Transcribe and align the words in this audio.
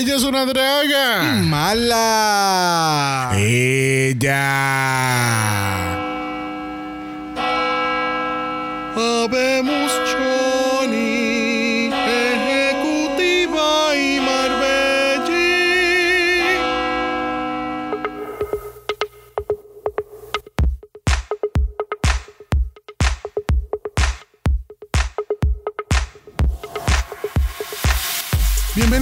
Ella 0.00 0.16
es 0.16 0.22
una 0.22 0.46
draga. 0.46 1.22
Mala. 1.42 3.32
Ella. 3.36 4.46
Habemos 8.96 9.92
Johnny, 10.10 11.90
ejecutiva 11.92 13.94
y 13.94 14.20
Marbelli. 14.20 14.70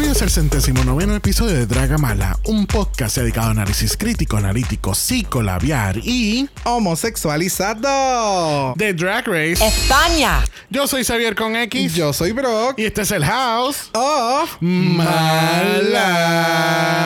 Bienvenidos 0.08 0.22
al 0.22 0.30
centésimo 0.42 0.84
noveno 0.84 1.14
episodio 1.16 1.54
de 1.54 1.66
Draga 1.66 1.98
Mala, 1.98 2.38
un 2.44 2.66
podcast 2.66 3.18
dedicado 3.18 3.48
a 3.48 3.50
análisis 3.50 3.94
crítico, 3.94 4.38
analítico, 4.38 4.94
psicolabiar 4.94 5.98
y 5.98 6.48
Homosexualizado. 6.64 8.72
de 8.78 8.94
Drag 8.94 9.26
Race. 9.28 9.58
España. 9.62 10.42
Yo 10.70 10.86
soy 10.86 11.04
Xavier 11.04 11.34
con 11.34 11.54
X 11.56 11.94
Yo 11.94 12.14
soy 12.14 12.32
Brock. 12.32 12.78
y 12.78 12.86
este 12.86 13.02
es 13.02 13.10
el 13.10 13.22
House. 13.22 13.90
Of 13.92 14.56
Mala, 14.62 15.10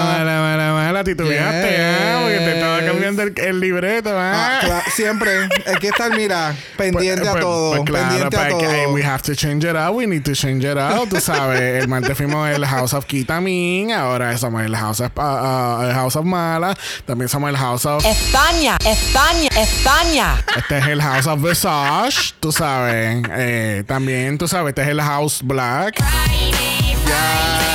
mala, 0.05 0.41
mala, 0.41 0.73
mala. 0.73 1.03
Titubeaste, 1.03 1.71
Yes. 1.71 1.81
¿ah? 1.81 2.21
Porque 2.23 2.39
te 2.39 2.53
estaba 2.55 2.79
cambiando 2.87 3.23
el, 3.23 3.35
el 3.37 3.59
libreto, 3.59 4.11
¿ah? 4.13 4.61
Ah, 4.63 4.83
siempre. 4.95 5.49
Hay 5.67 5.75
que 5.81 5.89
estar, 5.89 6.15
mira, 6.17 6.55
pendiente 6.77 7.23
Pues- 7.23 7.29
a 7.29 7.33
pues- 7.33 7.43
todo. 7.45 7.71
pues 7.73 7.83
claro, 7.91 8.09
pendiente 8.11 8.37
a 8.37 8.41
pero 8.43 8.57
hay 8.57 8.63
que- 8.63 8.83
todo. 8.85 8.95
we 8.95 9.03
have 9.05 9.23
to 9.23 9.35
change 9.35 9.65
it 9.69 9.75
out. 9.75 9.97
We 9.97 10.07
need 10.07 10.23
to 10.23 10.35
change 10.35 10.65
it 10.65 10.79
out. 10.79 11.09
Tú 11.09 11.19
sabes, 11.21 11.83
el 11.83 11.89
martes 11.89 12.17
fuimos 12.17 12.49
el 12.49 12.65
House 12.65 12.92
of 12.95 13.07
Kitamin. 13.07 13.93
Ahora 13.93 14.37
somos 14.39 14.63
el 14.63 14.75
House 14.77 15.01
of, 15.01 15.13
uh, 15.17 15.21
uh, 15.21 15.83
el 15.83 15.95
House 15.95 16.17
of 16.17 16.25
Mala. 16.25 16.77
También 17.07 17.29
somos 17.29 17.51
el 17.51 17.57
House 17.57 17.87
of. 17.87 18.05
España. 18.05 18.77
España. 18.85 19.49
España. 19.57 20.45
Este 20.57 20.79
es 20.79 20.87
el 20.87 21.01
House 21.01 21.27
of 21.27 21.43
Visage. 21.43 22.35
Tú 22.41 22.53
sabes. 22.53 23.23
Eh, 23.31 23.85
también, 23.87 24.39
tú 24.39 24.49
sabes, 24.49 24.71
este 24.71 24.83
es 24.83 24.89
el 24.89 25.01
House 25.01 25.41
Black. 25.43 25.97
Yes. 25.97 27.73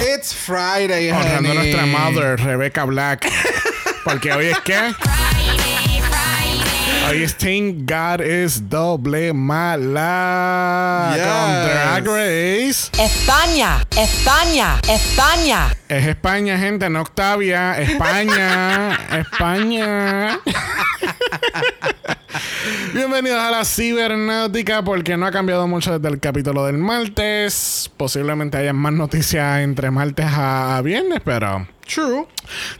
It's 0.00 0.34
Friday, 0.34 1.10
Honrando 1.10 1.52
a 1.52 1.54
nuestra 1.54 1.86
mother, 1.86 2.40
Rebecca 2.40 2.84
Black. 2.84 3.30
Porque 4.04 4.32
hoy 4.32 4.46
es 4.46 4.58
que. 4.60 4.74
Hoy 7.08 7.22
es 7.22 7.38
Team 7.38 7.86
God 7.86 8.20
is 8.20 8.68
doble 8.68 9.32
mala. 9.32 11.14
Yes. 11.14 11.26
Con 11.26 11.50
Drag 11.64 12.06
Race. 12.06 12.90
España. 13.02 13.86
España. 13.96 14.78
España. 14.86 15.74
Es 15.88 16.06
España, 16.06 16.58
gente, 16.58 16.90
no 16.90 17.00
Octavia. 17.00 17.80
España. 17.80 18.92
España. 19.20 20.38
Bienvenidos 22.92 23.42
a 23.42 23.52
la 23.52 23.64
cibernáutica 23.64 24.82
porque 24.82 25.16
no 25.16 25.24
ha 25.24 25.32
cambiado 25.32 25.66
mucho 25.66 25.98
desde 25.98 26.14
el 26.14 26.20
capítulo 26.20 26.66
del 26.66 26.76
martes. 26.76 27.90
Posiblemente 27.96 28.58
haya 28.58 28.74
más 28.74 28.92
noticias 28.92 29.60
entre 29.60 29.90
martes 29.90 30.26
a 30.28 30.78
viernes, 30.84 31.22
pero 31.24 31.66
True. 31.92 32.26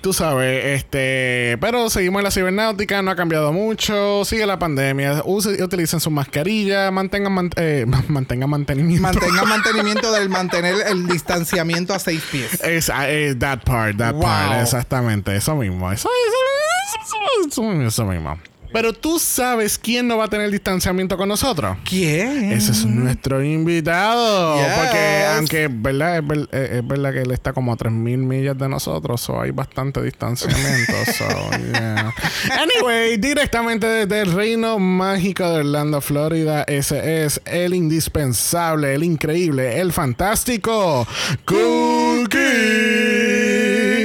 tú 0.03 0.13
sabes, 0.13 0.65
este, 0.67 1.57
pero 1.63 1.89
seguimos 1.89 2.21
en 2.21 2.25
la 2.25 2.31
cibernáutica, 2.31 3.01
no 3.01 3.11
ha 3.11 3.17
cambiado 3.17 3.53
mucho, 3.53 4.25
sigue 4.27 4.45
la 4.47 4.59
pandemia, 4.59 5.23
use- 5.25 5.63
utilicen 5.63 5.99
su 6.01 6.11
mascarilla, 6.11 6.91
mantengan, 6.91 7.33
man- 7.33 7.51
eh, 7.57 7.87
mantengan 8.09 8.51
mantenimiento. 8.51 9.03
Mantenga 9.03 9.45
mantenimiento 9.47 10.13
del 10.13 10.29
mantener 10.29 10.75
el 10.89 11.07
distanciamiento 11.07 11.95
a 11.95 11.99
seis 11.99 12.23
pies. 12.31 12.61
Es, 12.63 12.91
ah, 12.91 13.09
eh, 13.11 13.35
that 13.39 13.61
part, 13.65 13.97
that 13.97 14.13
Wow. 14.13 14.23
part, 14.23 14.61
exactamente, 14.63 15.35
eso 15.37 15.55
mismo, 15.57 15.91
eso, 15.91 16.09
eso, 16.27 17.17
eso, 17.47 17.83
eso 17.83 18.05
mismo. 18.05 18.39
Pero 18.73 18.93
tú 18.93 19.19
sabes 19.19 19.79
quién 19.79 20.07
no 20.07 20.19
va 20.19 20.25
a 20.27 20.29
tener 20.29 20.51
distanciamiento 20.51 21.17
con 21.17 21.29
nosotros. 21.29 21.77
¿Quién? 21.89 22.53
Ese 22.53 22.73
es 22.73 22.85
nuestro 22.85 23.43
invitado. 23.43 24.57
Yes. 24.57 24.67
Porque, 24.79 25.25
aunque 25.37 25.69
¿verdad? 25.71 26.19
Es, 26.19 26.27
ver- 26.27 26.49
eh, 26.53 26.71
es 26.79 26.87
verdad 26.87 27.13
que 27.13 27.23
él 27.23 27.31
está 27.31 27.53
como 27.55 27.73
a 27.73 27.77
3.000 27.77 27.91
millas 28.19 28.59
de 28.59 28.69
nosotros, 28.69 29.21
so 29.23 29.41
hay 29.41 29.51
bastante 29.53 30.03
distanciamiento. 30.03 30.93
so, 31.17 31.27
yeah. 31.73 32.15
Anyway, 32.61 33.17
directamente 33.17 33.87
desde 33.87 34.21
el 34.21 34.33
reino 34.33 34.79
mágico 34.79 35.49
de 35.49 35.61
Orlando, 35.61 36.01
Florida, 36.01 36.65
ese 36.67 37.25
es 37.25 37.41
el 37.47 37.73
indispensable, 37.75 38.95
el 38.95 39.03
increíble, 39.03 39.81
el 39.81 39.93
fantástico 39.93 41.07
Cookie. 41.47 42.39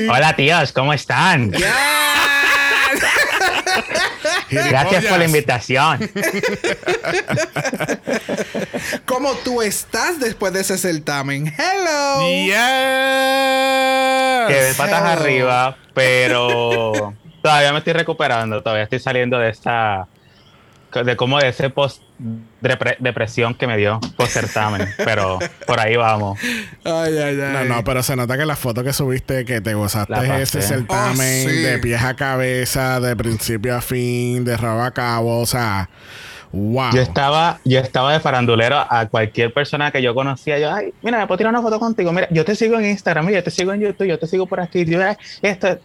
Hola 0.09 0.35
tíos, 0.35 0.71
¿cómo 0.71 0.93
están? 0.93 1.51
Gracias 4.53 5.05
por 5.05 5.19
la 5.19 5.25
invitación. 5.25 5.99
¿Cómo 9.05 9.33
tú 9.43 9.61
estás 9.61 10.19
después 10.19 10.53
de 10.53 10.61
ese 10.61 10.77
certamen? 10.77 11.47
Hello. 11.47 12.27
Yes. 12.27 12.55
Que 14.47 14.61
de 14.61 14.73
patas 14.75 15.01
Hello. 15.01 15.21
arriba, 15.21 15.77
pero 15.93 17.13
todavía 17.41 17.71
me 17.71 17.79
estoy 17.79 17.93
recuperando, 17.93 18.61
todavía 18.61 18.83
estoy 18.83 18.99
saliendo 18.99 19.37
de 19.39 19.49
esta 19.49 20.07
de 20.93 21.15
como 21.15 21.39
de 21.39 21.49
ese 21.49 21.69
post 21.69 22.03
depre- 22.61 22.97
depresión 22.99 23.53
que 23.55 23.67
me 23.67 23.77
dio 23.77 23.99
post 24.15 24.31
certamen, 24.33 24.87
pero 25.03 25.39
por 25.67 25.79
ahí 25.79 25.95
vamos. 25.95 26.39
Ay, 26.83 27.17
ay, 27.17 27.39
ay. 27.41 27.67
No, 27.67 27.75
no, 27.75 27.83
pero 27.83 28.01
se 28.03 28.15
nota 28.15 28.37
que 28.37 28.45
la 28.45 28.55
foto 28.55 28.83
que 28.83 28.93
subiste 28.93 29.45
que 29.45 29.61
te 29.61 29.73
gozaste 29.73 30.41
ese 30.41 30.61
certamen 30.61 31.47
Oh, 31.47 31.49
sí. 31.49 31.55
de 31.61 31.77
pies 31.79 32.01
a 32.03 32.15
cabeza, 32.15 32.99
de 32.99 33.15
principio 33.15 33.75
a 33.75 33.81
fin, 33.81 34.43
de 34.45 34.55
rabo 34.57 34.81
a 34.81 34.91
cabo, 34.91 35.39
o 35.39 35.45
sea, 35.45 35.89
wow. 36.51 36.91
Yo 36.93 37.01
estaba, 37.01 37.59
yo 37.65 37.79
estaba 37.79 38.13
de 38.13 38.19
farandulero 38.19 38.77
a 38.89 39.07
cualquier 39.07 39.51
persona 39.53 39.91
que 39.91 40.01
yo 40.01 40.13
conocía. 40.13 40.59
Yo, 40.59 40.71
ay, 40.73 40.93
mira, 41.01 41.17
me 41.19 41.27
puedo 41.27 41.37
tirar 41.37 41.51
una 41.51 41.61
foto 41.61 41.79
contigo. 41.79 42.11
Mira, 42.13 42.27
yo 42.31 42.45
te 42.45 42.55
sigo 42.55 42.79
en 42.79 42.85
Instagram, 42.85 43.25
mira, 43.25 43.39
yo 43.39 43.43
te 43.43 43.51
sigo 43.51 43.73
en 43.73 43.81
YouTube, 43.81 44.07
yo 44.07 44.19
te 44.19 44.27
sigo 44.27 44.45
por 44.45 44.59
aquí. 44.59 44.85
Yo, 44.85 45.03
ay, 45.03 45.15
esto, 45.41 45.79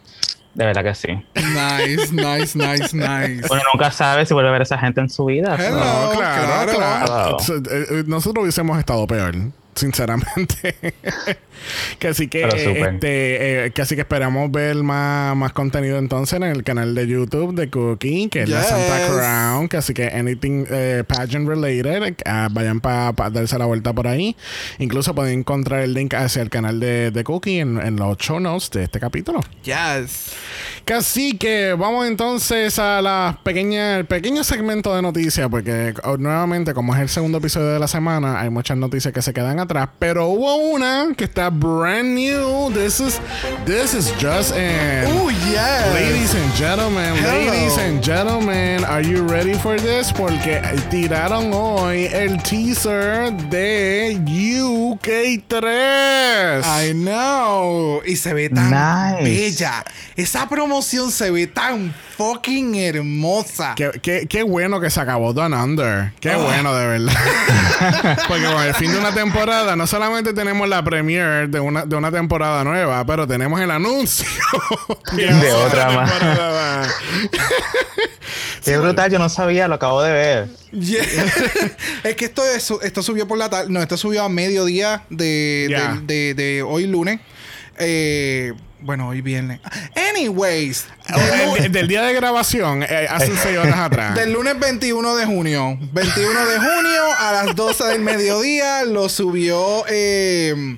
de 0.59 0.65
verdad 0.65 0.83
que 0.83 0.93
sí. 0.93 1.07
Nice, 1.35 2.11
nice, 2.11 2.57
nice, 2.57 2.93
nice. 2.93 3.47
Uno 3.49 3.61
nunca 3.73 3.91
sabe 3.91 4.25
si 4.25 4.33
vuelve 4.33 4.49
a 4.49 4.51
ver 4.51 4.61
a 4.61 4.63
esa 4.63 4.77
gente 4.77 4.99
en 4.99 5.09
su 5.09 5.23
vida. 5.23 5.55
Hello. 5.57 5.79
No, 5.79 6.11
claro, 6.11 6.73
claro. 6.75 7.37
claro. 7.37 8.03
Nosotros 8.07 8.43
hubiésemos 8.43 8.77
estado 8.77 9.07
peor, 9.07 9.35
sinceramente. 9.79 10.75
que 11.99 12.07
así 12.07 12.27
que, 12.27 12.43
este, 12.43 13.65
eh, 13.65 13.71
que 13.71 13.81
así 13.81 13.95
que 13.95 14.01
esperamos 14.01 14.51
ver 14.51 14.75
más, 14.77 15.35
más 15.35 15.53
contenido 15.53 15.97
entonces 15.97 16.37
en 16.37 16.43
el 16.43 16.63
canal 16.63 16.95
de 16.95 17.07
YouTube 17.07 17.55
de 17.55 17.69
Cookie, 17.69 18.29
que 18.29 18.43
es 18.43 18.49
la. 18.49 18.63
Santa 18.63 19.07
Crown, 19.07 19.67
que 19.67 19.77
así 19.77 19.93
que 19.93 20.07
anything 20.07 20.65
eh, 20.69 21.03
pageant 21.07 21.47
related, 21.47 22.03
eh, 22.03 22.47
vayan 22.51 22.79
para 22.79 23.13
darse 23.29 23.57
la 23.57 23.65
vuelta 23.65 23.93
por 23.93 24.07
ahí. 24.07 24.35
Incluso 24.77 25.15
pueden 25.15 25.39
encontrar 25.39 25.81
el 25.81 25.93
link 25.93 26.13
hacia 26.13 26.41
el 26.41 26.49
canal 26.49 26.79
de, 26.79 27.11
de 27.11 27.23
Cookie 27.23 27.59
en, 27.59 27.79
en 27.79 27.95
los 27.95 28.17
show 28.17 28.39
notes 28.39 28.69
de 28.71 28.83
este 28.83 28.99
capítulo. 28.99 29.39
Yes. 29.63 30.33
Así 30.93 31.37
que 31.37 31.73
vamos 31.73 32.07
entonces 32.07 32.79
a 32.79 33.01
la 33.01 33.39
pequeña, 33.43 33.97
el 33.97 34.05
pequeño 34.05 34.43
segmento 34.43 34.95
de 34.95 35.01
noticias, 35.01 35.47
porque 35.49 35.93
oh, 36.03 36.17
nuevamente, 36.17 36.73
como 36.73 36.95
es 36.95 37.01
el 37.01 37.09
segundo 37.09 37.37
episodio 37.37 37.67
de 37.67 37.79
la 37.79 37.87
semana, 37.87 38.39
hay 38.39 38.49
muchas 38.49 38.77
noticias 38.77 39.13
que 39.13 39.21
se 39.21 39.31
quedan 39.31 39.59
atrás, 39.59 39.68
pero 39.99 40.27
hubo 40.29 40.55
una 40.73 41.13
que 41.15 41.25
está 41.25 41.49
brand 41.49 42.15
new. 42.15 42.71
This 42.73 42.99
is, 42.99 43.19
this 43.65 43.93
is 43.93 44.11
just 44.19 44.55
in. 44.55 45.05
Oh, 45.07 45.29
yes. 45.29 45.93
Ladies 45.93 46.33
and 46.33 46.53
gentlemen, 46.55 47.15
Hello. 47.17 47.51
ladies 47.51 47.77
and 47.77 48.03
gentlemen, 48.03 48.83
are 48.83 49.01
you 49.03 49.21
ready 49.27 49.53
for 49.53 49.77
this? 49.79 50.11
Porque 50.11 50.59
tiraron 50.89 51.53
hoy 51.53 52.05
el 52.11 52.41
teaser 52.41 53.31
de 53.49 54.17
UK3. 55.19 56.63
I 56.65 56.93
know. 56.93 58.01
Y 58.05 58.15
se 58.15 58.33
ve 58.33 58.49
tan 58.49 58.71
Nice. 58.71 59.23
bella. 59.23 59.83
Esa 60.15 60.47
promoción 60.49 61.11
se 61.11 61.29
ve 61.31 61.47
tan 61.47 61.93
fucking 62.19 62.75
hermosa. 62.75 63.73
Qué, 63.77 63.91
qué- 64.03 64.27
qué 64.27 64.43
bueno 64.43 64.81
que 64.81 64.89
se 64.89 64.99
acabó 64.99 65.31
Down 65.31 65.53
Under. 65.53 66.11
Qué 66.19 66.35
bueno, 66.35 66.75
de 66.75 66.85
verdad. 66.85 67.13
Porque 68.27 68.43
con 68.43 68.61
el 68.61 68.73
fin 68.75 68.91
de 68.91 68.99
una 68.99 69.13
temporada, 69.13 69.77
no 69.77 69.87
solamente 69.87 70.33
tenemos 70.33 70.67
la 70.67 70.83
premiere 70.83 71.47
de 71.47 71.59
una, 71.61 71.85
de 71.85 71.95
una 71.95 72.11
temporada 72.11 72.65
nueva, 72.65 73.05
pero 73.05 73.25
tenemos 73.25 73.61
el 73.61 73.71
anuncio 73.71 74.27
De 75.15 75.53
otra 75.53 75.89
más. 75.91 76.11
Qué 78.65 78.77
brutal, 78.77 79.09
yo 79.09 79.17
no 79.17 79.29
sabía, 79.29 79.67
lo 79.69 79.75
acabo 79.75 80.01
de 80.01 80.11
ver. 80.11 80.49
Yeah. 80.71 81.03
es 82.03 82.15
que 82.15 82.25
esto, 82.25 82.43
es- 82.43 82.69
esto 82.83 83.01
subió 83.01 83.27
por 83.27 83.37
la 83.37 83.49
tarde. 83.49 83.67
No, 83.69 83.81
esto 83.81 83.95
subió 83.97 84.23
a 84.23 84.29
mediodía 84.29 85.03
de, 85.09 85.67
de, 86.05 86.13
de- 86.13 86.33
de 86.33 86.61
hoy 86.63 86.85
lunes. 86.85 87.21
Eh, 87.77 88.53
bueno, 88.81 89.07
hoy 89.09 89.21
viernes. 89.21 89.59
Anyways, 90.09 90.85
del, 91.07 91.65
El- 91.65 91.71
del 91.71 91.87
día 91.87 92.01
de 92.03 92.13
grabación, 92.13 92.83
eh, 92.83 93.07
hace 93.09 93.35
seis 93.43 93.57
horas 93.57 93.77
atrás. 93.77 94.15
del 94.15 94.33
lunes 94.33 94.57
21 94.59 95.15
de 95.15 95.25
junio. 95.25 95.77
21 95.93 96.45
de 96.45 96.57
junio 96.57 97.01
a 97.19 97.31
las 97.31 97.55
12 97.55 97.83
del 97.85 98.01
mediodía 98.01 98.83
lo 98.85 99.09
subió 99.09 99.83
eh, 99.89 100.77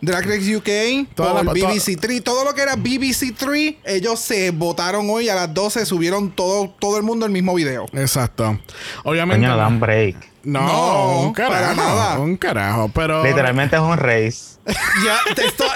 Drag 0.00 0.24
Race 0.26 0.54
UK, 0.56 1.14
Toda 1.14 1.42
por 1.42 1.44
la- 1.46 1.52
BBC 1.52 1.96
3, 2.00 2.22
todo 2.22 2.44
lo 2.44 2.54
que 2.54 2.62
era 2.62 2.76
BBC 2.76 3.34
3, 3.36 3.76
ellos 3.84 4.20
se 4.20 4.50
votaron 4.50 5.08
hoy 5.10 5.28
a 5.28 5.34
las 5.34 5.52
12, 5.54 5.86
subieron 5.86 6.30
todo, 6.30 6.68
todo 6.78 6.96
el 6.98 7.02
mundo 7.02 7.24
el 7.26 7.32
mismo 7.32 7.54
video. 7.54 7.86
Exacto. 7.94 8.58
Obviamente. 9.04 9.46
Coño, 9.46 9.56
dan 9.56 9.80
break. 9.80 10.16
No, 10.44 10.60
No, 10.60 11.20
un 11.22 11.32
carajo. 11.32 11.54
para 11.54 11.74
nada. 11.74 12.18
Un 12.18 12.36
carajo. 12.36 12.90
Pero. 12.94 13.24
Literalmente 13.24 13.76
es 13.76 13.82
un 13.82 13.96
race. 13.96 14.54
Ya, 15.04 15.34
te 15.34 15.46
estoy. 15.46 15.68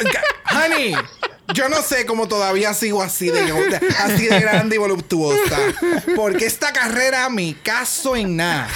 Honey, 0.54 0.94
yo 1.54 1.68
no 1.68 1.82
sé 1.82 2.06
cómo 2.06 2.28
todavía 2.28 2.74
sigo 2.74 3.02
así 3.02 3.28
de, 3.30 3.40
así 4.00 4.26
de 4.26 4.40
grande 4.40 4.76
y 4.76 4.78
voluptuosa. 4.78 5.58
Porque 6.16 6.46
esta 6.46 6.72
carrera 6.72 7.28
me 7.28 7.54
caso 7.62 8.16
en 8.16 8.36
nada. 8.36 8.68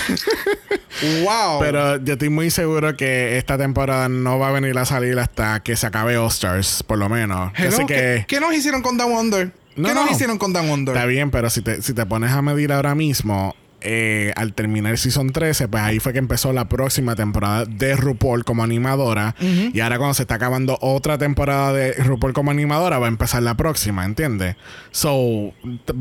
Wow. 1.23 1.61
Pero 1.61 1.97
yo 2.03 2.15
estoy 2.15 2.29
muy 2.29 2.51
seguro 2.51 2.97
que 2.97 3.39
esta 3.39 3.59
temporada 3.59 4.09
no 4.09 4.39
va 4.39 4.49
a 4.49 4.53
venir 4.53 4.77
a 4.79 4.85
salir 4.85 5.19
hasta 5.19 5.61
que 5.61 5.77
se 5.77 5.87
acabe 5.87 6.17
All 6.17 6.29
Stars, 6.29 6.83
por 6.83 6.99
lo 6.99 7.09
menos. 7.09 7.53
Hello, 7.57 7.69
Así 7.69 7.87
¿qué, 7.87 7.95
que. 7.95 8.25
qué 8.29 8.41
nos 8.41 8.55
hicieron 8.55 8.83
con 8.83 8.97
Down 8.97 9.13
Wonder? 9.13 9.53
No, 9.75 9.89
¿Qué 9.89 9.95
no. 9.95 10.03
nos 10.05 10.13
hicieron 10.13 10.39
con 10.39 10.53
Down 10.53 10.69
Wonder? 10.69 10.95
Está 10.95 11.07
bien, 11.07 11.31
pero 11.31 11.49
si 11.51 11.63
te, 11.63 11.81
si 11.83 11.95
te 11.95 12.05
pones 12.07 12.31
a 12.33 12.43
medir 12.43 12.73
ahora 12.73 12.95
mismo, 12.95 13.57
eh, 13.85 14.33
al 14.37 14.55
terminar 14.55 14.97
Season 14.99 15.31
13, 15.33 15.69
pues 15.69 15.83
ahí 15.83 15.99
fue 15.99 16.13
que 16.13 16.19
empezó 16.19 16.53
la 16.53 16.69
próxima 16.69 17.15
temporada 17.17 17.65
de 17.65 17.97
RuPaul 17.97 18.45
como 18.45 18.63
animadora. 18.63 19.35
Y 19.41 19.81
ahora 19.81 19.99
cuando 19.99 20.15
se 20.15 20.23
está 20.23 20.37
acabando 20.37 20.79
otra 20.81 21.19
temporada 21.19 21.73
de 21.73 21.93
RuPaul 21.95 22.33
como 22.33 22.51
animadora, 22.51 22.99
va 22.99 23.07
a 23.07 23.09
empezar 23.09 23.43
la 23.43 23.55
próxima, 23.57 24.05
¿entiendes? 24.05 24.57
So, 24.91 25.53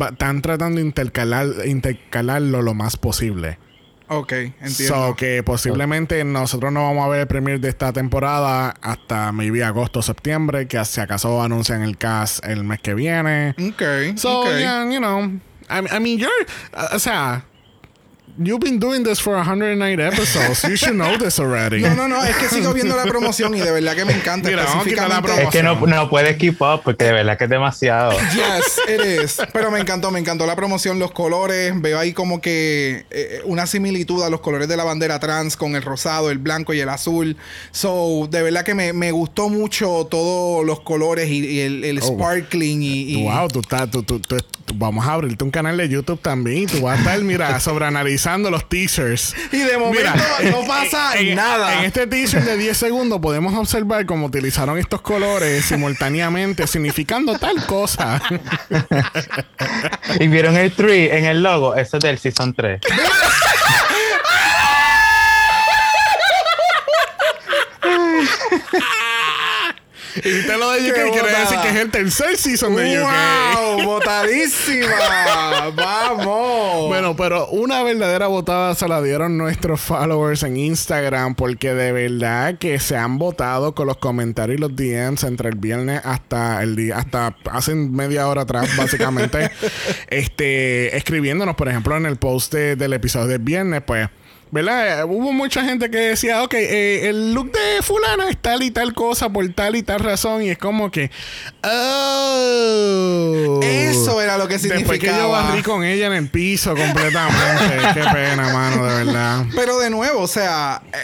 están 0.10 0.42
tratando 0.42 0.78
de 0.80 0.86
intercalar, 0.86 1.48
intercalarlo 1.66 2.62
lo 2.62 2.74
más 2.74 2.98
posible. 2.98 3.58
Ok, 4.14 4.34
entiendo. 4.34 4.74
So, 5.08 5.16
que 5.16 5.42
posiblemente 5.42 6.22
nosotros 6.26 6.74
no 6.74 6.84
vamos 6.84 7.06
a 7.06 7.08
ver 7.08 7.22
el 7.22 7.28
premiere 7.28 7.60
de 7.60 7.70
esta 7.70 7.94
temporada 7.94 8.76
hasta 8.82 9.32
maybe 9.32 9.64
agosto 9.64 10.00
o 10.00 10.02
septiembre, 10.02 10.68
que 10.68 10.84
si 10.84 11.00
acaso 11.00 11.42
anuncian 11.42 11.82
el 11.82 11.98
cast 11.98 12.46
el 12.46 12.66
mes 12.66 12.82
que 12.82 12.94
viene. 12.94 13.56
ok, 13.58 14.18
So, 14.18 14.42
ok. 14.42 14.48
yeah, 14.60 14.84
you 14.84 15.00
know, 15.00 15.24
I, 15.70 15.96
I 15.96 16.00
mean, 16.02 16.20
you're, 16.20 16.30
uh, 16.74 16.94
o 16.96 17.00
sea, 17.00 17.46
you've 18.38 18.60
been 18.60 18.80
doing 18.80 19.04
this 19.04 19.20
for 19.20 19.36
109 19.36 20.00
episodes. 20.00 20.64
You 20.64 20.76
should 20.76 20.96
know 20.96 21.18
this 21.18 21.40
already. 21.40 21.82
No, 21.82 21.96
no, 21.96 22.08
no, 22.08 22.24
es 22.24 22.36
que 22.38 22.48
sigo 22.50 22.74
viendo 22.74 22.96
la 22.96 23.04
promoción 23.04 23.56
y 23.56 23.60
de 23.60 23.72
verdad 23.72 23.96
que 23.96 24.06
me 24.06 24.14
encanta. 24.14 24.50
Mira, 24.50 24.64
la 24.64 24.70
específicamente- 24.70 25.44
Es 25.44 25.50
que 25.50 25.64
no, 25.64 25.76
no 25.86 26.10
puedes 26.10 26.38
keep 26.38 26.62
up 26.62 26.82
porque 26.84 27.06
de 27.06 27.12
verdad 27.14 27.38
que 27.38 27.46
es 27.46 27.50
demasiado. 27.50 28.12
Yes, 28.34 28.80
it 28.88 29.24
is. 29.24 29.38
Pero 29.54 29.72
me 29.72 29.80
encantó, 29.80 30.12
me 30.12 30.20
encantó 30.20 30.46
la 30.46 30.56
promoción, 30.56 31.00
los 31.00 31.12
colores. 31.12 31.74
Veo 31.82 32.00
ahí 32.00 32.14
como 32.14 32.42
que 32.42 33.06
eh, 33.12 33.42
una 33.46 33.68
similitud 33.68 34.24
a 34.24 34.30
los 34.30 34.42
colores 34.42 34.68
de 34.68 34.78
la 34.78 34.84
bandera 34.84 35.20
trans 35.20 35.58
con 35.58 35.76
el 35.76 35.82
rosado, 35.84 36.30
el 36.32 36.38
blanco 36.38 36.74
y 36.74 36.80
el 36.80 36.90
azul. 36.90 37.38
So, 37.72 38.28
de 38.30 38.42
verdad 38.42 38.64
que 38.64 38.74
me, 38.76 38.94
me 38.94 39.12
gustó 39.12 39.50
mucho 39.50 40.08
todos 40.10 40.66
los 40.66 40.82
colores 40.82 41.30
y, 41.30 41.46
y 41.46 41.60
el, 41.62 41.84
el 41.84 42.00
Oh. 42.02 42.08
sparkling 42.08 42.82
y, 42.84 43.02
y- 43.14 43.24
Wow, 43.24 43.48
tú 43.48 43.60
estás, 43.60 43.90
tú, 43.92 44.02
tú- 44.04 44.20
tú- 44.20 44.38
tú- 44.38 44.74
vamos 44.76 45.06
a 45.06 45.14
abrirte 45.14 45.44
un 45.44 45.52
canal 45.52 45.76
de 45.78 45.88
YouTube 45.90 46.20
también 46.22 46.66
tú 46.68 46.82
vas 46.82 46.98
a 46.98 47.02
estar, 47.02 47.20
mira, 47.22 47.60
sobreanalizando 47.60 48.21
los 48.52 48.68
teasers. 48.70 49.36
Y 49.52 49.58
de 49.58 49.78
momento 49.78 50.12
no 50.52 50.66
pasa 50.66 51.14
nada. 51.34 51.80
En 51.80 51.86
este 51.86 52.08
teaser 52.08 52.44
de 52.44 52.58
10 52.58 52.78
segundos 52.78 53.20
podemos 53.20 53.54
observar 53.56 54.06
cómo 54.06 54.28
utilizaron 54.28 54.78
estos 54.78 55.02
colores 55.02 55.66
simultáneamente, 55.66 56.68
significando 56.68 57.38
tal 57.38 57.66
cosa. 57.66 58.22
Y 60.20 60.28
vieron 60.28 60.58
el 60.58 60.72
tree 60.72 61.16
en 61.18 61.26
el 61.26 61.44
logo, 61.44 61.76
eso 61.76 61.98
es 61.98 62.04
del 62.04 62.18
season 62.18 62.54
3. 62.54 62.82
viste 70.16 70.58
lo 70.58 70.72
de 70.72 70.90
UK, 70.92 71.12
quiere 71.14 71.30
decir 71.40 71.58
que 71.62 71.70
es 71.70 71.76
el 71.78 71.92
tercer 71.92 72.38
season 72.38 72.76
de 72.76 73.00
UK. 73.00 73.08
¡Wow! 73.08 73.84
¡Botadísima! 73.84 75.72
¡Vamos! 75.76 76.88
Bueno, 76.88 77.16
pero 77.16 77.48
una 77.48 77.84
verdadera 77.84 78.28
botada 78.28 78.76
se 78.76 78.88
la 78.88 79.02
dieron 79.02 79.38
nuestros 79.38 79.80
followers 79.82 80.44
en 80.44 80.58
Instagram 80.58 81.36
porque 81.36 81.74
de 81.74 81.92
verdad 81.92 82.58
que 82.58 82.80
se 82.80 82.96
han 82.98 83.18
votado 83.18 83.74
con 83.76 83.88
los 83.88 83.98
comentarios 83.98 84.58
y 84.58 84.62
los 84.62 84.76
DMs 84.76 85.24
entre 85.24 85.50
el 85.50 85.56
viernes 85.56 86.02
hasta 86.04 86.62
el 86.64 86.76
día, 86.76 86.98
hasta 86.98 87.36
hace 87.52 87.76
media 87.76 88.28
hora 88.28 88.42
atrás, 88.44 88.76
básicamente, 88.78 89.52
este, 90.10 90.96
escribiéndonos, 90.98 91.56
por 91.56 91.70
ejemplo, 91.70 91.96
en 91.98 92.06
el 92.06 92.18
post 92.18 92.54
de- 92.54 92.76
del 92.76 92.94
episodio 92.94 93.28
del 93.28 93.40
viernes, 93.40 93.82
pues. 93.86 94.10
¿Verdad? 94.52 95.06
Hubo 95.06 95.32
mucha 95.32 95.64
gente 95.64 95.90
que 95.90 95.98
decía, 95.98 96.44
ok, 96.44 96.54
eh, 96.56 97.08
el 97.08 97.34
look 97.34 97.54
de 97.54 97.82
fulana 97.82 98.30
es 98.30 98.38
tal 98.38 98.62
y 98.64 98.72
tal 98.72 98.94
cosa 98.94 99.30
por 99.30 99.48
tal 99.54 99.78
y 99.78 99.84
tal 99.84 100.02
razón. 100.02 100.44
Y 100.44 100.50
es 100.50 100.58
como 100.58 100.92
que, 100.92 101.10
oh. 101.64 103.60
Eso 103.64 104.22
era 104.22 104.38
lo 104.38 104.48
que 104.50 104.58
Después 104.58 105.00
que 105.00 105.08
yo 105.08 105.14
significaba. 105.14 105.44
barrí 105.44 105.64
con 105.64 105.84
ella 105.86 106.08
en 106.08 106.14
el 106.14 106.30
piso 106.30 106.76
completamente. 106.76 107.78
Qué 107.94 108.04
pena, 108.14 108.50
mano, 108.54 108.86
de 108.86 109.06
verdad. 109.06 109.46
Pero 109.56 109.80
de 109.80 109.90
nuevo, 109.90 110.20
o 110.22 110.28
sea, 110.28 110.82
eh, 110.94 110.98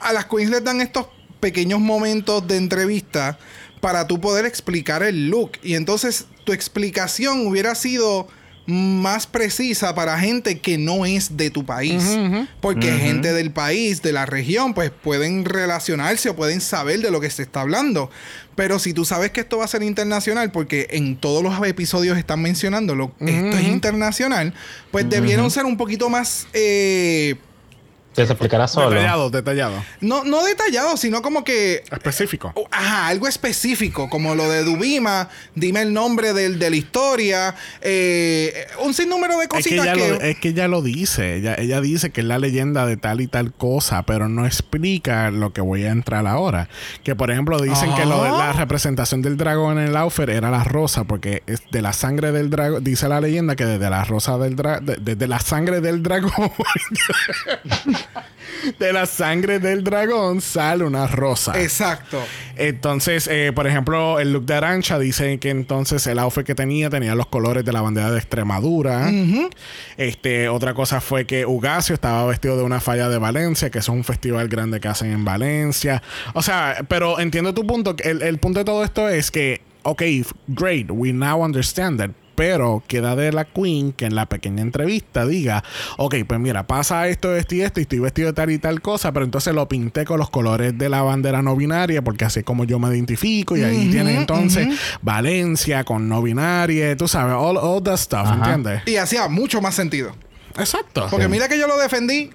a 0.00 0.12
las 0.12 0.26
queens 0.26 0.50
les 0.50 0.62
dan 0.62 0.80
estos 0.82 1.06
pequeños 1.40 1.80
momentos 1.80 2.46
de 2.46 2.58
entrevista 2.58 3.38
para 3.80 4.06
tú 4.06 4.20
poder 4.20 4.44
explicar 4.44 5.02
el 5.02 5.28
look. 5.30 5.52
Y 5.62 5.74
entonces 5.76 6.26
tu 6.44 6.52
explicación 6.52 7.46
hubiera 7.46 7.74
sido 7.74 8.28
más 8.66 9.26
precisa 9.26 9.94
para 9.94 10.18
gente 10.18 10.60
que 10.60 10.78
no 10.78 11.04
es 11.04 11.36
de 11.36 11.50
tu 11.50 11.64
país. 11.64 12.18
Porque 12.60 12.92
gente 12.92 13.32
del 13.32 13.50
país, 13.50 14.02
de 14.02 14.12
la 14.12 14.26
región, 14.26 14.74
pues 14.74 14.90
pueden 14.90 15.44
relacionarse 15.44 16.30
o 16.30 16.36
pueden 16.36 16.60
saber 16.60 17.00
de 17.00 17.10
lo 17.10 17.20
que 17.20 17.30
se 17.30 17.42
está 17.42 17.62
hablando. 17.62 18.10
Pero 18.54 18.78
si 18.78 18.92
tú 18.92 19.04
sabes 19.04 19.30
que 19.30 19.40
esto 19.40 19.58
va 19.58 19.64
a 19.64 19.68
ser 19.68 19.82
internacional, 19.82 20.52
porque 20.52 20.88
en 20.90 21.16
todos 21.16 21.42
los 21.42 21.54
episodios 21.66 22.18
están 22.18 22.42
mencionándolo, 22.42 23.12
esto 23.20 23.56
es 23.56 23.64
internacional, 23.64 24.54
pues 24.90 25.08
debieron 25.08 25.50
ser 25.50 25.64
un 25.64 25.76
poquito 25.76 26.08
más... 26.08 26.46
eh, 26.52 27.36
Que 28.14 28.26
se 28.26 28.32
explicará 28.32 28.68
solo. 28.68 28.90
Detallado, 28.90 29.30
detallado. 29.30 29.84
no, 30.00 30.24
no 30.24 30.44
detallado, 30.44 30.96
sino 30.96 31.22
como 31.22 31.44
que. 31.44 31.82
Específico. 31.90 32.52
oh, 32.54 32.66
Ajá, 32.70 33.06
algo 33.08 33.26
específico, 33.28 34.10
como 34.10 34.34
lo 34.34 34.48
de 34.50 34.64
Dubima, 34.64 35.28
dime 35.54 35.82
el 35.82 35.92
nombre 35.94 36.32
del, 36.34 36.58
de 36.58 36.70
la 36.70 36.76
historia, 36.76 37.54
eh, 37.80 38.66
un 38.80 38.92
sinnúmero 38.94 39.38
de 39.38 39.44
Es 39.44 39.48
que, 39.48 39.56
cositas 39.56 39.86
ella 39.86 39.94
que. 39.94 40.08
lo, 40.10 40.20
es 40.20 40.38
que 40.38 40.48
ella 40.48 40.68
lo 40.68 40.82
dice. 40.82 41.36
Ella, 41.36 41.54
ella 41.56 41.80
dice 41.80 42.10
que 42.10 42.20
es 42.20 42.26
la 42.26 42.38
leyenda 42.38 42.84
de 42.86 42.96
tal 42.96 43.20
y 43.20 43.26
tal 43.28 43.52
cosa, 43.52 44.02
pero 44.02 44.28
no 44.28 44.44
explica 44.46 45.30
lo 45.30 45.52
que 45.52 45.60
voy 45.60 45.84
a 45.84 45.90
entrar 45.90 46.26
ahora. 46.26 46.68
Que 47.04 47.16
por 47.16 47.30
ejemplo 47.30 47.58
dicen 47.60 47.94
que 47.94 48.04
lo 48.04 48.22
de 48.24 48.30
la 48.30 48.50
Ah. 48.50 48.52
representación 48.52 49.22
del 49.22 49.36
dragón 49.36 49.78
en 49.78 49.88
el 49.88 49.96
outfit 49.96 50.28
era 50.28 50.50
la 50.50 50.64
rosa, 50.64 51.04
porque 51.04 51.42
es 51.46 51.62
de 51.70 51.80
la 51.80 51.92
sangre 51.92 52.32
del 52.32 52.50
dragón. 52.50 52.84
Dice 52.84 53.08
la 53.08 53.20
leyenda 53.20 53.56
que 53.56 53.64
desde 53.64 53.88
la 53.88 54.04
rosa 54.04 54.36
del 54.38 54.54
dragón. 54.56 54.96
Desde 55.00 55.26
la 55.28 55.38
sangre 55.40 55.80
del 55.80 56.02
dragón. 56.02 56.50
de 58.78 58.92
la 58.92 59.06
sangre 59.06 59.58
del 59.58 59.84
dragón 59.84 60.40
sale 60.40 60.84
una 60.84 61.06
rosa. 61.06 61.60
Exacto. 61.60 62.22
Entonces, 62.56 63.28
eh, 63.30 63.52
por 63.54 63.66
ejemplo, 63.66 64.20
el 64.20 64.32
look 64.32 64.44
de 64.44 64.54
Arancha 64.54 64.98
dice 64.98 65.38
que 65.38 65.50
entonces 65.50 66.06
el 66.06 66.18
outfit 66.18 66.44
que 66.44 66.54
tenía 66.54 66.90
tenía 66.90 67.14
los 67.14 67.26
colores 67.26 67.64
de 67.64 67.72
la 67.72 67.80
bandera 67.80 68.10
de 68.10 68.18
Extremadura. 68.18 69.10
Este, 69.96 70.48
otra 70.48 70.74
cosa 70.74 71.00
fue 71.00 71.26
que 71.26 71.46
Ugacio 71.46 71.94
estaba 71.94 72.24
vestido 72.26 72.56
de 72.56 72.62
una 72.62 72.80
falla 72.80 73.08
de 73.08 73.18
Valencia, 73.18 73.70
que 73.70 73.78
es 73.78 73.88
un 73.88 74.04
festival 74.04 74.48
grande 74.48 74.80
que 74.80 74.88
hacen 74.88 75.12
en 75.12 75.24
Valencia. 75.24 76.02
O 76.34 76.42
sea, 76.42 76.84
pero 76.88 77.18
entiendo 77.20 77.54
tu 77.54 77.66
punto. 77.66 77.94
El, 77.98 78.22
el 78.22 78.38
punto 78.38 78.60
de 78.60 78.64
todo 78.64 78.84
esto 78.84 79.08
es 79.08 79.30
que, 79.30 79.62
ok, 79.82 80.02
great, 80.48 80.86
we 80.90 81.12
now 81.12 81.42
understand 81.42 81.98
that. 81.98 82.10
Pero 82.42 82.82
queda 82.88 83.14
de 83.14 83.30
la 83.30 83.44
Queen 83.44 83.92
que 83.92 84.04
en 84.04 84.16
la 84.16 84.26
pequeña 84.26 84.62
entrevista 84.62 85.24
diga, 85.24 85.62
ok, 85.96 86.16
pues 86.26 86.40
mira, 86.40 86.66
pasa 86.66 87.06
esto, 87.06 87.36
esto 87.36 87.54
y 87.54 87.60
esto, 87.60 87.78
y 87.78 87.82
estoy 87.82 88.00
vestido 88.00 88.26
de 88.26 88.32
tal 88.32 88.50
y 88.50 88.58
tal 88.58 88.82
cosa, 88.82 89.12
pero 89.12 89.24
entonces 89.24 89.54
lo 89.54 89.68
pinté 89.68 90.04
con 90.04 90.18
los 90.18 90.28
colores 90.28 90.76
de 90.76 90.88
la 90.88 91.02
bandera 91.02 91.40
no 91.40 91.54
binaria, 91.54 92.02
porque 92.02 92.24
así 92.24 92.40
es 92.40 92.44
como 92.44 92.64
yo 92.64 92.80
me 92.80 92.88
identifico, 92.88 93.56
y 93.56 93.62
ahí 93.62 93.88
tiene 93.92 94.16
entonces 94.16 94.66
Valencia 95.02 95.84
con 95.84 96.08
no 96.08 96.20
binaria, 96.20 96.96
tú 96.96 97.06
sabes, 97.06 97.36
all, 97.38 97.56
all 97.58 97.80
that 97.80 97.96
stuff, 97.96 98.22
Ajá. 98.24 98.34
¿entiendes? 98.34 98.82
Y 98.86 98.96
hacía 98.96 99.28
mucho 99.28 99.62
más 99.62 99.76
sentido. 99.76 100.12
Exacto. 100.58 101.06
Porque 101.10 101.28
mira 101.28 101.46
que 101.46 101.56
yo 101.60 101.68
lo 101.68 101.78
defendí. 101.78 102.30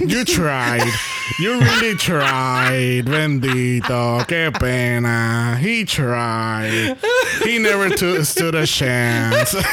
You 0.00 0.24
tried. 0.24 0.82
You 1.38 1.60
really 1.60 1.96
tried. 1.96 3.04
Bendito. 3.06 4.24
Qué 4.26 4.50
pena. 4.58 5.56
He 5.60 5.84
tried. 5.84 6.96
He 7.44 7.58
never 7.58 7.90
to- 7.94 8.24
stood 8.24 8.54
a 8.56 8.66
chance. 8.66 9.56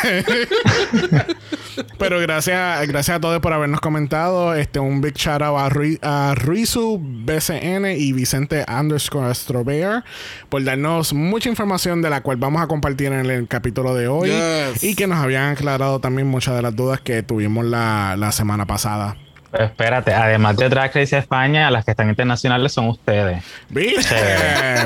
Pero 1.98 2.20
gracias, 2.20 2.88
gracias 2.88 3.18
a 3.18 3.20
todos 3.20 3.40
por 3.40 3.54
habernos 3.54 3.80
comentado. 3.80 4.54
Este, 4.54 4.80
un 4.80 5.02
big 5.02 5.16
shout 5.16 5.42
out 5.42 5.58
a, 5.60 5.70
Rui- 5.70 6.00
a 6.02 6.36
Ruizu 6.36 7.00
BCN 7.02 7.86
y 7.98 8.12
Vicente 8.14 8.66
underscore 8.68 9.28
Astrobear 9.32 10.04
por 10.50 10.64
darnos 10.64 11.14
mucha 11.14 11.50
información 11.50 12.02
de 12.02 12.10
la 12.10 12.22
cual 12.22 12.38
vamos 12.38 12.62
a 12.62 12.68
compartir 12.68 13.08
en 13.14 13.26
el 13.30 13.48
capítulo 13.48 13.96
de 13.96 14.08
hoy. 14.08 14.30
Yes. 14.30 14.84
Y 14.84 14.96
que 14.96 15.08
nos 15.08 15.20
habían 15.20 15.52
aclarado 15.54 16.00
también 16.00 16.28
muchas 16.28 16.56
de 16.56 16.62
las 16.62 16.76
dudas 16.76 17.00
que 17.02 17.24
tuvimos 17.24 17.66
la, 17.66 18.16
la 18.18 18.32
semana 18.32 18.66
pasada. 18.66 19.16
Espérate, 19.52 20.14
además 20.14 20.58
de 20.58 20.70
Drag 20.70 20.94
Race 20.94 21.18
España, 21.18 21.72
las 21.72 21.84
que 21.84 21.92
están 21.92 22.08
internacionales 22.10 22.72
son 22.72 22.88
ustedes. 22.88 23.44
¿Viste? 23.70 24.16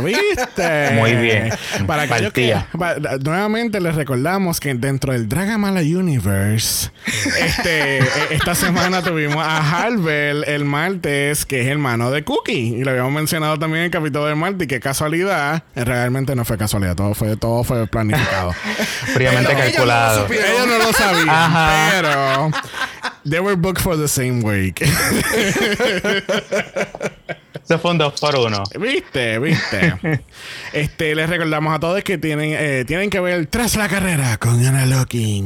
¿Viste? 0.03 0.91
Muy 0.93 1.15
bien. 1.15 1.51
Para 1.85 2.03
que, 2.03 2.09
Partía. 2.09 2.67
pa- 2.77 2.95
nuevamente 3.21 3.81
les 3.81 3.93
recordamos 3.95 4.59
que 4.61 4.73
dentro 4.73 5.11
del 5.11 5.27
Dragamala 5.27 5.81
Universe, 5.81 6.91
este, 7.39 7.97
eh, 7.99 8.03
esta 8.31 8.55
semana 8.55 9.01
tuvimos 9.01 9.43
a 9.45 9.57
Harvel 9.83 10.45
el 10.45 10.63
martes, 10.63 11.45
que 11.45 11.61
es 11.61 11.67
hermano 11.67 12.09
de 12.11 12.23
Cookie. 12.23 12.75
Y 12.77 12.83
lo 12.85 12.91
habíamos 12.91 13.11
mencionado 13.11 13.59
también 13.59 13.79
en 13.79 13.85
el 13.85 13.91
capítulo 13.91 14.25
del 14.27 14.37
martes. 14.37 14.63
Y 14.63 14.67
qué 14.67 14.79
casualidad. 14.79 15.63
Realmente 15.75 16.35
no 16.35 16.45
fue 16.45 16.57
casualidad, 16.57 16.95
todo 16.95 17.13
fue, 17.13 17.35
todo 17.35 17.63
fue 17.65 17.85
planificado. 17.87 18.53
Fríamente 18.53 19.51
Ellos- 19.51 19.61
ellos 19.63 19.77
no 19.77 19.85
lo 19.85 19.87
calculado. 19.89 20.21
supieron. 20.23 20.51
Ellos 20.51 20.67
no 20.67 20.77
lo 20.77 20.93
sabían, 20.93 21.29
Ajá. 21.29 21.87
pero 21.91 22.51
they 23.29 23.39
were 23.39 23.55
booked 23.55 23.81
for 23.81 23.95
the 23.97 24.07
same 24.07 24.41
week. 24.43 24.81
Eso 27.63 27.79
fue 27.79 27.91
un 27.91 27.97
dos 27.97 28.19
por 28.19 28.35
uno. 28.35 28.63
¿Viste? 28.79 29.39
¿Viste? 29.39 29.93
este, 30.73 31.15
les 31.15 31.29
recordamos 31.29 31.73
a 31.75 31.79
todos 31.79 32.03
que 32.03 32.17
tienen, 32.17 32.53
eh, 32.57 32.83
tienen 32.85 33.09
que 33.09 33.19
ver 33.21 33.45
Tras 33.47 33.75
la 33.77 33.87
carrera 33.87 34.37
con 34.37 34.65
Ana 34.65 34.85
Locking. 34.85 35.45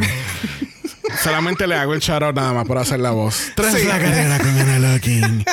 Solamente 1.24 1.68
le 1.68 1.76
hago 1.76 1.94
el 1.94 2.00
shout 2.00 2.24
out 2.24 2.36
nada 2.36 2.54
más 2.54 2.66
por 2.66 2.78
hacer 2.78 3.00
la 3.00 3.12
voz. 3.12 3.52
Tras 3.56 3.74
Sí. 3.76 3.86
la 3.86 4.00
carrera 4.00 4.38
con 4.40 4.48
Ana 4.60 4.80
Locking. 4.80 5.46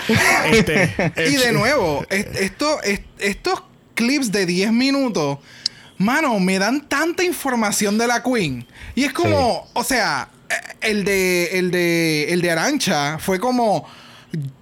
Este, 0.50 0.94
Y 1.30 1.36
de 1.36 1.52
nuevo, 1.52 2.04
est- 2.10 2.34
esto, 2.36 2.82
est- 2.82 3.04
estos 3.18 3.62
clips 3.94 4.32
de 4.32 4.46
10 4.46 4.72
minutos, 4.72 5.38
mano, 5.98 6.40
me 6.40 6.58
dan 6.58 6.88
tanta 6.88 7.22
información 7.24 7.98
de 7.98 8.06
la 8.06 8.22
Queen. 8.22 8.66
Y 8.94 9.04
es 9.04 9.12
como, 9.12 9.68
o 9.74 9.84
sea, 9.84 10.28
el 10.80 11.04
de, 11.04 11.58
el 11.58 11.70
de, 11.70 12.32
el 12.32 12.42
de 12.42 12.50
Arancha 12.50 13.18
fue 13.18 13.38
como, 13.40 13.86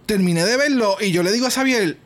terminé 0.07 0.45
de 0.45 0.57
verlo 0.57 0.97
y 1.01 1.11
yo 1.13 1.23
le 1.23 1.33
digo 1.33 1.47
a 1.47 1.51
Xavier, 1.51 1.97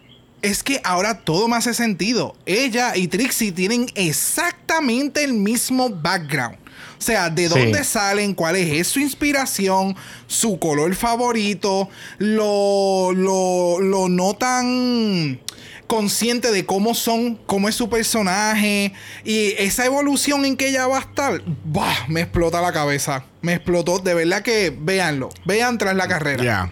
es 0.42 0.62
que 0.62 0.80
ahora 0.84 1.20
todo 1.24 1.48
me 1.48 1.56
hace 1.56 1.74
sentido. 1.74 2.36
Ella 2.46 2.96
y 2.96 3.08
Trixie 3.08 3.52
tienen 3.52 3.86
exactamente 3.94 5.24
el 5.24 5.32
mismo 5.32 5.88
background. 5.90 6.56
O 6.98 7.02
sea, 7.02 7.28
de 7.30 7.48
Sí. 7.48 7.48
dónde 7.58 7.84
salen, 7.84 8.34
cuál 8.34 8.56
es 8.56 8.86
su 8.88 9.00
inspiración, 9.00 9.96
su 10.26 10.58
color 10.58 10.94
favorito, 10.94 11.88
lo, 12.18 13.12
lo, 13.12 13.80
lo 13.80 14.08
no 14.08 14.34
tan 14.34 15.38
consciente 15.86 16.52
de 16.52 16.66
cómo 16.66 16.94
son, 16.94 17.36
cómo 17.46 17.68
es 17.68 17.74
su 17.74 17.88
personaje 17.88 18.92
y 19.24 19.52
esa 19.58 19.86
evolución 19.86 20.44
en 20.44 20.56
que 20.56 20.68
ella 20.68 20.86
va 20.86 20.98
a 20.98 21.00
estar, 21.00 21.42
¡buah! 21.64 22.06
me 22.08 22.20
explota 22.22 22.60
la 22.60 22.72
cabeza. 22.72 23.24
Me 23.42 23.54
explotó, 23.54 23.98
de 24.00 24.14
verdad 24.14 24.42
que 24.42 24.76
véanlo, 24.76 25.28
vean 25.44 25.78
tras 25.78 25.94
la 25.96 26.08
carrera. 26.08 26.42
Ya. 26.42 26.70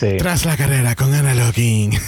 Sí. 0.00 0.16
Tras 0.18 0.46
la 0.46 0.56
carrera 0.56 0.94
con 0.96 1.12
Ana 1.12 1.34
Locking. 1.34 1.92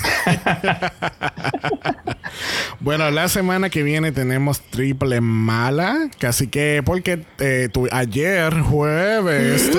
bueno, 2.80 3.10
la 3.10 3.28
semana 3.28 3.68
que 3.68 3.82
viene 3.82 4.12
tenemos 4.12 4.60
triple 4.70 5.20
mala. 5.20 6.08
Casi 6.18 6.48
que, 6.48 6.82
porque 6.84 7.24
eh, 7.38 7.68
tu- 7.72 7.88
ayer, 7.92 8.60
jueves, 8.60 9.70
tú, 9.70 9.78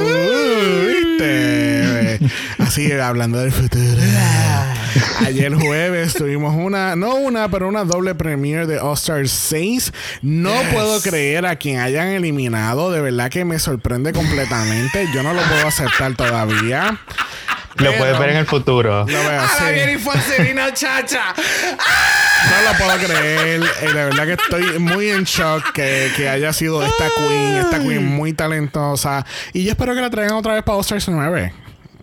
¿viste? 0.87 2.19
Así, 2.59 2.91
hablando 2.91 3.39
del 3.39 3.51
futuro. 3.51 4.01
Ayer 5.25 5.53
jueves 5.53 6.13
tuvimos 6.13 6.55
una, 6.55 6.95
no 6.95 7.15
una, 7.15 7.49
pero 7.49 7.67
una 7.67 7.83
doble 7.83 8.15
premiere 8.15 8.65
de 8.67 8.79
All 8.79 8.93
Star 8.93 9.27
6. 9.27 9.93
No 10.21 10.53
puedo 10.71 11.01
creer 11.01 11.45
a 11.45 11.55
quien 11.55 11.79
hayan 11.79 12.07
eliminado. 12.07 12.91
De 12.91 13.01
verdad 13.01 13.29
que 13.29 13.45
me 13.45 13.59
sorprende 13.59 14.13
completamente. 14.13 15.07
Yo 15.13 15.23
no 15.23 15.33
lo 15.33 15.41
puedo 15.43 15.67
aceptar 15.67 16.15
todavía. 16.15 16.99
Lo 17.75 17.85
Pero- 17.85 17.97
puedes 17.97 18.19
ver 18.19 18.29
en 18.31 18.37
el 18.37 18.45
futuro. 18.45 18.99
Lo 19.01 19.05
veo 19.05 19.41
¡A 19.41 19.71
la 19.71 19.99
fue 19.99 20.19
Selena, 20.21 20.73
chacha! 20.73 21.33
No 21.35 22.71
lo 22.71 22.77
puedo 22.77 22.97
creer. 23.07 23.61
Eh, 23.81 23.87
de 23.87 23.93
verdad 23.93 24.25
que 24.25 24.33
estoy 24.33 24.79
muy 24.79 25.09
en 25.09 25.23
shock 25.23 25.71
que, 25.73 26.11
que 26.15 26.27
haya 26.27 26.51
sido 26.53 26.83
esta 26.83 27.05
queen, 27.15 27.57
esta 27.57 27.79
queen 27.79 28.05
muy 28.05 28.33
talentosa. 28.33 29.25
Y 29.53 29.63
yo 29.63 29.71
espero 29.71 29.95
que 29.95 30.01
la 30.01 30.09
traigan 30.09 30.35
otra 30.35 30.53
vez 30.53 30.63
para 30.63 30.75
All 30.77 30.81
Stars 30.81 31.07
9. 31.07 31.53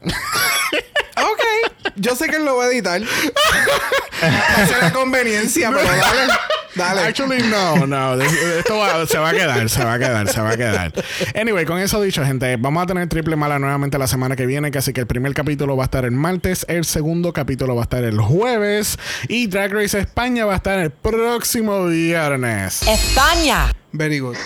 Ok, 0.02 1.72
yo 1.96 2.14
sé 2.14 2.28
que 2.28 2.36
él 2.36 2.44
lo 2.44 2.56
va 2.56 2.64
a 2.64 2.68
editar. 2.68 3.00
Va 3.02 4.62
a 4.62 4.66
ser 4.66 4.78
la 4.82 4.92
conveniencia, 4.92 5.70
pero 5.72 5.82
dale. 5.88 6.32
Dale. 6.74 7.00
Actually, 7.02 7.42
no, 7.42 7.86
no. 7.88 8.14
Esto 8.22 8.76
va- 8.78 9.04
se 9.04 9.18
va 9.18 9.30
a 9.30 9.32
quedar, 9.32 9.68
se 9.68 9.82
va 9.84 9.94
a 9.94 9.98
quedar, 9.98 10.28
se 10.28 10.40
va 10.40 10.50
a 10.50 10.56
quedar. 10.56 10.92
Anyway, 11.34 11.64
con 11.64 11.78
eso 11.80 12.00
dicho, 12.00 12.24
gente, 12.24 12.56
vamos 12.56 12.84
a 12.84 12.86
tener 12.86 13.08
triple 13.08 13.34
mala 13.34 13.58
nuevamente 13.58 13.98
la 13.98 14.06
semana 14.06 14.36
que 14.36 14.46
viene. 14.46 14.70
Que 14.70 14.78
así 14.78 14.92
que 14.92 15.00
el 15.00 15.08
primer 15.08 15.34
capítulo 15.34 15.76
va 15.76 15.84
a 15.84 15.86
estar 15.86 16.04
el 16.04 16.12
martes, 16.12 16.64
el 16.68 16.84
segundo 16.84 17.32
capítulo 17.32 17.74
va 17.74 17.82
a 17.82 17.84
estar 17.84 18.04
el 18.04 18.20
jueves. 18.20 18.96
Y 19.28 19.48
Drag 19.48 19.72
Race 19.72 19.98
España 19.98 20.44
va 20.46 20.52
a 20.52 20.56
estar 20.56 20.78
el 20.78 20.92
próximo 20.92 21.86
viernes. 21.86 22.82
España, 22.86 23.74
Very 23.90 24.20
good. 24.20 24.36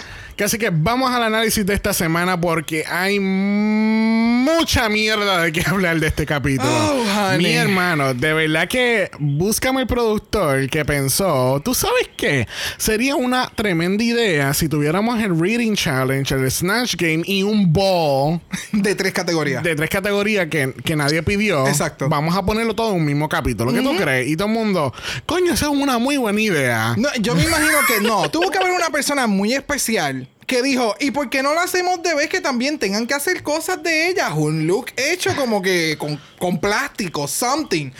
Que 0.42 0.46
Así 0.46 0.58
que 0.58 0.70
vamos 0.70 1.08
al 1.12 1.22
análisis 1.22 1.64
de 1.64 1.72
esta 1.72 1.92
semana 1.92 2.40
porque 2.40 2.84
hay 2.84 3.20
mucha 3.20 4.88
mierda 4.88 5.42
de 5.42 5.52
que 5.52 5.60
hablar 5.66 6.00
de 6.00 6.08
este 6.08 6.26
capítulo. 6.26 6.68
Oh. 6.68 7.38
Mi 7.38 7.52
hermano, 7.52 8.12
de 8.12 8.32
verdad 8.32 8.66
que 8.66 9.08
búscame 9.20 9.82
el 9.82 9.86
productor 9.86 10.68
que 10.68 10.84
pensó, 10.84 11.62
¿tú 11.64 11.74
sabes 11.74 12.10
qué? 12.16 12.48
Sería 12.76 13.14
una 13.14 13.48
tremenda 13.54 14.02
idea 14.02 14.52
si 14.52 14.68
tuviéramos 14.68 15.22
el 15.22 15.38
Reading 15.38 15.74
Challenge, 15.74 16.34
el 16.34 16.50
Snatch 16.50 16.96
Game 16.96 17.22
y 17.24 17.44
un 17.44 17.72
ball 17.72 18.40
De 18.72 18.96
tres 18.96 19.12
categorías. 19.12 19.62
de 19.62 19.76
tres 19.76 19.90
categorías 19.90 20.48
que, 20.48 20.74
que 20.84 20.96
nadie 20.96 21.22
pidió. 21.22 21.68
Exacto. 21.68 22.08
Vamos 22.08 22.36
a 22.36 22.44
ponerlo 22.44 22.74
todo 22.74 22.90
en 22.90 22.96
un 22.96 23.04
mismo 23.04 23.28
capítulo. 23.28 23.72
¿Qué 23.72 23.80
tú 23.80 23.94
crees? 23.96 24.28
Y 24.28 24.36
todo 24.36 24.48
el 24.48 24.54
mundo, 24.54 24.92
coño, 25.24 25.52
esa 25.52 25.66
es 25.66 25.72
una 25.72 25.98
muy 25.98 26.16
buena 26.16 26.40
idea. 26.40 26.94
No, 26.98 27.08
yo 27.20 27.36
me 27.36 27.44
imagino 27.44 27.78
que 27.86 28.00
no. 28.00 28.28
Tuvo 28.28 28.50
que 28.50 28.58
haber 28.58 28.72
una 28.72 28.90
persona 28.90 29.28
muy 29.28 29.54
especial 29.54 30.28
que 30.52 30.60
dijo, 30.62 30.94
¿y 31.00 31.10
por 31.12 31.30
qué 31.30 31.42
no 31.42 31.54
lo 31.54 31.60
hacemos 31.60 32.02
de 32.02 32.14
vez 32.14 32.28
que 32.28 32.42
también 32.42 32.78
tengan 32.78 33.06
que 33.06 33.14
hacer 33.14 33.42
cosas 33.42 33.82
de 33.82 34.08
ellas? 34.10 34.32
Un 34.34 34.66
look 34.66 34.92
hecho 34.98 35.34
como 35.34 35.62
que 35.62 35.96
con, 35.98 36.20
con 36.38 36.58
plástico, 36.60 37.26
something. 37.26 37.90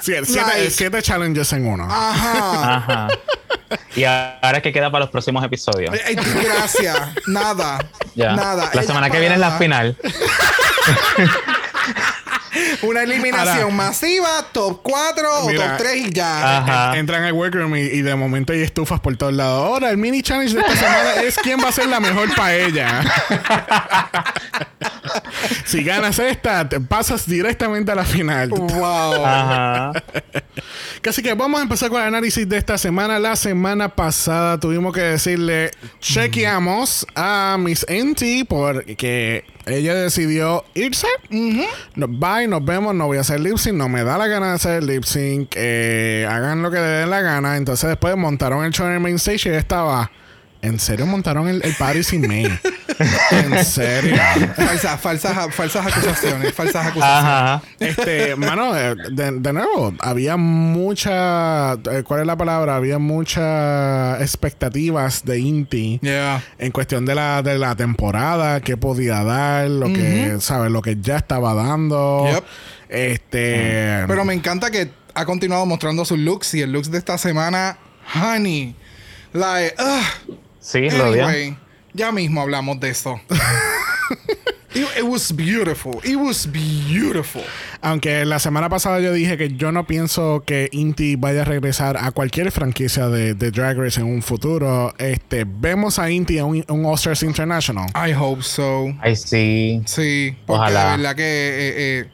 Sie- 0.00 0.24
siete, 0.24 0.40
Like- 0.40 0.70
siete 0.70 1.00
challenges 1.00 1.52
en 1.52 1.64
uno. 1.64 1.84
Ajá. 1.88 2.76
Ajá. 2.76 3.08
Y 3.94 4.02
ahora 4.02 4.60
que 4.60 4.72
queda 4.72 4.90
para 4.90 5.04
los 5.04 5.10
próximos 5.12 5.44
episodios. 5.44 5.94
Eh, 5.94 6.00
eh, 6.08 6.16
Gracias. 6.42 6.98
Nada. 7.28 7.88
Ya. 8.16 8.32
Nada. 8.34 8.64
La 8.74 8.80
Ella 8.80 8.82
semana 8.82 9.08
que 9.08 9.20
viene 9.20 9.34
es 9.36 9.40
la 9.40 9.58
final. 9.58 9.96
Una 12.82 13.02
eliminación 13.02 13.62
Ahora- 13.64 13.74
masiva, 13.74 14.28
top 14.52 14.80
4 14.82 15.44
o 15.44 15.52
top 15.52 15.76
3 15.78 15.96
y 16.08 16.12
ya. 16.12 16.58
Ajá. 16.58 16.98
Entran 16.98 17.24
al 17.24 17.32
workroom 17.32 17.76
y, 17.76 17.80
y 17.80 18.02
de 18.02 18.14
momento 18.14 18.52
hay 18.52 18.62
estufas 18.62 19.00
por 19.00 19.16
todos 19.16 19.32
lados. 19.32 19.64
Ahora, 19.66 19.90
el 19.90 19.96
mini 19.98 20.22
challenge 20.22 20.54
de 20.54 20.60
esta 20.60 20.76
semana 20.76 21.14
es 21.22 21.36
quién 21.38 21.58
va 21.62 21.68
a 21.68 21.72
ser 21.72 21.88
la 21.88 22.00
mejor 22.00 22.34
paella. 22.34 23.02
si 25.64 25.82
ganas 25.82 26.18
esta, 26.18 26.68
te 26.68 26.80
pasas 26.80 27.26
directamente 27.26 27.92
a 27.92 27.94
la 27.94 28.04
final. 28.04 28.50
Wow. 28.50 29.24
Ajá. 29.24 29.92
Así 31.08 31.22
que 31.22 31.34
vamos 31.34 31.60
a 31.60 31.64
empezar 31.64 31.90
con 31.90 32.00
el 32.00 32.08
análisis 32.08 32.48
de 32.48 32.56
esta 32.56 32.78
semana. 32.78 33.18
La 33.18 33.36
semana 33.36 33.88
pasada 33.88 34.58
tuvimos 34.58 34.94
que 34.94 35.00
decirle, 35.00 35.70
chequeamos 36.00 37.06
a 37.14 37.56
Miss 37.58 37.84
Enti 37.88 38.44
porque 38.44 39.44
ella 39.66 39.94
decidió 39.94 40.64
irse. 40.74 41.08
No, 41.30 42.06
bye, 42.08 42.46
nos 42.46 42.64
no 42.80 43.06
voy 43.06 43.18
a 43.18 43.20
hacer 43.20 43.40
lip 43.40 43.56
sync, 43.58 43.74
no 43.74 43.88
me 43.88 44.04
da 44.04 44.18
la 44.18 44.26
gana 44.26 44.48
de 44.48 44.52
hacer 44.54 44.82
lip 44.82 45.04
sync. 45.04 45.54
eh, 45.56 46.26
hagan 46.28 46.62
lo 46.62 46.70
que 46.70 46.78
les 46.78 47.00
den 47.00 47.10
la 47.10 47.20
gana. 47.20 47.56
Entonces 47.56 47.88
después 47.88 48.16
montaron 48.16 48.64
el 48.64 48.72
show 48.72 48.86
en 48.86 48.92
el 48.94 49.00
main 49.00 49.16
stage 49.16 49.50
y 49.50 49.52
estaba... 49.52 50.10
¿En 50.62 50.78
serio 50.78 51.06
montaron 51.06 51.48
el, 51.48 51.60
el 51.64 51.74
party 51.74 52.04
sin 52.04 52.20
me? 52.22 52.44
¿En 53.30 53.64
serio? 53.64 54.16
Falsas, 54.54 55.00
falsas, 55.00 55.54
falsas 55.54 55.86
acusaciones. 55.86 56.54
Falsas 56.54 56.86
acusaciones. 56.86 57.24
Ajá. 57.24 57.62
Este, 57.80 58.36
mano, 58.36 58.76
eh, 58.76 58.94
de, 59.10 59.32
de 59.40 59.52
nuevo, 59.52 59.92
había 59.98 60.36
mucha. 60.36 61.72
eh, 61.72 62.04
¿Cuál 62.06 62.20
es 62.20 62.26
la 62.26 62.36
palabra? 62.36 62.76
Había 62.76 62.98
muchas 63.00 64.20
expectativas 64.20 65.24
de 65.24 65.40
Inti 65.40 65.98
Yeah. 66.00 66.42
en 66.58 66.70
cuestión 66.70 67.06
de 67.06 67.16
la, 67.16 67.42
de 67.42 67.58
la 67.58 67.74
temporada, 67.74 68.60
qué 68.60 68.76
podía 68.76 69.24
dar, 69.24 69.68
lo 69.68 69.86
que, 69.86 70.36
¿sabes? 70.40 70.70
Lo 70.70 70.80
que 70.80 70.96
ya 71.00 71.16
estaba 71.16 71.54
dando. 71.54 72.28
Yep. 72.32 72.44
Este. 72.88 74.04
Pero 74.06 74.24
me 74.24 74.34
encanta 74.34 74.70
que 74.70 74.90
ha 75.14 75.24
continuado 75.24 75.66
mostrando 75.66 76.04
sus 76.04 76.18
looks 76.20 76.54
y 76.54 76.62
el 76.62 76.70
looks 76.72 76.90
de 76.90 76.98
esta 76.98 77.18
semana, 77.18 77.78
honey. 78.14 78.76
Like, 79.32 79.74
ugh. 79.82 80.36
Sí, 80.62 80.88
lo 80.90 81.12
dio. 81.12 81.26
Anyway, 81.26 81.56
ya 81.92 82.10
mismo 82.12 82.40
hablamos 82.40 82.80
de 82.80 82.88
eso. 82.88 83.20
It, 84.74 84.86
it 84.96 85.04
was 85.04 85.30
beautiful. 85.32 86.00
It 86.02 86.16
was 86.16 86.46
beautiful. 86.46 87.42
Aunque 87.82 88.24
la 88.24 88.38
semana 88.38 88.70
pasada 88.70 89.00
yo 89.00 89.12
dije 89.12 89.36
que 89.36 89.50
yo 89.50 89.70
no 89.70 89.86
pienso 89.86 90.44
que 90.46 90.70
Inti 90.72 91.16
vaya 91.16 91.42
a 91.42 91.44
regresar 91.44 91.98
a 91.98 92.10
cualquier 92.10 92.50
franquicia 92.52 93.08
de, 93.08 93.34
de 93.34 93.50
Drag 93.50 93.76
Race 93.76 94.00
en 94.00 94.06
un 94.06 94.22
futuro, 94.22 94.94
este, 94.96 95.44
vemos 95.46 95.98
a 95.98 96.10
Inti 96.10 96.38
en 96.38 96.44
un, 96.46 96.64
un 96.68 96.86
All-Stars 96.86 97.22
International. 97.22 97.90
I 97.94 98.14
hope 98.14 98.42
so. 98.42 98.94
Ay, 99.02 99.14
sí. 99.16 99.82
Sí, 99.84 100.36
porque 100.46 100.60
Ojalá. 100.60 100.84
de 100.92 100.96
verdad 100.96 101.16
que 101.16 101.22
eh, 101.22 101.74
eh, 101.76 102.10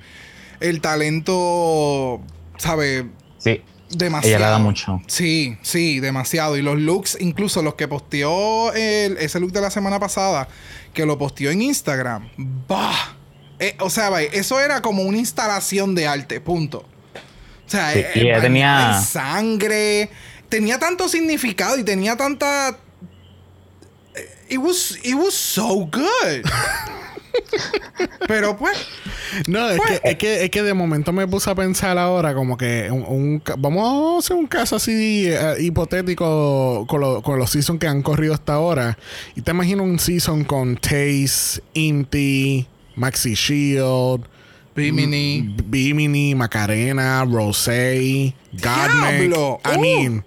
el 0.59 0.81
talento, 0.81 2.21
¿sabe? 2.57 3.07
Sí. 3.39 3.63
Demasiado. 3.91 4.37
Ella 4.37 4.47
le 4.47 4.51
da 4.53 4.59
mucho. 4.59 5.01
Sí, 5.07 5.57
sí, 5.63 6.01
demasiado. 6.01 6.57
Y 6.57 6.63
los 6.63 6.79
looks, 6.79 7.17
incluso 7.21 7.63
los 7.63 7.75
que 7.75 7.89
posteó 7.89 8.73
el- 8.75 9.17
ese 9.19 9.41
look 9.41 9.53
de 9.53 9.61
la 9.63 9.71
semana 9.71 9.99
pasada, 9.99 10.49
que 10.93 11.07
lo 11.07 11.17
posteó 11.17 11.51
en 11.51 11.63
Instagram, 11.63 12.29
¡bah! 12.69 13.17
Eh, 13.59 13.77
o 13.81 13.89
sea, 13.91 14.21
eso 14.23 14.61
era 14.61 14.83
como 14.83 15.03
una 15.03 15.17
instalación 15.19 15.95
de 15.95 16.07
arte, 16.07 16.41
punto. 16.41 16.79
O 17.67 17.71
sea, 17.71 17.93
Sí, 17.93 17.99
eh, 18.01 18.11
y 18.15 18.21
ella 18.21 18.39
bañada 18.39 18.43
tenía- 18.43 18.97
en 18.99 19.03
sangre, 19.05 20.11
tenía 20.49 20.79
tanto 20.79 21.09
significado 21.09 21.79
y 21.79 21.83
tenía 21.85 22.17
tanta. 22.17 22.71
eh, 24.15 24.29
It 24.51 24.59
was, 24.59 24.99
it 25.03 25.15
was 25.15 25.35
so 25.35 25.87
good. 25.91 26.45
Pero 28.27 28.57
pues, 28.57 28.77
No, 29.47 29.69
es, 29.71 29.79
Pues- 29.79 30.01
que, 30.01 30.09
es, 30.11 30.17
que, 30.19 30.45
es 30.45 30.51
que 30.51 30.63
de 30.63 30.75
momento 30.75 31.13
me 31.13 31.27
puse 31.27 31.51
a 31.51 31.55
pensar 31.55 31.99
ahora 31.99 32.35
como 32.35 32.57
que 32.57 32.91
un, 32.91 33.43
vamos 33.59 34.17
a 34.17 34.19
hacer 34.19 34.37
un 34.37 34.47
caso 34.47 34.77
así 34.77 35.27
eh, 35.29 35.57
hipotético 35.61 36.87
con, 36.89 37.01
lo- 37.01 37.23
con 37.23 37.39
los 37.39 37.51
seasons 37.51 37.79
que 37.81 37.87
han 37.87 38.03
corrido 38.03 38.35
hasta 38.35 38.55
ahora. 38.55 38.99
Y 39.37 39.43
te 39.43 39.51
imagino 39.53 39.83
un 39.83 39.99
season 39.99 40.45
con 40.45 40.77
Taze, 40.77 41.63
Inti, 41.75 42.67
Maxi 42.97 43.35
Shield, 43.35 44.25
Bimini. 44.75 45.55
Bimini, 45.67 46.35
Macarena, 46.35 47.25
Rosé, 47.25 48.35
Godmik. 48.53 49.35
I 49.65 49.77
Uh. 49.77 49.81
mean, 49.81 50.25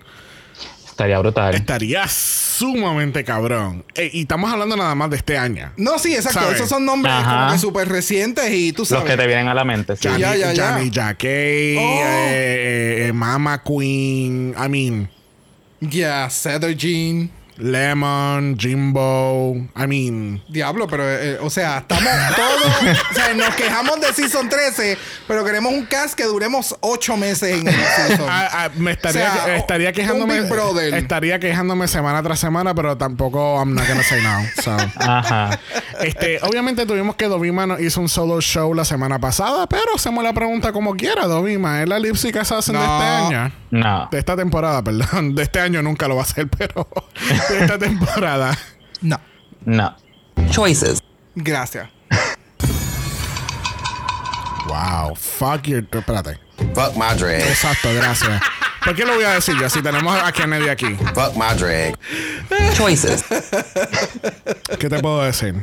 Estaría 0.91 1.17
brutal. 1.19 1.55
estaría 1.55 2.07
sumamente 2.07 3.24
cabrón. 3.24 3.83
Eh, 3.95 4.10
y 4.13 4.21
estamos 4.21 4.51
hablando 4.51 4.75
nada 4.77 4.93
más 4.93 5.10
de 5.10 5.17
este 5.17 5.38
año. 5.38 5.71
No, 5.77 5.98
sí, 5.98 6.13
exacto. 6.13 6.39
¿Sabes? 6.41 6.55
Esos 6.57 6.69
son 6.69 6.86
nombres 6.86 7.13
Ajá. 7.13 7.39
como 7.39 7.51
que 7.53 7.57
súper 7.60 7.89
recientes 7.89 8.51
y 8.51 8.71
tú 8.74 8.81
Los 8.83 8.89
sabes. 8.89 9.05
que 9.10 9.17
te 9.17 9.25
vienen 9.25 9.48
a 9.48 9.53
la 9.53 9.63
mente. 9.65 9.95
Sí. 9.95 10.07
Johnny, 10.07 10.19
Ya, 10.21 10.36
ya, 10.36 10.53
ya. 10.53 10.74
Johnny 10.74 10.89
Jacquet, 10.91 11.77
Oh. 11.79 12.01
eh, 12.05 13.07
eh, 13.07 13.13
Mama 13.13 13.63
Queen, 13.63 14.53
I 14.63 14.69
mean, 14.69 15.10
Yeah, 15.79 16.29
Cedar 16.29 16.75
Jean. 16.75 17.31
Lemon, 17.62 18.58
Jimbo, 18.60 19.56
I 19.75 19.88
mean, 19.88 20.41
Diablo, 20.50 20.88
pero, 20.88 21.03
eh, 21.10 21.38
o 21.41 21.50
sea, 21.50 21.77
estamos 21.80 22.12
todos. 22.36 22.96
o 23.12 23.13
sea, 23.13 23.34
nos 23.36 23.53
quejamos 23.56 24.01
de 24.01 24.13
Season 24.13 24.50
13, 24.50 24.98
pero 25.27 25.46
queremos 25.46 25.72
un 25.72 25.86
cast 25.86 26.15
que 26.15 26.24
duremos 26.25 26.75
8 26.82 27.18
meses 27.18 27.60
en 27.60 27.68
el 27.68 27.74
Season. 27.74 28.25
ah, 28.30 28.50
ah, 28.51 28.70
me 28.77 28.91
estaría, 28.91 29.30
O 29.32 29.46
sea, 29.46 29.56
estaría 29.58 29.89
un 29.89 29.94
quejándome, 29.94 30.39
estaría 30.98 31.39
quejándome 31.39 31.88
semana 31.88 32.24
tras 32.24 32.39
semana, 32.39 32.74
pero 32.74 32.98
tampoco 32.98 33.58
I'm 33.60 33.75
not 33.75 33.88
gonna 33.88 34.03
say 34.03 34.22
no. 34.22 34.41
So. 34.62 34.75
Ajá. 34.98 35.60
Este, 36.01 36.39
obviamente 36.41 36.86
tuvimos 36.86 37.15
que 37.15 37.27
Dovima 37.27 37.68
nos 37.68 37.80
hizo 37.80 38.01
un 38.01 38.10
solo 38.10 38.41
show 38.41 38.74
la 38.74 38.86
semana 38.86 39.20
pasada, 39.20 39.68
pero 39.68 39.96
hacemos 39.96 40.24
la 40.24 40.34
pregunta 40.34 40.72
como 40.72 40.96
quiera, 40.96 41.27
Dovima, 41.27 41.82
¿es 41.84 41.88
la 41.89 42.00
lip 42.00 42.15
sync 42.15 42.38
assassin 42.38 42.74
de 42.74 42.80
No. 42.80 42.86
este 42.86 43.06
año? 43.36 43.51
No. 43.70 44.08
De 44.12 44.18
esta 44.20 44.36
temporada, 44.36 44.84
perdón. 44.84 45.36
De 45.36 45.44
este 45.44 45.60
año 45.60 45.82
nunca 45.84 46.08
lo 46.08 46.15
va 46.15 46.22
a 46.22 46.25
hacer, 46.25 46.48
pero 46.48 46.88
de 47.51 47.60
esta 47.60 47.77
temporada. 47.77 48.58
No, 49.01 49.20
No. 49.65 49.96
Choices. 50.51 51.00
gracias. 51.36 51.89
Wow, 54.67 55.15
fuck 55.15 55.67
your. 55.67 55.84
Espérate. 55.84 56.39
Fuck 56.74 56.96
my. 56.96 57.13
Exacto, 57.50 57.93
gracias. 57.93 58.41
¿Por 58.83 58.95
qué 58.95 59.05
lo 59.05 59.13
voy 59.15 59.23
a 59.23 59.33
decir 59.33 59.55
yo? 59.59 59.69
Si 59.69 59.81
tenemos 59.81 60.15
a 60.21 60.31
Kennedy 60.31 60.67
aquí. 60.69 60.95
Fuck 61.13 61.35
my 61.35 61.55
drag. 61.57 61.97
Choices. 62.75 63.23
¿Qué 64.79 64.89
te 64.89 65.00
puedo 65.00 65.21
decir? 65.23 65.53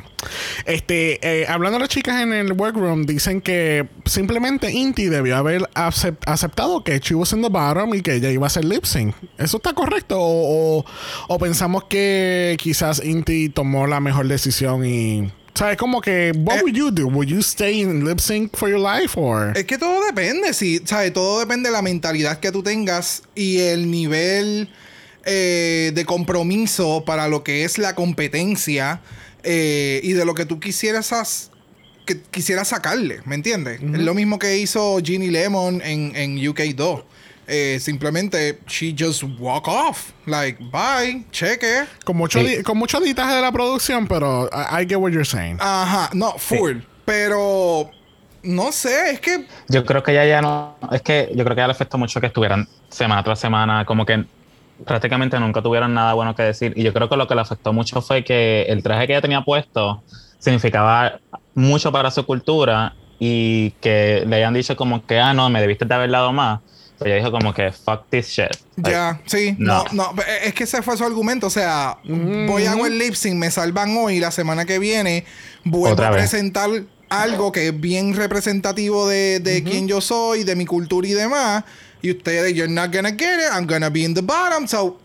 Este, 0.66 1.18
eh, 1.42 1.46
hablando 1.48 1.78
de 1.78 1.80
las 1.80 1.88
chicas 1.88 2.22
en 2.22 2.32
el 2.32 2.52
workroom, 2.52 3.06
dicen 3.06 3.40
que 3.40 3.88
simplemente 4.04 4.70
Inti 4.70 5.06
debió 5.06 5.36
haber 5.36 5.62
acep- 5.74 6.18
aceptado 6.26 6.84
que 6.84 6.98
she 7.00 7.14
was 7.14 7.32
in 7.32 7.42
the 7.42 7.48
bottom 7.48 7.94
y 7.94 8.02
que 8.02 8.14
ella 8.14 8.30
iba 8.30 8.46
a 8.46 8.48
hacer 8.48 8.64
lip 8.64 8.84
sync. 8.84 9.14
¿Eso 9.36 9.56
está 9.56 9.72
correcto? 9.72 10.18
O, 10.20 10.78
o- 10.80 10.84
o 11.28 11.38
pensamos 11.38 11.84
que 11.84 12.56
quizás 12.60 13.02
Inti 13.04 13.48
tomó 13.48 13.86
la 13.86 14.00
mejor 14.00 14.28
decisión 14.28 14.84
y. 14.84 15.32
¿Sabes? 15.58 15.76
Como 15.76 16.00
que, 16.00 16.30
what 16.36 16.58
Eh. 16.58 16.62
would 16.62 16.74
you 16.76 16.90
do? 16.92 17.08
Would 17.08 17.26
you 17.28 17.40
stay 17.40 17.80
in 17.80 18.04
lip 18.04 18.20
sync 18.20 18.56
for 18.56 18.68
your 18.70 18.78
life 18.78 19.18
or? 19.18 19.52
Es 19.56 19.64
que 19.64 19.76
todo 19.76 20.04
depende, 20.06 20.52
sí. 20.54 20.80
¿Sabes? 20.84 21.12
Todo 21.12 21.40
depende 21.40 21.68
de 21.68 21.72
la 21.72 21.82
mentalidad 21.82 22.38
que 22.38 22.52
tú 22.52 22.62
tengas 22.62 23.22
y 23.34 23.58
el 23.58 23.90
nivel 23.90 24.68
eh, 25.24 25.90
de 25.94 26.04
compromiso 26.04 27.02
para 27.04 27.26
lo 27.26 27.42
que 27.42 27.64
es 27.64 27.76
la 27.76 27.94
competencia 27.96 29.00
eh, 29.42 30.00
y 30.04 30.12
de 30.12 30.24
lo 30.24 30.34
que 30.34 30.46
tú 30.46 30.60
quisieras 30.60 31.12
as- 31.12 31.50
que 32.06 32.18
quisieras 32.30 32.68
sacarle, 32.68 33.20
¿me 33.26 33.34
entiendes? 33.34 33.80
Es 33.82 34.00
lo 34.00 34.14
mismo 34.14 34.38
que 34.38 34.56
hizo 34.58 34.98
Ginny 35.04 35.28
Lemon 35.28 35.82
en, 35.84 36.14
en 36.16 36.36
UK2. 36.38 37.02
Eh, 37.50 37.78
simplemente, 37.80 38.58
she 38.66 38.94
just 38.96 39.22
walk 39.38 39.66
off. 39.68 40.10
Like, 40.26 40.62
bye, 40.70 41.24
cheque. 41.30 41.86
Con 42.04 42.16
mucho, 42.18 42.38
Sí. 42.40 42.46
di- 42.58 42.62
con 42.62 42.76
mucho 42.76 43.00
ditaje 43.00 43.34
de 43.36 43.40
la 43.40 43.50
producción, 43.50 44.06
pero 44.06 44.50
I, 44.52 44.82
I 44.82 44.86
get 44.86 44.96
what 44.98 45.10
you're 45.12 45.24
saying. 45.24 45.56
Ajá, 45.58 46.10
no, 46.12 46.32
full. 46.36 46.80
Pero, 47.06 47.90
no 48.42 48.70
sé, 48.70 49.12
es 49.12 49.20
que 49.20 49.46
Yo 49.68 49.84
creo 49.86 50.02
que 50.02 50.12
ya 50.12 50.26
ya 50.26 50.42
no. 50.42 50.76
Es 50.92 51.00
que 51.00 51.30
yo 51.34 51.42
creo 51.44 51.56
que 51.56 51.62
ya 51.62 51.66
le 51.66 51.72
afectó 51.72 51.96
mucho 51.96 52.20
que 52.20 52.26
estuvieran 52.26 52.68
semana 52.90 53.24
tras 53.24 53.40
semana, 53.40 53.84
como 53.86 54.04
que 54.04 54.24
prácticamente 54.84 55.40
nunca 55.40 55.62
tuvieron 55.62 55.94
nada 55.94 56.12
bueno 56.12 56.34
que 56.34 56.42
decir. 56.42 56.72
Y 56.76 56.82
yo 56.82 56.92
creo 56.92 57.08
que 57.08 57.16
lo 57.16 57.26
que 57.26 57.34
le 57.34 57.40
afectó 57.40 57.72
mucho 57.72 58.02
fue 58.02 58.22
que 58.24 58.62
el 58.68 58.82
traje 58.82 59.06
que 59.06 59.14
ella 59.14 59.22
tenía 59.22 59.40
puesto 59.40 60.02
significaba 60.38 61.18
mucho 61.54 61.90
para 61.90 62.10
su 62.10 62.24
cultura 62.24 62.94
y 63.18 63.70
que 63.80 64.22
le 64.26 64.36
hayan 64.36 64.54
dicho 64.54 64.76
como 64.76 65.04
que, 65.04 65.18
ah, 65.18 65.32
no, 65.34 65.48
me 65.50 65.60
debiste 65.60 65.84
de 65.84 65.94
haber 65.94 66.10
dado 66.10 66.32
más. 66.32 66.60
Ella 67.00 67.16
dijo 67.16 67.30
como 67.30 67.54
que, 67.54 67.70
fuck 67.72 68.02
this 68.10 68.28
shit. 68.28 68.50
Like, 68.76 68.90
Ya, 68.90 69.20
sí, 69.26 69.54
no. 69.58 69.84
no. 69.92 70.12
no, 70.12 70.22
es 70.44 70.52
que 70.54 70.64
ese 70.64 70.82
fue 70.82 70.96
su 70.96 71.04
argumento. 71.04 71.46
O 71.46 71.50
sea, 71.50 71.98
voy 72.04 72.64
a 72.66 72.72
hago 72.72 72.86
el 72.86 72.98
lip 72.98 73.14
sync, 73.14 73.36
me 73.36 73.50
salvan 73.50 73.96
hoy 73.96 74.16
y 74.16 74.20
la 74.20 74.30
semana 74.30 74.64
que 74.64 74.78
viene 74.78 75.24
vuelvo 75.64 75.92
Otra 75.94 76.08
a 76.08 76.10
vez. 76.10 76.22
presentar 76.28 76.68
algo 77.08 77.52
que 77.52 77.68
es 77.68 77.80
bien 77.80 78.14
representativo 78.14 79.08
de, 79.08 79.40
de 79.40 79.62
quién 79.62 79.86
yo 79.88 80.00
soy, 80.00 80.44
de 80.44 80.56
mi 80.56 80.66
cultura 80.66 81.06
y 81.08 81.12
demás. 81.12 81.64
Y 82.02 82.10
ustedes, 82.12 82.54
you're 82.54 82.72
not 82.72 82.92
gonna 82.94 83.10
get 83.10 83.38
it, 83.40 83.52
I'm 83.52 83.66
gonna 83.66 83.90
be 83.90 84.04
in 84.04 84.14
the 84.14 84.20
bottom. 84.22 84.66
So, 84.68 84.98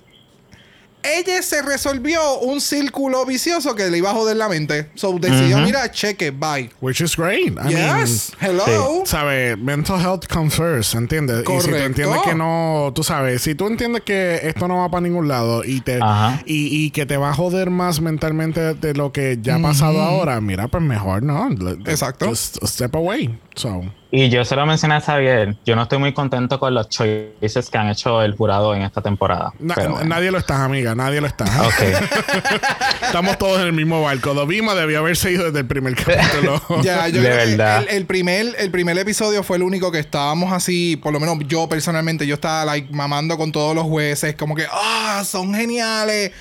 ella 1.04 1.42
se 1.42 1.62
resolvió 1.62 2.39
un 2.39 2.62
círculo 2.62 3.26
vicioso 3.26 3.76
que 3.76 3.89
le 3.89 3.98
iba 3.98 4.12
a 4.12 4.13
joder 4.13 4.38
la 4.38 4.50
mente. 4.50 4.89
So, 4.96 5.18
decidió, 5.20 5.58
mira, 5.60 5.92
cheque, 5.92 6.32
bye. 6.32 6.70
Which 6.82 7.02
is 7.02 7.16
great. 7.16 7.54
I 7.60 7.74
mean, 7.74 8.00
yes, 8.00 8.32
hello. 8.39 9.04
¿Sabes? 9.06 9.58
Mental 9.58 10.00
health 10.00 10.28
comes 10.28 10.56
first, 10.56 10.96
¿entiendes? 10.96 11.44
Y 11.48 11.62
si 11.62 11.70
tú 11.70 11.76
entiendes 11.76 12.22
que 12.24 12.36
no, 12.36 12.92
tú 12.96 13.04
sabes, 13.04 13.42
si 13.42 13.56
tú 13.56 13.68
entiendes 13.68 14.04
que 14.04 14.39
esto 14.44 14.68
no 14.68 14.78
va 14.78 14.89
para 14.89 15.02
ningún 15.02 15.28
lado 15.28 15.63
y 15.63 15.82
te 15.82 16.00
y, 16.46 16.86
y 16.86 16.92
que 16.92 17.06
te 17.06 17.18
va 17.18 17.30
a 17.30 17.34
joder 17.34 17.70
más 17.70 18.02
mentalmente 18.02 18.74
de 18.74 18.94
lo 18.94 19.12
que 19.12 19.39
ya 19.42 19.56
ha 19.56 19.62
pasado 19.62 20.02
ahora, 20.02 20.39
mira, 20.42 20.68
pues 20.68 20.84
mejor, 20.84 21.24
¿no? 21.24 21.50
Exacto. 21.86 22.28
Just 22.28 22.58
step 22.66 22.96
away. 22.96 23.38
So, 23.56 23.82
Y 24.10 24.30
yo 24.30 24.44
se 24.46 24.56
lo 24.56 24.66
mencioné 24.66 24.96
a 24.96 25.02
Xavier, 25.02 25.56
yo 25.63 25.76
no 25.76 25.84
estoy 25.84 26.00
muy 26.00 26.12
contento 26.13 26.60
con 26.60 26.74
los 26.74 26.89
choices 26.89 27.70
que 27.70 27.78
han 27.78 27.88
hecho 27.89 28.22
el 28.24 28.36
jurado 28.36 28.74
en 28.74 28.82
esta 28.82 29.02
temporada. 29.02 29.54
na- 29.60 29.76
pero 29.76 29.92
bueno. 29.92 30.06
nadie 30.10 30.32
lo 30.32 30.39
está, 30.39 30.63
amiga, 30.66 30.96
nadie 30.96 31.22
lo 31.22 31.28
está. 31.28 31.46
Ok. 31.62 31.82
Estamos 33.04 33.38
todos 33.38 33.60
en 33.62 33.68
el 33.68 33.74
mismo 33.74 34.02
barco. 34.02 34.34
Dovima 34.34 34.74
debió 34.76 35.00
haberse 35.00 35.32
ido 35.32 35.46
desde 35.46 35.60
el 35.60 35.68
primer 35.68 35.96
capítulo. 35.96 36.62
Ya, 36.84 37.08
yo 37.08 37.22
De 37.22 37.28
creo 37.28 37.39
que 37.46 37.46
verdad. 37.52 37.84
El, 37.84 37.89
el 37.98 38.06
primer, 38.06 38.56
el 38.58 38.72
primer 38.72 38.98
episodio 38.98 39.44
fue 39.44 39.58
el 39.58 39.63
único 39.63 39.92
que 39.92 40.00
estábamos 40.00 40.52
así, 40.52 40.96
por 40.98 41.13
lo 41.13 41.20
menos 41.20 41.38
yo 41.48 41.68
personalmente, 41.70 42.26
yo 42.26 42.36
estaba 42.36 42.66
like 42.66 42.92
mamando 42.92 43.38
con 43.38 43.52
todos 43.52 43.76
los 43.76 43.84
jueces, 43.86 44.36
como 44.36 44.56
que, 44.56 44.66
ah, 44.72 45.22
son 45.26 45.54
geniales. 45.54 46.32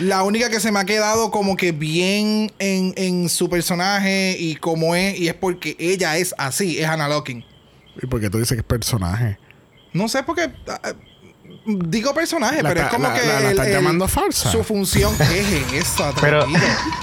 La 0.00 0.22
única 0.22 0.48
que 0.50 0.60
se 0.60 0.72
me 0.72 0.78
ha 0.80 0.84
quedado 0.84 1.30
como 1.30 1.56
que 1.56 1.72
bien 1.72 2.50
en, 2.58 2.94
en 2.96 3.28
su 3.28 3.48
personaje 3.50 4.36
y 4.38 4.56
como 4.56 4.94
es, 4.94 5.18
y 5.18 5.28
es 5.28 5.34
porque 5.34 5.76
ella 5.78 6.16
es 6.16 6.34
así, 6.38 6.78
es 6.78 6.86
Anna 6.86 7.08
Locking. 7.08 7.44
¿Y 8.02 8.06
por 8.06 8.20
qué 8.20 8.30
tú 8.30 8.38
dices 8.38 8.56
que 8.56 8.60
es 8.60 8.64
personaje? 8.66 9.38
No 9.92 10.08
sé 10.08 10.22
por 10.22 10.36
qué. 10.36 10.50
ah, 10.68 10.80
ah, 10.82 10.92
Digo 11.66 12.14
personaje, 12.14 12.62
La 12.62 12.68
pero 12.70 12.82
es 12.82 12.88
como 12.88 13.08
la- 13.08 13.14
que. 13.14 13.26
la- 13.26 13.32
la 13.34 13.40
el- 13.40 13.46
estás 13.50 13.66
el- 13.66 13.72
llamando 13.74 14.08
falsa. 14.08 14.50
Su 14.50 14.62
función. 14.64 15.12
¿Qué 15.18 15.40
es 15.40 15.72
eso? 15.84 16.14
Pero-? 16.20 16.46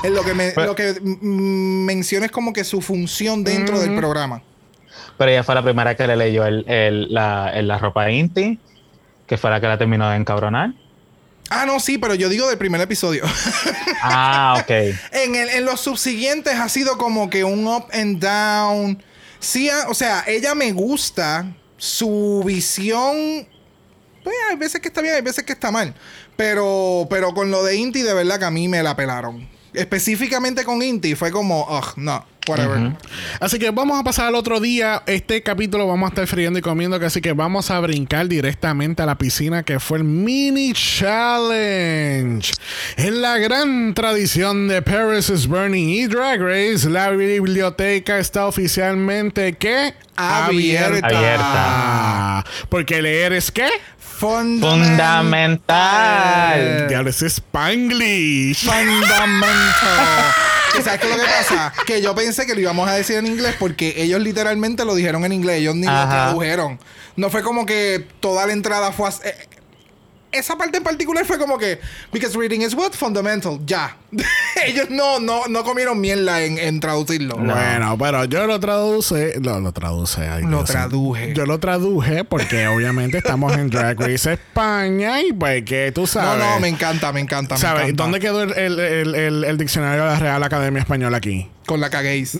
Es 0.03 0.11
lo 0.11 0.23
que, 0.23 0.33
me, 0.33 0.51
Pero- 0.51 0.67
lo 0.67 0.75
que 0.75 0.95
menciona 1.03 2.25
es 2.25 2.31
como 2.31 2.53
que 2.53 2.63
su 2.63 2.81
función 2.81 3.43
dentro 3.43 3.79
del 3.79 3.95
programa. 3.95 4.41
Pero 5.17 5.31
ella 5.31 5.43
fue 5.43 5.53
la 5.55 5.63
primera 5.63 5.95
que 5.95 6.07
le 6.07 6.15
leyó 6.15 6.45
el, 6.45 6.65
el- 6.67 7.13
la, 7.13 7.51
el- 7.53 7.67
la 7.67 7.77
ropa 7.77 8.05
de 8.05 8.13
Inti, 8.13 8.59
que 9.27 9.37
fue 9.37 9.49
la 9.51 9.59
que 9.61 9.67
la 9.67 9.77
terminó 9.77 10.09
de 10.09 10.15
encabronar. 10.15 10.73
Ah, 11.49 11.65
no, 11.65 11.79
sí, 11.79 11.97
pero 11.97 12.13
yo 12.15 12.29
digo 12.29 12.47
del 12.47 12.57
primer 12.57 12.81
episodio. 12.81 13.23
Ah, 14.03 14.57
ok. 14.61 14.69
en, 15.11 15.35
el- 15.35 15.49
en 15.49 15.65
los 15.65 15.81
subsiguientes 15.81 16.53
ha 16.53 16.69
sido 16.69 16.97
como 16.99 17.29
que 17.31 17.43
un 17.43 17.65
up 17.67 17.85
and 17.91 18.19
down. 18.23 19.03
Sí, 19.39 19.69
ah, 19.69 19.85
o 19.89 19.93
sea, 19.95 20.23
ella 20.27 20.53
me 20.55 20.71
gusta. 20.71 21.45
Su 21.77 22.43
visión. 22.45 23.47
Pues 24.23 24.35
hay 24.49 24.55
veces 24.55 24.81
que 24.81 24.87
está 24.89 25.01
bien, 25.01 25.15
hay 25.15 25.21
veces 25.21 25.43
que 25.43 25.53
está 25.53 25.71
mal. 25.71 25.93
Pero, 26.35 27.07
pero 27.09 27.33
con 27.33 27.49
lo 27.51 27.63
de 27.63 27.75
Inti, 27.75 28.01
de 28.03 28.13
verdad 28.13 28.37
que 28.39 28.45
a 28.45 28.51
mí 28.51 28.67
me 28.67 28.83
la 28.83 28.95
pelaron. 28.95 29.47
Específicamente 29.77 30.63
con 30.63 30.81
Inti, 30.81 31.15
fue 31.15 31.31
como, 31.31 31.61
ugh, 31.63 31.93
no, 31.97 32.25
whatever. 32.47 32.93
Así 33.39 33.59
que 33.59 33.69
vamos 33.71 33.99
a 33.99 34.03
pasar 34.03 34.27
al 34.27 34.35
otro 34.35 34.59
día. 34.59 35.03
Este 35.05 35.43
capítulo 35.43 35.87
vamos 35.87 36.07
a 36.07 36.09
estar 36.09 36.27
friendo 36.27 36.57
y 36.59 36.61
comiendo. 36.61 36.99
que 36.99 37.05
Así 37.05 37.21
que 37.21 37.33
vamos 37.33 37.69
a 37.69 37.79
brincar 37.79 38.27
directamente 38.27 39.03
a 39.03 39.05
la 39.05 39.17
piscina 39.17 39.63
que 39.63 39.79
fue 39.79 39.99
el 39.99 40.03
mini 40.03 40.73
challenge. 40.73 42.53
En 42.95 43.21
la 43.21 43.37
gran 43.37 43.93
tradición 43.93 44.67
de 44.67 44.81
Paris 44.81 45.29
is 45.29 45.47
Burning 45.47 45.89
y 45.89 46.07
Drag 46.07 46.41
Race, 46.41 46.89
la 46.89 47.11
biblioteca 47.11 48.17
está 48.19 48.47
oficialmente 48.47 49.53
¿qué? 49.53 49.93
Abierta. 50.15 51.07
Abierta. 51.07 52.45
Porque 52.69 53.01
leer 53.01 53.33
es 53.33 53.51
qué? 53.51 53.69
Fundamental. 54.17 56.87
Diablo, 56.87 57.09
es 57.09 57.21
Spanglish. 57.21 58.65
Fundamental. 58.65 60.33
¿Y 60.77 60.81
sabes 60.83 60.99
qué 60.99 61.09
es 61.09 61.17
lo 61.17 61.23
que 61.23 61.29
pasa? 61.29 61.73
Que 61.85 62.01
yo 62.01 62.15
pensé 62.15 62.45
que 62.45 62.55
lo 62.55 62.61
íbamos 62.61 62.89
a 62.89 62.93
decir 62.93 63.17
en 63.17 63.27
inglés 63.27 63.55
porque 63.59 63.93
ellos 63.97 64.21
literalmente 64.21 64.85
lo 64.85 64.95
dijeron 64.95 65.25
en 65.25 65.33
inglés. 65.33 65.59
Ellos 65.59 65.75
ni 65.75 65.85
lo 65.87 66.07
tradujeron. 66.09 66.79
No 67.15 67.29
fue 67.29 67.41
como 67.41 67.65
que 67.65 68.05
toda 68.19 68.45
la 68.45 68.53
entrada 68.53 68.91
fue 68.91 69.09
así. 69.09 69.21
eh, 69.25 69.46
esa 70.31 70.57
parte 70.57 70.77
en 70.77 70.83
particular 70.83 71.25
fue 71.25 71.37
como 71.39 71.57
que 71.57 71.79
because 72.11 72.37
reading 72.37 72.61
is 72.61 72.73
what 72.73 72.91
fundamental 72.91 73.59
ya 73.65 73.95
ellos 74.65 74.89
no 74.89 75.19
no 75.19 75.47
no 75.47 75.63
comieron 75.63 75.99
mierda 76.01 76.41
en, 76.43 76.57
en 76.57 76.79
traducirlo 76.79 77.35
Bueno, 77.37 77.97
pero 77.97 78.25
yo 78.25 78.45
lo 78.45 78.59
traduce, 78.59 79.39
lo, 79.41 79.59
lo 79.59 79.71
traduce. 79.71 80.21
ay, 80.27 80.43
Lo 80.43 80.57
Dios. 80.57 80.65
traduje. 80.69 81.33
Yo 81.33 81.45
lo 81.45 81.59
traduje 81.59 82.23
porque 82.25 82.67
obviamente 82.67 83.17
estamos 83.19 83.53
en 83.53 83.69
Drag 83.69 83.99
Race 83.99 84.33
España 84.33 85.21
y 85.21 85.31
pues 85.33 85.63
que 85.63 85.91
tú 85.93 86.01
no 86.01 86.07
sabes. 86.07 86.43
no 86.45 86.59
me 86.59 86.67
encanta 86.67 87.11
me 87.13 87.21
encanta 87.21 87.55
me 87.55 87.61
¿Sabes? 87.61 87.83
encanta. 87.83 88.03
¿Dónde 88.03 88.19
quedó 88.19 88.43
el, 88.43 88.51
el- 88.57 88.79
el- 88.79 89.15
el- 89.15 89.43
el 89.45 89.57
diccionario 89.57 90.03
de 90.03 90.09
la 90.09 90.19
Real 90.19 90.43
Academia 90.43 90.81
Española 90.81 91.17
aquí? 91.17 91.49
con 91.65 91.79
la 91.81 91.89
caguéis 91.89 92.37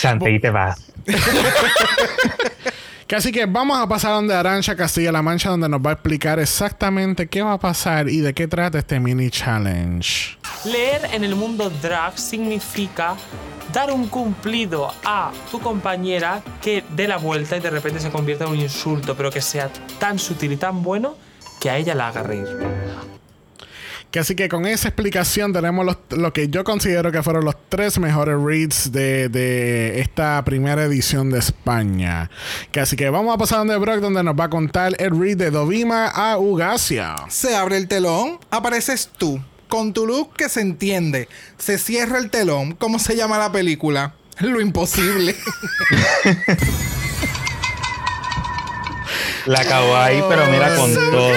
Chante 0.00 0.30
y 0.30 0.40
te 0.40 0.50
vas. 0.50 0.80
Que 3.10 3.16
así 3.16 3.32
que 3.32 3.44
vamos 3.46 3.76
a 3.76 3.88
pasar 3.88 4.12
donde 4.12 4.32
Arancha 4.32 4.76
Castilla-La 4.76 5.20
Mancha, 5.20 5.50
donde 5.50 5.68
nos 5.68 5.80
va 5.84 5.90
a 5.90 5.92
explicar 5.94 6.38
exactamente 6.38 7.26
qué 7.26 7.42
va 7.42 7.54
a 7.54 7.58
pasar 7.58 8.08
y 8.08 8.20
de 8.20 8.32
qué 8.34 8.46
trata 8.46 8.78
este 8.78 9.00
mini 9.00 9.30
challenge. 9.30 10.38
Leer 10.64 11.08
en 11.12 11.24
el 11.24 11.34
mundo 11.34 11.70
drag 11.82 12.16
significa 12.16 13.16
dar 13.72 13.90
un 13.90 14.06
cumplido 14.06 14.92
a 15.04 15.32
tu 15.50 15.58
compañera 15.58 16.40
que 16.62 16.84
dé 16.94 17.08
la 17.08 17.16
vuelta 17.16 17.56
y 17.56 17.60
de 17.60 17.70
repente 17.70 17.98
se 17.98 18.10
convierta 18.10 18.44
en 18.44 18.50
un 18.50 18.60
insulto, 18.60 19.16
pero 19.16 19.32
que 19.32 19.40
sea 19.40 19.68
tan 19.98 20.16
sutil 20.16 20.52
y 20.52 20.56
tan 20.56 20.80
bueno 20.84 21.16
que 21.60 21.68
a 21.68 21.78
ella 21.78 21.96
la 21.96 22.06
haga 22.06 22.22
reír. 22.22 22.46
Que 24.10 24.18
así 24.18 24.34
que 24.34 24.48
con 24.48 24.66
esa 24.66 24.88
explicación 24.88 25.52
tenemos 25.52 25.86
los- 25.86 25.98
lo 26.10 26.32
que 26.32 26.48
yo 26.48 26.64
considero 26.64 27.12
que 27.12 27.22
fueron 27.22 27.44
los 27.44 27.54
tres 27.68 27.98
mejores 28.00 28.36
reads 28.42 28.90
de, 28.90 29.28
de 29.28 30.00
esta 30.00 30.42
primera 30.44 30.82
edición 30.84 31.30
de 31.30 31.38
España. 31.38 32.28
Que 32.72 32.80
así 32.80 32.96
que 32.96 33.08
vamos 33.08 33.32
a 33.34 33.38
pasar 33.38 33.58
donde 33.58 33.76
Brock, 33.76 34.00
donde 34.00 34.22
nos 34.24 34.34
va 34.34 34.44
a 34.44 34.50
contar 34.50 34.94
el 34.98 35.16
read 35.18 35.36
de 35.36 35.50
Dovima 35.52 36.08
a 36.08 36.38
Ugacia. 36.38 37.14
se 37.28 37.54
abre 37.54 37.76
el 37.76 37.86
telón 37.86 38.38
apareces 38.50 39.08
tú 39.16 39.40
con 39.68 39.92
tu 39.92 40.04
look 40.06 40.34
que 40.34 40.48
se 40.48 40.60
entiende 40.60 41.28
se 41.58 41.78
cierra 41.78 42.18
el 42.18 42.28
telón 42.30 42.72
¿cómo 42.74 42.98
se 42.98 43.14
llama 43.14 43.38
la 43.38 43.52
película? 43.52 44.14
lo 44.40 44.60
imposible 44.60 45.36
La 49.46 49.60
acabó 49.60 49.96
ahí, 49.96 50.22
pero 50.28 50.46
mira 50.48 50.74
con 50.76 50.92
todo. 50.94 51.32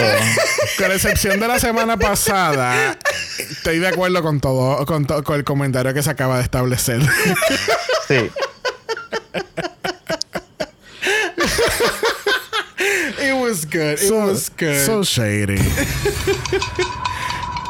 Con 0.77 0.91
excepción 0.91 1.39
de 1.39 1.47
la 1.47 1.59
semana 1.59 1.97
pasada, 1.97 2.97
estoy 3.37 3.79
de 3.79 3.87
acuerdo 3.87 4.21
con 4.21 4.39
todo, 4.39 4.85
con, 4.85 5.05
to- 5.05 5.23
con 5.23 5.35
el 5.37 5.43
comentario 5.43 5.93
que 5.93 6.01
se 6.03 6.09
acaba 6.09 6.37
de 6.37 6.43
establecer. 6.43 7.01
Sí. 8.07 8.29
It 13.21 13.33
was 13.33 13.65
good. 13.65 13.93
It 13.93 13.99
so, 13.99 14.27
was 14.27 14.49
good. 14.57 14.85
so 14.85 15.03
shady. 15.03 15.57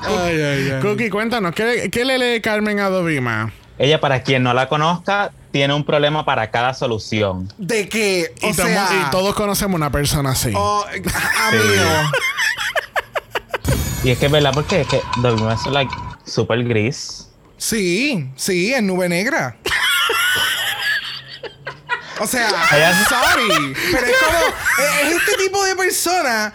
ay, 0.06 0.42
ay, 0.42 0.72
ay. 0.72 0.80
Cookie, 0.82 1.10
cuéntanos, 1.10 1.54
¿qué, 1.54 1.90
qué 1.92 2.06
le 2.06 2.18
lee 2.18 2.42
Carmen 2.42 2.80
a 2.80 2.90
Dovima? 2.90 3.52
Ella, 3.78 4.00
para 4.00 4.24
quien 4.24 4.44
no 4.44 4.54
la 4.54 4.68
conozca, 4.70 5.32
tiene 5.54 5.74
un 5.74 5.86
problema 5.86 6.26
para 6.26 6.50
cada 6.52 6.74
solución. 6.74 7.48
De 7.58 7.88
que, 7.88 8.34
o 8.42 8.50
Y, 8.50 8.54
tomo- 8.54 8.68
sea, 8.68 9.06
y 9.08 9.12
todos 9.12 9.34
conocemos 9.36 9.76
una 9.78 9.92
persona 9.92 10.32
así. 10.32 10.52
oh, 10.56 10.84
amigo, 11.48 12.12
Y 14.04 14.10
es 14.10 14.18
que 14.18 14.26
es 14.26 14.32
verdad, 14.32 14.52
porque 14.54 14.82
es 14.82 14.88
que 14.88 15.00
Dovima 15.18 15.54
es 15.54 15.66
like 15.68 15.94
súper 16.26 16.64
gris. 16.64 17.30
sí, 17.58 18.30
sí, 18.36 18.74
en 18.74 18.88
nube 18.88 19.08
negra. 19.08 19.56
O 22.20 22.28
sea, 22.28 22.50
sorry, 23.10 23.76
pero 23.92 24.06
es 24.08 24.14
como, 24.24 24.38
es 24.38 25.08
es 25.08 25.16
este 25.22 25.44
tipo 25.44 25.64
de 25.66 25.76
persona, 25.76 26.54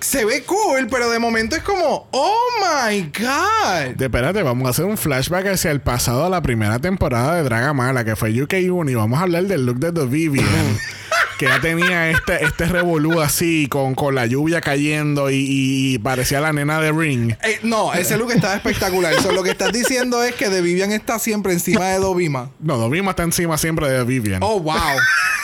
se 0.00 0.24
ve 0.24 0.44
cool, 0.44 0.86
pero 0.90 1.10
de 1.10 1.18
momento 1.18 1.56
es 1.56 1.62
como, 1.62 2.08
oh 2.12 2.38
my 2.60 3.02
god. 3.18 3.94
De- 3.96 4.04
espérate, 4.06 4.42
vamos 4.42 4.66
a 4.66 4.70
hacer 4.70 4.84
un 4.84 4.96
flashback 4.96 5.46
hacia 5.48 5.70
el 5.70 5.80
pasado 5.80 6.24
a 6.24 6.28
la 6.28 6.42
primera 6.42 6.78
temporada 6.78 7.34
de 7.36 7.42
Dragamala, 7.42 8.04
que 8.04 8.16
fue 8.16 8.32
UK1, 8.32 8.90
y 8.90 8.94
vamos 8.94 9.18
a 9.18 9.22
hablar 9.22 9.44
del 9.44 9.66
look 9.66 9.78
de 9.78 9.92
The 9.92 10.06
Vivian. 10.06 10.46
que 11.38 11.46
ya 11.46 11.60
tenía 11.60 12.10
este, 12.10 12.44
este 12.44 12.66
revolú 12.66 13.20
así, 13.20 13.66
con, 13.68 13.94
con 13.94 14.14
la 14.14 14.26
lluvia 14.26 14.60
cayendo 14.60 15.30
y, 15.30 15.46
y 15.46 15.98
parecía 15.98 16.40
la 16.40 16.52
nena 16.52 16.80
de 16.80 16.92
Ring. 16.92 17.32
Eh, 17.42 17.60
no, 17.62 17.92
ese 17.92 18.16
look 18.16 18.32
está 18.32 18.54
espectacular. 18.54 19.14
So, 19.22 19.32
lo 19.32 19.42
que 19.42 19.50
estás 19.50 19.72
diciendo 19.72 20.22
es 20.22 20.34
que 20.34 20.48
The 20.48 20.60
Vivian 20.60 20.92
está 20.92 21.18
siempre 21.18 21.52
encima 21.52 21.86
de 21.88 21.98
Dovima. 21.98 22.50
No, 22.60 22.76
Dovima 22.76 23.10
está 23.10 23.22
encima 23.22 23.58
siempre 23.58 23.88
de 23.88 23.98
The 23.98 24.04
Vivian. 24.04 24.42
Oh, 24.42 24.60
wow. 24.60 24.74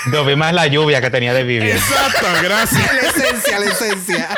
Dovima 0.07 0.49
es 0.49 0.55
la 0.55 0.67
lluvia 0.67 1.01
que 1.01 1.11
tenía 1.11 1.35
de 1.35 1.45
Vivian. 1.45 1.77
Exacto, 1.77 2.27
gracias. 2.43 2.95
la 3.03 3.09
esencia, 3.09 3.59
la 3.59 3.67
esencia. 3.67 4.29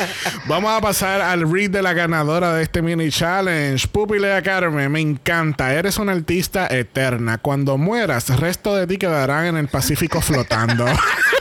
Vamos 0.46 0.76
a 0.76 0.80
pasar 0.80 1.20
al 1.20 1.50
read 1.50 1.70
de 1.70 1.82
la 1.82 1.92
ganadora 1.92 2.54
de 2.54 2.62
este 2.62 2.82
mini 2.82 3.10
challenge. 3.10 3.86
Pupilea 3.88 4.42
Carmen, 4.42 4.90
me 4.90 5.00
encanta. 5.00 5.72
Eres 5.72 5.98
una 5.98 6.12
artista 6.12 6.66
eterna. 6.68 7.38
Cuando 7.38 7.78
mueras, 7.78 8.28
resto 8.38 8.74
de 8.74 8.86
ti 8.86 8.98
quedarán 8.98 9.46
en 9.46 9.56
el 9.56 9.68
Pacífico 9.68 10.20
flotando. 10.20 10.86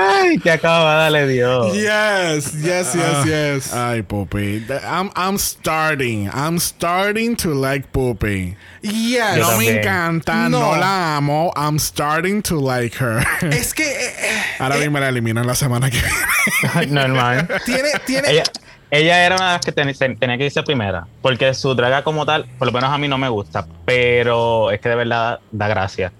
Ay, 0.00 0.38
qué 0.38 0.50
acabada 0.52 1.10
le 1.10 1.26
dio. 1.26 1.72
Yes, 1.74 2.54
yes, 2.62 2.94
yes, 2.94 3.24
yes. 3.26 3.72
Ay, 3.74 4.02
Pupi. 4.02 4.60
The- 4.66 4.80
I'm, 4.86 5.10
I'm 5.16 5.38
starting. 5.38 6.28
I'm 6.32 6.58
starting 6.58 7.36
to 7.36 7.54
like 7.54 7.90
Pupi. 7.92 8.56
Yes. 8.82 9.36
Yo 9.38 9.50
No 9.52 9.58
me 9.58 9.68
encanta, 9.68 10.48
no. 10.48 10.60
No. 10.74 10.76
la 10.76 11.16
amo. 11.16 11.52
I'm 11.56 11.78
starting 11.78 12.42
to 12.42 12.60
like 12.60 12.94
her. 13.02 13.24
Es 13.50 13.74
que 13.74 13.84
eh, 13.84 14.14
eh, 14.18 14.42
Ahora 14.60 14.76
mismo 14.76 14.98
la 14.98 15.08
eliminan 15.08 15.46
la 15.46 15.54
semana 15.54 15.90
que 15.90 15.98
viene. 15.98 16.86
Normal. 16.92 17.48
tiene, 17.64 17.88
tiene. 18.06 18.30
Ella, 18.30 18.42
ella 18.90 19.24
era 19.26 19.36
una 19.36 19.46
de 19.48 19.52
las 19.54 19.64
que 19.64 19.72
ten- 19.72 19.94
se- 19.94 20.14
tenía 20.16 20.38
que 20.38 20.46
irse 20.46 20.62
primera. 20.62 21.06
Porque 21.22 21.52
su 21.54 21.74
draga 21.74 22.02
como 22.04 22.24
tal, 22.24 22.46
por 22.58 22.66
lo 22.68 22.72
menos 22.72 22.90
a 22.90 22.98
mí 22.98 23.08
no 23.08 23.18
me 23.18 23.28
gusta. 23.28 23.66
Pero 23.84 24.70
es 24.70 24.80
que 24.80 24.88
de 24.88 24.94
verdad 24.94 25.40
da 25.50 25.68
gracia. 25.68 26.12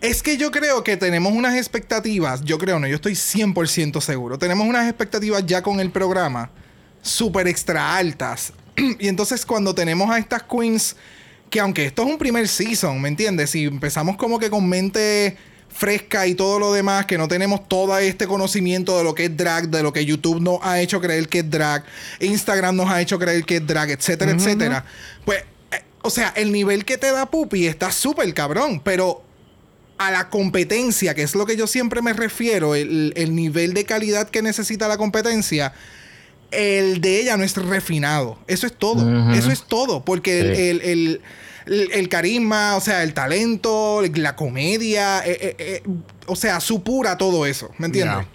Es 0.00 0.22
que 0.22 0.36
yo 0.36 0.50
creo 0.50 0.84
que 0.84 0.96
tenemos 0.96 1.32
unas 1.32 1.56
expectativas. 1.56 2.42
Yo 2.42 2.58
creo, 2.58 2.78
no, 2.78 2.86
yo 2.86 2.96
estoy 2.96 3.14
100% 3.14 4.00
seguro. 4.00 4.38
Tenemos 4.38 4.66
unas 4.66 4.88
expectativas 4.88 5.44
ya 5.44 5.62
con 5.62 5.80
el 5.80 5.90
programa 5.90 6.50
súper 7.02 7.48
extra 7.48 7.96
altas. 7.96 8.52
y 8.76 9.08
entonces, 9.08 9.44
cuando 9.44 9.74
tenemos 9.74 10.08
a 10.10 10.18
estas 10.18 10.44
queens, 10.44 10.94
que 11.50 11.58
aunque 11.58 11.86
esto 11.86 12.02
es 12.02 12.08
un 12.08 12.18
primer 12.18 12.46
season, 12.46 13.00
¿me 13.00 13.08
entiendes? 13.08 13.50
Si 13.50 13.64
empezamos 13.64 14.16
como 14.16 14.38
que 14.38 14.50
con 14.50 14.68
mente 14.68 15.36
fresca 15.68 16.26
y 16.26 16.34
todo 16.34 16.58
lo 16.58 16.72
demás, 16.72 17.06
que 17.06 17.18
no 17.18 17.28
tenemos 17.28 17.68
todo 17.68 17.98
este 17.98 18.26
conocimiento 18.26 18.96
de 18.98 19.04
lo 19.04 19.14
que 19.14 19.26
es 19.26 19.36
drag, 19.36 19.68
de 19.68 19.82
lo 19.82 19.92
que 19.92 20.04
YouTube 20.04 20.40
nos 20.40 20.60
ha 20.62 20.80
hecho 20.80 21.00
creer 21.00 21.28
que 21.28 21.40
es 21.40 21.50
drag, 21.50 21.84
Instagram 22.20 22.76
nos 22.76 22.88
ha 22.88 23.00
hecho 23.00 23.18
creer 23.18 23.44
que 23.44 23.56
es 23.56 23.66
drag, 23.66 23.90
etcétera, 23.90 24.32
etcétera. 24.32 24.84
Pues, 25.24 25.44
eh, 25.72 25.82
o 26.02 26.10
sea, 26.10 26.32
el 26.36 26.52
nivel 26.52 26.84
que 26.84 26.98
te 26.98 27.10
da 27.10 27.26
Pupi 27.26 27.66
está 27.66 27.92
súper 27.92 28.32
cabrón, 28.32 28.80
pero 28.82 29.27
a 29.98 30.10
la 30.10 30.30
competencia, 30.30 31.14
que 31.14 31.22
es 31.22 31.34
lo 31.34 31.44
que 31.44 31.56
yo 31.56 31.66
siempre 31.66 32.02
me 32.02 32.12
refiero, 32.12 32.74
el, 32.74 33.12
el 33.16 33.34
nivel 33.34 33.74
de 33.74 33.84
calidad 33.84 34.28
que 34.30 34.42
necesita 34.42 34.86
la 34.88 34.96
competencia, 34.96 35.72
el 36.50 37.00
de 37.00 37.20
ella 37.20 37.36
no 37.36 37.44
es 37.44 37.56
refinado. 37.56 38.38
Eso 38.46 38.66
es 38.66 38.72
todo. 38.72 39.32
Eso 39.34 39.50
es 39.50 39.62
todo. 39.64 40.04
Porque 40.04 40.40
el- 40.40 40.56
Sí. 40.56 40.62
el- 40.62 40.80
el- 40.82 41.20
el, 41.66 41.90
el 41.92 42.08
carisma, 42.08 42.76
o 42.76 42.80
sea, 42.80 43.02
el 43.02 43.12
talento, 43.12 44.00
la 44.14 44.34
comedia, 44.36 45.18
eh, 45.26 45.36
eh, 45.40 45.56
eh, 45.58 45.82
o 46.26 46.34
sea, 46.34 46.60
supura 46.60 47.18
todo 47.18 47.44
eso, 47.44 47.70
¿me 47.76 47.86
entiendes? 47.86 48.26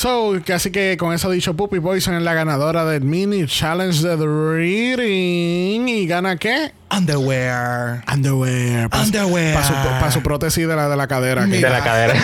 So, 0.00 0.32
casi 0.46 0.70
que 0.70 0.96
con 0.96 1.12
eso 1.12 1.30
dicho, 1.30 1.54
Puppy 1.54 1.78
Poison 1.78 2.14
es 2.14 2.22
la 2.22 2.32
ganadora 2.32 2.86
del 2.86 3.02
mini 3.02 3.44
challenge 3.46 4.00
de 4.00 4.16
The 4.16 4.24
Reading. 4.26 5.86
¿Y 5.86 6.06
gana 6.06 6.38
qué? 6.38 6.72
Underwear. 6.90 8.02
Underwear. 8.10 8.88
Pa- 8.88 9.02
Underwear. 9.02 9.52
Para 9.52 9.66
su, 9.66 9.72
pa' 9.74 10.10
su 10.10 10.22
prótesis 10.22 10.66
de 10.66 10.74
la, 10.74 10.88
de 10.88 10.96
la 10.96 11.06
cadera. 11.06 11.44
de 11.44 11.60
la 11.60 11.84
cadera. 11.84 12.14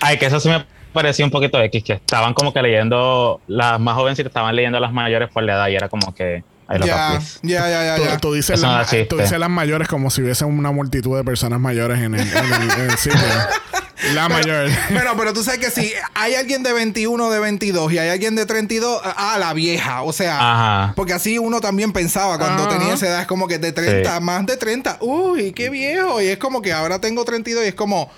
Ay, 0.00 0.16
que 0.18 0.24
eso 0.24 0.40
sí 0.40 0.48
me 0.48 0.64
pareció 0.94 1.26
un 1.26 1.30
poquito 1.30 1.60
X, 1.60 1.84
que 1.84 1.92
estaban 1.92 2.32
como 2.32 2.54
que 2.54 2.62
leyendo, 2.62 3.42
las 3.46 3.78
más 3.78 3.96
jovencitas 3.96 4.30
estaban 4.30 4.56
leyendo 4.56 4.80
las 4.80 4.94
mayores 4.94 5.28
por 5.28 5.42
la 5.42 5.52
edad 5.52 5.68
y 5.68 5.76
era 5.76 5.90
como 5.90 6.14
que... 6.14 6.44
Ya, 6.82 7.20
ya, 7.42 7.68
ya, 7.68 7.98
ya, 7.98 8.16
Tú, 8.18 8.32
dices 8.32 8.62
no 8.62 8.72
las, 8.72 8.88
tú 9.08 9.18
dices 9.18 9.38
las 9.38 9.50
mayores 9.50 9.86
como 9.86 10.08
si 10.08 10.22
hubiese 10.22 10.46
una 10.46 10.70
multitud 10.70 11.14
de 11.14 11.24
personas 11.24 11.60
mayores 11.60 11.98
en 11.98 12.14
el, 12.14 12.20
en 12.20 12.26
el- 12.62 12.70
en 12.70 12.90
el 12.92 12.96
sitio. 12.96 13.18
La 14.14 14.28
mayor. 14.28 14.70
Pero, 14.88 15.16
pero 15.16 15.32
tú 15.32 15.42
sabes 15.44 15.60
que 15.60 15.70
si 15.70 15.92
hay 16.14 16.34
alguien 16.34 16.62
de 16.62 16.72
21, 16.72 17.30
de 17.30 17.38
22 17.38 17.92
y 17.92 17.98
hay 17.98 18.08
alguien 18.10 18.34
de 18.34 18.46
32, 18.46 19.00
ah, 19.04 19.36
la 19.38 19.52
vieja. 19.52 20.02
O 20.02 20.12
sea, 20.12 20.36
Ajá. 20.38 20.92
porque 20.96 21.12
así 21.12 21.38
uno 21.38 21.60
también 21.60 21.92
pensaba 21.92 22.38
cuando 22.38 22.64
Ajá. 22.64 22.78
tenía 22.78 22.94
esa 22.94 23.06
edad. 23.08 23.20
Es 23.22 23.26
como 23.26 23.46
que 23.46 23.58
de 23.58 23.72
30, 23.72 24.14
Sí. 24.16 24.20
más 24.22 24.46
de 24.46 24.56
30. 24.56 24.98
Uy, 25.00 25.52
qué 25.52 25.70
viejo. 25.70 26.20
Y 26.20 26.28
es 26.28 26.38
como 26.38 26.62
que 26.62 26.72
ahora 26.72 27.00
tengo 27.00 27.24
32 27.24 27.64
y 27.64 27.68
es 27.68 27.74
como, 27.74 28.10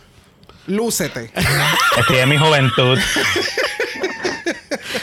lúcete. 0.67 1.31
Estoy 1.99 2.19
en 2.19 2.29
mi 2.29 2.39
juventud. 2.39 2.99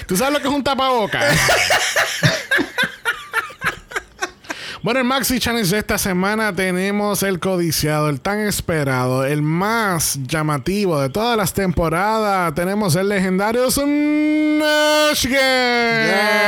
¿Tú 0.08 0.18
sabes 0.18 0.34
lo 0.34 0.42
que 0.42 0.48
es 0.48 0.54
un 0.54 0.64
tapabocas? 0.64 1.26
Bueno, 4.82 5.02
el 5.02 5.06
Maxi 5.06 5.40
Challenge 5.40 5.70
de 5.70 5.78
esta 5.78 5.98
semana 5.98 6.56
tenemos 6.56 7.22
el 7.24 7.42
codiciado, 7.42 8.08
el 8.08 8.22
tan 8.22 8.40
esperado, 8.40 9.26
el 9.26 9.42
más 9.42 10.18
llamativo 10.26 11.02
de 11.02 11.10
todas 11.10 11.36
las 11.36 11.54
temporadas. 11.54 12.56
Tenemos 12.56 12.96
el 12.96 13.10
legendario 13.10 13.70
Snatch 13.70 15.26
Game. 15.26 16.40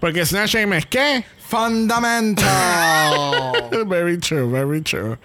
Porque 0.00 0.24
Snatch 0.24 0.54
Game 0.54 0.76
es 0.76 0.86
qué? 0.86 1.24
Fundamental. 1.50 2.46
Very 3.86 4.18
true, 4.18 4.48
very 4.48 4.80
true. 4.82 5.18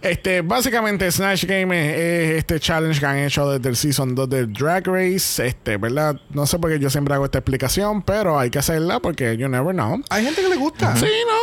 Este, 0.00 0.40
básicamente 0.40 1.10
Snatch 1.10 1.44
Game 1.44 1.74
es, 1.78 1.98
es 1.98 2.38
este 2.38 2.58
challenge 2.58 2.98
que 2.98 3.04
han 3.06 3.18
hecho 3.18 3.50
desde 3.50 3.68
el 3.68 3.76
Season 3.76 4.14
2 4.14 4.28
de 4.30 4.46
Drag 4.46 4.86
Race. 4.86 5.46
Este, 5.46 5.76
¿verdad? 5.76 6.18
No 6.30 6.46
sé 6.46 6.58
por 6.58 6.70
qué 6.70 6.78
yo 6.78 6.88
siempre 6.88 7.12
hago 7.14 7.26
esta 7.26 7.38
explicación, 7.38 8.00
pero 8.02 8.38
hay 8.38 8.48
que 8.48 8.58
hacerla 8.58 9.00
porque 9.00 9.36
you 9.36 9.48
never 9.48 9.74
know. 9.74 10.00
hay 10.08 10.24
gente 10.24 10.40
que 10.40 10.48
le 10.48 10.56
gusta. 10.56 10.96
Sí, 10.96 11.06
no. 11.26 11.36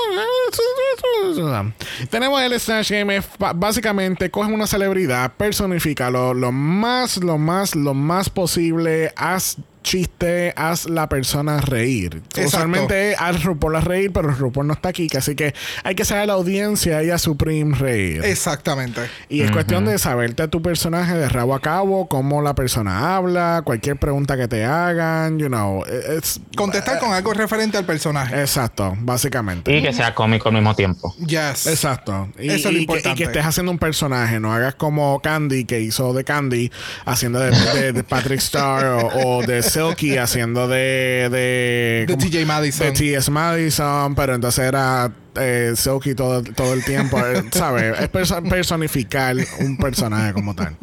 Tenemos 2.09 2.41
el 2.41 2.59
Snatch 2.59 2.91
Game. 2.91 3.15
es 3.15 3.25
Básicamente, 3.55 4.31
coge 4.31 4.51
una 4.51 4.67
celebridad, 4.67 5.33
personifica 5.33 6.09
lo, 6.09 6.33
lo 6.33 6.51
más, 6.51 7.17
lo 7.17 7.37
más, 7.37 7.75
lo 7.75 7.93
más 7.93 8.29
posible. 8.29 9.13
Haz 9.15 9.57
chiste, 9.83 10.53
haz 10.55 10.85
la 10.89 11.07
persona 11.09 11.61
reír. 11.61 12.15
Exacto. 12.29 12.47
Usualmente 12.47 13.15
haz 13.19 13.43
RuPaul 13.43 13.75
a 13.75 13.81
reír, 13.81 14.11
pero 14.13 14.29
RuPaul 14.31 14.65
no 14.67 14.73
está 14.73 14.89
aquí, 14.89 15.07
así 15.15 15.35
que 15.35 15.53
hay 15.83 15.93
que 15.95 16.05
saber 16.05 16.23
a 16.23 16.25
la 16.27 16.33
audiencia 16.33 17.03
y 17.03 17.09
a 17.11 17.17
Supreme 17.17 17.75
reír. 17.77 18.23
Exactamente. 18.25 19.01
Y 19.29 19.41
es 19.41 19.51
cuestión 19.51 19.85
de 19.85 19.97
saberte 19.99 20.43
a 20.43 20.47
tu 20.47 20.61
personaje 20.61 21.13
de 21.15 21.29
rabo 21.29 21.53
a 21.53 21.59
cabo, 21.61 22.07
cómo 22.07 22.41
la 22.41 22.55
persona 22.55 23.15
habla, 23.15 23.61
cualquier 23.65 23.97
pregunta 23.97 24.37
que 24.37 24.47
te 24.47 24.65
hagan, 24.65 25.37
you 25.39 25.47
know. 25.47 25.83
Es, 25.85 26.39
Contestar 26.55 26.99
con 26.99 27.11
algo 27.13 27.33
referente 27.33 27.77
al 27.77 27.85
personaje. 27.85 28.39
exacto, 28.41 28.95
básicamente. 28.99 29.75
Y 29.75 29.81
que 29.83 29.93
sea 29.93 30.15
cómico 30.15 30.49
al 30.49 30.55
mismo 30.55 30.73
tiempo. 30.75 31.13
Yes. 31.25 31.67
Exacto. 31.67 32.29
Y, 32.39 32.49
Eso 32.49 32.55
es 32.55 32.63
lo 32.65 32.71
y 32.71 32.73
que, 32.73 32.79
y 32.79 32.81
importante. 32.83 33.17
que 33.17 33.23
estés 33.25 33.45
haciendo 33.45 33.71
un 33.71 33.79
personaje, 33.79 34.39
no 34.39 34.53
hagas 34.53 34.75
como 34.75 35.19
Candy 35.21 35.65
que 35.65 35.81
hizo 35.81 36.13
de 36.13 36.23
Candy 36.23 36.71
haciendo 37.05 37.39
de, 37.39 37.51
de- 37.51 37.93
de 37.93 38.03
Patrick 38.03 38.39
Star 38.39 38.85
o, 38.85 39.37
o 39.37 39.43
de 39.43 39.61
Silky 39.73 40.17
haciendo 40.17 40.67
de 40.67 41.29
de. 41.31 42.15
TJ 42.17 42.45
Madison. 42.45 42.87
de 42.87 42.91
T.S. 42.93 43.29
Madison, 43.31 44.15
pero 44.15 44.35
entonces 44.35 44.65
era 44.65 45.11
eh, 45.35 45.73
Silky 45.75 46.13
todo, 46.15 46.43
todo 46.43 46.73
el 46.73 46.83
tiempo, 46.85 47.17
eh, 47.19 47.43
¿sabes? 47.51 47.99
Es 47.99 48.11
perso- 48.11 48.47
personificar 48.49 49.35
un 49.59 49.77
personaje 49.77 50.33
como 50.33 50.55
tal. 50.55 50.75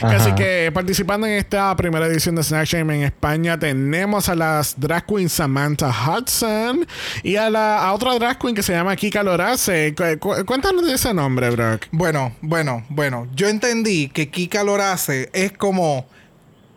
Así 0.00 0.32
que 0.34 0.70
participando 0.72 1.26
en 1.26 1.34
esta 1.34 1.74
primera 1.76 2.06
edición 2.06 2.34
de 2.34 2.42
Snack 2.42 2.66
Shame 2.66 2.96
en 2.96 3.02
España 3.04 3.58
tenemos 3.58 4.28
a 4.28 4.34
las 4.34 4.78
drag 4.80 5.06
queen 5.06 5.28
Samantha 5.28 5.90
Hudson 5.90 6.86
y 7.22 7.36
a 7.36 7.50
la 7.50 7.78
a 7.84 7.92
otra 7.92 8.14
drag 8.14 8.38
queen 8.38 8.54
que 8.54 8.62
se 8.62 8.72
llama 8.72 8.96
Kika 8.96 9.22
Lorace. 9.22 9.94
Cu- 9.94 10.18
cu- 10.18 10.44
cuéntanos 10.46 10.84
de 10.86 10.94
ese 10.94 11.12
nombre, 11.14 11.50
Brock. 11.50 11.86
Bueno, 11.92 12.34
bueno, 12.40 12.84
bueno. 12.88 13.28
Yo 13.34 13.48
entendí 13.48 14.08
que 14.08 14.30
qué 14.30 14.48
calor 14.48 14.80
hace 14.80 15.28
es 15.32 15.52
como 15.52 16.06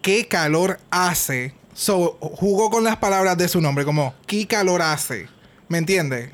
qué 0.05 0.27
calor 0.27 0.79
hace. 0.91 1.55
So, 1.73 2.19
jugó 2.21 2.69
con 2.69 2.83
las 2.83 2.97
palabras 2.97 3.39
de 3.39 3.47
su 3.47 3.59
nombre, 3.59 3.85
como 3.85 4.13
qué 4.27 4.45
calor 4.45 4.83
hace. 4.83 5.27
¿Me 5.67 5.79
entiendes? 5.79 6.29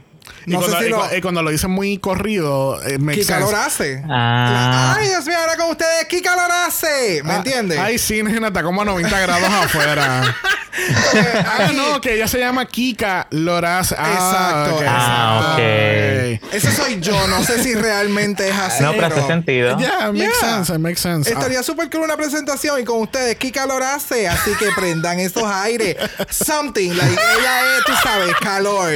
Y, 0.45 0.51
cuando, 0.56 0.71
sé 0.71 0.80
si 0.80 0.86
y 0.86 0.89
lo. 0.89 1.17
y 1.17 1.21
cuando 1.21 1.41
lo 1.43 1.49
dicen 1.51 1.71
muy 1.71 1.97
corrido, 1.97 2.82
eh, 2.84 2.97
makes 2.97 3.21
¿Qué 3.21 3.27
calor 3.27 3.49
sense. 3.49 3.65
hace? 3.65 4.04
Ah. 4.10 4.95
Ay, 4.97 5.08
Dios 5.10 5.25
mío, 5.25 5.38
ahora 5.39 5.56
con 5.58 5.69
ustedes, 5.71 6.06
¿qué 6.10 6.21
calor 6.21 6.49
hace? 6.51 7.21
¿Me 7.23 7.34
Ah, 7.34 7.38
entiendes? 7.38 7.77
Ay, 7.80 7.97
sí, 7.97 8.23
nena, 8.23 8.47
está 8.47 8.63
como 8.63 8.82
a 8.82 8.86
90 8.86 9.19
grados 9.19 9.49
afuera. 9.49 10.36
ah, 11.45 11.69
no, 11.73 11.99
que 12.01 12.15
ella 12.15 12.27
se 12.27 12.39
llama 12.39 12.65
Kika 12.65 13.27
Loraz. 13.32 13.93
Ah, 13.97 14.65
Exacto. 14.71 14.86
Ah, 14.88 15.51
ok. 15.54 16.54
Ese 16.54 16.71
soy 16.71 16.99
yo, 17.01 17.27
no 17.27 17.43
sé 17.43 17.62
si 17.63 17.75
realmente 17.75 18.47
es 18.49 18.56
así. 18.56 18.84
No, 18.84 18.91
pero 18.93 19.08
hace 19.08 19.27
sentido. 19.27 19.77
Yeah, 19.77 20.12
makes 20.12 20.32
Yeah. 20.41 20.56
sense, 20.56 20.73
it 20.73 20.80
makes 20.80 20.99
sense. 21.01 21.30
Estaría 21.32 21.62
súper 21.63 21.89
cool 21.89 22.01
una 22.01 22.17
presentación 22.17 22.80
y 22.80 22.84
con 22.84 22.99
ustedes, 23.01 23.36
¿qué 23.38 23.51
calor 23.51 23.84
hace? 23.84 24.27
Así 24.27 24.51
que 24.56 24.67
prendan 24.75 25.19
esos 25.19 25.43
aires. 25.43 25.95
Something, 26.30 26.89
like, 26.91 27.13
ella 27.13 27.77
es, 27.77 27.86
tú 27.86 27.93
sabes, 28.04 28.34
calor. 28.41 28.91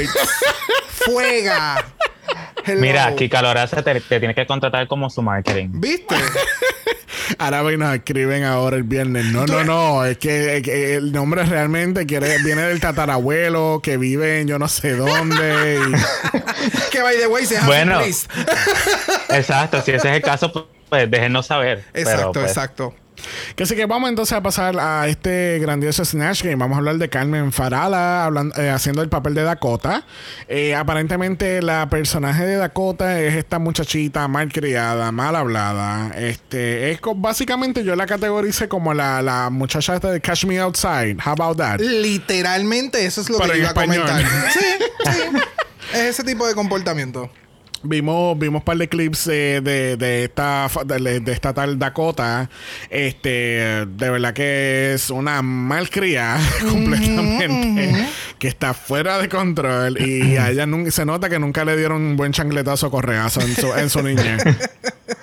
Hello. 1.44 2.82
Mira, 2.82 3.06
aquí 3.08 3.30
Caloraza 3.30 3.84
te, 3.84 4.00
te 4.02 4.20
tiene 4.20 4.34
que 4.34 4.48
contratar 4.48 4.88
como 4.88 5.10
su 5.10 5.22
marketing. 5.22 5.70
¿Viste? 5.74 6.16
Ah, 7.38 7.48
Ahora 7.50 7.78
nos 7.78 7.96
escriben 7.96 8.44
ahora 8.44 8.78
el 8.78 8.84
viernes. 8.84 9.26
No, 9.26 9.46
no, 9.46 9.64
no. 9.64 10.06
Es 10.06 10.18
que, 10.18 10.58
es 10.58 10.64
que 10.64 10.96
el 10.96 11.12
nombre 11.12 11.44
realmente 11.44 12.06
quiere, 12.06 12.38
viene 12.44 12.64
del 12.64 12.80
tatarabuelo 12.80 13.80
que 13.84 13.98
vive 13.98 14.42
en 14.42 14.48
yo 14.48 14.60
no 14.60 14.68
sé 14.68 14.96
dónde. 14.96 15.80
y- 15.80 16.40
que 16.92 17.02
by 17.02 17.18
the 17.18 17.28
way 17.28 17.46
se 17.46 17.60
Bueno. 17.62 18.00
Exacto, 19.30 19.82
si 19.82 19.92
ese 19.92 20.10
es 20.10 20.16
el 20.16 20.22
caso, 20.22 20.52
pues, 20.52 20.66
pues 20.90 21.10
déjenos 21.12 21.48
saber. 21.48 21.84
Pero, 21.94 22.10
Exacto, 22.10 22.32
pues, 22.34 22.46
exacto. 22.48 22.96
Que 23.56 23.64
así 23.64 23.76
que 23.76 23.86
vamos 23.86 24.10
entonces 24.10 24.38
a 24.38 24.42
pasar 24.42 24.78
a 24.80 25.08
este 25.08 25.60
grandioso 25.60 26.04
Snatch 26.04 26.44
Game. 26.44 26.56
Vamos 26.56 26.76
a 26.76 26.80
hablar 26.80 26.98
de 26.98 27.10
Carmen 27.10 27.52
Farala 27.52 28.26
hablando, 28.26 28.60
eh, 28.62 28.70
haciendo 28.70 29.02
el 29.02 29.10
papel 29.10 29.34
de 29.34 29.44
Dakota. 29.44 30.06
Eh, 30.48 30.76
aparentemente 30.76 31.62
la 31.62 31.90
personaje 31.90 32.46
de 32.46 32.58
Dakota 32.58 33.20
es 33.22 33.36
esta 33.36 33.60
muchachita 33.60 34.28
mal 34.28 34.52
criada, 34.52 35.12
mal 35.12 35.36
hablada. 35.36 36.12
Este, 36.18 36.92
es 36.92 37.00
básicamente 37.16 37.84
yo 37.84 37.96
la 37.96 38.06
categorice 38.06 38.68
como 38.68 38.94
la, 38.94 39.22
la 39.22 39.50
muchacha 39.50 39.96
esta 39.96 40.12
de 40.12 40.22
Cash 40.22 40.46
Me 40.46 40.60
Outside. 40.60 41.18
How 41.26 41.34
about 41.34 41.58
that? 41.58 41.80
Literalmente 41.80 43.06
eso 43.06 43.22
es 43.22 43.30
lo 43.30 43.38
Pero 43.38 43.54
que 43.54 43.60
iba 43.60 43.70
a 43.70 43.74
comentar. 43.74 44.24
Sí, 44.56 44.60
sí. 45.12 45.38
Es 45.94 46.02
ese 46.02 46.24
tipo 46.24 46.48
de 46.48 46.56
comportamiento. 46.56 47.30
Vimos, 47.84 48.38
vimos 48.40 48.62
un 48.62 48.66
par 48.66 48.78
de 48.78 48.88
clips 48.88 49.26
de, 49.26 49.62
de, 49.62 49.98
de 49.98 50.24
esta 50.26 50.70
de, 50.86 51.20
de 51.20 51.32
esta 51.32 51.54
tal 51.54 51.78
Dakota. 51.78 52.50
Este, 52.90 53.86
de 53.86 54.10
verdad 54.10 54.34
que 54.34 54.94
es 54.94 55.10
una 55.10 55.42
malcria 55.42 56.38
completamente. 56.70 58.08
Que 58.40 58.48
está 58.48 58.74
fuera 58.74 59.18
de 59.20 59.30
control. 59.30 60.00
Y 60.02 60.38
a 60.38 60.50
ella 60.50 60.66
nunca, 60.66 60.92
se 60.92 61.06
nota 61.06 61.30
que 61.30 61.40
nunca 61.40 61.64
le 61.66 61.78
dieron 61.78 62.02
un 62.02 62.18
buen 62.18 62.32
chancletazo 62.32 62.90
correazo 62.90 63.42
en 63.42 63.56
su, 63.56 63.74
en 63.74 63.90
su 63.90 64.02
niñez. 64.02 64.44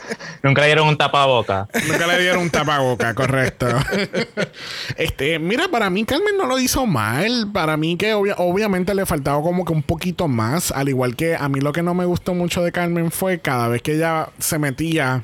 Nunca 0.42 0.60
le 0.62 0.66
dieron 0.68 0.88
un 0.88 0.96
tapaboca. 0.96 1.68
Nunca 1.86 2.06
le 2.06 2.18
dieron 2.20 2.42
un 2.42 2.50
tapaboca, 2.50 3.14
correcto. 3.14 3.66
este, 4.96 5.38
mira, 5.38 5.68
para 5.68 5.88
mí 5.90 6.04
Carmen 6.04 6.36
no 6.36 6.46
lo 6.46 6.58
hizo 6.58 6.86
mal. 6.86 7.48
Para 7.52 7.76
mí 7.76 7.96
que 7.96 8.14
obvia- 8.14 8.34
obviamente 8.38 8.94
le 8.94 9.06
faltaba 9.06 9.40
como 9.42 9.64
que 9.64 9.72
un 9.72 9.82
poquito 9.82 10.28
más. 10.28 10.72
Al 10.72 10.88
igual 10.88 11.14
que 11.16 11.36
a 11.36 11.48
mí 11.48 11.60
lo 11.60 11.72
que 11.72 11.82
no 11.82 11.94
me 11.94 12.04
gustó 12.04 12.34
mucho 12.34 12.62
de 12.62 12.72
Carmen 12.72 13.10
fue 13.10 13.38
cada 13.38 13.68
vez 13.68 13.82
que 13.82 13.94
ella 13.94 14.30
se 14.38 14.58
metía 14.58 15.22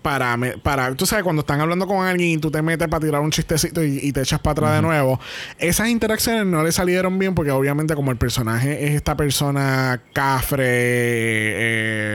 para, 0.00 0.36
me- 0.36 0.58
para 0.58 0.92
tú 0.96 1.06
sabes, 1.06 1.22
cuando 1.22 1.40
están 1.40 1.60
hablando 1.60 1.86
con 1.86 2.04
alguien 2.04 2.30
y 2.30 2.36
tú 2.38 2.50
te 2.50 2.60
metes 2.60 2.88
para 2.88 3.04
tirar 3.04 3.20
un 3.20 3.30
chistecito 3.30 3.84
y, 3.84 4.00
y 4.02 4.12
te 4.12 4.20
echas 4.22 4.40
para 4.40 4.52
atrás 4.52 4.74
de 4.76 4.82
nuevo, 4.82 5.20
esas 5.58 5.88
interacciones 5.88 6.44
no 6.44 6.64
le 6.64 6.72
salieron 6.72 7.18
bien 7.20 7.36
porque 7.36 7.52
obviamente 7.52 7.94
como 7.94 8.10
el 8.10 8.16
personaje 8.16 8.84
es 8.86 8.94
esta 8.96 9.16
persona 9.16 10.00
cafre, 10.12 10.64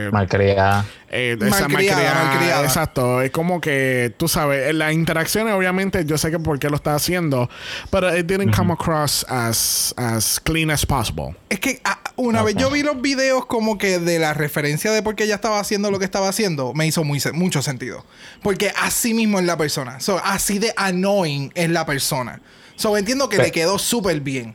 eh, 0.06 0.10
Malcriada. 0.12 0.84
Eh, 1.10 1.36
esa 1.40 1.68
Malcriada, 1.68 1.68
malcriada, 1.68 2.24
malcriada. 2.24 2.64
Exacto. 2.64 3.22
Es 3.22 3.30
como 3.30 3.60
que, 3.60 4.14
tú 4.16 4.28
sabes, 4.28 4.74
las 4.74 4.92
interacciones, 4.92 5.54
obviamente, 5.54 6.04
yo 6.04 6.18
sé 6.18 6.30
que 6.30 6.38
por 6.38 6.58
qué 6.58 6.68
lo 6.68 6.76
está 6.76 6.94
haciendo, 6.94 7.48
pero 7.90 8.16
it 8.16 8.26
didn't 8.26 8.54
come 8.54 8.72
across 8.72 9.24
as, 9.28 9.94
as 9.96 10.38
clean 10.40 10.70
as 10.70 10.84
possible. 10.84 11.34
Es 11.48 11.60
que 11.60 11.80
ah, 11.84 11.98
una 12.16 12.42
vez 12.42 12.56
yo 12.56 12.70
vi 12.70 12.82
los 12.82 13.00
videos 13.00 13.46
como 13.46 13.78
que 13.78 13.98
de 13.98 14.18
la 14.18 14.34
referencia 14.34 14.90
de 14.92 15.02
por 15.02 15.14
qué 15.14 15.24
ella 15.24 15.36
estaba 15.36 15.60
haciendo 15.60 15.90
lo 15.90 15.98
que 15.98 16.04
estaba 16.04 16.28
haciendo, 16.28 16.74
me 16.74 16.86
hizo 16.86 17.04
muy, 17.04 17.20
se- 17.20 17.32
mucho 17.32 17.62
sentido. 17.62 18.04
Porque 18.42 18.72
así 18.82 19.14
mismo 19.14 19.38
es 19.38 19.44
la 19.46 19.56
persona. 19.56 20.00
So, 20.00 20.20
así 20.24 20.58
de 20.58 20.72
annoying 20.76 21.52
es 21.54 21.70
la 21.70 21.86
persona. 21.86 22.40
So, 22.76 22.96
entiendo 22.96 23.28
que 23.28 23.38
le 23.38 23.50
quedó 23.50 23.78
súper 23.78 24.20
bien. 24.20 24.54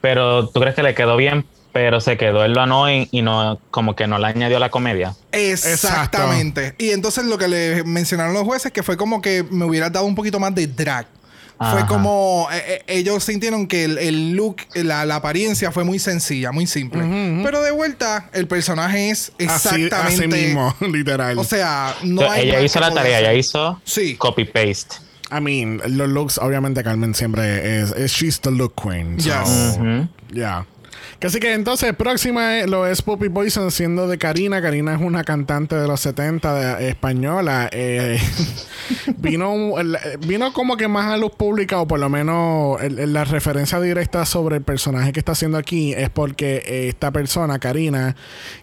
Pero 0.00 0.48
tú 0.48 0.60
crees 0.60 0.74
que 0.76 0.82
le 0.82 0.94
quedó 0.94 1.16
bien, 1.16 1.44
pero 1.76 2.00
se 2.00 2.16
quedó 2.16 2.42
en 2.42 2.54
lo 2.54 2.62
annoying 2.62 3.06
y 3.10 3.20
no, 3.20 3.60
como 3.70 3.94
que 3.94 4.06
no 4.06 4.18
le 4.18 4.28
añadió 4.28 4.58
la 4.58 4.70
comedia. 4.70 5.14
Exactamente. 5.30 6.74
Y 6.78 6.92
entonces 6.92 7.26
lo 7.26 7.36
que 7.36 7.48
le 7.48 7.84
mencionaron 7.84 8.32
los 8.32 8.44
jueces 8.44 8.72
que 8.72 8.82
fue 8.82 8.96
como 8.96 9.20
que 9.20 9.44
me 9.50 9.66
hubiera 9.66 9.90
dado 9.90 10.06
un 10.06 10.14
poquito 10.14 10.40
más 10.40 10.54
de 10.54 10.68
drag. 10.68 11.06
Fue 11.58 11.84
como 11.86 12.48
eh, 12.50 12.62
eh, 12.66 12.82
ellos 12.86 13.24
sintieron 13.24 13.66
que 13.66 13.84
el, 13.84 13.98
el 13.98 14.32
look, 14.32 14.56
la, 14.74 15.04
la 15.04 15.16
apariencia 15.16 15.70
fue 15.70 15.84
muy 15.84 15.98
sencilla, 15.98 16.50
muy 16.50 16.66
simple. 16.66 17.02
Pero 17.44 17.60
de 17.62 17.72
vuelta, 17.72 18.30
el 18.32 18.48
personaje 18.48 19.10
es 19.10 19.32
exactamente. 19.36 19.94
así 19.94 20.26
mismo, 20.28 20.74
literal. 20.80 21.38
O 21.38 21.44
sea, 21.44 21.94
no 22.04 22.30
hay 22.30 22.48
ella 22.48 22.62
hizo 22.62 22.80
la 22.80 22.90
tarea, 22.90 23.20
ella 23.20 23.34
hizo 23.34 23.78
Sí. 23.84 24.16
copy-paste. 24.16 24.96
I 25.30 25.40
mean, 25.42 25.82
los 25.88 26.08
looks, 26.08 26.38
obviamente, 26.38 26.82
Carmen 26.84 27.14
siempre 27.14 27.80
es, 27.80 27.90
es 27.92 28.12
she's 28.12 28.40
the 28.40 28.50
look 28.50 28.74
queen. 28.80 29.20
So, 29.20 29.28
Yes. 29.28 29.78
Yeah. 30.32 30.66
Que 31.18 31.26
Así 31.28 31.40
que 31.40 31.52
entonces, 31.54 31.94
próxima 31.94 32.58
es- 32.58 32.68
lo 32.68 32.86
es 32.86 33.02
Puppy 33.02 33.28
Poison 33.28 33.70
siendo 33.70 34.06
de 34.08 34.18
Karina. 34.18 34.60
Karina 34.62 34.94
es 34.94 35.00
una 35.00 35.24
cantante 35.24 35.74
de 35.76 35.86
los 35.88 36.00
70 36.00 36.54
de- 36.78 36.88
española. 36.88 37.68
Eh, 37.72 38.18
vino, 39.18 39.78
el- 39.78 39.96
vino 40.26 40.52
como 40.52 40.76
que 40.76 40.88
más 40.88 41.06
a 41.12 41.16
luz 41.16 41.32
pública, 41.36 41.80
o 41.80 41.86
por 41.88 41.98
lo 41.98 42.08
menos 42.08 42.80
el- 42.82 42.98
el- 42.98 43.12
la 43.12 43.24
referencia 43.24 43.80
directa 43.80 44.24
sobre 44.26 44.56
el 44.56 44.62
personaje 44.62 45.12
que 45.12 45.18
está 45.20 45.32
haciendo 45.32 45.58
aquí 45.58 45.92
es 45.94 46.10
porque 46.10 46.62
eh, 46.66 46.88
esta 46.88 47.10
persona, 47.10 47.58
Karina, 47.58 48.16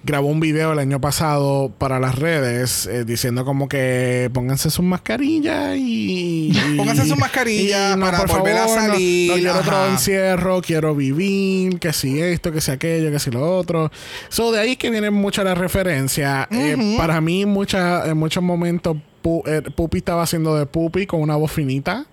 grabó 0.03 0.27
un 0.27 0.39
video 0.39 0.73
el 0.73 0.79
año 0.79 1.01
pasado 1.01 1.71
para 1.77 1.99
las 1.99 2.15
redes 2.19 2.85
eh, 2.87 3.03
diciendo 3.05 3.45
como 3.45 3.67
que 3.67 4.29
pónganse 4.33 4.69
sus 4.69 4.85
mascarillas 4.85 5.75
y. 5.77 6.51
y- 6.51 6.77
Pónganse 6.77 7.05
sus 7.07 7.17
mascarillas 7.17 7.97
y 7.97 7.99
para 7.99 8.19
por 8.19 8.39
volver 8.39 8.57
a 8.57 8.67
favor, 8.67 8.75
no- 8.83 8.87
salir, 8.93 9.29
No, 9.29 9.35
quiero 9.35 9.59
otro 9.59 9.85
encierro, 9.87 10.61
quiero 10.61 10.95
vivir, 10.95 11.79
que 11.79 11.93
si 11.93 12.21
esto, 12.33 12.51
que 12.51 12.61
si 12.61 12.71
aquello, 12.71 13.11
que 13.11 13.19
si 13.19 13.31
lo 13.31 13.57
otro. 13.57 13.91
So, 14.29 14.51
de 14.51 14.59
ahí 14.59 14.71
es 14.73 14.77
que 14.77 14.89
viene 14.89 15.09
mucha 15.11 15.43
la 15.43 15.55
referencia. 15.55 16.47
Eh, 16.51 16.95
para 16.97 17.21
mí, 17.21 17.45
mucha, 17.45 18.05
en 18.09 18.17
muchos 18.17 18.43
momentos, 18.43 18.97
Pu- 19.23 19.43
eh, 19.47 19.61
Pupi 19.71 19.99
estaba 19.99 20.23
haciendo 20.23 20.55
de 20.57 20.65
Pupi 20.65 21.05
con 21.05 21.21
una 21.21 21.35
voz 21.35 21.51
finita. 21.51 22.05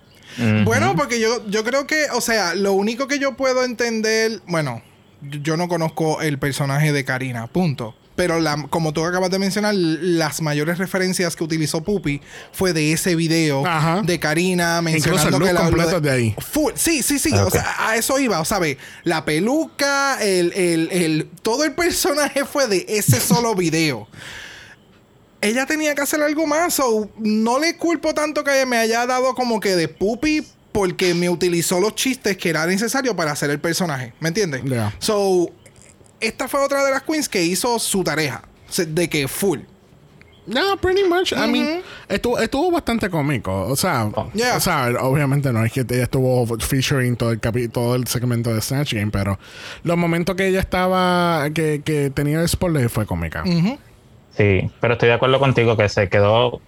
Bueno, 0.64 0.94
porque 0.96 1.18
yo, 1.20 1.44
yo 1.48 1.64
creo 1.64 1.86
que, 1.86 2.04
o 2.14 2.20
sea, 2.20 2.54
lo 2.54 2.72
único 2.72 3.08
que 3.08 3.18
yo 3.18 3.36
puedo 3.36 3.64
entender, 3.64 4.40
bueno, 4.46 4.80
yo 5.22 5.40
yo 5.42 5.56
no 5.56 5.66
conozco 5.68 6.22
el 6.22 6.38
personaje 6.38 6.92
de 6.92 7.04
Karina, 7.04 7.46
punto. 7.48 7.94
Pero 8.20 8.38
la, 8.38 8.66
como 8.68 8.92
tú 8.92 9.02
acabas 9.02 9.30
de 9.30 9.38
mencionar, 9.38 9.72
las 9.74 10.42
mayores 10.42 10.76
referencias 10.76 11.34
que 11.36 11.42
utilizó 11.42 11.82
Pupi 11.82 12.20
fue 12.52 12.74
de 12.74 12.92
ese 12.92 13.14
video 13.16 13.64
Ajá. 13.66 14.02
de 14.02 14.20
Karina 14.20 14.82
Incluso 14.86 15.08
mencionando 15.10 15.36
el 15.38 15.40
look 15.40 15.48
que 15.48 15.54
la 15.54 15.60
completo 15.62 15.96
es 15.96 16.02
de 16.02 16.10
ahí. 16.10 16.34
Full. 16.38 16.72
Sí, 16.74 17.02
sí, 17.02 17.18
sí. 17.18 17.32
O 17.32 17.48
sea, 17.50 17.76
a 17.78 17.96
eso 17.96 18.18
iba. 18.18 18.38
O 18.40 18.44
sea, 18.44 18.58
la 19.04 19.24
peluca, 19.24 20.22
el, 20.22 20.52
el, 20.52 20.88
el- 20.92 21.30
todo 21.40 21.64
el 21.64 21.72
personaje 21.72 22.44
fue 22.44 22.66
de 22.68 22.84
ese 22.90 23.18
solo 23.20 23.54
video. 23.54 24.06
Ella 25.40 25.64
tenía 25.64 25.94
que 25.94 26.02
hacer 26.02 26.20
algo 26.22 26.46
más. 26.46 26.78
O 26.80 27.08
no 27.18 27.58
le 27.58 27.78
culpo 27.78 28.12
tanto 28.12 28.44
que 28.44 28.66
me 28.66 28.76
haya 28.76 29.06
dado 29.06 29.34
como 29.34 29.60
que 29.60 29.76
de 29.76 29.88
pupi 29.88 30.46
porque 30.72 31.14
me 31.14 31.30
utilizó 31.30 31.80
los 31.80 31.94
chistes 31.94 32.36
que 32.36 32.50
era 32.50 32.66
necesario 32.66 33.16
para 33.16 33.32
hacer 33.32 33.48
el 33.50 33.60
personaje. 33.60 34.12
¿Me 34.20 34.28
entiendes? 34.28 34.60
Ya. 34.64 34.94
So, 34.98 35.50
esta 36.20 36.48
fue 36.48 36.60
otra 36.60 36.84
de 36.84 36.90
las 36.90 37.02
queens 37.02 37.28
que 37.28 37.42
hizo 37.42 37.78
su 37.78 38.02
tarea. 38.04 38.42
De 38.88 39.08
que 39.08 39.26
full. 39.28 39.60
No, 40.46 40.76
pretty 40.78 41.04
much. 41.04 41.32
I 41.32 41.46
mean, 41.50 41.82
estuvo, 42.08 42.38
estuvo 42.38 42.70
bastante 42.70 43.08
cómico. 43.10 43.66
O 43.66 43.76
sea, 43.76 44.10
Yeah. 44.34 44.56
o 44.56 44.60
sea, 44.60 44.88
obviamente 45.00 45.52
no 45.52 45.64
es 45.64 45.72
que 45.72 45.80
ella 45.80 46.04
estuvo 46.04 46.44
featuring 46.58 47.14
todo 47.16 47.30
el 47.32 47.40
capi- 47.40 47.70
todo 47.70 47.94
el 47.94 48.06
segmento 48.08 48.52
de 48.52 48.60
Snatch 48.60 48.94
Game, 48.94 49.10
pero 49.12 49.38
los 49.84 49.96
momentos 49.96 50.34
que 50.36 50.48
ella 50.48 50.60
estaba, 50.60 51.48
que, 51.54 51.82
que 51.84 52.10
tenía 52.10 52.40
el 52.40 52.48
spoiler 52.48 52.88
fue 52.88 53.06
cómica. 53.06 53.44
Sí, 54.36 54.70
pero 54.80 54.94
estoy 54.94 55.08
de 55.10 55.14
acuerdo 55.14 55.38
contigo 55.38 55.76
que 55.76 55.88
se 55.88 56.08
quedó. 56.08 56.60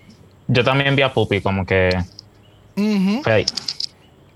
Yo 0.48 0.64
también 0.64 0.94
vi 0.94 1.02
a 1.02 1.12
Puppy 1.12 1.40
como 1.40 1.64
que 1.64 1.90
Ujú. 2.76 3.22
fue 3.22 3.32
ahí. 3.32 3.46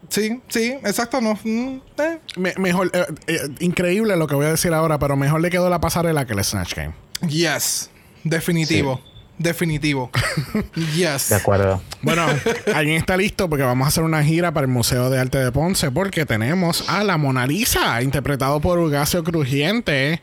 Sí, 0.09 0.41
sí, 0.49 0.73
exacto. 0.85 1.21
No, 1.21 1.39
mm, 1.43 1.81
eh. 1.99 2.19
Me- 2.37 2.55
mejor, 2.59 2.91
eh, 2.93 3.05
eh, 3.27 3.41
increíble 3.61 4.17
lo 4.17 4.27
que 4.27 4.35
voy 4.35 4.47
a 4.47 4.51
decir 4.51 4.73
ahora, 4.73 4.99
pero 4.99 5.17
mejor 5.17 5.41
le 5.41 5.51
quedó 5.51 5.69
la 5.71 5.81
pasarela 5.81 6.27
que 6.27 6.33
el 6.35 6.45
Snatch 6.45 6.75
Game. 6.75 6.95
Yes. 7.29 7.91
Definitivo. 8.25 9.01
Definitivo. 9.39 10.11
yes. 10.97 11.29
De 11.29 11.35
acuerdo. 11.37 11.83
Bueno, 12.03 12.27
alguien 12.75 12.97
está 12.97 13.17
listo 13.17 13.49
porque 13.51 13.65
vamos 13.65 13.85
a 13.85 13.89
hacer 13.89 14.03
una 14.05 14.23
gira 14.25 14.53
para 14.53 14.65
el 14.67 14.73
Museo 14.73 15.11
de 15.11 15.19
Arte 15.21 15.39
de 15.39 15.53
Ponce 15.53 15.91
porque 15.91 16.25
tenemos 16.25 16.89
a 16.89 17.05
la 17.05 17.19
Mona 17.19 17.47
Lisa, 17.47 18.01
interpretado 18.03 18.61
por 18.61 18.79
Urgasio 18.79 19.23
Crujiente. 19.25 20.23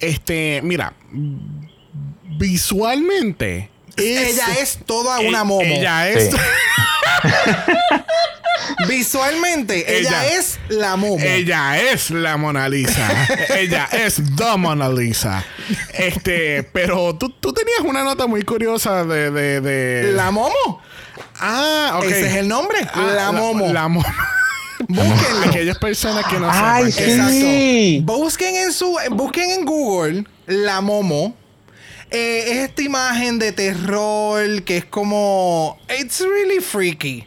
Este, 0.00 0.60
mira, 0.64 0.94
visualmente. 2.38 3.70
Ella 3.96 4.46
es 4.60 4.78
toda 4.84 5.20
una 5.20 5.42
e- 5.42 5.44
momo. 5.44 5.60
Ella 5.62 6.08
es. 6.08 6.30
Sí. 6.30 6.36
Visualmente, 8.88 9.98
ella, 9.98 10.24
Ella- 10.24 10.38
es 10.38 10.58
la 10.68 10.96
momo. 10.96 11.22
Ella 11.22 11.78
es 11.92 12.10
la 12.10 12.36
Mona 12.36 12.68
Lisa. 12.68 13.08
ella 13.58 13.88
es 13.92 14.20
The 14.36 14.56
Mona 14.56 14.88
Lisa. 14.88 15.44
Este, 15.92 16.62
pero 16.62 17.14
tú, 17.16 17.28
tú 17.30 17.52
tenías 17.52 17.80
una 17.80 18.02
nota 18.04 18.26
muy 18.26 18.42
curiosa 18.42 19.04
de. 19.04 19.30
de, 19.30 19.60
de- 19.60 20.12
La 20.12 20.30
momo. 20.30 20.80
Ah, 21.40 21.94
ok. 21.98 22.04
Ese 22.04 22.26
es 22.28 22.34
el 22.36 22.48
nombre. 22.48 22.78
Ah, 22.94 23.12
la 23.14 23.32
momo. 23.32 23.72
La 23.72 23.88
momo. 23.88 24.06
Búsquenlo. 24.88 25.46
Aquellas 25.46 25.78
personas 25.78 26.26
que 26.26 26.38
no 26.38 26.48
Ay, 26.50 26.90
sepan. 26.92 27.30
sí. 27.30 27.96
Exacto. 28.00 28.12
Busquen 28.18 28.56
en 28.56 28.72
su, 28.72 28.96
busquen 29.10 29.50
en 29.50 29.64
Google 29.64 30.24
la 30.46 30.80
momo. 30.80 31.36
Eh, 32.10 32.44
es 32.48 32.56
esta 32.68 32.82
imagen 32.82 33.38
de 33.38 33.52
terror 33.52 34.62
que 34.64 34.76
es 34.78 34.84
como 34.84 35.78
it's 36.00 36.20
really 36.20 36.60
freaky. 36.60 37.26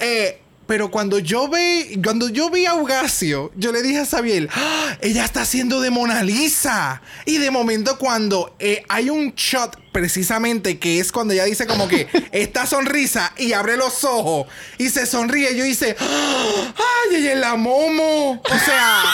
Eh, 0.00 0.40
pero 0.66 0.90
cuando 0.90 1.18
yo 1.18 1.48
vi, 1.48 1.98
cuando 2.04 2.28
yo 2.28 2.50
vi 2.50 2.66
a 2.66 2.74
Ugasio, 2.74 3.50
yo 3.56 3.72
le 3.72 3.80
dije 3.80 4.00
a 4.00 4.04
Sabiel, 4.04 4.50
"Ah, 4.54 4.98
ella 5.00 5.24
está 5.24 5.40
haciendo 5.40 5.80
de 5.80 5.88
Mona 5.90 6.22
Lisa. 6.22 7.00
Y 7.24 7.38
de 7.38 7.50
momento 7.50 7.96
cuando 7.96 8.54
eh, 8.58 8.84
hay 8.90 9.08
un 9.08 9.32
shot 9.34 9.78
precisamente 9.92 10.78
que 10.78 11.00
es 11.00 11.10
cuando 11.10 11.32
ella 11.32 11.44
dice 11.44 11.66
como 11.66 11.88
que 11.88 12.06
esta 12.32 12.66
sonrisa 12.66 13.32
y 13.38 13.54
abre 13.54 13.78
los 13.78 14.04
ojos 14.04 14.46
y 14.76 14.90
se 14.90 15.06
sonríe, 15.06 15.56
yo 15.56 15.64
hice, 15.64 15.96
"Ah, 15.98 16.74
ay, 16.76 17.16
ella 17.16 17.32
es 17.32 17.38
la 17.38 17.56
momo. 17.56 18.32
O 18.44 18.58
sea, 18.58 19.04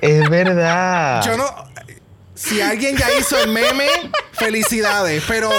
Es 0.00 0.28
verdad. 0.30 1.24
yo 1.24 1.36
no. 1.36 1.73
Si 2.34 2.60
alguien 2.60 2.96
ya 2.96 3.06
hizo 3.18 3.38
el 3.38 3.50
meme, 3.50 3.86
felicidades. 4.32 5.22
Pero. 5.28 5.50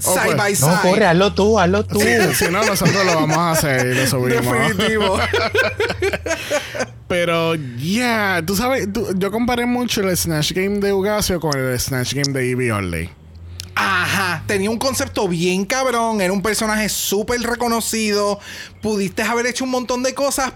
Side 0.00 0.20
pues, 0.24 0.36
by 0.36 0.56
side. 0.56 0.70
No, 0.70 0.82
corre, 0.82 1.06
hazlo 1.06 1.34
tú, 1.34 1.58
hazlo 1.58 1.84
tú. 1.84 2.00
Si 2.34 2.46
no, 2.50 2.64
nosotros 2.64 3.04
lo 3.04 3.14
vamos 3.14 3.36
a 3.36 3.50
hacer 3.52 3.86
y 3.86 3.94
lo 3.94 4.06
subimos. 4.06 4.76
Definitivo. 4.76 5.18
Pero, 7.08 7.54
yeah, 7.54 8.42
tú 8.44 8.56
sabes, 8.56 8.92
tú- 8.92 9.06
yo 9.16 9.30
comparé 9.30 9.64
mucho 9.66 10.00
el 10.00 10.16
Snatch 10.16 10.52
Game 10.52 10.80
de 10.80 10.92
Ugasio 10.92 11.38
con 11.40 11.56
el 11.56 11.78
Snatch 11.78 12.14
Game 12.14 12.32
de 12.32 12.50
Evie 12.50 12.72
Orley. 12.72 13.10
Ajá. 13.76 14.42
Tenía 14.46 14.70
un 14.70 14.78
concepto 14.78 15.28
bien 15.28 15.66
cabrón. 15.66 16.20
Era 16.20 16.32
un 16.32 16.42
personaje 16.42 16.88
súper 16.88 17.40
reconocido. 17.42 18.40
Pudiste 18.82 19.22
haber 19.22 19.46
hecho 19.46 19.64
un 19.64 19.70
montón 19.70 20.02
de 20.02 20.14
cosas, 20.14 20.52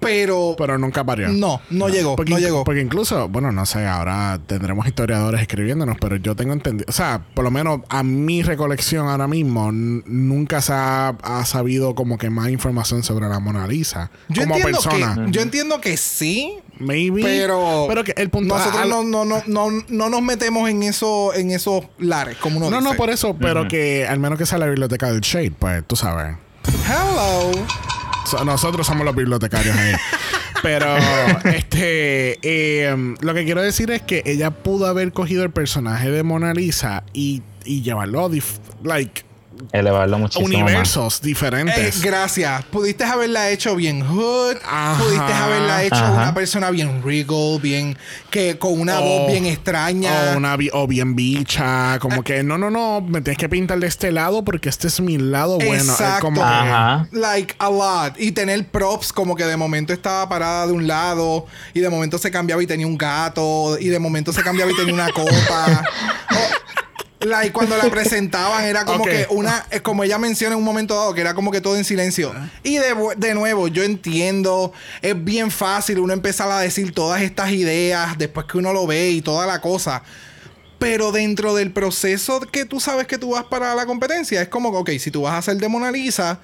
pero. 0.00 0.54
Pero 0.58 0.78
nunca 0.78 1.04
parió. 1.04 1.28
no, 1.28 1.60
no 1.70 1.88
llegó. 1.88 2.16
Porque, 2.16 2.32
no 2.32 2.38
llegó. 2.38 2.64
porque 2.64 2.80
incluso, 2.80 3.28
bueno, 3.28 3.52
no 3.52 3.66
sé, 3.66 3.86
ahora 3.86 4.38
tendremos 4.46 4.86
historiadores 4.86 5.40
escribiéndonos, 5.40 5.96
pero 6.00 6.16
yo 6.16 6.34
tengo 6.36 6.52
entendido, 6.52 6.86
o 6.88 6.92
sea, 6.92 7.22
por 7.34 7.44
lo 7.44 7.50
menos 7.50 7.80
a 7.88 8.02
mi 8.02 8.42
recolección 8.42 9.08
ahora 9.08 9.26
mismo, 9.26 9.70
nunca 9.72 10.60
se 10.60 10.72
ha, 10.72 11.08
ha 11.22 11.44
sabido 11.44 11.94
como 11.94 12.18
que 12.18 12.30
más 12.30 12.50
información 12.50 13.02
sobre 13.02 13.28
la 13.28 13.38
Mona 13.40 13.66
Lisa 13.66 14.10
yo, 14.28 14.42
como 14.42 14.56
entiendo 14.56 14.80
persona. 14.82 15.24
que, 15.26 15.32
yo 15.32 15.40
entiendo 15.42 15.80
que 15.80 15.96
sí. 15.96 16.58
Maybe. 16.78 17.22
Pero, 17.22 17.86
Pero 17.88 18.04
que 18.04 18.12
el 18.18 18.28
punto. 18.28 18.54
nosotros 18.54 18.82
al- 18.82 18.90
no, 18.90 19.02
no, 19.02 19.24
no, 19.24 19.42
no, 19.46 19.70
no 19.88 20.10
nos 20.10 20.20
metemos 20.22 20.68
en 20.68 20.82
eso, 20.82 21.32
en 21.34 21.50
esos 21.50 21.84
lares, 21.98 22.36
como 22.36 22.58
uno 22.58 22.68
no, 22.70 22.80
no, 22.82 22.90
dice. 22.90 22.96
por 22.98 23.08
eso, 23.10 23.34
pero 23.40 23.66
que 23.66 24.06
al 24.06 24.18
menos 24.18 24.38
que 24.38 24.44
sea 24.44 24.58
la 24.58 24.66
biblioteca 24.66 25.10
del 25.10 25.22
Shade, 25.22 25.52
pues 25.58 25.82
tú 25.86 25.96
sabes. 25.96 26.36
Hello. 26.86 27.50
So- 28.26 28.44
nosotros 28.44 28.86
somos 28.86 29.04
los 29.04 29.14
bibliotecarios 29.14 29.76
ahí. 29.76 29.94
Pero, 30.62 30.96
este, 31.44 32.38
eh, 32.42 33.14
lo 33.20 33.34
que 33.34 33.44
quiero 33.44 33.62
decir 33.62 33.90
es 33.90 34.02
que 34.02 34.22
ella 34.26 34.50
pudo 34.50 34.86
haber 34.86 35.12
cogido 35.12 35.44
el 35.44 35.50
personaje 35.50 36.10
de 36.10 36.22
Mona 36.22 36.54
Lisa 36.54 37.04
y, 37.12 37.42
y 37.64 37.82
llevarlo 37.82 38.28
like, 38.82 39.22
Elevarlo 39.72 40.18
muchísimo 40.18 40.48
más. 40.48 40.62
universos 40.62 41.16
Eh, 41.16 41.20
diferentes. 41.22 42.02
gracias. 42.02 42.64
Pudiste 42.66 43.04
haberla 43.04 43.50
hecho 43.50 43.74
bien 43.76 44.06
hood. 44.06 44.56
Ajá. 44.64 45.02
Pudiste 45.02 45.32
haberla 45.32 45.82
hecho 45.84 45.94
Ajá. 45.96 46.12
una 46.12 46.34
persona 46.34 46.70
bien 46.70 47.02
regal, 47.02 47.58
bien 47.60 47.96
que 48.30 48.58
con 48.58 48.78
una 48.80 49.00
O- 49.00 49.02
voz 49.04 49.30
bien 49.32 49.46
extraña. 49.46 50.32
O, 50.34 50.36
una, 50.36 50.56
o 50.72 50.86
bien 50.86 51.14
bicha, 51.16 51.98
como 52.00 52.22
que 52.22 52.42
no, 52.42 52.58
no, 52.58 52.70
no, 52.70 53.00
me 53.00 53.20
tienes 53.20 53.38
que 53.38 53.48
pintar 53.48 53.78
de 53.78 53.86
este 53.86 54.12
lado 54.12 54.44
porque 54.44 54.68
este 54.68 54.88
es 54.88 55.00
mi 55.00 55.18
lado 55.18 55.56
bueno. 55.58 55.74
Exacto. 55.92 56.20
como 56.26 56.42
que-. 56.42 57.16
Like 57.18 57.54
a 57.58 57.70
lot. 57.70 58.20
Y 58.20 58.32
tener 58.32 58.66
props 58.68 59.12
como 59.12 59.34
que 59.36 59.44
de 59.44 59.56
momento 59.56 59.92
estaba 59.92 60.28
parada 60.28 60.66
de 60.66 60.72
un 60.72 60.86
lado 60.86 61.46
y 61.74 61.80
de 61.80 61.88
momento 61.88 62.18
se 62.18 62.30
cambiaba 62.30 62.62
y 62.62 62.66
tenía 62.66 62.86
un 62.86 62.96
gato 62.98 63.78
y 63.78 63.88
de 63.88 63.98
momento 63.98 64.32
se 64.32 64.42
cambiaba 64.42 64.70
y 64.70 64.76
tenía 64.76 64.94
una 64.94 65.10
copa. 65.12 65.82
O- 67.20 67.24
like 67.26 67.52
cuando 67.52 67.76
la 67.76 67.84
presentaban 67.90 68.64
era 68.64 68.84
como 68.84 69.02
Ok. 69.04 69.08
que 69.08 69.26
una, 69.30 69.64
como 69.82 70.04
ella 70.04 70.18
menciona 70.18 70.52
en 70.54 70.58
un 70.58 70.64
momento 70.64 70.94
dado, 70.94 71.14
que 71.14 71.20
era 71.20 71.34
como 71.34 71.50
que 71.50 71.60
todo 71.60 71.76
en 71.76 71.84
silencio. 71.84 72.34
Y 72.62 72.76
de, 72.76 72.94
de 73.16 73.34
nuevo, 73.34 73.68
yo 73.68 73.82
entiendo, 73.82 74.72
es 75.02 75.22
bien 75.24 75.50
fácil 75.50 75.98
uno 75.98 76.12
empezar 76.12 76.50
a 76.50 76.58
decir 76.60 76.92
todas 76.92 77.22
estas 77.22 77.50
ideas 77.52 78.16
después 78.18 78.46
que 78.46 78.58
uno 78.58 78.72
lo 78.72 78.86
ve 78.86 79.10
y 79.10 79.22
toda 79.22 79.46
la 79.46 79.60
cosa. 79.60 80.02
Pero 80.78 81.10
dentro 81.10 81.54
del 81.54 81.72
proceso 81.72 82.40
que 82.40 82.66
tú 82.66 82.80
sabes 82.80 83.06
que 83.06 83.16
tú 83.16 83.30
vas 83.30 83.44
para 83.44 83.74
la 83.74 83.86
competencia, 83.86 84.42
es 84.42 84.48
como, 84.48 84.68
ok, 84.68 84.90
si 84.98 85.10
tú 85.10 85.22
vas 85.22 85.32
a 85.32 85.38
hacer 85.38 85.56
de 85.56 85.68
Mona 85.68 85.90
Lisa, 85.90 86.38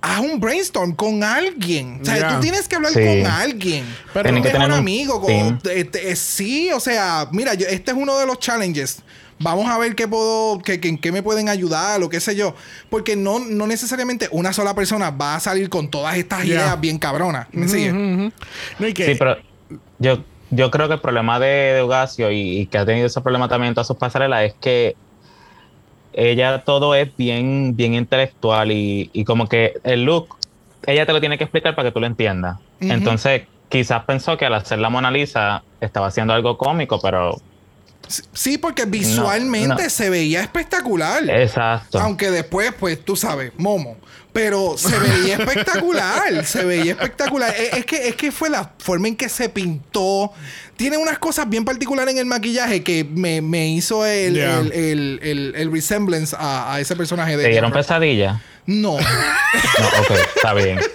haz 0.00 0.18
un 0.20 0.40
brainstorm 0.40 0.92
con 0.96 1.22
alguien. 1.22 2.00
O 2.02 2.04
sea, 2.04 2.18
Ya. 2.18 2.34
tú 2.34 2.40
tienes 2.40 2.66
que 2.66 2.74
hablar 2.74 2.92
Sí. 2.92 2.98
con 2.98 3.26
alguien. 3.30 3.86
Pero- 4.12 4.24
Tienen 4.24 4.42
que 4.42 4.50
tener 4.50 4.66
un 4.68 4.74
amigo. 4.74 5.20
con- 5.20 5.30
eh, 5.70 5.88
eh, 5.94 6.16
sí, 6.16 6.72
o 6.72 6.80
sea, 6.80 7.28
mira, 7.30 7.54
yo- 7.54 7.68
este 7.68 7.92
es 7.92 7.96
uno 7.96 8.18
de 8.18 8.26
los 8.26 8.40
challenges. 8.40 8.96
Vamos 9.40 9.66
a 9.68 9.78
ver 9.78 9.94
qué 9.94 10.06
puedo, 10.08 10.58
qué, 10.60 10.80
qué- 10.80 10.98
qué 10.98 11.12
me 11.12 11.22
pueden 11.22 11.48
ayudar 11.48 12.02
o 12.02 12.08
qué 12.08 12.20
sé 12.20 12.36
yo. 12.36 12.54
Porque 12.90 13.16
no, 13.16 13.38
no 13.40 13.66
necesariamente 13.66 14.28
una 14.30 14.52
sola 14.52 14.74
persona 14.74 15.10
va 15.10 15.34
a 15.36 15.40
salir 15.40 15.68
con 15.68 15.90
todas 15.90 16.16
estas 16.16 16.44
ideas 16.44 16.80
bien 16.80 16.98
cabronas. 16.98 17.48
¿Me 17.52 17.68
sigue? 17.68 17.90
Ujú. 17.90 18.32
No, 18.78 18.88
y 18.88 18.94
que, 18.94 19.04
Sí, 19.06 19.14
pero 19.18 19.36
yo, 19.98 20.24
yo 20.50 20.70
creo 20.70 20.88
que 20.88 20.94
el 20.94 21.00
problema 21.00 21.38
de, 21.40 21.46
de 21.74 21.82
Ugacio 21.82 22.30
y, 22.30 22.60
y 22.60 22.66
que 22.68 22.78
ha 22.78 22.86
tenido 22.86 23.06
ese 23.06 23.20
problema 23.20 23.48
también 23.48 23.68
en 23.68 23.74
todas 23.74 23.88
sus 23.88 23.96
pasarelas 23.96 24.44
es 24.44 24.54
que 24.60 24.94
ella 26.12 26.62
todo 26.64 26.94
es 26.94 27.14
bien, 27.16 27.74
bien 27.74 27.94
intelectual 27.94 28.70
y, 28.72 29.10
y 29.12 29.24
como 29.24 29.48
que 29.48 29.72
el 29.82 30.04
look, 30.04 30.28
ella 30.86 31.06
te 31.06 31.12
lo 31.12 31.20
tiene 31.20 31.38
que 31.38 31.44
explicar 31.44 31.74
para 31.74 31.88
que 31.88 31.92
tú 31.92 32.00
lo 32.00 32.06
entiendas. 32.06 32.56
Entonces, 32.80 33.48
quizás 33.68 34.04
pensó 34.04 34.36
que 34.36 34.46
al 34.46 34.54
hacer 34.54 34.78
la 34.78 34.90
Mona 34.90 35.10
Lisa 35.10 35.62
estaba 35.80 36.06
haciendo 36.08 36.32
algo 36.34 36.56
cómico, 36.56 37.00
pero 37.02 37.34
Sí, 38.32 38.58
porque 38.58 38.84
visualmente 38.84 39.82
no. 39.84 39.90
se 39.90 40.10
veía 40.10 40.40
espectacular. 40.42 41.28
exacto. 41.30 41.98
Aunque 42.00 42.30
después, 42.30 42.72
pues 42.78 43.04
tú 43.04 43.16
sabes, 43.16 43.52
Momo. 43.56 43.96
Pero 44.32 44.76
se 44.76 44.98
veía 44.98 45.36
espectacular. 45.38 46.44
se 46.44 46.64
veía 46.64 46.92
espectacular. 46.92 47.54
Es, 47.56 47.72
es 47.74 47.86
que, 47.86 48.08
es 48.08 48.16
que 48.16 48.32
fue 48.32 48.50
la 48.50 48.72
forma 48.78 49.06
en 49.08 49.16
que 49.16 49.28
se 49.28 49.48
pintó. 49.48 50.32
Tiene 50.76 50.96
unas 50.96 51.18
cosas 51.18 51.48
bien 51.48 51.64
particulares 51.64 52.12
en 52.14 52.18
el 52.18 52.26
maquillaje 52.26 52.82
que 52.82 53.04
me, 53.04 53.40
me 53.40 53.68
hizo 53.68 54.04
el, 54.04 54.34
Yeah. 54.34 54.58
el, 54.58 54.72
el, 54.72 55.20
el- 55.22 55.52
el 55.56 55.70
resemblance 55.72 56.34
a, 56.38 56.74
a 56.74 56.80
ese 56.80 56.96
personaje 56.96 57.36
de 57.36 57.44
¿Te 57.44 57.50
dieron 57.50 57.70
pesadilla? 57.72 58.40
No. 58.66 58.96
No, 59.78 59.86
ok, 59.86 60.10
está 60.36 60.52
bien. 60.54 60.80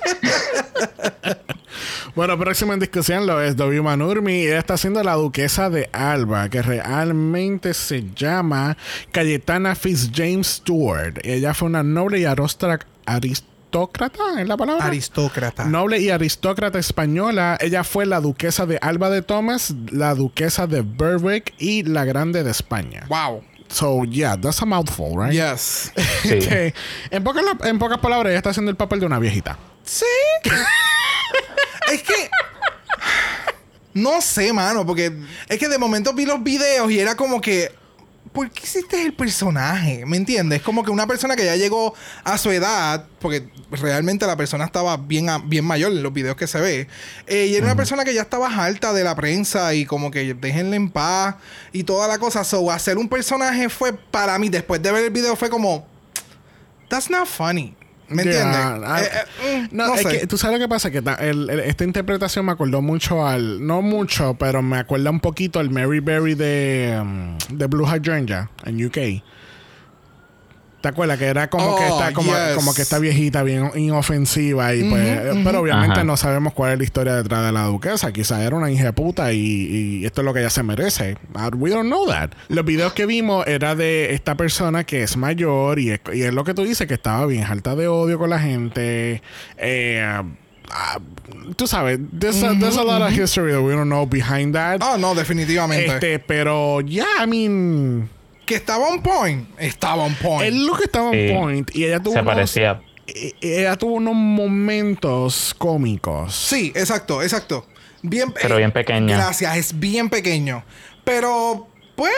Bueno, 2.16 2.38
próximo 2.38 2.74
en 2.74 2.80
discusión 2.80 3.26
lo 3.28 3.42
es 3.42 3.56
W. 3.56 3.82
Manurmi. 3.82 4.42
Ella 4.44 4.60
está 4.60 4.74
haciendo 4.76 5.02
la 5.04 5.14
duquesa 5.14 5.70
de 5.70 5.90
Alba, 5.94 6.50
que 6.50 6.62
realmente 6.62 7.74
se 7.74 8.04
llama 8.16 8.78
Cayetana 9.12 9.76
Fitzjames 9.76 10.48
Stewart. 10.48 11.20
Ella 11.24 11.54
fue 11.54 11.68
una 11.70 11.84
noble 11.84 12.20
y 12.20 12.24
arostra- 12.26 12.80
aristócrata, 13.06 14.42
¿es 14.42 14.48
la 14.48 14.58
palabra? 14.58 14.86
Aristócrata. 14.86 15.66
Noble 15.66 16.00
y 16.00 16.10
aristócrata 16.10 16.80
española. 16.80 17.58
Ella 17.62 17.84
fue 17.84 18.06
la 18.06 18.20
duquesa 18.20 18.66
de 18.66 18.78
Alba 18.82 19.10
de 19.10 19.22
Thomas, 19.22 19.74
la 19.92 20.16
duquesa 20.16 20.68
de 20.68 20.82
Berwick 20.82 21.54
y 21.58 21.84
la 21.84 22.06
grande 22.06 22.44
de 22.44 22.52
España. 22.52 23.06
Wow. 23.10 23.44
So, 23.68 24.04
yeah, 24.06 24.36
that's 24.36 24.62
a 24.64 24.66
mouthful, 24.66 25.16
right? 25.16 25.32
Yes. 25.32 25.92
Sí. 26.24 26.40
Que, 26.40 26.74
en, 27.12 27.24
pocas, 27.24 27.44
en 27.64 27.78
pocas 27.78 28.00
palabras, 28.00 28.32
ella 28.32 28.38
está 28.40 28.50
haciendo 28.50 28.72
el 28.72 28.78
papel 28.78 29.00
de 29.00 29.06
una 29.06 29.20
viejita. 29.20 29.60
Sí. 29.90 30.06
es 31.92 32.04
que. 32.04 32.30
No 33.96 34.22
sé, 34.22 34.54
mano, 34.54 34.86
porque 34.86 35.12
es 35.48 35.58
que 35.58 35.68
de 35.68 35.80
momento 35.80 36.14
vi 36.14 36.26
los 36.26 36.44
videos 36.44 36.92
y 36.92 37.00
era 37.00 37.16
como 37.16 37.42
que. 37.42 37.72
¿Por 38.32 38.52
qué 38.52 38.62
hiciste 38.64 39.02
el 39.02 39.14
personaje? 39.14 40.06
¿Me 40.06 40.16
entiendes? 40.16 40.62
Como 40.62 40.84
que 40.84 40.92
una 40.92 41.08
persona 41.08 41.36
que 41.36 41.44
ya 41.44 41.56
llegó 41.56 41.96
a 42.24 42.38
su 42.38 42.52
edad, 42.52 43.08
porque 43.20 43.50
realmente 43.72 44.28
la 44.28 44.38
persona 44.38 44.66
estaba 44.66 44.98
bien, 44.98 45.28
bien 45.46 45.66
mayor 45.66 45.92
en 45.92 46.04
los 46.04 46.14
videos 46.14 46.36
que 46.36 46.46
se 46.46 46.62
ve, 46.62 46.88
eh, 47.26 47.48
y 47.48 47.56
era 47.56 47.66
una 47.66 47.76
persona 47.76 48.06
que 48.06 48.14
ya 48.14 48.22
estaba 48.22 48.48
harta 48.48 48.94
de 48.94 49.04
la 49.04 49.16
prensa 49.16 49.74
y 49.74 49.84
como 49.86 50.12
que 50.12 50.36
déjenle 50.36 50.76
en 50.76 50.92
paz 50.92 51.38
y 51.74 51.84
toda 51.84 52.08
la 52.08 52.20
cosa. 52.20 52.44
So, 52.44 52.70
hacer 52.70 53.00
un 53.00 53.10
personaje 53.10 53.68
fue 53.68 53.94
para 53.94 54.38
mí, 54.38 54.50
después 54.50 54.80
de 54.84 54.92
ver 54.92 55.06
el 55.06 55.10
video, 55.10 55.36
fue 55.36 55.50
como. 55.50 55.88
That's 56.88 57.10
not 57.10 57.26
funny. 57.26 57.79
¿Me 58.10 58.24
Yeah, 58.24 58.76
entiendes? 58.76 58.90
I- 58.90 59.04
Eh, 59.04 59.10
eh, 59.44 59.68
mm, 59.72 59.76
no, 59.78 59.88
no 59.88 59.96
es 59.96 60.06
que 60.06 60.28
tú 60.28 60.38
sabes 60.38 60.60
lo 60.60 60.66
que 60.66 60.70
pasa, 60.70 60.90
que 60.92 60.98
el- 60.98 61.50
el- 61.50 61.60
esta 61.62 61.84
interpretación 61.84 62.46
me 62.46 62.52
acordó 62.52 62.82
mucho 62.82 63.28
al, 63.28 63.66
no 63.66 63.82
mucho, 63.82 64.34
pero 64.36 64.62
me 64.62 64.78
acuerda 64.78 65.10
un 65.12 65.20
poquito 65.20 65.60
al 65.60 65.70
Mary 65.70 66.00
Berry 66.00 66.36
de, 66.36 66.98
um, 67.02 67.38
de 67.58 67.66
Blue 67.68 67.86
Hydrangea 67.86 68.50
en 68.66 68.86
UK. 68.86 68.98
¿Te 70.82 70.88
acuerdas? 70.88 71.18
Que 71.20 71.26
era 71.26 71.50
como 71.50 71.76
que 71.76 71.84
Oh, 71.84 72.00
está 72.00 72.14
como, 72.14 72.32
yes. 72.32 72.56
como 72.56 72.74
que 72.74 72.82
esta 72.82 73.00
viejita 73.00 73.44
bien 73.44 73.70
inofensiva 73.76 74.74
y 74.74 74.84
pues, 74.90 75.20
pero 75.44 75.60
obviamente 75.60 75.96
Ajá. 75.96 76.04
no 76.06 76.16
sabemos 76.16 76.54
cuál 76.54 76.72
es 76.72 76.78
la 76.78 76.84
historia 76.86 77.16
detrás 77.16 77.46
de 77.46 77.52
la 77.52 77.64
duquesa. 77.66 78.14
Quizá 78.14 78.42
era 78.44 78.56
una 78.56 78.72
hija 78.72 78.86
de 78.86 78.94
puta 78.94 79.34
y, 79.34 79.40
y 80.02 80.06
esto 80.06 80.22
es 80.22 80.26
lo 80.26 80.34
que 80.34 80.40
ella 80.40 80.50
se 80.50 80.64
merece. 80.64 81.18
Uh, 81.36 81.54
We 81.58 81.70
don't 81.72 81.88
know 81.88 82.08
that. 82.08 82.30
Los 82.48 82.64
videos 82.64 82.94
que 82.94 83.06
vimos 83.06 83.46
era 83.46 83.76
de 83.76 84.14
esta 84.14 84.36
persona 84.36 84.86
que 84.86 85.04
es 85.04 85.18
mayor 85.18 85.80
y 85.80 85.92
es, 85.92 86.00
y 86.14 86.22
es 86.22 86.34
lo 86.34 86.46
que 86.46 86.54
tú 86.54 86.64
dices, 86.64 86.88
que 86.88 86.94
estaba 86.94 87.26
bien 87.26 87.44
alta 87.44 87.76
de 87.76 87.88
odio 87.90 88.18
con 88.18 88.30
la 88.30 88.40
gente. 88.40 89.22
Eh, 89.58 90.02
ah, 90.72 90.98
tú 91.58 91.68
sabes, 91.68 92.00
there's, 92.18 92.42
a, 92.42 92.54
there's 92.58 92.78
a 92.78 92.84
lot 92.84 93.02
of 93.02 93.12
history 93.12 93.52
that 93.52 93.62
we 93.62 93.74
don't 93.74 93.90
know 93.90 94.06
behind 94.06 94.56
that. 94.56 94.80
Ah, 94.82 94.96
no, 94.98 95.14
definitivamente. 95.14 95.88
este, 95.94 96.20
pero 96.20 96.80
ya, 96.82 97.06
I 97.22 97.28
mean, 97.28 98.10
Que 98.50 98.56
estaba 98.56 98.88
on 98.88 99.04
point. 99.04 99.48
Estaba 99.60 100.04
on 100.06 100.16
point. 100.16 100.42
el 100.48 100.66
look 100.66 100.82
estaba 100.84 101.12
Sí. 101.12 101.30
on 101.30 101.40
point 101.40 101.76
y 101.76 101.86
ella 101.86 102.00
tuvo 102.00 102.14
Se 102.16 102.22
unos- 102.22 102.34
parecía. 102.34 102.82
ella 103.42 103.76
tuvo 103.76 103.94
unos 103.94 104.16
momentos 104.16 105.54
cómicos. 105.56 106.34
Sí, 106.36 106.72
exacto, 106.76 107.22
exacto. 107.22 107.68
Bien, 108.02 108.34
Pero 108.42 108.58
bien 108.58 108.72
pequeño. 108.72 109.08
Gracias, 109.16 109.56
es 109.56 109.80
bien 109.80 110.10
pequeño. 110.10 110.64
Pero, 111.04 111.68
pues, 111.96 112.12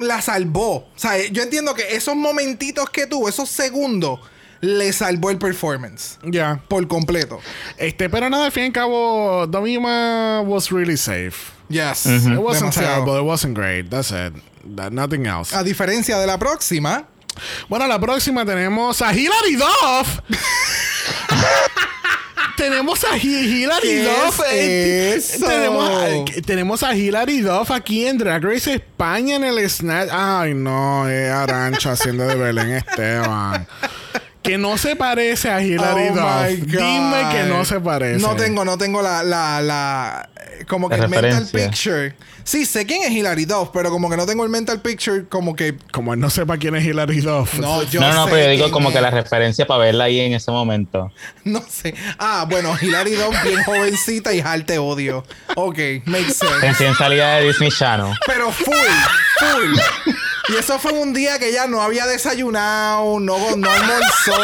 la 0.00 0.20
salvó. 0.20 0.78
O 0.78 0.86
sea, 0.96 1.12
yo 1.30 1.44
entiendo 1.44 1.74
que 1.74 1.94
esos 1.94 2.16
momentitos 2.16 2.90
que 2.90 3.06
tuvo, 3.06 3.28
esos 3.28 3.48
segundos, 3.48 4.18
le 4.60 4.92
salvó 4.92 5.30
el 5.30 5.38
performance. 5.38 6.18
Ya. 6.24 6.60
Por 6.66 6.88
completo. 6.88 7.38
Este, 7.76 8.08
pero 8.10 8.28
nada, 8.28 8.46
al 8.46 8.52
fin 8.52 8.64
y 8.64 8.66
al 8.66 8.72
cabo, 8.72 9.46
Domima 9.46 10.40
was 10.40 10.70
really 10.72 10.96
safe. 10.96 11.52
Yes. 11.68 12.04
It 12.06 12.22
wasn't 12.38 12.72
Demasiado. 12.74 13.04
terrible, 13.04 13.20
it 13.20 13.24
wasn't 13.24 13.56
great. 13.56 13.88
That's 13.90 14.10
it. 14.10 14.32
Nothing 14.90 15.26
else. 15.26 15.54
A 15.56 15.62
diferencia 15.62 16.18
de 16.18 16.26
la 16.26 16.38
próxima, 16.38 17.08
Bueno, 17.68 17.86
la 17.86 17.98
próxima 18.00 18.44
tenemos 18.44 19.00
a 19.02 19.12
Hilary 19.12 19.56
Duff. 19.56 20.20
tenemos 22.56 23.04
a 23.04 23.16
Hi- 23.18 23.62
Hilary 23.62 23.88
¿Qué 23.88 24.02
Duff. 24.04 24.40
es 24.52 25.34
eso? 25.34 25.46
Tenemos, 25.46 25.90
a, 25.90 26.42
tenemos 26.42 26.82
a 26.82 26.94
Hilary 26.94 27.40
Duff 27.40 27.70
aquí 27.70 28.06
en 28.06 28.18
Drag 28.18 28.42
Race 28.42 28.72
España 28.72 29.36
en 29.36 29.44
el 29.44 29.68
Snatch. 29.68 30.08
Ay, 30.10 30.54
no, 30.54 31.08
es 31.08 31.30
Arancha 31.30 31.92
haciendo 31.92 32.26
de 32.26 32.34
Belén 32.36 32.70
Esteban. 32.72 33.66
Que 34.46 34.58
no 34.58 34.78
se 34.78 34.96
parece 34.96 35.50
a 35.50 35.62
Hilary 35.62 36.08
Oh. 36.08 36.46
Dime 36.48 37.28
que 37.32 37.44
no 37.48 37.64
se 37.64 37.80
parece. 37.80 38.20
No 38.20 38.36
tengo, 38.36 38.64
no 38.64 38.78
tengo 38.78 39.02
la, 39.02 39.22
la, 39.22 39.60
la 39.60 40.28
como 40.68 40.88
que 40.88 40.96
La 40.96 41.04
el 41.04 41.10
mental 41.10 41.46
picture. 41.52 42.14
Sí, 42.44 42.64
sé 42.64 42.86
quién 42.86 43.02
es 43.02 43.10
Hilary 43.10 43.44
Duff, 43.44 43.70
pero 43.72 43.90
como 43.90 44.08
que 44.08 44.16
no 44.16 44.24
tengo 44.24 44.44
el 44.44 44.50
mental 44.50 44.80
picture, 44.80 45.24
como 45.28 45.56
que 45.56 45.76
Como 45.90 46.14
él 46.14 46.20
no 46.20 46.30
sepa 46.30 46.56
quién 46.58 46.76
es 46.76 46.84
Hilary 46.84 47.20
Duff. 47.20 47.54
no, 47.54 47.82
yo 47.90 48.00
no, 48.00 48.12
no, 48.12 48.24
sé 48.26 48.30
pero 48.30 48.44
yo 48.44 48.50
digo 48.50 48.70
como 48.70 48.92
que 48.92 49.00
la 49.00 49.10
referencia 49.10 49.66
para 49.66 49.80
verla 49.80 50.04
ahí 50.04 50.20
en 50.20 50.32
ese 50.32 50.50
momento. 50.50 51.12
No 51.44 51.62
sé. 51.68 51.94
Ah, 52.18 52.46
bueno, 52.48 52.76
Hilary 52.80 53.12
Duff 53.16 53.34
bien 53.42 53.62
jovencita 53.64 54.32
y 54.32 54.42
te 54.64 54.78
odio. 54.78 55.24
Ok, 55.56 55.78
makes 56.04 56.34
sense. 56.34 56.60
Recién 56.60 56.94
salida 56.94 57.36
de 57.36 57.46
Disney 57.48 57.70
Channel. 57.70 58.14
Pero 58.26 58.50
full, 58.52 58.74
full. 59.40 60.14
Y 60.48 60.56
eso 60.56 60.78
fue 60.78 60.92
un 60.92 61.12
día 61.12 61.38
que 61.38 61.48
ella 61.48 61.66
no 61.66 61.82
había 61.82 62.06
desayunado, 62.06 63.18
no, 63.18 63.56
no 63.56 63.70
almorzó. 63.70 64.34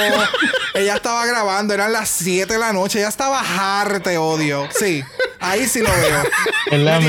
ella 0.75 0.97
estaba 0.97 1.25
grabando, 1.27 1.75
eran 1.75 1.93
las 1.93 2.09
7 2.09 2.53
de 2.53 2.59
la 2.59 2.73
noche. 2.73 2.99
Ella 2.99 3.09
estaba 3.09 3.41
harta, 3.41 4.11
odio. 4.21 4.69
Sí, 4.77 5.05
ahí 5.39 5.69
sí 5.69 5.81
lo 5.81 5.91
veo. 5.91 6.23
Me, 6.71 6.85
dar, 6.85 7.01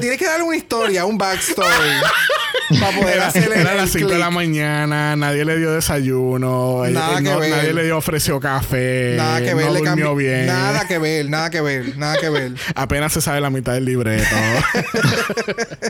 tienes 0.00 0.18
que 0.18 0.24
dar 0.26 0.42
una 0.42 0.56
historia, 0.56 1.04
un 1.04 1.18
backstory. 1.18 2.00
para 2.80 2.96
poder 2.98 3.16
Era, 3.16 3.26
hacer 3.28 3.64
las 3.64 3.90
5 3.90 4.08
de 4.08 4.18
la 4.18 4.30
mañana, 4.30 5.16
nadie 5.16 5.44
le 5.44 5.58
dio 5.58 5.72
desayuno, 5.72 6.84
Nada 6.90 7.14
eh, 7.18 7.22
que 7.22 7.30
no- 7.30 7.38
ver. 7.38 7.50
nadie 7.50 7.72
le 7.74 7.84
dio 7.84 7.96
ofreció 7.98 8.40
café, 8.40 9.14
Nada 9.16 9.40
que 9.40 9.54
ver, 9.54 9.66
no 9.66 9.72
le 9.72 9.80
durmió 9.80 10.14
bien. 10.14 10.46
Nada 10.46 10.86
que 10.86 10.98
ver, 10.98 11.28
nada 11.28 11.50
que 11.50 11.60
ver, 11.60 11.96
nada 11.96 12.16
que 12.18 12.30
ver. 12.30 12.52
Apenas 12.74 13.12
se 13.12 13.20
sabe 13.20 13.40
la 13.40 13.50
mitad 13.50 13.72
del 13.74 13.84
libreto. 13.84 14.24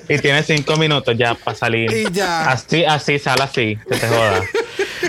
Y 0.09 0.19
tienes 0.19 0.47
cinco 0.47 0.77
minutos 0.77 1.17
ya 1.17 1.35
para 1.35 1.57
salir. 1.57 1.91
Y 1.93 2.11
ya. 2.13 2.51
Así, 2.51 2.85
así, 2.85 3.19
sal 3.19 3.41
así, 3.41 3.79
que 3.89 3.97
te 3.97 4.07
joda. 4.09 4.43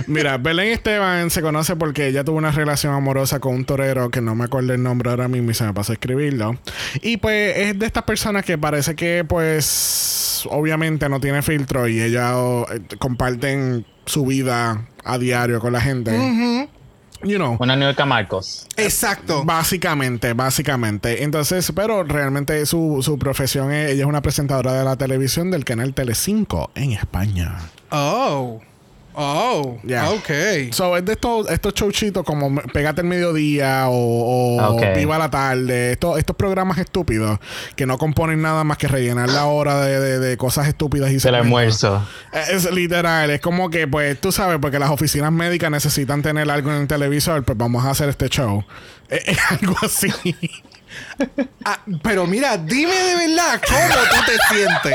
Mira, 0.07 0.37
Belén 0.37 0.69
Esteban 0.69 1.29
se 1.29 1.41
conoce 1.41 1.75
porque 1.75 2.07
ella 2.07 2.23
tuvo 2.23 2.37
una 2.37 2.51
relación 2.51 2.93
amorosa 2.93 3.39
con 3.39 3.55
un 3.55 3.65
torero 3.65 4.09
que 4.09 4.21
no 4.21 4.35
me 4.35 4.45
acuerdo 4.45 4.73
el 4.73 4.83
nombre 4.83 5.09
ahora 5.09 5.27
mismo 5.27 5.51
y 5.51 5.53
se 5.53 5.65
me 5.65 5.73
pasó 5.73 5.91
a 5.91 5.95
escribirlo. 5.95 6.57
Y 7.01 7.17
pues 7.17 7.57
es 7.57 7.79
de 7.79 7.85
estas 7.85 8.03
personas 8.03 8.45
que 8.45 8.57
parece 8.57 8.95
que 8.95 9.25
pues 9.27 10.45
obviamente 10.49 11.09
no 11.09 11.19
tiene 11.19 11.41
filtro 11.41 11.87
y 11.87 12.01
ellas 12.01 12.33
oh, 12.35 12.65
eh, 12.71 12.81
comparten 12.99 13.85
su 14.05 14.25
vida 14.25 14.87
a 15.03 15.17
diario 15.17 15.59
con 15.59 15.73
la 15.73 15.81
gente. 15.81 16.11
You 17.23 17.37
know. 17.37 17.57
Una 17.59 17.75
New 17.75 17.87
York 17.87 18.05
Marcos. 18.05 18.67
Exacto. 18.77 19.43
Básicamente, 19.43 20.33
básicamente. 20.33 21.23
Entonces, 21.23 21.71
pero 21.75 22.03
realmente 22.03 22.65
su, 22.67 22.99
su 23.01 23.17
profesión 23.17 23.71
es, 23.71 23.91
ella 23.91 24.03
es 24.03 24.07
una 24.07 24.21
presentadora 24.21 24.73
de 24.73 24.83
la 24.83 24.95
televisión 24.95 25.49
del 25.49 25.65
canal 25.65 25.93
Telecinco 25.93 26.69
en 26.75 26.91
España. 26.91 27.57
Oh. 27.89 28.61
Oh. 29.17 29.77
Ya. 29.83 30.09
Ok. 30.11 30.29
So, 30.71 30.97
es 30.97 31.05
de 31.05 31.13
estos, 31.13 31.49
estos 31.49 31.73
showchitos 31.73 32.23
como 32.25 32.53
Pégate 32.73 33.01
el 33.01 33.07
mediodía 33.07 33.87
o, 33.89 34.57
o 34.57 34.79
Ah. 34.79 34.93
Viva 34.95 35.17
la 35.17 35.29
tarde. 35.29 35.93
Estos, 35.93 36.17
estos 36.19 36.35
programas 36.35 36.77
estúpidos 36.77 37.39
que 37.75 37.85
no 37.85 37.97
componen 37.97 38.41
nada 38.41 38.63
más 38.63 38.77
que 38.77 38.87
rellenar 38.87 39.29
la 39.29 39.45
hora 39.45 39.81
de, 39.81 39.99
de- 39.99 40.19
de 40.19 40.37
cosas 40.37 40.67
estúpidas 40.67 41.11
y 41.11 41.19
segmentos. 41.19 41.45
almuerzo. 41.45 42.07
Es 42.49 42.69
literal, 42.71 43.29
es 43.31 43.39
como 43.41 43.69
que, 43.69 43.87
pues, 43.87 44.19
tú 44.19 44.31
sabes, 44.31 44.57
porque 44.61 44.79
las 44.79 44.89
oficinas 44.89 45.31
médicas 45.31 45.71
necesitan 45.71 46.21
tener 46.21 46.49
algo 46.51 46.71
en 46.71 46.81
el 46.81 46.87
televisor, 46.87 47.43
pues 47.43 47.57
vamos 47.57 47.85
a 47.85 47.91
hacer 47.91 48.09
este 48.09 48.27
show. 48.29 48.63
Es, 49.09 49.21
es 49.27 49.37
algo 49.51 49.75
así. 49.81 50.11
Ah, 51.63 51.79
pero 52.03 52.27
mira, 52.27 52.57
dime 52.57 52.93
de 52.93 53.15
verdad 53.27 53.61
cómo 53.67 53.87
tú 54.11 54.17
te 54.25 54.55
sientes. 54.55 54.93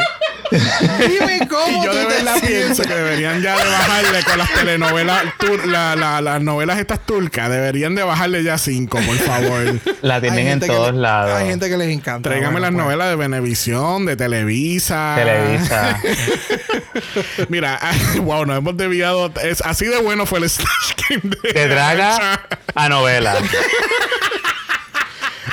Dime 1.09 1.49
cómo 1.49 1.83
Y 1.83 1.85
yo 1.87 1.91
tú 1.93 1.97
de 1.99 2.05
te 2.07 2.15
verdad 2.15 2.35
pienso 2.41 2.75
sientes. 2.75 2.87
que 2.87 2.95
deberían 2.95 3.41
ya 3.43 3.57
de 3.57 3.65
bajarle 3.71 4.23
con 4.25 4.39
las 4.39 4.53
telenovelas, 4.53 5.25
tur- 5.39 5.65
la- 5.65 5.97
la- 5.97 6.21
las 6.21 6.41
novelas 6.43 6.79
estas 6.79 7.01
turcas, 7.07 7.49
deberían 7.51 7.95
de 7.95 8.03
bajarle 8.03 8.43
ya 8.43 8.59
cinco, 8.59 8.99
por 9.01 9.17
favor. 9.17 9.79
La 10.03 10.21
tienen 10.21 10.47
en 10.49 10.61
todos 10.61 10.93
le- 10.95 11.01
lados. 11.01 11.35
Hay 11.41 11.49
gente 11.49 11.69
que 11.69 11.77
les 11.77 11.89
encanta. 11.89 12.29
Tráigame 12.29 12.53
Bueno, 12.53 12.67
las 12.67 12.75
pues. 12.75 12.85
novelas 12.85 13.09
de 13.11 13.17
Venevisión, 13.17 14.07
de 14.07 14.17
Televisa. 14.17 15.15
Televisa. 15.17 16.01
Mira, 17.49 17.79
wow, 18.23 18.45
nos 18.47 18.59
hemos 18.59 18.77
desviado. 18.77 19.33
Es, 19.43 19.61
así 19.63 19.87
de 19.87 19.99
bueno 19.99 20.27
fue 20.27 20.41
el 20.41 20.51
Slash 20.51 20.95
Game 21.09 21.35
de 21.43 21.53
De 21.53 21.69
draga 21.69 22.43
a 22.75 22.89
novela. 22.89 23.35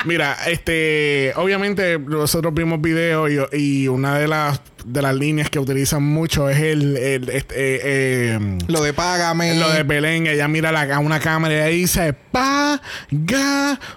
Mira, 0.08 0.38
este, 0.48 1.34
obviamente 1.36 2.00
nosotros 2.00 2.54
vimos 2.54 2.82
videos 2.82 3.30
y, 3.54 3.84
y 3.84 3.88
una 3.88 4.18
de 4.18 4.28
las 4.28 4.62
de 4.86 5.02
las 5.02 5.14
líneas 5.16 5.50
que 5.50 5.60
utilizan 5.60 6.02
mucho 6.02 6.50
es 6.50 6.60
el, 6.60 6.96
el- 6.96 7.30
este, 7.30 7.56
eh, 7.76 7.80
eh, 7.84 8.58
Lo 8.68 8.82
de 8.82 8.94
págame. 8.94 9.54
lo 9.60 9.70
de 9.70 9.84
Belén, 9.84 10.26
ella 10.28 10.48
mira 10.48 10.72
la- 10.72 10.96
a 10.96 11.00
una 11.00 11.20
cámara 11.20 11.70
y 11.70 11.80
dice 11.82 12.14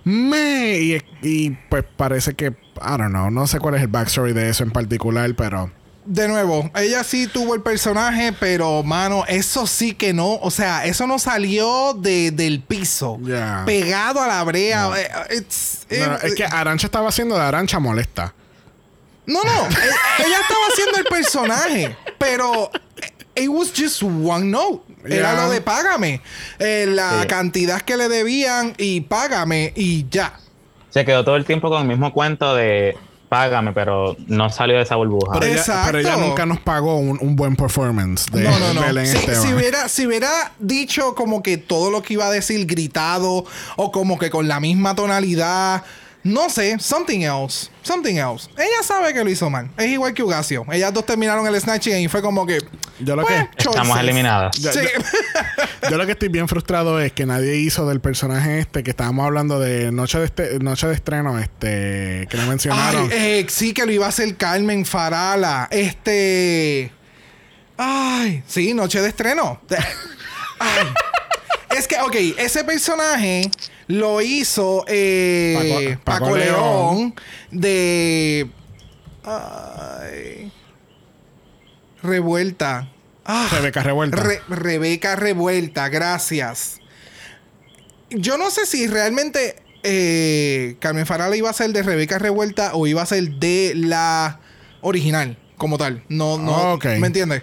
Págame. 0.04 0.78
Y, 0.80 1.02
y 1.22 1.50
pues 1.68 1.84
parece 1.96 2.34
que, 2.34 2.46
I 2.46 2.96
don't 2.98 3.10
know, 3.10 3.30
no 3.30 3.46
sé 3.46 3.58
cuál 3.60 3.76
es 3.76 3.82
el 3.82 3.88
backstory 3.88 4.32
de 4.32 4.48
eso 4.50 4.64
en 4.64 4.70
particular, 4.70 5.32
pero 5.36 5.70
De 6.12 6.26
nuevo, 6.26 6.68
ella 6.74 7.04
sí 7.04 7.28
tuvo 7.28 7.54
el 7.54 7.62
personaje, 7.62 8.32
pero 8.32 8.82
mano, 8.82 9.22
eso 9.28 9.64
sí 9.68 9.94
que 9.94 10.12
no. 10.12 10.34
O 10.42 10.50
sea, 10.50 10.84
eso 10.84 11.06
no 11.06 11.20
salió 11.20 11.94
de, 11.94 12.32
del 12.32 12.60
piso. 12.62 13.16
Pegado 13.64 14.20
a 14.20 14.26
la 14.26 14.42
brea. 14.42 14.90
Eh, 14.98 15.36
it's- 15.36 15.86
no, 15.88 16.16
eh, 16.16 16.18
es 16.24 16.34
que 16.34 16.44
Arancha 16.44 16.88
estaba 16.88 17.10
haciendo 17.10 17.36
de 17.36 17.42
Arancha 17.42 17.78
molesta. 17.78 18.34
No, 19.24 19.40
no. 19.44 19.66
eh, 19.68 19.70
ella 20.26 20.38
estaba 20.40 20.66
haciendo 20.72 20.98
el 20.98 21.04
personaje, 21.04 21.96
pero 22.18 22.72
it 23.36 23.48
was 23.48 23.70
just 23.72 24.02
one 24.02 24.46
note. 24.46 24.82
Era 25.04 25.32
Yeah. 25.34 25.44
lo 25.44 25.50
de 25.50 25.60
págame. 25.60 26.20
Eh, 26.58 26.86
la 26.88 27.22
Sí. 27.22 27.28
cantidad 27.28 27.80
que 27.82 27.96
le 27.96 28.08
debían 28.08 28.74
y 28.78 29.02
págame 29.02 29.72
y 29.76 30.08
ya. 30.10 30.40
Se 30.88 31.04
quedó 31.04 31.24
todo 31.24 31.36
el 31.36 31.44
tiempo 31.44 31.68
con 31.70 31.82
el 31.82 31.86
mismo 31.88 32.12
cuento 32.12 32.56
de 32.56 32.96
págame, 33.30 33.72
pero 33.72 34.16
no 34.26 34.50
salió 34.50 34.76
de 34.76 34.82
esa 34.82 34.96
burbuja. 34.96 35.32
Pero 35.38 35.46
ella, 35.46 35.56
Exacto. 35.60 35.86
pero 35.86 35.98
ella 36.00 36.16
nunca 36.16 36.44
nos 36.44 36.60
pagó 36.60 36.98
un, 36.98 37.16
un 37.22 37.36
buen 37.36 37.56
performance 37.56 38.26
de 38.30 38.42
No, 38.42 38.58
no, 38.58 38.74
no. 38.74 38.80
Belén 38.82 39.06
Si, 39.06 39.16
Esteban. 39.16 39.42
si 39.42 39.54
hubiera, 39.54 39.88
si 39.88 40.06
hubiera 40.06 40.52
dicho 40.58 41.14
como 41.14 41.42
que 41.42 41.56
todo 41.56 41.90
lo 41.90 42.02
que 42.02 42.14
iba 42.14 42.26
a 42.26 42.30
decir 42.30 42.66
gritado 42.66 43.44
o 43.76 43.92
como 43.92 44.18
que 44.18 44.28
con 44.28 44.48
la 44.48 44.60
misma 44.60 44.94
tonalidad, 44.94 45.84
no 46.22 46.50
sé, 46.50 46.78
something 46.78 47.20
else, 47.22 47.70
something 47.82 48.16
else. 48.16 48.48
Ella 48.58 48.82
sabe 48.82 49.14
que 49.14 49.24
lo 49.24 49.30
hizo 49.30 49.48
mal. 49.48 49.70
Es 49.78 49.86
igual 49.86 50.12
que 50.12 50.22
Ugacio. 50.22 50.66
Ellas 50.70 50.92
dos 50.92 51.06
terminaron 51.06 51.46
el 51.46 51.58
snatching 51.58 51.96
y 51.96 52.08
fue 52.08 52.20
como 52.20 52.44
que. 52.46 52.58
Yo 52.98 53.16
lo 53.16 53.22
pues, 53.22 53.48
que- 53.56 53.68
Estamos 53.68 53.98
eliminadas. 53.98 54.54
Sí. 54.56 54.80
Yo 55.90 55.96
lo 55.96 56.04
que 56.04 56.12
estoy 56.12 56.28
bien 56.28 56.46
frustrado 56.46 57.00
es 57.00 57.12
que 57.12 57.24
nadie 57.24 57.56
hizo 57.56 57.86
del 57.88 58.00
personaje 58.00 58.58
este 58.60 58.82
que 58.82 58.90
estábamos 58.90 59.24
hablando 59.24 59.58
de 59.58 59.90
Noche 59.92 60.18
de, 60.18 60.24
este- 60.26 60.58
noche 60.58 60.86
de 60.86 60.94
Estreno, 60.94 61.38
este, 61.38 62.26
que 62.30 62.36
le 62.36 62.44
mencionaron. 62.44 63.08
Ay, 63.10 63.40
eh, 63.40 63.46
sí, 63.48 63.72
que 63.72 63.86
lo 63.86 63.92
iba 63.92 64.04
a 64.06 64.10
hacer 64.10 64.36
Carmen 64.36 64.84
Farala. 64.84 65.68
Este. 65.70 66.92
Ay, 67.78 68.42
sí, 68.46 68.74
noche 68.74 69.00
de 69.00 69.08
estreno. 69.08 69.58
De- 69.68 69.78
Ay. 70.58 70.86
Es 71.76 71.86
que, 71.86 71.96
ok, 72.00 72.16
ese 72.38 72.64
personaje 72.64 73.50
lo 73.86 74.20
hizo 74.20 74.84
eh, 74.88 75.96
Paco- 76.04 76.04
Paco 76.04 76.24
Paco, 76.26 76.36
León. 76.36 76.96
León. 76.98 77.14
de. 77.50 78.50
Ay. 79.24 80.52
Revuelta. 82.02 82.88
Ah, 83.24 83.48
Rebeca 83.52 83.82
Revuelta. 83.82 84.16
Re- 84.16 84.40
Rebeca 84.48 85.16
Revuelta, 85.16 85.88
gracias. 85.88 86.80
Yo 88.10 88.38
no 88.38 88.50
sé 88.50 88.66
si 88.66 88.86
realmente 88.88 89.56
eh, 89.82 90.76
Carmen 90.80 91.06
Farala 91.06 91.36
iba 91.36 91.50
a 91.50 91.52
ser 91.52 91.70
de 91.72 91.82
Rebeca 91.82 92.18
Revuelta 92.18 92.74
o 92.74 92.86
iba 92.86 93.02
a 93.02 93.06
ser 93.06 93.30
de 93.34 93.72
la 93.76 94.40
original, 94.80 95.36
como 95.56 95.78
tal. 95.78 96.02
No, 96.08 96.38
no. 96.38 96.72
Ok. 96.74 96.86
¿Me 96.98 97.06
entiendes? 97.06 97.42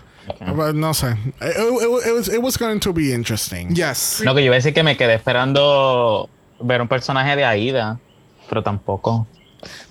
Well, 0.56 0.74
no 0.74 0.94
sé. 0.94 1.12
It, 1.12 1.58
it- 1.58 2.08
it 2.08 2.14
was, 2.14 2.28
it 2.30 2.42
was 2.42 2.58
going 2.58 2.80
to 2.80 2.94
be 2.94 3.14
interesting. 3.14 3.74
Yes. 3.76 4.22
Lo 4.24 4.34
que 4.36 4.42
yo 4.42 4.48
iba 4.48 4.56
a 4.56 4.58
decir 4.58 4.74
que 4.74 4.84
me 4.84 4.98
quedé 4.98 5.14
esperando 5.16 6.30
ver 6.60 6.82
un 6.82 6.88
personaje 6.88 7.36
de 7.36 7.46
Aida, 7.46 8.00
pero 8.50 8.64
tampoco. 8.64 9.28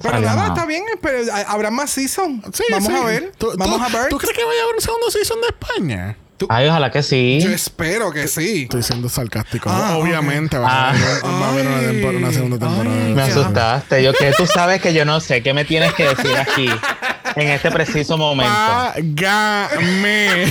Pero 0.01 0.20
nada, 0.20 0.34
nada. 0.37 0.49
está 0.49 0.64
bien. 0.66 0.84
Pero 1.03 1.18
habrá 1.49 1.70
más 1.70 1.91
season. 1.91 2.43
Sí, 2.53 2.64
Vamos 2.70 2.89
sí. 2.89 2.95
a 2.95 3.05
ver. 3.05 3.32
¿Tú, 3.37 3.53
Vamos 3.57 3.78
tú- 3.78 3.97
a 3.97 4.01
ver. 4.01 4.09
¿Tú 4.11 4.18
crees 4.18 4.37
que 4.37 4.45
vaya 4.45 4.61
a 4.61 4.62
haber 4.64 4.74
un 4.76 4.80
segundo 4.80 5.11
season 5.11 5.39
de 5.41 5.47
España? 5.49 6.16
Ay, 6.51 6.68
ojalá 6.68 6.91
que 6.91 7.03
sí. 7.03 7.39
Yo 7.43 7.49
espero 7.51 8.12
que 8.12 8.28
sí. 8.28 8.64
Estoy 8.64 8.82
siendo 8.82 9.09
sarcástico. 9.09 9.70
Ah, 9.72 9.97
Obviamente 9.97 10.59
va, 10.59 10.68
a 10.68 10.89
Ah. 10.89 10.91
haber, 10.91 11.24
va 11.24 11.47
a 11.47 11.51
haber 11.51 11.66
una, 11.66 12.18
una 12.18 12.32
segunda 12.32 12.59
temporada. 12.59 12.95
Ay, 13.07 13.14
Me 13.14 13.22
asustaste. 13.22 14.03
Yo 14.03 14.12
que 14.12 14.32
tú 14.37 14.47
sabes 14.47 14.82
que 14.82 14.93
yo 14.93 15.07
no 15.07 15.18
sé 15.20 15.43
qué 15.43 15.55
me 15.55 15.64
tienes 15.64 15.95
que 15.95 16.05
decir 16.05 16.37
aquí 16.37 16.68
en 17.37 17.49
este 17.49 17.70
preciso 17.70 18.16
momento. 18.18 18.53
Págame. 18.53 20.47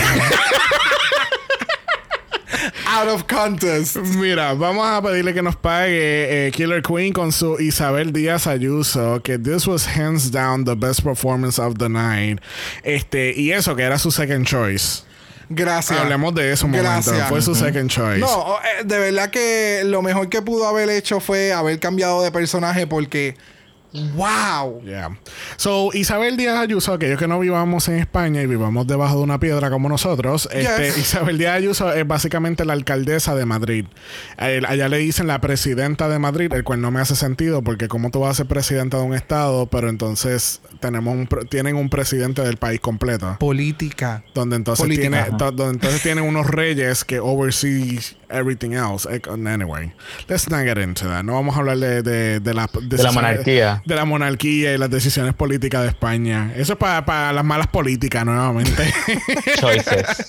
Out 2.87 3.09
of 3.09 3.23
contest. 3.25 3.97
Mira, 3.97 4.53
vamos 4.53 4.87
a 4.87 5.01
pedirle 5.01 5.33
que 5.33 5.41
nos 5.41 5.55
pague 5.57 6.47
eh, 6.47 6.51
Killer 6.51 6.81
Queen 6.81 7.11
con 7.11 7.31
su 7.31 7.59
Isabel 7.59 8.13
Díaz 8.13 8.47
Ayuso, 8.47 9.21
que 9.21 9.37
this 9.37 9.67
was 9.67 9.85
hands 9.85 10.31
down 10.31 10.63
the 10.63 10.75
best 10.75 11.03
performance 11.03 11.59
of 11.59 11.77
the 11.77 11.89
night. 11.89 12.39
Este, 12.83 13.33
y 13.35 13.51
eso 13.51 13.75
que 13.75 13.83
era 13.83 13.99
su 13.99 14.11
second 14.11 14.45
choice. 14.45 15.03
Gracias. 15.49 15.99
Hablemos 15.99 16.33
de 16.33 16.53
eso 16.53 16.65
un 16.65 16.71
momento. 16.71 17.11
Gracias. 17.11 17.29
Fue 17.29 17.41
su 17.41 17.53
second 17.53 17.89
choice. 17.89 18.19
No, 18.19 18.57
eh, 18.59 18.83
de 18.85 18.97
verdad 18.97 19.29
que 19.29 19.81
lo 19.85 20.01
mejor 20.01 20.29
que 20.29 20.41
pudo 20.41 20.67
haber 20.67 20.89
hecho 20.89 21.19
fue 21.19 21.51
haber 21.51 21.79
cambiado 21.79 22.23
de 22.23 22.31
personaje 22.31 22.87
porque 22.87 23.35
wow. 24.15 24.81
Yeah. 24.83 25.17
So, 25.57 25.91
Isabel 25.93 26.37
Díaz 26.37 26.57
Ayuso, 26.57 26.93
aquellos 26.93 27.19
que 27.19 27.27
no 27.27 27.39
vivamos 27.39 27.87
en 27.87 27.95
España 27.95 28.41
y 28.41 28.47
vivamos 28.47 28.87
debajo 28.87 29.17
de 29.17 29.23
una 29.23 29.39
piedra 29.39 29.69
como 29.69 29.89
nosotros, 29.89 30.47
este. 30.51 30.87
Isabel 30.99 31.37
Díaz 31.37 31.55
Ayuso 31.55 31.91
es 31.93 32.07
básicamente 32.07 32.65
la 32.65 32.73
alcaldesa 32.73 33.35
de 33.35 33.45
Madrid. 33.45 33.85
Allá 34.37 34.89
le 34.89 34.97
dicen 34.97 35.27
la 35.27 35.41
presidenta 35.41 36.09
de 36.09 36.19
Madrid, 36.19 36.51
el 36.53 36.63
cual 36.63 36.81
no 36.81 36.91
me 36.91 36.99
hace 36.99 37.15
sentido 37.15 37.63
porque 37.63 37.87
como 37.87 38.11
tú 38.11 38.21
vas 38.21 38.31
a 38.31 38.33
ser 38.35 38.45
presidenta 38.47 38.97
de 38.97 39.03
un 39.03 39.13
estado, 39.13 39.67
pero 39.67 39.89
entonces 39.89 40.61
tenemos 40.79 41.13
un, 41.15 41.27
tienen 41.49 41.75
un 41.75 41.89
presidente 41.89 42.41
del 42.41 42.57
país 42.57 42.79
completo. 42.79 43.37
Política. 43.39 44.23
Donde 44.33 44.55
entonces, 44.55 44.83
Política. 44.83 45.25
tiene, 45.25 45.37
donde 45.37 45.69
entonces 45.69 46.01
tienen 46.01 46.23
unos 46.23 46.47
reyes 46.47 47.03
que 47.03 47.19
oversee 47.19 47.99
everything 48.29 48.71
else. 48.71 49.07
Eh, 49.09 49.21
Anyway, 49.55 49.93
let's 50.27 50.49
not 50.49 50.63
get 50.65 50.77
into 50.77 51.05
that. 51.05 51.23
No 51.23 51.33
vamos 51.33 51.55
a 51.55 51.59
hablar 51.59 51.77
de, 51.77 52.01
de, 52.01 52.39
de 52.39 52.53
la, 52.53 52.69
De 52.81 52.97
la 53.01 53.11
monarquía. 53.11 53.81
De 53.85 53.93
la 53.95 54.03
monarquía 54.05 54.73
y 54.73 54.77
las 54.79 54.89
decisiones 54.89 55.33
políticas 55.35 55.83
de 55.83 55.89
España. 55.89 56.51
Eso 56.55 56.73
es 56.73 56.79
para, 56.79 57.05
para 57.05 57.31
las 57.33 57.45
malas 57.45 57.67
políticas, 57.67 58.25
nuevamente. 58.25 58.91
Choices. 59.59 60.25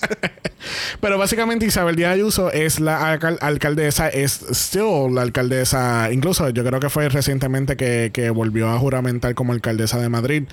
Pero 1.01 1.17
básicamente 1.17 1.65
Isabel 1.65 1.95
Díaz 1.95 2.13
Ayuso 2.13 2.51
es 2.51 2.79
la 2.79 3.15
alcal- 3.17 3.37
alcaldesa, 3.41 4.09
es 4.09 4.45
still 4.51 5.13
la 5.13 5.21
alcaldesa, 5.21 6.09
incluso 6.11 6.49
yo 6.49 6.63
creo 6.63 6.79
que 6.79 6.89
fue 6.89 7.09
recientemente 7.09 7.77
que, 7.77 8.11
que 8.13 8.29
volvió 8.29 8.69
a 8.69 8.77
juramentar 8.77 9.33
como 9.33 9.53
alcaldesa 9.53 9.97
de 9.99 10.09
Madrid. 10.09 10.43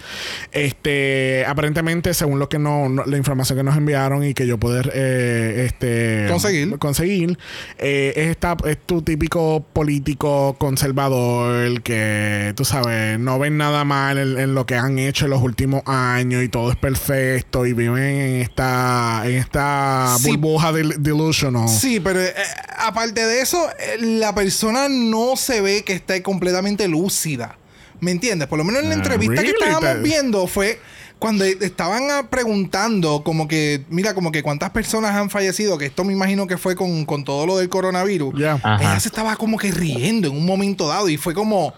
Este, 0.53 1.45
aparentemente, 1.47 2.15
según 2.15 2.39
lo 2.39 2.49
que 2.49 2.59
no, 2.59 2.89
no- 2.89 3.05
la 3.05 3.17
información 3.17 3.59
que 3.59 3.65
nos 3.65 3.77
enviaron 3.77 4.25
y 4.25 4.35
que 4.35 4.47
yo 4.47 4.59
poder 4.59 4.91
eh, 4.95 5.65
este, 5.67 6.27
Conseguir. 6.31 6.79
conseguir 6.79 7.39
eh, 7.79 8.13
es, 8.17 8.29
esta, 8.29 8.57
es 8.67 8.79
tu 8.87 9.03
típico 9.03 9.65
político 9.73 10.57
conservador 10.59 11.57
el 11.65 11.83
que, 11.83 12.53
tú 12.57 12.65
sabes, 12.65 12.94
no 13.19 13.39
ven 13.39 13.57
nada 13.57 13.85
mal 13.85 14.19
en, 14.19 14.39
en 14.39 14.55
lo 14.55 14.67
que 14.67 14.75
han 14.77 14.99
hecho 14.99 15.25
en 15.27 15.31
los 15.33 15.43
últimos 15.43 15.83
años 15.87 16.43
y 16.43 16.49
todo 16.49 16.71
es 16.71 16.77
perfecto 16.77 17.67
y 17.67 17.73
viven 17.73 18.03
en 18.03 18.41
esta, 18.43 19.23
en 19.25 19.37
esta 19.37 20.17
Sí. 20.19 20.31
burbuja 20.31 20.73
del- 20.73 21.03
delusional. 21.03 21.69
Sí, 21.69 22.01
pero 22.01 22.21
eh, 22.21 22.35
aparte 22.79 23.27
de 23.27 23.41
eso, 23.41 23.69
eh, 23.79 23.97
la 24.01 24.35
persona 24.35 24.89
no 24.89 25.37
se 25.37 25.61
ve 25.61 25.83
que 25.85 25.93
esté 25.95 26.23
completamente 26.23 26.89
lúcida. 26.89 27.59
¿Me 28.01 28.11
entiendes? 28.11 28.49
Por 28.49 28.59
lo 28.59 28.65
menos 28.65 28.83
en 28.83 28.89
la 28.89 28.95
Ah, 28.97 28.99
entrevista 28.99 29.43
que 29.43 29.51
estábamos 29.51 30.03
viendo 30.03 30.47
fue 30.47 30.79
cuando 31.19 31.45
estaban 31.45 32.11
ah, 32.11 32.29
preguntando 32.29 33.23
como 33.25 33.49
que, 33.49 33.85
mira, 33.89 34.13
como 34.15 34.31
que 34.31 34.43
cuántas 34.43 34.71
personas 34.71 35.15
han 35.15 35.31
fallecido, 35.31 35.79
que 35.79 35.87
esto 35.87 36.05
me 36.05 36.13
imagino 36.13 36.47
que 36.47 36.59
fue 36.59 36.77
con, 36.77 37.07
con 37.07 37.25
todo 37.25 37.47
lo 37.47 37.57
del 37.57 37.69
coronavirus. 37.71 38.35
Ella 38.37 39.01
se 39.01 39.09
estaba 39.09 39.37
como 39.37 39.57
que 39.57 39.71
riendo 39.71 40.29
en 40.29 40.37
un 40.37 40.45
momento 40.45 40.87
dado 40.89 41.09
y 41.09 41.17
fue 41.17 41.33
como, 41.33 41.73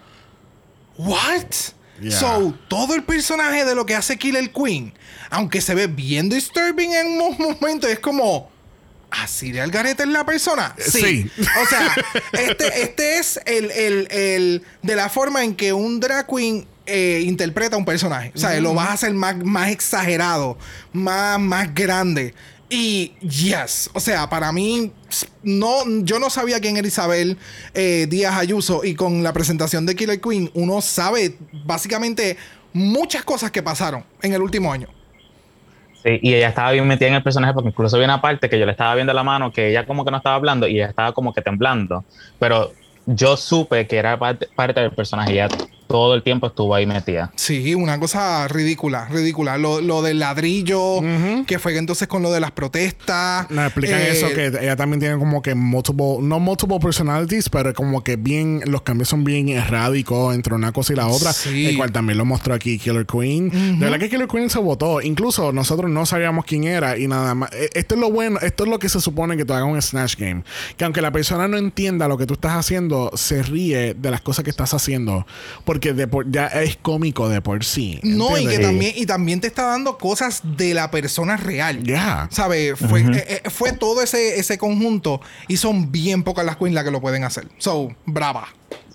¿what? 0.98 1.44
Yeah. 2.00 2.10
So, 2.18 2.54
todo 2.68 2.94
el 2.94 3.04
personaje 3.04 3.64
de 3.64 3.74
lo 3.74 3.86
que 3.86 3.94
hace 3.94 4.16
Killer 4.18 4.50
Queen, 4.52 4.92
aunque 5.30 5.60
se 5.60 5.74
ve 5.74 5.86
bien 5.86 6.28
disturbing 6.28 6.92
en 6.94 7.06
un 7.20 7.36
momento, 7.38 7.86
es 7.88 7.98
como, 7.98 8.50
¿así 9.10 9.50
de 9.50 9.62
Algarete 9.62 10.02
es 10.02 10.08
la 10.10 10.26
persona? 10.26 10.74
Sí. 10.78 11.30
O 11.62 11.66
sea, 11.66 11.94
este, 12.32 12.82
este 12.82 13.18
es 13.18 13.40
el, 13.46 13.70
el- 13.70 14.08
el- 14.10 14.62
de 14.82 14.94
la 14.96 15.08
forma 15.08 15.42
en 15.42 15.54
que 15.56 15.72
un 15.72 15.98
drag 16.00 16.26
queen 16.26 16.66
eh, 16.84 17.22
interpreta 17.24 17.76
un 17.78 17.84
personaje. 17.86 18.30
O 18.34 18.38
sea, 18.38 18.60
lo 18.60 18.74
vas 18.74 18.90
a 18.90 18.92
hacer 18.92 19.12
más, 19.14 19.36
más 19.42 19.70
exagerado, 19.70 20.58
más, 20.92 21.40
más 21.40 21.74
grande. 21.74 22.34
Y 22.68 23.12
yes, 23.20 23.90
o 23.94 24.00
sea, 24.00 24.28
para 24.28 24.50
mí, 24.50 24.92
no, 25.44 25.84
yo 26.02 26.18
no 26.18 26.30
sabía 26.30 26.58
quién 26.58 26.76
era 26.76 26.88
Isabel 26.88 27.38
eh, 27.74 28.06
Díaz 28.08 28.36
Ayuso 28.36 28.84
y 28.84 28.94
con 28.94 29.22
la 29.22 29.32
presentación 29.32 29.86
de 29.86 29.94
Killer 29.94 30.20
Queen 30.20 30.50
uno 30.54 30.80
sabe 30.80 31.36
básicamente 31.64 32.36
muchas 32.72 33.24
cosas 33.24 33.52
que 33.52 33.62
pasaron 33.62 34.04
en 34.20 34.32
el 34.32 34.42
último 34.42 34.72
año. 34.72 34.88
Sí, 36.02 36.18
y 36.22 36.34
ella 36.34 36.48
estaba 36.48 36.72
bien 36.72 36.86
metida 36.86 37.08
en 37.08 37.14
el 37.14 37.22
personaje 37.22 37.54
porque 37.54 37.68
incluso 37.68 37.96
había 37.96 38.06
una 38.06 38.20
parte 38.20 38.48
que 38.48 38.58
yo 38.58 38.66
le 38.66 38.72
estaba 38.72 38.94
viendo 38.94 39.12
la 39.12 39.22
mano 39.22 39.52
que 39.52 39.70
ella 39.70 39.86
como 39.86 40.04
que 40.04 40.10
no 40.10 40.16
estaba 40.16 40.36
hablando 40.36 40.66
y 40.66 40.76
ella 40.76 40.88
estaba 40.88 41.12
como 41.12 41.32
que 41.32 41.42
temblando. 41.42 42.04
Pero 42.38 42.72
yo 43.06 43.36
supe 43.36 43.86
que 43.86 43.96
era 43.96 44.18
parte, 44.18 44.80
del 44.80 44.90
personaje. 44.90 45.32
Ella 45.32 45.48
todo 45.86 46.14
el 46.14 46.22
tiempo 46.22 46.46
estuvo 46.46 46.74
ahí 46.74 46.86
metida. 46.86 47.32
Sí, 47.36 47.74
una 47.74 47.98
cosa 48.00 48.46
ridícula, 48.48 49.06
ridícula. 49.08 49.56
Lo, 49.58 49.80
lo 49.80 50.02
del 50.02 50.18
ladrillo, 50.18 51.00
que 51.46 51.58
fue 51.58 51.76
entonces 51.76 52.08
con 52.08 52.22
lo 52.22 52.30
de 52.32 52.40
las 52.40 52.50
protestas. 52.52 53.50
Nos 53.50 53.66
explican 53.66 54.00
Eh, 54.00 54.10
eso, 54.10 54.28
que 54.30 54.46
ella 54.46 54.76
también 54.76 55.00
tiene 55.00 55.18
como 55.18 55.42
que 55.42 55.54
multiple, 55.54 56.18
no 56.20 56.40
multiple 56.40 56.78
personalities, 56.80 57.48
pero 57.48 57.72
como 57.74 58.02
que 58.02 58.16
bien, 58.16 58.60
los 58.66 58.82
cambios 58.82 59.08
son 59.08 59.24
bien 59.24 59.48
erráticos 59.48 60.34
entre 60.34 60.54
una 60.54 60.72
cosa 60.72 60.92
y 60.92 60.96
la 60.96 61.06
otra, 61.08 61.32
Sí. 61.32 61.66
el 61.66 61.76
cual 61.76 61.92
también 61.92 62.18
lo 62.18 62.24
mostró 62.24 62.54
aquí 62.54 62.78
Killer 62.78 63.06
Queen. 63.06 63.50
De 63.78 63.84
verdad 63.84 63.98
que 63.98 64.08
Killer 64.08 64.28
Queen 64.28 64.50
se 64.50 64.58
votó, 64.58 65.00
incluso 65.00 65.52
nosotros 65.52 65.90
no 65.90 66.06
sabíamos 66.06 66.44
quién 66.44 66.64
era 66.64 66.98
y 66.98 67.06
nada 67.08 67.34
más. 67.34 67.52
Eh, 67.52 67.70
Esto 67.74 67.94
es 67.94 68.00
lo 68.00 68.10
bueno, 68.10 68.38
esto 68.40 68.64
es 68.64 68.70
lo 68.70 68.78
que 68.78 68.88
se 68.88 69.00
supone 69.00 69.36
que 69.36 69.44
tú 69.44 69.52
hagas 69.52 69.68
un 69.68 69.80
Snatch 69.80 70.16
Game, 70.16 70.42
que 70.76 70.84
aunque 70.84 71.00
la 71.02 71.10
persona 71.12 71.46
no 71.48 71.56
entienda 71.56 72.08
lo 72.08 72.16
que 72.18 72.26
tú 72.26 72.34
estás 72.34 72.52
haciendo, 72.52 73.10
se 73.14 73.42
ríe 73.42 73.94
de 73.94 74.10
las 74.10 74.20
cosas 74.20 74.44
que 74.44 74.50
estás 74.50 74.72
haciendo, 74.74 75.26
porque 75.76 75.92
de 75.92 76.08
por- 76.08 76.30
ya 76.30 76.46
es 76.46 76.78
cómico 76.78 77.28
de 77.28 77.42
por 77.42 77.62
sí. 77.62 78.00
No, 78.02 78.38
y 78.38 78.46
que 78.46 78.58
también, 78.58 78.94
y 78.96 79.04
también 79.04 79.42
te 79.42 79.46
está 79.46 79.66
dando 79.66 79.98
cosas 79.98 80.40
de 80.56 80.72
la 80.72 80.90
persona 80.90 81.36
real. 81.36 81.82
Ya. 81.82 82.28
¿Sabes? 82.30 82.78
Fue, 82.78 83.00
eh, 83.02 83.42
eh, 83.44 83.50
fue 83.50 83.72
todo 83.72 84.00
ese, 84.02 84.38
ese 84.38 84.56
conjunto 84.56 85.20
y 85.48 85.58
son 85.58 85.92
bien 85.92 86.22
pocas 86.22 86.46
las 86.46 86.56
queens 86.56 86.74
las 86.74 86.84
que 86.84 86.90
lo 86.90 87.02
pueden 87.02 87.24
hacer. 87.24 87.46
So, 87.58 87.94
brava. 88.06 88.48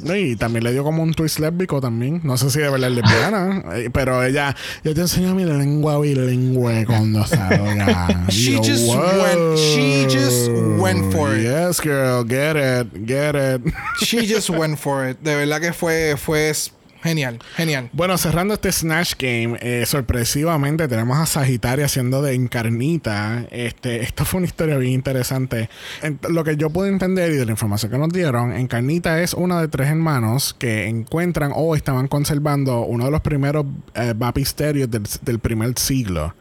Y 0.04 0.36
también 0.36 0.64
le 0.64 0.72
dio 0.72 0.84
como 0.84 1.04
un 1.04 1.14
twist 1.14 1.40
lésbico 1.40 1.80
también. 1.80 2.22
No 2.24 2.36
sé 2.38 2.50
si 2.50 2.60
de 2.60 2.70
verdad 2.70 2.90
es 2.90 2.96
lesbiana. 2.96 3.64
eh, 3.76 3.90
pero 3.94 4.24
ella, 4.24 4.56
yo 4.84 4.94
te 4.94 5.02
enseño 5.02 5.36
mi 5.36 5.46
lengua 5.46 6.00
bilingüe 6.00 6.86
cuando 6.86 7.26
salga. 7.26 8.26
She 8.30 8.54
Yo, 8.54 8.62
just 8.64 8.88
went- 8.88 9.58
she 9.58 10.06
just 10.10 10.50
went 10.80 11.12
for 11.14 11.36
it. 11.36 11.44
Yes, 11.44 11.80
girl. 11.82 12.24
Get 12.24 12.56
it. 12.56 13.06
Get 13.06 13.36
it. 13.36 13.62
She 14.00 14.26
just 14.26 14.50
went 14.50 14.78
for 14.80 15.08
it. 15.08 15.20
De 15.22 15.36
verdad 15.36 15.60
que 15.62 15.74
fue, 15.74 16.16
fue 16.18 16.52
genial, 17.04 17.39
genial. 17.56 17.89
Bueno, 17.93 18.18
cerrando 18.18 18.54
este 18.54 18.72
Snatch 18.72 19.14
Game, 19.18 19.58
eh, 19.62 19.86
sorpresivamente 19.86 20.88
tenemos 20.88 21.18
a 21.18 21.26
Sagitaria 21.26 21.86
haciendo 21.86 22.22
de 22.22 22.34
encarnita. 22.36 23.45
Este, 23.52 24.02
esto 24.02 24.26
fue 24.26 24.39
una 24.39 24.47
historia 24.47 24.78
bien 24.78 24.93
interesante. 24.93 25.70
En- 26.02 26.20
lo 26.30 26.43
que 26.43 26.56
yo 26.58 26.70
puedo 26.70 26.88
entender 26.88 27.32
y 27.32 27.36
de 27.38 27.45
la 27.45 27.52
información 27.52 27.91
que 27.91 27.97
nos 27.97 28.10
dieron, 28.10 28.52
Encarnita 28.54 29.22
es 29.22 29.34
una 29.34 29.60
de 29.62 29.68
tres 29.68 29.89
hermanos 29.89 30.56
que 30.58 30.88
encuentran 30.88 31.52
o 31.56 31.76
estaban 31.76 32.08
conservando 32.08 32.82
uno 32.82 33.06
de 33.06 33.12
los 33.12 33.22
primeros 33.22 33.66
eh, 33.95 34.14
del 35.24 35.39
primer 35.39 35.78
siglo. 35.78 36.34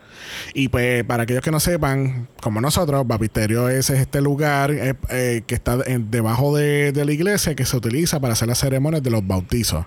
Y 0.55 0.69
pues, 0.69 1.05
para 1.05 1.25
aquellos 1.25 1.43
que 1.43 1.51
no 1.51 1.61
sepan, 1.61 2.29
como 2.43 2.61
nosotros, 2.61 3.07
Bapisterio 3.07 3.69
es 3.69 3.91
este 3.91 4.21
lugar 4.21 4.71
eh, 4.71 4.95
eh, 5.11 5.43
que 5.47 5.55
está 5.55 5.79
en- 5.87 6.11
debajo 6.11 6.57
de, 6.57 6.93
de 6.93 7.05
la 7.05 7.13
iglesia 7.13 7.55
que 7.55 7.65
se 7.65 7.77
utiliza 7.77 8.21
para 8.21 8.33
hacer 8.35 8.49
las 8.49 8.59
ceremonias 8.59 9.03
de 9.03 9.11
los 9.11 9.27
bautizos. 9.27 9.87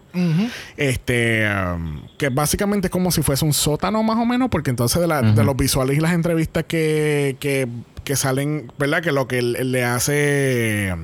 Este, 0.78 1.46
um, 1.50 2.02
que 2.18 2.30
básicamente 2.30 2.88
es 2.88 2.92
como 2.92 3.12
si 3.12 3.22
fuese 3.22 3.46
un 3.46 3.54
sótano 3.54 4.04
más 4.04 4.18
o 4.18 4.26
menos, 4.26 4.50
porque 4.50 4.70
entonces 4.70 5.02
de, 5.02 5.08
la- 5.08 5.22
de 5.22 5.44
los 5.44 5.56
visuales 5.56 5.98
y 5.98 6.02
las 6.02 6.14
entrevistas 6.14 6.66
que, 6.68 7.38
que, 7.40 7.68
que 8.04 8.16
salen, 8.16 8.72
¿verdad? 8.78 9.02
Que 9.02 9.12
lo 9.12 9.28
que 9.28 9.42
le 9.42 9.84
hace... 9.84 10.96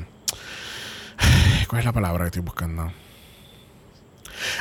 ¿Cuál 1.67 1.79
es 1.79 1.85
la 1.85 1.93
palabra 1.93 2.23
que 2.25 2.27
estoy 2.27 2.41
buscando? 2.41 2.91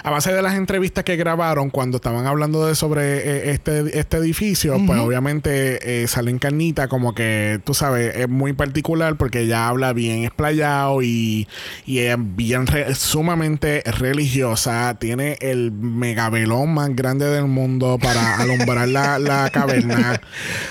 A 0.03 0.11
base 0.11 0.33
de 0.33 0.43
las 0.43 0.55
entrevistas 0.55 1.05
que 1.05 1.17
grabaron 1.17 1.71
cuando 1.71 1.97
estaban 1.97 2.27
hablando 2.27 2.67
de 2.67 2.75
sobre 2.75 3.19
eh, 3.19 3.51
este, 3.53 3.99
este 3.99 4.17
edificio, 4.19 4.77
pues 4.87 4.99
obviamente 5.01 6.03
eh, 6.03 6.09
sale 6.09 6.31
en 6.31 6.39
carnita 6.39 6.89
como 6.89 7.15
que, 7.15 7.61
tú 7.65 7.75
sabes, 7.75 8.15
es 8.17 8.29
muy 8.29 8.53
particular 8.53 9.17
porque 9.17 9.41
ella 9.41 9.69
habla 9.69 9.93
bien 9.93 10.25
explayado 10.25 11.03
y, 11.03 11.49
y 11.87 11.99
es 11.99 12.17
bien 12.19 12.67
re- 12.67 12.95
sumamente 12.95 13.83
religiosa. 13.99 14.97
Tiene 14.99 15.37
el 15.41 15.73
megabelón 15.73 16.75
más 16.75 16.95
grande 16.95 17.27
del 17.27 17.47
mundo 17.47 17.99
para 18.01 18.37
alumbrar 18.39 18.89
la, 18.89 19.19
la 19.19 19.51
caverna. 19.51 20.21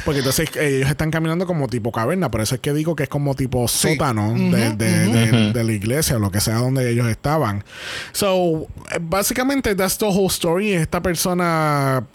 Porque 0.05 0.19
entonces 0.19 0.49
eh, 0.55 0.77
ellos 0.77 0.89
están 0.89 1.11
caminando 1.11 1.45
como 1.45 1.67
tipo 1.67 1.91
caverna. 1.91 2.29
Por 2.31 2.41
eso 2.41 2.55
es 2.55 2.61
que 2.61 2.73
digo 2.73 2.95
que 2.95 3.03
es 3.03 3.09
como 3.09 3.35
tipo 3.35 3.67
sótano 3.67 4.33
de, 4.33 4.71
de- 4.75 5.07
de- 5.07 5.53
de 5.53 5.63
la 5.63 5.71
iglesia 5.71 6.15
o 6.17 6.19
lo 6.19 6.31
que 6.31 6.41
sea 6.41 6.55
donde 6.55 6.89
ellos 6.89 7.07
estaban. 7.07 7.63
So, 8.11 8.67
básicamente, 8.99 9.75
that's 9.75 9.97
the 9.97 10.05
whole 10.05 10.29
story. 10.29 10.73
Esta 10.73 11.01
persona. 11.01 12.05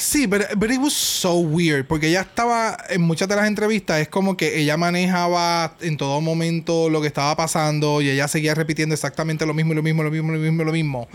Sí, 0.00 0.28
pero 0.28 0.44
but 0.56 0.70
it 0.70 0.78
was 0.78 0.92
so 0.94 1.34
weird. 1.40 1.84
Porque 1.88 2.06
ella 2.06 2.20
estaba 2.20 2.76
en 2.88 3.00
muchas 3.02 3.26
de 3.26 3.34
las 3.34 3.48
entrevistas. 3.48 4.00
Es 4.00 4.08
como 4.08 4.36
que 4.36 4.60
ella 4.60 4.76
manejaba 4.76 5.74
en 5.80 5.96
todo 5.96 6.20
momento 6.20 6.88
lo 6.88 7.00
que 7.00 7.08
estaba 7.08 7.34
pasando. 7.34 8.00
Y 8.00 8.08
ella 8.10 8.28
seguía 8.28 8.54
repitiendo 8.54 8.94
exactamente 8.94 9.44
lo 9.44 9.54
mismo, 9.54 9.74
lo 9.74 9.82
mismo, 9.82 10.04
lo 10.04 10.10
mismo, 10.12 10.30
lo 10.32 10.38
mismo, 10.38 10.62
lo 10.62 10.70
mismo. 10.72 11.08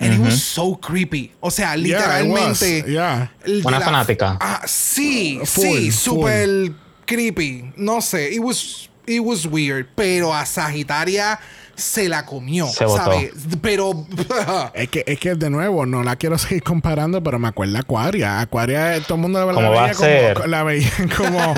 And 0.00 0.14
it 0.14 0.18
was 0.20 0.42
so 0.42 0.78
creepy. 0.80 1.32
O 1.40 1.50
sea, 1.50 1.76
Yeah, 1.76 1.98
literalmente. 1.98 2.84
Yeah. 2.90 3.30
de 3.44 3.62
Una 3.66 3.80
fanática. 3.82 4.38
Ah, 4.40 4.62
sí, 4.66 5.38
Full, 5.44 5.64
sí, 5.64 5.90
full. 5.90 5.92
super 5.92 6.72
creepy. 7.04 7.70
No 7.76 8.00
sé, 8.00 8.32
it 8.32 8.40
was, 8.40 8.88
it 9.06 9.20
was 9.20 9.44
weird. 9.44 9.88
Pero 9.94 10.32
a 10.32 10.46
Sagitaria 10.46 11.38
se 11.74 12.08
la 12.08 12.24
comió, 12.26 12.66
Se 12.66 12.84
botó. 12.84 13.04
¿sabes? 13.04 13.30
Pero 13.60 14.06
Es 14.74 14.88
que, 14.88 15.04
es 15.06 15.18
que 15.18 15.34
de 15.34 15.50
nuevo, 15.50 15.86
no 15.86 16.02
la 16.02 16.16
quiero 16.16 16.38
seguir 16.38 16.62
comparando, 16.62 17.22
pero 17.22 17.38
me 17.38 17.48
acuerda 17.48 17.78
a 17.78 17.82
Aquaria. 17.82 18.40
Aquaria, 18.40 19.00
todo 19.02 19.14
el 19.16 19.20
mundo 19.22 19.44
la, 19.46 19.52
¿Cómo 19.54 19.70
va 19.72 19.80
veía 19.82 19.90
a 19.92 19.94
ser? 19.94 20.34
como, 20.34 20.46
la 20.48 20.62
veía 20.62 20.90
como, 21.16 21.54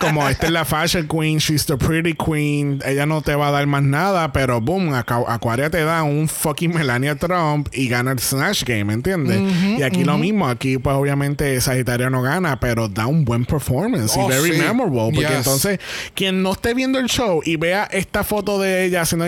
como 0.00 0.28
esta 0.28 0.46
es 0.46 0.52
la 0.52 0.64
fashion 0.64 1.06
queen, 1.08 1.38
she's 1.38 1.66
the 1.66 1.76
pretty 1.76 2.14
queen, 2.14 2.80
ella 2.84 3.06
no 3.06 3.22
te 3.22 3.34
va 3.34 3.48
a 3.48 3.50
dar 3.50 3.66
más 3.66 3.82
nada, 3.82 4.32
pero 4.32 4.60
boom, 4.60 4.94
Aquaria 4.94 5.70
te 5.70 5.82
da 5.84 6.02
un 6.02 6.28
fucking 6.28 6.72
Melania 6.74 7.16
Trump 7.16 7.68
y 7.72 7.88
gana 7.88 8.12
el 8.12 8.18
Snatch 8.18 8.64
Game, 8.64 8.92
¿entiendes? 8.92 9.40
y 9.78 9.82
aquí 9.82 10.04
lo 10.04 10.18
mismo, 10.18 10.48
aquí 10.48 10.78
pues 10.78 10.96
obviamente 10.96 11.60
Sagitario 11.60 12.10
no 12.10 12.22
gana, 12.22 12.58
pero 12.60 12.88
da 12.88 13.06
un 13.06 13.24
buen 13.24 13.44
performance 13.44 14.14
Oh, 14.16 14.26
y 14.26 14.28
very 14.28 14.52
sí. 14.52 14.58
memorable, 14.58 15.10
porque 15.14 15.20
Yes. 15.28 15.36
entonces 15.38 15.78
quien 16.14 16.42
no 16.42 16.52
esté 16.52 16.72
viendo 16.74 16.98
el 16.98 17.06
show 17.06 17.40
y 17.44 17.56
vea 17.56 17.84
esta 17.90 18.22
foto 18.24 18.60
de 18.60 18.84
ella 18.84 19.02
haciendo 19.02 19.26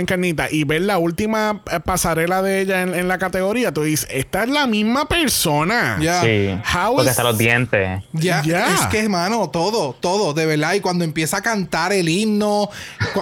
y 0.51 0.65
ver 0.65 0.83
la 0.83 0.99
última 0.99 1.63
eh, 1.71 1.81
pasarela 1.81 2.43
de 2.43 2.61
ella 2.61 2.83
en, 2.83 2.95
en 2.95 3.09
la 3.09 3.19
categoría, 3.19 3.73
tú 3.73 3.83
dices, 3.83 4.09
esta 4.11 4.43
es 4.45 4.51
la 4.51 4.67
misma 4.67 5.07
persona. 5.09 5.99
Ya. 6.01 6.23
Sí. 6.23 6.49
How 6.75 6.95
Porque 6.97 7.03
is- 7.05 7.11
hasta 7.11 7.23
los 7.25 7.39
dientes. 7.39 8.03
Ya, 8.13 8.43
Ya. 8.45 8.75
es 8.75 8.87
que, 8.87 9.01
hermano, 9.01 9.51
todo, 9.51 9.95
todo, 10.01 10.35
de 10.35 10.47
verdad. 10.47 10.75
Y 10.75 10.81
cuando 10.81 11.05
empieza 11.05 11.39
a 11.39 11.43
cantar 11.43 11.93
el 11.93 12.09
himno, 12.09 12.69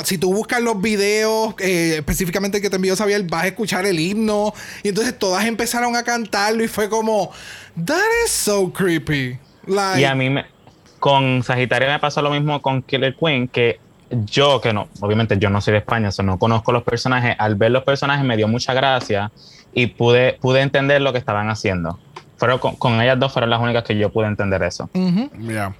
si 0.04 0.18
tú 0.18 0.32
buscas 0.32 0.60
los 0.60 0.80
videos, 0.80 1.54
eh, 1.58 1.94
específicamente 1.98 2.58
el 2.58 2.62
que 2.62 2.70
te 2.70 2.76
envió 2.76 2.96
Xavier, 2.96 3.22
vas 3.24 3.44
a 3.44 3.46
escuchar 3.48 3.86
el 3.86 3.98
himno. 4.00 4.52
Y 4.82 4.88
entonces 4.88 5.18
todas 5.18 5.44
empezaron 5.46 5.96
a 5.96 6.02
cantarlo 6.02 6.62
y 6.64 6.68
fue 6.68 6.88
como, 6.88 7.30
that 7.84 7.98
is 8.24 8.30
so 8.30 8.72
creepy. 8.72 9.38
Like, 9.66 10.00
Y 10.00 10.04
a 10.04 10.14
mí 10.14 10.30
me, 10.30 10.44
con 11.00 11.42
Sagitario 11.42 11.88
me 11.88 11.98
pasó 11.98 12.22
lo 12.22 12.30
mismo 12.30 12.62
con 12.62 12.82
Killer 12.82 13.14
Queen, 13.16 13.48
que 13.48 13.78
yo, 14.10 14.60
que 14.60 14.72
no, 14.72 14.88
obviamente 15.00 15.38
yo 15.38 15.50
no 15.50 15.60
soy 15.60 15.72
de 15.72 15.78
España, 15.78 16.10
so 16.10 16.22
no 16.22 16.38
conozco 16.38 16.72
los 16.72 16.82
personajes, 16.82 17.36
al 17.38 17.54
ver 17.56 17.70
los 17.70 17.84
personajes 17.84 18.24
me 18.24 18.36
dio 18.36 18.48
mucha 18.48 18.74
gracia 18.74 19.32
y 19.72 19.88
pude, 19.88 20.38
pude 20.40 20.60
entender 20.60 21.02
lo 21.02 21.12
que 21.12 21.18
estaban 21.18 21.50
haciendo. 21.50 21.98
Fueron 22.36 22.58
con, 22.58 22.76
con 22.76 23.00
ellas 23.00 23.18
dos 23.18 23.32
fueron 23.32 23.50
las 23.50 23.60
únicas 23.60 23.84
que 23.84 23.96
yo 23.96 24.10
pude 24.10 24.26
entender 24.26 24.62
eso. 24.62 24.90
Yeah. 24.92 25.74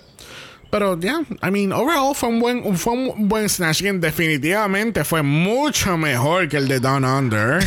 Pero 0.70 0.98
ya, 0.98 1.20
I 1.42 1.50
mean, 1.50 1.72
overall 1.72 2.14
fue 2.14 2.28
un 2.28 2.40
buen, 2.40 2.76
fue 2.76 2.92
un 2.92 3.28
buen 3.28 3.48
Snatch 3.48 3.82
Game. 3.82 4.00
Definitivamente 4.00 5.04
fue 5.04 5.22
mucho 5.22 5.96
mejor 5.96 6.48
que 6.48 6.56
el 6.56 6.66
de 6.66 6.80
Down 6.80 7.04
Under. 7.04 7.64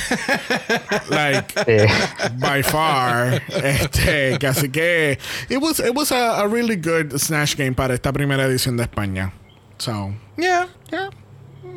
like, 1.09 1.87
by 2.37 2.61
far. 2.61 3.41
Este, 3.63 4.37
que 4.37 4.47
así 4.47 4.69
que 4.69 5.17
it 5.49 5.61
was, 5.61 5.79
it 5.79 5.95
was 5.95 6.11
a, 6.11 6.41
a 6.41 6.47
really 6.47 6.75
good 6.75 7.17
Snatch 7.17 7.55
Game 7.55 7.73
para 7.73 7.93
esta 7.93 8.11
primera 8.11 8.43
edición 8.43 8.75
de 8.75 8.83
España. 8.83 9.31
So, 9.79 10.13
yeah. 10.37 10.67
yeah, 10.91 11.09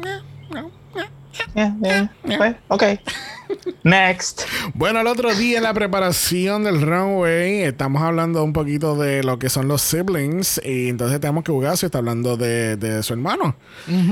yeah, 0.05 0.21
yeah. 0.53 1.77
yeah, 1.83 2.09
yeah, 2.25 2.37
pues, 2.39 2.57
ok. 2.69 2.83
Next. 3.85 4.43
Bueno, 4.75 5.01
el 5.01 5.07
otro 5.07 5.33
día 5.35 5.59
en 5.59 5.63
la 5.65 5.75
preparación 5.75 6.65
del 6.65 6.81
runway 6.83 7.63
estamos 7.63 8.03
hablando 8.03 8.43
un 8.43 8.53
poquito 8.53 8.97
de 8.97 9.23
lo 9.23 9.39
que 9.39 9.49
son 9.49 9.69
los 9.69 9.83
siblings 9.83 10.61
y 10.65 10.89
entonces 10.89 11.21
tenemos 11.21 11.45
que 11.45 11.53
Ugasio 11.53 11.87
está 11.87 11.99
hablando 11.99 12.37
de, 12.37 12.77
de 12.77 13.03
su 13.03 13.13
hermano 13.13 13.57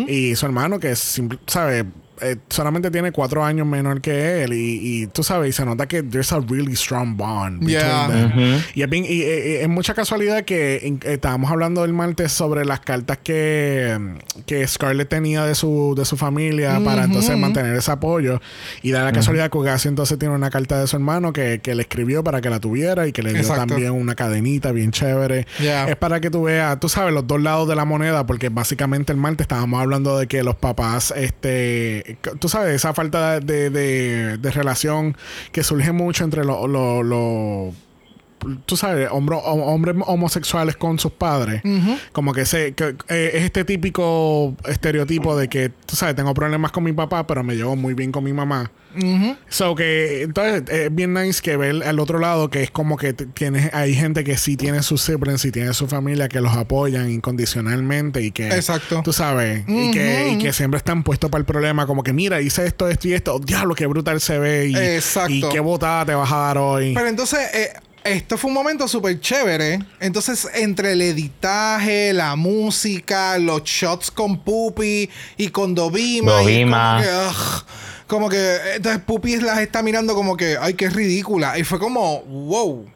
y 0.06 0.34
su 0.36 0.46
hermano 0.46 0.78
que 0.78 0.90
es, 0.92 0.98
simple- 1.00 1.40
¿sabes? 1.46 1.84
Eh, 2.22 2.36
solamente 2.48 2.90
tiene 2.90 3.12
cuatro 3.12 3.44
años 3.44 3.66
menor 3.66 4.00
que 4.00 4.42
él 4.42 4.52
y, 4.52 5.02
y 5.02 5.06
tú 5.06 5.22
sabes, 5.22 5.50
y 5.50 5.52
se 5.52 5.64
nota 5.64 5.86
que 5.86 6.02
there's 6.02 6.32
a 6.32 6.40
really 6.40 6.74
strong 6.76 7.16
bond 7.16 7.60
between 7.60 7.78
Yeah. 7.80 8.08
them. 8.08 8.60
Y 8.74 8.82
es 8.82 8.90
bien- 8.90 9.04
y, 9.04 9.22
eh, 9.22 9.58
eh, 9.58 9.62
es 9.62 9.68
mucha 9.68 9.94
casualidad 9.94 10.44
que 10.44 10.86
en- 10.86 11.00
estábamos 11.04 11.50
hablando 11.50 11.84
el 11.84 11.92
martes 11.92 12.32
sobre 12.32 12.64
las 12.64 12.80
cartas 12.80 13.18
que, 13.22 13.98
que 14.46 14.66
Scarlett 14.66 15.08
tenía 15.08 15.44
de 15.44 15.54
su, 15.54 15.94
de 15.96 16.04
su 16.04 16.16
familia 16.16 16.80
para 16.84 17.04
entonces 17.04 17.36
mantener 17.38 17.74
ese 17.76 17.90
apoyo. 17.90 18.40
Y 18.82 18.90
da 18.90 19.04
la 19.04 19.12
casualidad 19.12 19.50
que 19.50 19.58
Ugasio 19.58 19.88
entonces 19.88 20.18
tiene 20.18 20.34
una 20.34 20.50
carta 20.50 20.80
de 20.80 20.86
su 20.86 20.96
hermano 20.96 21.32
que, 21.32 21.60
que 21.62 21.74
le 21.74 21.82
escribió 21.82 22.22
para 22.24 22.40
que 22.40 22.50
la 22.50 22.60
tuviera 22.60 23.06
y 23.06 23.12
que 23.12 23.22
le 23.22 23.30
dio 23.30 23.40
Exacto. 23.40 23.66
también 23.66 23.92
una 23.92 24.14
cadenita 24.14 24.72
bien 24.72 24.90
chévere. 24.90 25.46
Yeah. 25.60 25.88
Es 25.88 25.96
para 25.96 26.20
que 26.20 26.30
tú 26.30 26.42
veas, 26.44 26.78
tú 26.80 26.88
sabes, 26.88 27.12
los 27.14 27.26
dos 27.26 27.40
lados 27.42 27.68
de 27.68 27.76
la 27.76 27.84
moneda, 27.84 28.26
porque 28.26 28.48
básicamente 28.48 29.12
el 29.12 29.18
martes 29.18 29.44
estábamos 29.44 29.80
hablando 29.80 30.18
de 30.18 30.26
que 30.26 30.42
los 30.42 30.56
papás, 30.56 31.12
este, 31.16 32.09
tú 32.38 32.48
sabes, 32.48 32.74
esa 32.74 32.94
falta 32.94 33.40
de, 33.40 33.70
de- 33.70 34.38
de 34.38 34.50
relación 34.50 35.16
que 35.52 35.62
surge 35.62 35.92
mucho 35.92 36.24
entre 36.24 36.44
los, 36.44 36.68
los- 36.68 37.74
tú 38.66 38.76
sabes, 38.76 39.08
hombro- 39.10 39.42
hombres 39.44 39.96
homosexuales 40.06 40.76
con 40.76 40.98
sus 40.98 41.12
padres. 41.12 41.62
Como 42.12 42.32
que, 42.32 42.44
se, 42.46 42.72
que, 42.72 42.94
eh, 43.08 43.30
es 43.34 43.44
este 43.44 43.64
típico 43.64 44.54
estereotipo 44.66 45.36
de 45.36 45.48
que, 45.48 45.68
tú 45.68 45.96
sabes, 45.96 46.14
tengo 46.16 46.34
problemas 46.34 46.72
con 46.72 46.84
mi 46.84 46.92
papá, 46.92 47.26
pero 47.26 47.42
me 47.44 47.54
llevo 47.56 47.76
muy 47.76 47.94
bien 47.94 48.12
con 48.12 48.24
mi 48.24 48.32
mamá. 48.32 48.70
So 49.48 49.76
que 49.76 50.22
entonces 50.22 50.64
es 50.68 50.92
bien 50.92 51.14
nice 51.14 51.40
que 51.40 51.56
ver 51.56 51.84
al 51.84 52.00
otro 52.00 52.18
lado 52.18 52.50
que 52.50 52.64
es 52.64 52.72
como 52.72 52.96
que 52.96 53.12
tienes 53.12 53.72
hay 53.72 53.94
gente 53.94 54.24
que 54.24 54.36
sí 54.36 54.56
tiene 54.56 54.82
sus 54.82 55.00
siblings 55.02 55.44
y 55.44 55.52
tiene 55.52 55.72
su 55.74 55.86
familia 55.86 56.28
que 56.28 56.40
los 56.40 56.52
apoyan 56.56 57.08
incondicionalmente 57.08 58.20
y 58.22 58.32
que 58.32 58.48
Exacto. 58.48 59.02
tú 59.04 59.12
sabes 59.12 59.62
y, 59.68 59.92
que, 59.92 60.30
y 60.32 60.38
que 60.38 60.52
siempre 60.52 60.78
están 60.78 61.04
puestos 61.04 61.30
para 61.30 61.38
el 61.40 61.44
problema 61.46 61.86
como 61.86 62.02
que 62.02 62.12
mira 62.12 62.40
hice 62.40 62.66
esto 62.66 62.88
esto 62.88 63.06
y 63.06 63.12
esto 63.12 63.38
diablo 63.38 63.76
qué 63.76 63.86
brutal 63.86 64.20
se 64.20 64.40
ve 64.40 64.66
y, 64.66 64.76
Exacto. 64.76 65.32
y 65.32 65.42
qué 65.50 65.60
botada 65.60 66.06
te 66.06 66.14
vas 66.14 66.32
a 66.32 66.36
dar 66.38 66.58
hoy 66.58 66.92
Pero 66.94 67.06
entonces, 67.06 67.38
eh, 67.54 67.72
esto 68.04 68.36
fue 68.38 68.48
un 68.48 68.54
momento 68.54 68.88
súper 68.88 69.20
chévere. 69.20 69.78
Entonces, 70.00 70.48
entre 70.54 70.92
el 70.92 71.02
editaje, 71.02 72.12
la 72.12 72.36
música, 72.36 73.38
los 73.38 73.62
shots 73.64 74.10
con 74.10 74.38
Pupi 74.42 75.08
y 75.36 75.48
con 75.48 75.74
Dovima. 75.74 76.42
y 76.42 76.64
Dovima. 76.64 76.96
como 76.96 77.02
que, 77.02 77.28
ugh, 77.28 77.64
como 78.06 78.28
que, 78.28 78.56
entonces 78.76 79.02
Pupi 79.04 79.36
las 79.36 79.58
está 79.60 79.82
mirando 79.82 80.14
como 80.14 80.36
que, 80.36 80.56
ay, 80.60 80.74
qué 80.74 80.88
ridícula. 80.90 81.58
Y 81.58 81.64
fue 81.64 81.78
como, 81.78 82.20
wow. 82.22 82.86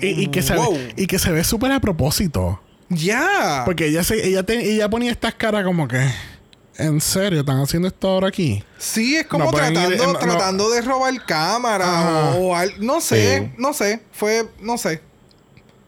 y, 0.00 0.24
y 0.24 0.26
que 0.28 0.42
se 0.42 0.54
Wow. 0.54 0.76
y 0.96 1.06
que 1.06 1.18
se 1.18 1.30
ve 1.30 1.42
súper 1.44 1.72
a 1.72 1.80
propósito 1.80 2.60
Ya. 2.88 3.62
porque 3.64 3.86
ella 3.86 4.02
se 4.04 4.26
ella, 4.26 4.42
te- 4.42 4.72
ella 4.72 4.88
ponía 4.90 5.10
estas 5.10 5.34
caras 5.34 5.64
como 5.64 5.86
que 5.88 6.04
en 6.76 7.00
serio 7.00 7.40
están 7.40 7.60
haciendo 7.60 7.86
esto 7.88 8.08
ahora 8.08 8.28
aquí 8.28 8.62
Sí, 8.78 9.16
es 9.16 9.26
como 9.26 9.44
No 9.46 9.50
pueden 9.52 9.74
ir- 9.74 9.86
tratando, 9.96 10.04
eh, 10.04 10.06
no- 10.06 10.18
tratando 10.18 10.70
de 10.70 10.80
robar 10.82 11.24
cámara 11.26 11.84
Ajá. 11.84 12.34
o, 12.36 12.54
al- 12.54 12.74
no 12.84 13.00
sé, 13.00 13.38
Sí. 13.38 13.52
no 13.58 13.72
sé, 13.72 14.00
fue, 14.12 14.48
no 14.60 14.76
sé. 14.78 15.00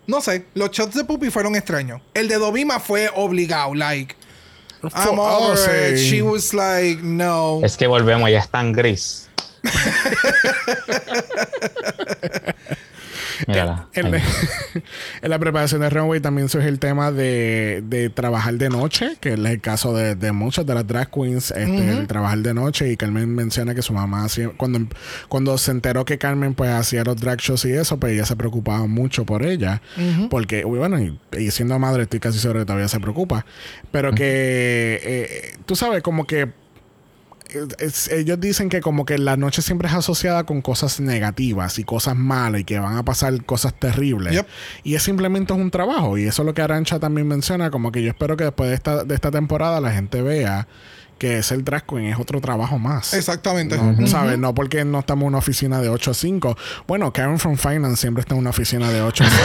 No 0.06 0.20
sé, 0.20 0.46
los 0.54 0.70
shots 0.70 0.94
de 0.94 1.04
Puppy 1.04 1.30
fueron 1.30 1.56
extraños. 1.56 2.00
El 2.14 2.28
de 2.28 2.36
Dovima 2.36 2.78
fue 2.78 3.10
obligado, 3.14 3.74
like, 3.74 4.14
I'm 4.94 5.18
Oh, 5.18 5.50
over 5.52 5.92
it. 5.92 5.98
sí. 5.98 6.10
She 6.10 6.22
was 6.22 6.54
like, 6.54 7.02
no. 7.02 7.60
Es 7.64 7.76
que 7.76 7.88
volvemos, 7.88 8.30
ya 8.30 8.38
es 8.38 8.48
tan 8.48 8.72
gris. 8.72 9.28
Mírala. 13.46 13.88
En 13.94 14.10
la, 14.10 14.16
ahí. 14.18 14.22
en 15.22 15.30
la 15.30 15.38
preparación 15.38 15.80
de 15.80 15.90
Runway 15.90 16.20
también 16.20 16.48
surge 16.48 16.68
el 16.68 16.78
tema 16.78 17.12
de, 17.12 17.82
de 17.86 18.10
trabajar 18.10 18.54
de 18.54 18.68
noche, 18.68 19.16
que 19.20 19.34
es 19.34 19.38
el 19.38 19.60
caso 19.60 19.94
de, 19.94 20.14
de 20.14 20.32
muchas 20.32 20.66
de 20.66 20.74
las 20.74 20.86
drag 20.86 21.10
queens, 21.10 21.50
este, 21.50 21.90
el 21.90 22.06
trabajar 22.06 22.38
de 22.38 22.54
noche. 22.54 22.90
Y 22.90 22.96
Carmen 22.96 23.34
menciona 23.34 23.74
que 23.74 23.82
su 23.82 23.92
mamá, 23.92 24.24
hacía- 24.24 24.50
cuando, 24.56 24.80
cuando 25.28 25.56
se 25.58 25.70
enteró 25.70 26.04
que 26.04 26.18
Carmen 26.18 26.54
pues 26.54 26.70
hacía 26.70 27.04
los 27.04 27.16
drag 27.20 27.38
shows 27.38 27.64
y 27.64 27.72
eso, 27.72 27.98
pues 27.98 28.12
ella 28.12 28.24
se 28.26 28.36
preocupaba 28.36 28.86
mucho 28.86 29.24
por 29.26 29.44
ella. 29.44 29.80
Porque, 30.30 30.64
uy, 30.64 30.78
bueno, 30.78 31.00
y, 31.00 31.18
y 31.38 31.50
siendo 31.50 31.78
madre 31.78 32.04
estoy 32.04 32.20
casi 32.20 32.38
seguro 32.38 32.60
que 32.60 32.66
todavía 32.66 32.88
se 32.88 33.00
preocupa. 33.00 33.44
Pero 33.90 34.12
que, 34.12 35.00
eh, 35.02 35.56
tú 35.66 35.76
sabes, 35.76 36.02
como 36.02 36.26
que 36.26 36.50
es- 37.78 38.08
ellos 38.08 38.40
dicen 38.40 38.68
que 38.68 38.80
como 38.80 39.04
que 39.04 39.18
la 39.18 39.36
noche 39.36 39.62
siempre 39.62 39.88
es 39.88 39.94
asociada 39.94 40.44
con 40.44 40.62
cosas 40.62 41.00
negativas 41.00 41.78
y 41.78 41.84
cosas 41.84 42.16
malas 42.16 42.60
y 42.60 42.64
que 42.64 42.78
van 42.78 42.96
a 42.96 43.04
pasar 43.04 43.44
cosas 43.44 43.74
terribles. 43.78 44.32
Yep. 44.32 44.46
Y 44.84 44.94
es 44.94 45.02
simplemente 45.02 45.52
un 45.52 45.70
trabajo. 45.70 46.18
Y 46.18 46.24
eso 46.24 46.42
es 46.42 46.46
lo 46.46 46.54
que 46.54 46.62
Arancha 46.62 46.98
también 46.98 47.26
menciona, 47.28 47.70
como 47.70 47.92
que 47.92 48.02
yo 48.02 48.08
espero 48.10 48.36
que 48.36 48.44
después 48.44 48.68
de 48.70 48.74
esta, 48.76 49.04
de 49.04 49.14
esta 49.14 49.30
temporada 49.30 49.80
la 49.80 49.92
gente 49.92 50.22
vea 50.22 50.66
que 51.18 51.42
ser 51.42 51.64
drag 51.64 51.84
queen 51.86 52.06
es 52.06 52.18
otro 52.18 52.40
trabajo 52.40 52.78
más. 52.78 53.14
Exactamente. 53.14 53.76
No, 53.76 54.06
¿sabes? 54.06 54.38
No 54.38 54.54
porque 54.54 54.84
no 54.84 55.00
estamos 55.00 55.22
en 55.22 55.28
una 55.28 55.38
oficina 55.38 55.80
de 55.80 55.88
8 55.88 56.10
a 56.10 56.14
5. 56.14 56.56
Bueno, 56.86 57.12
Karen 57.12 57.38
from 57.38 57.56
Finance 57.56 57.96
siempre 57.96 58.20
está 58.20 58.34
en 58.34 58.40
una 58.40 58.50
oficina 58.50 58.90
de 58.90 59.00
8 59.02 59.24
a 59.24 59.30
5. 59.30 59.40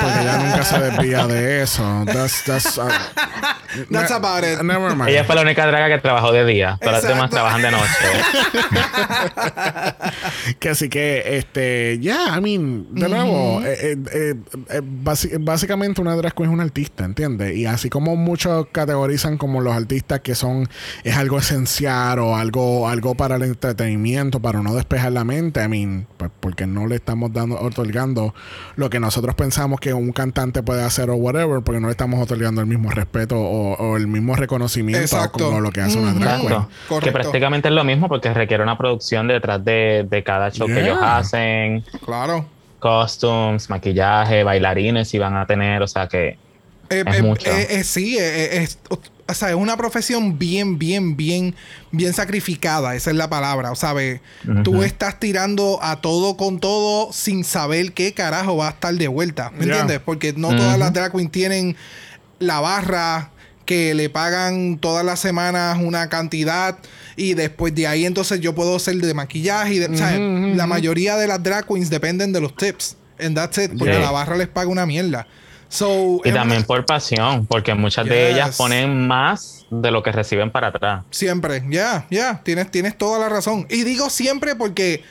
porque 0.00 0.20
ella 0.22 0.38
nunca 0.38 0.64
se 0.64 0.78
desvía 0.80 1.26
de 1.26 1.62
eso. 1.62 2.04
That's, 2.06 2.44
that's, 2.44 2.78
uh, 2.78 2.88
That's 3.90 4.10
about 4.10 4.42
it. 4.44 4.62
Never 4.62 4.96
mind. 4.96 5.10
Ella 5.10 5.24
fue 5.24 5.34
la 5.36 5.42
única 5.42 5.64
draga 5.66 5.88
que 5.94 6.00
trabajó 6.00 6.32
de 6.32 6.44
día. 6.44 6.78
Todas 6.80 7.02
las 7.04 7.12
demás 7.12 7.30
trabajan 7.30 7.62
de 7.62 7.70
noche. 7.70 7.84
que 10.58 10.68
así 10.70 10.88
que, 10.88 11.36
este, 11.38 11.98
ya, 12.00 12.36
I 12.36 12.40
mean, 12.40 12.86
de 12.94 13.08
nuevo, 13.08 13.62
eh, 13.64 13.76
eh, 13.80 13.96
eh, 14.12 14.34
eh, 14.70 14.80
basi- 14.82 15.36
básicamente 15.38 16.00
una 16.00 16.14
drag 16.16 16.34
queen 16.34 16.50
es 16.50 16.54
un 16.54 16.60
artista, 16.60 17.04
¿entiendes? 17.04 17.54
Y 17.56 17.66
así 17.66 17.88
como 17.90 18.16
muchos 18.16 18.66
categorizan 18.72 19.38
como 19.38 19.60
los 19.60 19.74
artistas 19.74 20.20
que 20.20 20.34
son 20.34 20.68
es 21.04 21.16
algo 21.16 21.38
esencial 21.38 22.18
o 22.18 22.36
algo, 22.36 22.88
algo 22.88 23.14
para 23.14 23.36
el 23.36 23.42
entretenimiento, 23.42 24.40
para 24.40 24.60
uno 24.60 24.74
despejar 24.74 25.12
la 25.12 25.24
mente, 25.24 25.62
I 25.64 25.68
mean, 25.68 26.06
pues 26.16 26.30
porque 26.40 26.66
no 26.66 26.86
le 26.86 26.96
estamos 26.96 27.32
dando, 27.32 27.60
otorgando 27.60 28.34
lo 28.76 28.90
que 28.90 29.00
nosotros 29.00 29.34
pensamos 29.34 29.80
que 29.80 29.92
un 29.94 30.12
cantante 30.12 30.62
puede 30.62 30.82
hacer 30.82 31.10
o 31.10 31.14
whatever, 31.16 31.62
porque 31.62 31.80
no 31.80 31.88
le 31.88 31.92
estamos 31.92 32.20
otorgando 32.22 32.60
el 32.60 32.66
mismo 32.66 32.90
respeto 32.90 33.36
o, 33.38 33.74
o 33.74 33.96
el 33.96 34.06
mismo 34.06 34.36
reconocimiento 34.36 35.02
Exacto. 35.02 35.46
como 35.46 35.60
lo 35.60 35.70
que 35.70 35.80
hace 35.80 35.98
una 35.98 36.12
drag 36.14 36.40
queen. 36.40 37.00
Que 37.00 37.12
prácticamente 37.12 37.68
es 37.68 37.74
lo 37.74 37.84
mismo 37.84 38.08
porque 38.08 38.32
requiere 38.34 38.62
una 38.62 38.76
producción 38.78 39.28
detrás 39.28 39.64
de, 39.64 40.06
de 40.08 40.22
cada 40.22 40.50
show 40.50 40.66
que 40.66 40.80
ellos 40.80 40.98
hacen, 41.00 41.84
Claro. 42.04 42.46
costumes, 42.78 43.68
maquillaje, 43.70 44.42
bailarines 44.42 45.08
si 45.08 45.18
van 45.18 45.36
a 45.36 45.46
tener, 45.46 45.82
o 45.82 45.86
sea 45.86 46.06
que 46.08 46.38
Eh, 46.90 47.04
Es 47.06 47.18
eh, 47.18 47.22
mucho. 47.22 47.50
eh, 47.50 47.66
eh, 47.70 47.84
sí, 47.84 48.16
eh, 48.18 48.22
eh, 48.22 48.62
es, 48.62 48.78
o 49.30 49.34
sea, 49.34 49.50
es 49.50 49.54
una 49.54 49.76
profesión 49.76 50.38
bien, 50.38 50.78
bien, 50.78 51.16
bien, 51.16 51.54
bien 51.90 52.12
sacrificada. 52.12 52.94
Esa 52.94 53.10
es 53.10 53.16
la 53.16 53.28
palabra. 53.28 53.72
O 53.72 53.76
sea, 53.76 53.92
ve, 53.92 54.20
tú 54.64 54.82
estás 54.82 55.20
tirando 55.20 55.78
a 55.82 56.00
todo 56.00 56.36
con 56.36 56.60
todo 56.60 57.12
sin 57.12 57.44
saber 57.44 57.92
qué 57.92 58.12
carajo 58.12 58.56
va 58.56 58.68
a 58.68 58.70
estar 58.70 58.94
de 58.94 59.08
vuelta. 59.08 59.50
¿Me 59.50 59.64
entiendes? 59.64 60.00
Porque 60.04 60.32
no 60.32 60.54
todas 60.54 60.78
las 60.78 60.92
drag 60.92 61.12
queens 61.12 61.32
tienen 61.32 61.76
la 62.38 62.60
barra 62.60 63.30
que 63.64 63.94
le 63.94 64.10
pagan 64.10 64.78
todas 64.78 65.04
las 65.04 65.20
semanas 65.20 65.78
una 65.80 66.08
cantidad 66.08 66.78
y 67.14 67.34
después 67.34 67.72
de 67.72 67.86
ahí 67.86 68.04
entonces 68.04 68.40
yo 68.40 68.52
puedo 68.52 68.74
hacer 68.74 68.96
de 68.96 69.14
maquillaje 69.14 69.74
y 69.74 69.78
de, 69.78 70.56
la 70.56 70.66
mayoría 70.66 71.16
de 71.16 71.28
las 71.28 71.40
drag 71.40 71.66
queens 71.66 71.88
dependen 71.88 72.32
de 72.32 72.40
los 72.40 72.56
tips 72.56 72.96
and 73.20 73.36
that's 73.36 73.58
it 73.58 73.70
porque 73.78 73.98
la 73.98 74.10
barra 74.10 74.36
les 74.36 74.48
paga 74.48 74.68
una 74.68 74.86
mierda 74.86 75.28
so 75.70 76.20
y 76.24 76.32
también 76.32 76.64
por 76.64 76.84
pasión, 76.84 77.46
porque 77.46 77.72
muchas 77.72 78.04
de 78.04 78.32
ellas 78.32 78.56
ponen 78.58 79.06
más 79.06 79.64
de 79.70 79.90
lo 79.90 80.02
que 80.02 80.12
reciben 80.12 80.50
para 80.50 80.66
atrás. 80.66 81.04
Siempre, 81.10 81.64
ya, 81.70 82.06
ya, 82.10 82.42
tienes, 82.44 82.70
tienes 82.70 82.98
toda 82.98 83.18
la 83.18 83.30
razón. 83.30 83.66
Y 83.70 83.84
digo 83.84 84.10
siempre 84.10 84.54
porque 84.56 85.02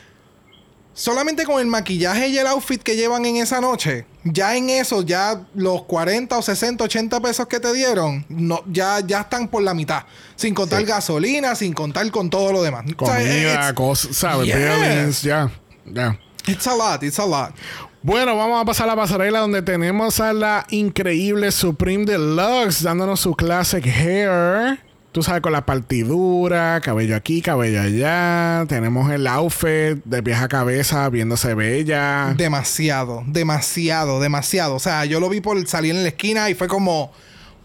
solamente 0.93 1.45
con 1.45 1.61
el 1.61 1.67
maquillaje 1.67 2.27
y 2.27 2.37
el 2.37 2.45
outfit 2.47 2.83
que 2.83 2.97
llevan 2.97 3.25
en 3.25 3.37
esa 3.37 3.61
noche, 3.61 4.05
ya 4.25 4.57
en 4.57 4.69
eso, 4.69 5.01
ya 5.01 5.45
los 5.55 5.83
40 5.85 6.37
o 6.37 6.41
60, 6.41 6.83
80 6.83 7.21
pesos 7.21 7.47
que 7.47 7.61
te 7.61 7.71
dieron, 7.73 8.25
no, 8.27 8.61
ya, 8.67 8.99
ya 8.99 9.21
están 9.21 9.47
por 9.47 9.63
la 9.63 9.73
mitad. 9.73 10.03
Sin 10.35 10.53
contar 10.53 10.81
Sí. 10.81 10.85
gasolina, 10.87 11.55
sin 11.55 11.71
contar 11.71 12.09
con 12.11 12.29
todo 12.29 12.51
lo 12.51 12.61
demás. 12.61 12.83
O 12.97 13.05
sea, 13.05 13.15
Comida, 13.15 13.73
cosas, 13.75 14.15
¿sabes? 14.15 14.47
Ya, 14.49 15.49
ya. 15.85 16.19
it's 16.47 16.67
a 16.67 16.75
lot, 16.75 17.01
it's 17.01 17.19
a 17.19 17.25
lot. 17.25 17.53
Bueno, 18.01 18.37
vamos 18.37 18.61
a 18.61 18.63
pasar 18.63 18.85
a 18.85 18.95
la 18.95 18.95
pasarela 18.95 19.39
donde 19.39 19.61
tenemos 19.61 20.21
a 20.21 20.31
la 20.31 20.65
increíble 20.69 21.51
Supreme 21.51 22.05
Deluxe 22.05 22.81
dándonos 22.81 23.19
su 23.19 23.35
classic 23.35 23.85
hair. 23.85 24.79
Tú 25.11 25.21
sabes, 25.21 25.41
con 25.41 25.51
la 25.51 25.65
partidura, 25.65 26.79
cabello 26.79 27.17
aquí, 27.17 27.41
cabello 27.41 27.81
allá. 27.81 28.65
Tenemos 28.69 29.11
el 29.11 29.27
outfit 29.27 30.01
de 30.05 30.23
pies 30.23 30.37
a 30.37 30.47
cabeza 30.47 31.09
viéndose 31.09 31.55
bella. 31.55 32.33
Demasiado, 32.37 33.23
demasiado, 33.27 34.21
demasiado. 34.21 34.75
O 34.75 34.79
sea, 34.79 35.03
yo 35.03 35.19
lo 35.19 35.27
vi 35.27 35.41
por 35.41 35.67
salir 35.67 35.93
en 35.93 36.03
la 36.03 36.09
esquina 36.09 36.49
y 36.49 36.53
fue 36.55 36.69
como, 36.69 37.11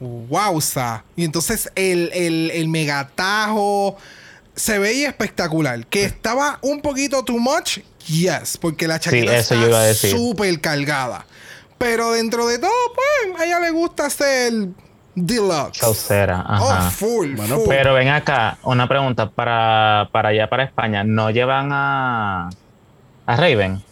wowza. 0.01 1.05
Y 1.14 1.24
entonces 1.24 1.70
el, 1.76 2.11
el, 2.12 2.51
el 2.51 2.68
megatajo 2.68 3.97
se 4.57 4.80
veía 4.80 5.09
espectacular. 5.09 5.87
Que 5.87 6.05
estaba 6.05 6.59
un 6.61 6.80
poquito 6.80 7.24
too 7.24 7.39
much, 7.39 7.78
yes, 8.07 8.57
porque 8.59 8.86
la 8.88 8.98
chaqueta 9.00 9.32
a 9.32 9.36
está 9.36 10.09
súper 10.09 10.61
cargada. 10.61 11.26
Pero 11.78 12.12
dentro 12.12 12.46
de 12.46 12.59
todo, 12.59 12.70
pues, 12.94 13.40
a 13.40 13.44
ella 13.44 13.61
le 13.61 13.70
gusta 13.70 14.07
hacer 14.07 14.52
deluxe. 15.14 15.80
Chaucera, 15.80 16.44
Oh, 16.48 16.70
ajá. 16.70 16.90
full, 16.90 17.34
Bueno, 17.34 17.57
full. 17.57 17.68
Pero 17.68 17.94
ven 17.94 18.09
acá, 18.09 18.59
una 18.62 18.88
pregunta 18.88 19.28
para, 19.30 20.09
para 20.12 20.30
allá, 20.30 20.48
para 20.48 20.64
España. 20.64 21.05
¿No 21.05 21.30
llevan 21.30 21.70
a, 21.72 22.48
a 23.26 23.36
Raven? 23.36 23.82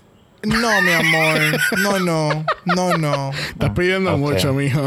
No, 0.45 0.83
mi 0.83 0.93
amor. 0.93 1.41
No, 1.79 1.99
no. 2.01 2.45
No, 2.65 2.97
no. 2.99 3.31
Estás 3.51 3.71
pidiendo 3.71 4.17
mucho, 4.17 4.53
mijo. 4.53 4.83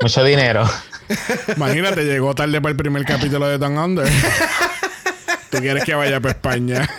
Mucho 0.00 0.24
dinero. 0.24 0.64
Imagínate, 1.56 2.04
llegó 2.04 2.34
tarde 2.34 2.60
para 2.60 2.70
el 2.70 2.76
primer 2.76 3.04
capítulo 3.04 3.46
de 3.48 3.58
Down 3.58 3.76
Under. 3.76 4.08
Tú 5.52 5.58
quieres 5.58 5.84
que 5.84 5.94
vaya 5.94 6.18
para 6.20 6.32
España. 6.32 6.88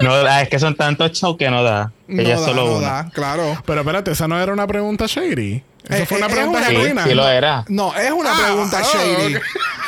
No, 0.00 0.12
ah, 0.12 0.42
es 0.42 0.48
que 0.48 0.60
son 0.60 0.76
tantos 0.76 1.10
shows 1.10 1.36
que 1.36 1.50
no 1.50 1.64
da. 1.64 1.90
No 2.06 2.22
Ella 2.22 2.38
da, 2.38 2.44
solo 2.46 2.66
no 2.66 2.76
una. 2.76 2.88
da, 2.88 3.10
claro. 3.10 3.60
Pero 3.66 3.80
espérate, 3.80 4.12
esa 4.12 4.28
no 4.28 4.40
era 4.40 4.52
una 4.52 4.64
pregunta 4.64 5.06
shady. 5.08 5.60
Eso 5.88 6.02
Eh, 6.02 6.06
fue 6.06 6.18
una 6.18 6.28
eh, 6.28 6.30
pregunta 6.30 6.60
Sí, 6.68 6.76
genuina. 6.76 7.02
sí 7.04 7.14
lo 7.14 7.28
era. 7.28 7.64
No, 7.68 7.92
es 7.96 8.08
una 8.12 8.30
Ah, 8.32 8.40
pregunta 8.44 8.80
oh, 8.80 8.96
shady. 8.96 9.34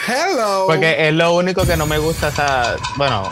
Hello. 0.09 0.65
Porque 0.67 1.07
es 1.09 1.15
lo 1.15 1.33
único 1.37 1.65
que 1.65 1.77
no 1.77 1.87
me 1.87 1.99
gusta. 1.99 2.27
O 2.27 2.33
sea, 2.33 2.75
bueno. 2.97 3.31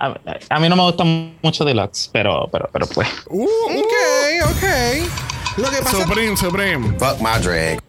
A, 0.00 0.12
a 0.50 0.58
mí 0.58 0.68
no 0.68 0.74
me 0.74 0.82
gusta 0.82 1.04
mucho 1.04 1.64
Deluxe, 1.64 2.10
pero, 2.12 2.48
pero, 2.50 2.68
pero 2.72 2.86
pues. 2.88 3.08
Uh, 3.28 3.44
uh. 3.44 3.78
Ok, 3.78 4.50
ok. 4.50 4.64
Lo 5.56 5.70
que 5.70 5.78
pasa, 5.78 6.02
Supreme, 6.02 6.36
Supreme. 6.36 6.98
Fuck 6.98 7.18
my 7.20 7.40
drag. 7.42 7.80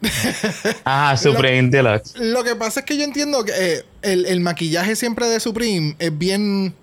Ajá, 0.85 1.17
Supreme 1.21 1.69
Deluxe. 1.69 2.13
lo 2.17 2.43
que 2.43 2.55
pasa 2.55 2.79
es 2.79 2.85
que 2.85 2.97
yo 2.97 3.03
entiendo 3.03 3.43
que 3.43 3.51
eh, 3.55 3.85
el, 4.03 4.25
el 4.25 4.39
maquillaje 4.39 4.95
siempre 4.95 5.27
de 5.27 5.39
Supreme 5.39 5.95
es 5.99 6.17
bien 6.17 6.73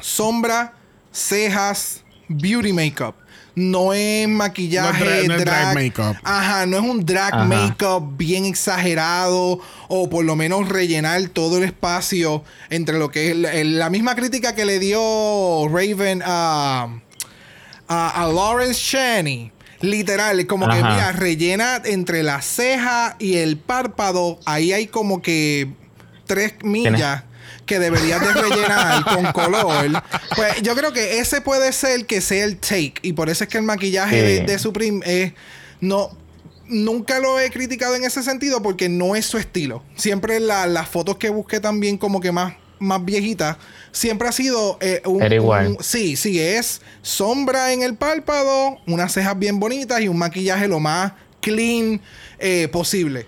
sombra, 0.00 0.74
cejas, 1.12 2.02
beauty 2.28 2.72
makeup. 2.72 3.14
No 3.56 3.92
es 3.92 4.26
maquillaje, 4.26 5.04
No 5.04 5.10
es 5.10 5.22
dra- 5.22 5.28
no 5.28 5.34
es 5.36 5.44
drag 5.44 5.74
makeup. 5.76 6.16
Ajá, 6.24 6.66
no 6.66 6.76
es 6.76 6.82
un 6.82 7.06
drag 7.06 7.32
Ajá. 7.32 7.44
makeup 7.44 8.16
bien 8.16 8.46
exagerado 8.46 9.60
o 9.86 10.10
por 10.10 10.24
lo 10.24 10.34
menos 10.34 10.68
rellenar 10.68 11.28
todo 11.28 11.58
el 11.58 11.62
espacio 11.64 12.42
entre 12.68 12.98
lo 12.98 13.10
que 13.12 13.30
es 13.30 13.36
la, 13.36 13.90
misma 13.90 14.16
crítica 14.16 14.56
que 14.56 14.64
le 14.64 14.80
dio 14.80 15.68
Raven 15.68 16.20
a, 16.26 16.98
a, 17.86 18.22
a 18.24 18.26
Lawrence 18.26 18.80
Chaney. 18.80 19.52
Literal, 19.84 20.40
es 20.40 20.46
como 20.46 20.66
que 20.68 20.76
mira, 20.76 21.12
rellena 21.12 21.80
entre 21.84 22.22
la 22.22 22.40
ceja 22.42 23.16
y 23.18 23.36
el 23.36 23.56
párpado. 23.58 24.38
Ahí 24.46 24.72
hay 24.72 24.86
como 24.86 25.20
que 25.22 25.68
tres 26.26 26.54
millas 26.62 27.24
que 27.66 27.78
deberías 27.78 28.20
de 28.20 28.32
rellenar 28.32 29.04
con 29.14 29.32
color. 29.32 30.02
Pues 30.36 30.62
yo 30.62 30.74
creo 30.74 30.92
que 30.92 31.18
ese 31.18 31.40
puede 31.40 31.72
ser 31.72 32.06
que 32.06 32.20
sea 32.20 32.44
el 32.44 32.58
take. 32.58 32.94
Y 33.02 33.12
por 33.14 33.30
eso 33.30 33.44
es 33.44 33.50
que 33.50 33.58
el 33.58 33.64
maquillaje 33.64 34.16
Sí. 34.16 34.22
de, 34.40 34.52
de 34.52 34.58
Supreme 34.58 35.00
es. 35.04 35.32
No. 35.80 36.10
Nunca 36.66 37.18
lo 37.20 37.38
he 37.38 37.50
criticado 37.50 37.94
en 37.94 38.04
ese 38.04 38.22
sentido 38.22 38.62
porque 38.62 38.88
no 38.88 39.14
es 39.16 39.26
su 39.26 39.36
estilo. 39.36 39.82
Siempre 39.96 40.40
la- 40.40 40.66
las 40.66 40.88
fotos 40.88 41.18
que 41.18 41.28
busqué 41.28 41.60
también 41.60 41.98
como 41.98 42.20
que 42.20 42.32
más, 42.32 42.54
más 42.78 43.04
viejitas, 43.04 43.58
siempre 43.94 44.28
ha 44.28 44.32
sido 44.32 44.76
eh, 44.82 45.00
un, 45.06 45.22
Era 45.22 45.34
igual. 45.34 45.68
un- 45.68 45.76
Sí, 45.82 46.16
sí, 46.16 46.38
es 46.40 46.82
sombra 47.00 47.72
en 47.72 47.82
el 47.82 47.94
párpado, 47.94 48.76
unas 48.86 49.12
cejas 49.12 49.38
bien 49.38 49.58
bonitas 49.58 50.00
y 50.02 50.08
un 50.08 50.18
maquillaje 50.18 50.68
lo 50.68 50.80
más 50.80 51.12
clean 51.40 52.00
eh, 52.38 52.68
posible. 52.70 53.26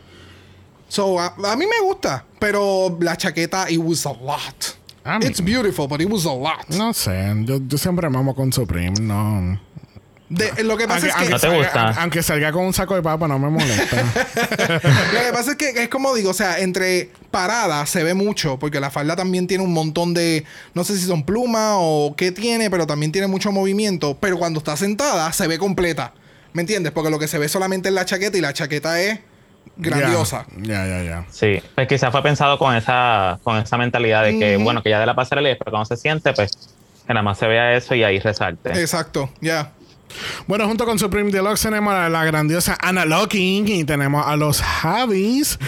So, 0.89 1.19
a, 1.19 1.35
a 1.45 1.57
mí 1.57 1.65
me 1.67 1.81
gusta, 1.87 2.25
pero 2.39 2.97
la 3.01 3.17
chaqueta, 3.17 3.71
it 3.71 3.79
was 3.79 4.05
a 4.07 4.13
lot. 4.13 4.77
It's 5.23 5.41
beautiful, 5.41 5.87
but 5.87 6.01
it 6.01 6.09
was 6.11 6.25
a 6.27 6.33
lot. 6.33 6.69
No 6.77 6.93
sé, 6.93 7.33
yo, 7.45 7.61
yo 7.67 7.79
siempre 7.79 8.09
mamo 8.11 8.35
con 8.35 8.53
Supreme, 8.53 8.95
no. 9.01 9.61
De- 10.29 10.65
lo 10.65 10.77
que 10.77 10.89
pasa 10.89 11.07
Aunque, 11.07 11.09
es 11.09 11.15
que... 11.15 11.19
aunque 11.21 11.31
¿No 11.31 11.39
te 11.39 11.47
salga, 11.47 11.57
gusta? 11.57 12.03
aunque 12.03 12.23
salga 12.23 12.53
con 12.53 12.65
un 12.65 12.73
saco 12.73 12.97
de 12.97 13.03
papa, 13.03 13.29
no 13.29 13.39
me 13.39 13.49
molesta. 13.49 13.97
Lo 15.13 15.21
que 15.21 15.33
pasa 15.33 15.53
es 15.53 15.57
que 15.57 15.71
es 15.85 15.89
como 15.89 16.15
digo, 16.15 16.31
o 16.31 16.35
sea, 16.35 16.59
entre 16.59 17.11
paradas 17.31 17.89
se 17.91 18.03
ve 18.03 18.15
mucho, 18.15 18.59
porque 18.59 18.81
la 18.81 18.91
falda 18.91 19.15
también 19.15 19.47
tiene 19.47 19.63
un 19.63 19.73
montón 19.73 20.15
de, 20.15 20.45
no 20.75 20.83
sé 20.83 20.97
si 20.97 21.07
son 21.07 21.23
plumas 21.23 21.75
o 21.77 22.15
qué 22.17 22.33
tiene, 22.33 22.71
pero 22.71 22.87
también 22.89 23.13
tiene 23.13 23.29
mucho 23.29 23.53
movimiento, 23.53 24.17
pero 24.21 24.37
cuando 24.37 24.59
está 24.59 24.77
sentada 24.77 25.33
se 25.33 25.47
ve 25.47 25.59
completa, 25.59 26.13
¿me 26.53 26.63
entiendes? 26.63 26.93
Porque 26.93 27.11
lo 27.11 27.21
que 27.21 27.29
se 27.29 27.39
ve 27.39 27.49
solamente 27.49 27.89
es 27.89 27.95
la 27.95 28.05
chaqueta 28.05 28.37
y 28.37 28.41
la 28.41 28.53
chaqueta 28.53 29.01
es 29.01 29.21
grandiosa. 29.77 30.47
Ya, 30.63 30.87
ya, 30.87 31.03
ya. 31.03 31.25
Sí, 31.31 31.63
pues 31.77 31.87
quizás 31.87 32.11
fue 32.11 32.23
pensado 32.25 32.59
con 32.59 32.75
esa, 32.75 33.39
con 33.45 33.59
esa 33.59 33.77
mentalidad 33.77 34.25
de 34.25 34.39
que, 34.39 34.57
bueno, 34.57 34.83
que 34.83 34.91
ya 34.91 34.99
de 34.99 35.07
la 35.07 35.15
pasarela 35.15 35.49
y 35.49 35.53
después 35.53 35.71
cuando 35.71 35.85
se 35.87 35.97
siente, 35.97 36.33
pues 36.33 36.51
que 37.07 37.13
nada 37.15 37.23
más 37.23 37.39
se 37.39 37.47
vea 37.47 37.77
eso 37.77 37.95
y 37.95 38.03
ahí 38.03 38.19
resalte. 38.19 38.71
Exacto, 38.81 39.31
ya. 39.41 39.71
Bueno, 40.47 40.67
junto 40.67 40.85
con 40.87 40.99
Supreme 40.99 41.31
Deluxe 41.31 41.63
tenemos 41.63 41.93
a 41.93 42.09
la 42.09 42.25
grandiosa 42.25 42.77
Anna 42.81 43.05
Locking 43.05 43.69
y 43.69 43.85
tenemos 43.85 44.27
a 44.27 44.37
los 44.37 44.63
Javis. 44.63 45.59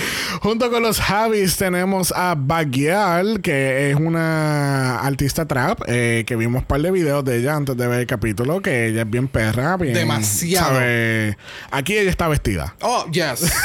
Junto 0.40 0.70
con 0.70 0.82
los 0.82 1.00
Javis 1.00 1.56
tenemos 1.56 2.12
a 2.16 2.34
Baguial, 2.36 3.40
que 3.42 3.90
es 3.90 3.96
una 3.96 5.00
artista 5.00 5.46
trap, 5.46 5.82
eh, 5.86 6.24
que 6.26 6.36
vimos 6.36 6.62
un 6.62 6.66
par 6.66 6.80
de 6.80 6.90
videos 6.90 7.24
de 7.24 7.38
ella 7.40 7.56
antes 7.56 7.76
de 7.76 7.86
ver 7.86 8.00
el 8.00 8.06
capítulo, 8.06 8.60
que 8.62 8.86
ella 8.88 9.02
es 9.02 9.10
bien 9.10 9.28
perra, 9.28 9.76
bien... 9.76 9.94
Demasiado. 9.94 10.74
¿sabe? 10.74 11.36
Aquí 11.70 11.96
ella 11.96 12.10
está 12.10 12.28
vestida. 12.28 12.74
Oh, 12.80 13.06
yes. 13.10 13.52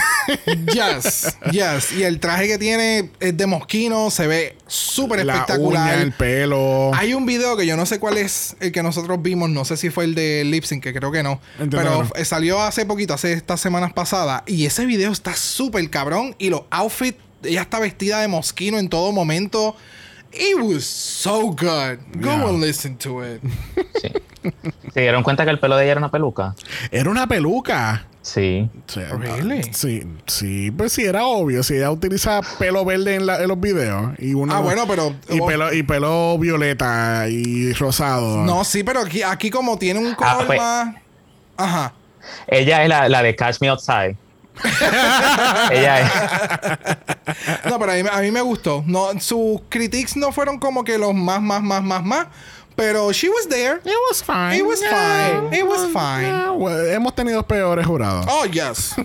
Yes, 0.74 1.36
yes. 1.52 1.92
Y 1.92 2.04
el 2.04 2.20
traje 2.22 2.48
que 2.48 2.58
tiene 2.58 3.10
es 3.20 3.36
de 3.36 3.46
mosquino, 3.46 4.10
se 4.10 4.26
ve 4.26 4.56
súper 4.68 5.26
La 5.26 5.34
espectacular. 5.34 5.96
uña, 5.96 6.02
el 6.02 6.14
pelo. 6.14 6.92
Hay 6.94 7.14
un 7.14 7.26
video 7.26 7.58
que 7.58 7.66
yo 7.66 7.76
no 7.76 7.86
sé 7.86 8.00
cuál 8.00 8.18
es 8.18 8.56
el 8.62 8.72
que 8.72 8.82
nosotros 8.84 9.22
vimos, 9.22 9.50
no 9.50 9.66
sé 9.66 9.76
si 9.76 9.90
fue 9.90 10.06
el 10.06 10.16
de 10.16 10.46
Lip 10.46 10.63
Que 10.68 10.94
creo 10.94 11.12
que 11.12 11.24
no. 11.24 11.40
Entiendo 11.60 11.78
pero 11.78 12.10
que 12.14 12.20
no. 12.20 12.26
salió 12.26 12.62
hace 12.62 12.86
poquito, 12.86 13.14
hace 13.14 13.34
estas 13.34 13.60
semanas 13.60 13.94
pasadas. 13.94 14.44
Y 14.48 14.66
ese 14.66 14.86
video 14.86 15.12
está 15.12 15.36
súper 15.36 15.90
cabrón. 15.90 16.36
Y 16.40 16.50
los 16.50 16.64
outfits, 16.72 17.20
ella 17.44 17.62
está 17.62 17.80
vestida 17.80 18.20
de 18.22 18.28
mosquino 18.28 18.80
en 18.80 18.90
todo 18.90 19.12
momento. 19.12 19.76
It 20.34 20.58
was 20.60 20.84
so 20.86 21.50
good. 21.52 22.00
Go 22.16 22.32
Yeah. 22.32 22.48
and 22.50 22.60
listen 22.62 22.98
to 22.98 23.24
it. 23.24 23.42
Sí. 24.02 24.12
¿Se 24.94 25.02
dieron 25.02 25.24
cuenta 25.24 25.46
que 25.46 25.52
el 25.52 25.60
pelo 25.60 25.76
de 25.78 25.84
ella 25.84 25.92
era 25.94 26.00
una 26.00 26.12
peluca? 26.12 26.56
Era 26.92 27.10
una 27.10 27.28
peluca. 27.28 28.06
Sí. 28.22 28.70
Sí, 28.88 29.02
Really? 29.02 29.64
Sí, 29.74 30.04
sí, 30.28 30.72
pues 30.72 30.94
sí, 30.94 31.04
era 31.04 31.26
obvio. 31.26 31.62
Si 31.62 31.76
ella 31.76 31.92
utiliza 31.92 32.40
pelo 32.58 32.86
verde 32.86 33.16
en, 33.16 33.26
la- 33.26 33.42
en 33.42 33.48
los 33.50 33.60
videos. 33.60 34.14
Y 34.20 34.34
uno, 34.34 34.56
Ah, 34.56 34.60
bueno, 34.62 34.86
pero- 34.88 35.14
Y 35.30 35.40
pelo, 35.42 35.74
y 35.74 35.84
pelo 35.84 36.38
violeta 36.40 37.28
y 37.30 37.74
rosado. 37.74 38.38
No, 38.46 38.64
sí, 38.64 38.84
pero 38.84 39.02
aquí, 39.02 39.22
aquí 39.24 39.50
como 39.50 39.78
tiene 39.78 40.00
un 40.00 40.16
color 40.16 40.46
pues. 40.48 40.60
más. 40.60 40.96
Ajá. 41.58 41.94
Ella 42.48 42.84
es 42.84 42.90
la, 42.90 43.10
la 43.10 43.22
de 43.24 43.36
Catch 43.36 43.58
Me 43.60 43.68
Outside. 43.70 44.16
ella 45.72 46.00
es. 46.02 46.12
No, 47.70 47.80
pero 47.80 47.92
a 47.92 47.96
mí, 47.96 48.04
a 48.12 48.22
mí 48.22 48.32
me 48.32 48.42
gustó. 48.42 48.84
No, 48.86 49.20
sus 49.20 49.62
critiques 49.70 50.16
no 50.16 50.32
fueron 50.32 50.60
como 50.60 50.84
que 50.84 50.98
los 50.98 51.14
más, 51.14 51.42
más, 51.42 51.62
más, 51.62 51.84
más, 51.84 52.04
más. 52.04 52.28
Pero 52.76 53.12
she 53.12 53.30
was 53.30 53.48
there. 53.48 53.78
It 53.84 53.98
was 54.10 54.22
fine. 54.24 54.56
It 54.58 54.66
was 54.66 54.82
fine. 54.84 55.54
It 55.54 55.66
was 55.68 55.92
fine. 55.92 56.24
yeah, 56.24 56.52
well, 56.52 56.86
hemos 56.92 57.14
tenido 57.16 57.46
peores 57.48 57.86
jurados. 57.86 58.26
Oh, 58.30 58.46
yes. 58.46 58.96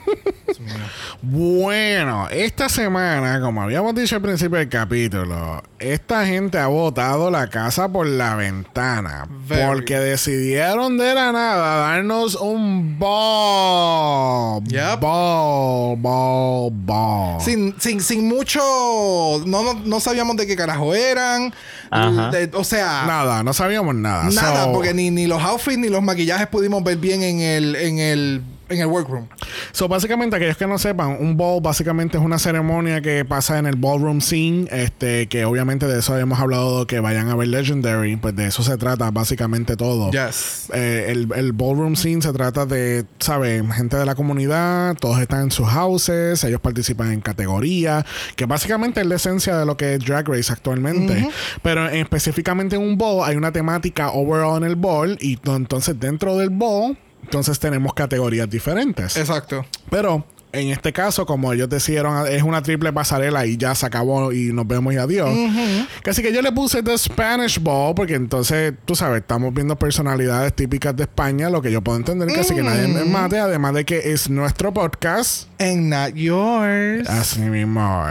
Bueno, 1.20 2.28
esta 2.30 2.68
semana, 2.68 3.40
como 3.40 3.62
habíamos 3.62 3.94
dicho 3.94 4.16
al 4.16 4.22
principio 4.22 4.58
del 4.58 4.68
capítulo, 4.68 5.62
esta 5.78 6.24
gente 6.24 6.58
ha 6.58 6.68
botado 6.68 7.30
la 7.30 7.48
casa 7.48 7.88
por 7.88 8.06
la 8.06 8.34
ventana. 8.36 9.26
Very. 9.46 9.66
Porque 9.66 9.98
decidieron 9.98 10.96
de 10.96 11.14
la 11.14 11.32
nada 11.32 11.76
darnos 11.88 12.34
un 12.36 12.98
ball. 12.98 14.62
Yep. 14.64 15.00
Ball, 15.00 15.96
ball, 15.98 16.70
ball. 16.72 17.40
sin, 17.40 17.74
sin, 17.80 18.00
sin 18.00 18.26
mucho. 18.28 18.60
No, 19.44 19.62
no, 19.62 19.74
no 19.74 20.00
sabíamos 20.00 20.36
de 20.36 20.46
qué 20.46 20.56
carajo 20.56 20.94
eran. 20.94 21.52
Ajá. 21.90 22.30
De- 22.30 22.50
o 22.54 22.64
sea, 22.64 23.04
Nada, 23.06 23.42
no 23.42 23.52
sabíamos 23.52 23.94
nada. 23.94 24.24
nada, 24.30 24.64
So- 24.64 24.72
porque 24.72 24.94
ni, 24.94 25.10
ni 25.10 25.26
los 25.26 25.42
outfits 25.42 25.78
ni 25.78 25.88
los 25.88 26.02
maquillajes 26.02 26.46
pudimos 26.48 26.82
ver 26.84 26.96
bien 26.98 27.22
en 27.22 27.40
el, 27.40 27.76
en 27.76 27.98
el, 27.98 28.42
en 28.68 28.80
el 28.80 28.86
workroom. 28.86 29.26
So, 29.72 29.88
básicamente, 29.88 30.36
aquellos 30.36 30.56
que 30.56 30.66
no 30.66 30.78
sepan, 30.78 31.16
un 31.20 31.36
ball 31.36 31.60
básicamente 31.62 32.18
es 32.18 32.22
una 32.22 32.38
ceremonia 32.38 33.00
que 33.00 33.24
pasa 33.24 33.58
en 33.58 33.66
el 33.66 33.76
ballroom 33.76 34.20
scene, 34.20 34.66
este, 34.70 35.26
que 35.28 35.44
obviamente 35.44 35.86
de 35.86 35.98
eso 36.00 36.12
habíamos 36.14 36.38
hablado, 36.40 36.86
que 36.86 37.00
vayan 37.00 37.28
a 37.28 37.36
ver 37.36 37.48
Legendary, 37.48 38.16
pues 38.16 38.34
de 38.36 38.46
eso 38.46 38.62
se 38.62 38.76
trata 38.76 39.10
básicamente 39.10 39.76
todo. 39.76 40.10
Yes. 40.10 40.66
Eh, 40.72 41.06
el, 41.08 41.28
el 41.34 41.52
ballroom 41.52 41.96
scene 41.96 42.22
se 42.22 42.32
trata 42.32 42.66
de, 42.66 43.04
¿sabes? 43.18 43.62
Gente 43.74 43.96
de 43.96 44.04
la 44.04 44.14
comunidad, 44.14 44.96
todos 44.96 45.20
están 45.20 45.42
en 45.44 45.50
sus 45.50 45.68
houses, 45.68 46.42
ellos 46.44 46.60
participan 46.60 47.12
en 47.12 47.20
categorías, 47.20 48.04
que 48.36 48.46
básicamente 48.46 49.00
es 49.00 49.06
la 49.06 49.16
esencia 49.16 49.56
de 49.56 49.66
lo 49.66 49.76
que 49.76 49.94
es 49.94 50.04
Drag 50.04 50.28
Race 50.28 50.52
actualmente. 50.52 51.28
Pero 51.62 51.88
en- 51.88 51.96
específicamente 51.96 52.76
en 52.76 52.82
un 52.82 52.96
ball 52.98 53.28
hay 53.28 53.36
una 53.36 53.52
temática 53.52 54.10
overall 54.10 54.62
en 54.62 54.68
el 54.68 54.76
ball 54.76 55.16
y 55.20 55.36
to- 55.36 55.56
entonces 55.56 55.98
dentro 55.98 56.36
del 56.36 56.50
ball, 56.50 56.98
entonces 57.22 57.58
tenemos 57.58 57.94
categorías 57.94 58.48
diferentes. 58.48 59.16
Exacto. 59.16 59.64
Pero 59.90 60.24
en 60.52 60.68
este 60.68 60.92
caso, 60.92 61.26
como 61.26 61.52
ellos 61.52 61.68
decidieron, 61.68 62.26
es 62.26 62.42
una 62.42 62.62
triple 62.62 62.92
pasarela 62.92 63.44
y 63.46 63.56
ya 63.56 63.74
se 63.74 63.86
acabó 63.86 64.32
y 64.32 64.52
nos 64.52 64.66
vemos 64.66 64.94
y 64.94 64.96
adiós. 64.96 65.30
Casi 66.02 66.22
que 66.22 66.32
yo 66.32 66.40
le 66.42 66.52
puse 66.52 66.82
The 66.82 66.96
Spanish 66.96 67.60
Ball 67.60 67.94
porque 67.94 68.14
entonces, 68.14 68.72
tú 68.84 68.94
sabes, 68.96 69.20
estamos 69.20 69.52
viendo 69.52 69.76
personalidades 69.76 70.54
típicas 70.54 70.96
de 70.96 71.02
España, 71.04 71.50
lo 71.50 71.60
que 71.60 71.70
yo 71.70 71.82
puedo 71.82 71.98
entender, 71.98 72.28
casi 72.34 72.54
que 72.54 72.62
nadie 72.62 72.88
me 72.88 73.04
mate, 73.04 73.38
además 73.38 73.74
de 73.74 73.84
que 73.84 74.12
es 74.12 74.30
nuestro 74.30 74.72
podcast. 74.72 75.48
And 75.60 75.92
not 75.92 76.14
yours. 76.14 77.08
Así 77.08 77.40
mismo. 77.40 78.06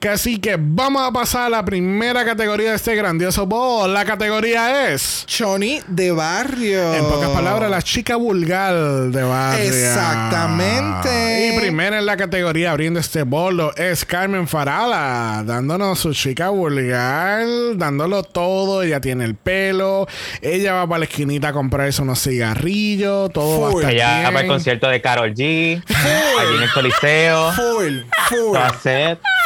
Que 0.00 0.08
así 0.08 0.38
que 0.38 0.56
vamos 0.58 1.02
a 1.02 1.12
pasar 1.12 1.42
a 1.46 1.48
la 1.48 1.64
primera 1.64 2.24
categoría 2.24 2.70
de 2.70 2.76
este 2.76 2.94
grandioso 2.94 3.46
ball. 3.46 3.92
La 3.94 4.04
categoría 4.04 4.92
es... 4.92 5.24
Choni 5.26 5.80
de 5.86 6.10
barrio. 6.10 6.94
En 6.94 7.04
pocas 7.04 7.30
palabras, 7.30 7.70
la 7.70 7.80
chica 7.82 8.16
vulgar 8.16 8.74
de 8.74 9.22
barrio. 9.22 9.64
Exactamente. 9.64 11.33
Primera 11.74 11.98
en 11.98 12.06
la 12.06 12.16
categoría 12.16 12.70
abriendo 12.70 13.00
este 13.00 13.24
bolo 13.24 13.74
es 13.74 14.04
Carmen 14.04 14.46
Farala, 14.46 15.42
dándonos 15.44 15.98
su 15.98 16.14
chica 16.14 16.50
vulgar, 16.50 17.44
dándolo 17.74 18.22
todo. 18.22 18.84
Ella 18.84 19.00
tiene 19.00 19.24
el 19.24 19.34
pelo, 19.34 20.06
ella 20.40 20.74
va 20.74 20.86
para 20.86 21.00
la 21.00 21.06
esquinita 21.06 21.48
a 21.48 21.52
comprarse 21.52 22.00
unos 22.00 22.22
cigarrillos, 22.22 23.32
todo 23.32 23.60
va 23.62 23.66
a 23.66 23.70
Full. 23.72 23.80
estar 23.80 23.92
Ella 23.92 24.06
va 24.06 24.18
bien. 24.20 24.24
para 24.34 24.40
el 24.42 24.46
concierto 24.46 24.86
de 24.88 25.00
Carol 25.00 25.34
G. 25.34 25.82
allí 26.38 26.56
en 26.58 26.62
el 26.62 26.70
Coliseo. 26.72 27.52
Full, 27.54 28.02
full, 28.28 28.54
Va 28.56 28.72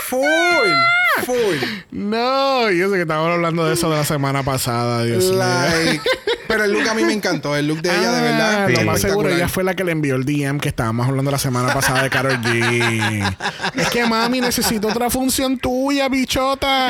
full, 0.07 1.25
full. 1.25 1.57
No, 1.93 2.71
yo 2.71 2.91
sé 2.91 2.97
que 2.97 3.03
estábamos 3.03 3.33
hablando 3.37 3.67
de 3.67 3.73
eso 3.73 3.89
de 3.89 3.97
la 3.97 4.05
semana 4.05 4.43
pasada, 4.43 5.03
Dios 5.03 5.33
mío. 5.33 6.01
Pero 6.49 6.65
el 6.65 6.73
look 6.73 6.89
a 6.89 6.95
mí 6.95 7.05
me 7.05 7.13
encantó. 7.13 7.55
El 7.57 7.69
look 7.69 7.83
de 7.83 7.91
ella, 7.91 8.11
de 8.13 8.19
Ah, 8.19 8.23
verdad. 8.23 8.69
Lo 8.71 8.79
sí, 8.81 8.85
más 8.85 9.01
seguro, 9.01 9.29
ella 9.29 9.49
fue 9.49 9.63
la 9.65 9.75
que 9.75 9.85
le 9.85 9.93
envió 9.93 10.17
el 10.17 10.25
DM 10.25 10.59
que 10.59 10.69
estábamos 10.71 11.07
hablando 11.07 11.31
la 11.31 11.39
semana 11.39 11.73
pasada 11.73 12.03
de 12.03 12.11
Karol 12.11 12.41
G. 12.41 13.37
es 13.75 13.89
que 13.91 14.05
mami, 14.07 14.41
necesito 14.41 14.89
otra 14.89 15.11
función 15.11 15.59
tuya, 15.59 16.09
bichota. 16.09 16.89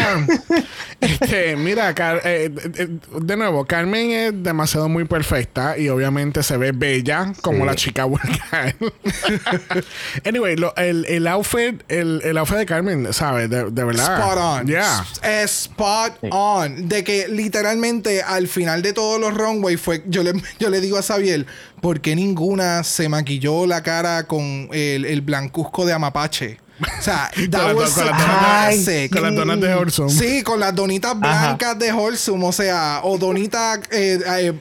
este, 1.00 1.56
mira, 1.56 1.94
Car- 1.94 2.20
eh, 2.24 2.50
eh, 2.76 2.88
de 3.20 3.36
nuevo, 3.36 3.64
Carmen 3.66 4.10
es 4.10 4.42
demasiado 4.42 4.88
muy 4.88 5.04
perfecta 5.04 5.76
y 5.76 5.88
obviamente 5.88 6.42
se 6.42 6.56
ve 6.56 6.72
bella 6.72 7.32
como 7.42 7.58
Sí. 7.58 7.64
la 7.66 7.74
chica 7.74 8.04
vulgar. 8.04 8.74
anyway, 10.24 10.56
lo- 10.56 10.74
el, 10.76 11.04
el 11.06 11.26
outfit, 11.26 11.82
el, 11.88 12.20
el 12.24 12.38
outfit 12.38 12.58
de 12.58 12.66
Carmen, 12.66 13.12
¿sabes? 13.12 13.50
De, 13.50 13.70
de 13.70 13.84
verdad. 13.84 14.18
Spot 14.18 14.38
on. 14.38 14.66
Yeah. 14.66 15.04
Es 15.22 15.50
spot 15.62 16.18
on. 16.30 16.88
De 16.88 17.04
que 17.04 17.28
literalmente 17.28 18.22
al 18.22 18.48
final 18.48 18.82
de 18.82 18.92
todos 18.92 19.20
los 19.20 19.34
runway 19.48 19.76
fue. 19.76 20.02
Yo 20.06 20.22
le, 20.22 20.32
yo 20.58 20.70
le 20.70 20.80
digo 20.80 20.96
a 20.98 21.02
Xavier, 21.02 21.46
¿por 21.80 22.00
qué 22.00 22.14
ninguna 22.16 22.82
se 22.84 23.08
maquilló 23.08 23.66
la 23.66 23.82
cara 23.82 24.24
con 24.26 24.68
el, 24.72 25.04
el 25.04 25.20
blancuzco 25.22 25.84
de 25.86 25.92
Amapache? 25.92 26.58
O 26.80 27.02
sea, 27.02 27.28
that 27.50 27.74
was 27.74 27.90
con 27.94 28.06
las 28.06 28.14
so 28.20 28.24
donas- 28.24 28.38
classic. 28.38 29.12
con 29.12 29.22
las 29.22 29.34
donas 29.34 29.60
de 29.60 29.74
Wholesome. 29.74 30.10
Sí, 30.10 30.42
con 30.44 30.60
las 30.60 30.74
donitas 30.74 31.18
blancas 31.18 31.76
de 31.78 31.92
Wholesome. 31.92 32.46
O 32.46 32.52
sea, 32.52 33.00
o 33.02 33.18
donitas 33.18 33.80
eh, 33.90 34.20
eh, 34.38 34.52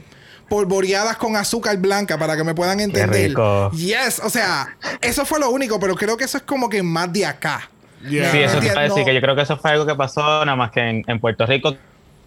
polvoreadas 0.50 1.18
con 1.18 1.36
azúcar 1.36 1.78
blanca 1.78 2.18
para 2.18 2.36
que 2.36 2.44
me 2.44 2.56
puedan 2.56 2.80
entender. 2.80 3.30
rico. 3.30 3.70
Yes, 3.72 4.20
o 4.24 4.30
sea, 4.30 4.76
eso 5.02 5.26
fue 5.26 5.40
lo 5.40 5.52
único, 5.52 5.80
pero 5.80 5.94
creo 5.96 6.18
que 6.18 6.24
eso 6.24 6.38
es 6.38 6.44
como 6.44 6.70
que 6.70 6.82
más 6.82 7.12
de 7.14 7.26
acá. 7.26 7.70
Yeah. 8.08 8.32
Sí, 8.32 8.38
eso 8.40 8.60
te 8.60 8.66
iba 8.68 8.74
a 8.82 8.88
No. 8.88 8.94
decir 8.94 9.06
que 9.06 9.14
yo 9.14 9.22
creo 9.22 9.36
que 9.36 9.42
eso 9.42 9.58
fue 9.58 9.72
algo 9.72 9.86
que 9.86 9.96
pasó 9.96 10.22
nada 10.46 10.56
más 10.56 10.72
que 10.72 10.80
en, 10.80 11.04
en 11.08 11.20
Puerto 11.20 11.46
Rico, 11.46 11.76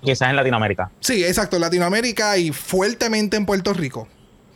quizás 0.02 0.30
en 0.30 0.36
Latinoamérica. 0.36 0.90
Sí, 1.00 1.24
exacto, 1.24 1.58
Latinoamérica 1.58 2.36
y 2.36 2.52
fuertemente 2.52 3.36
en 3.36 3.46
Puerto 3.46 3.72
Rico. 3.72 4.08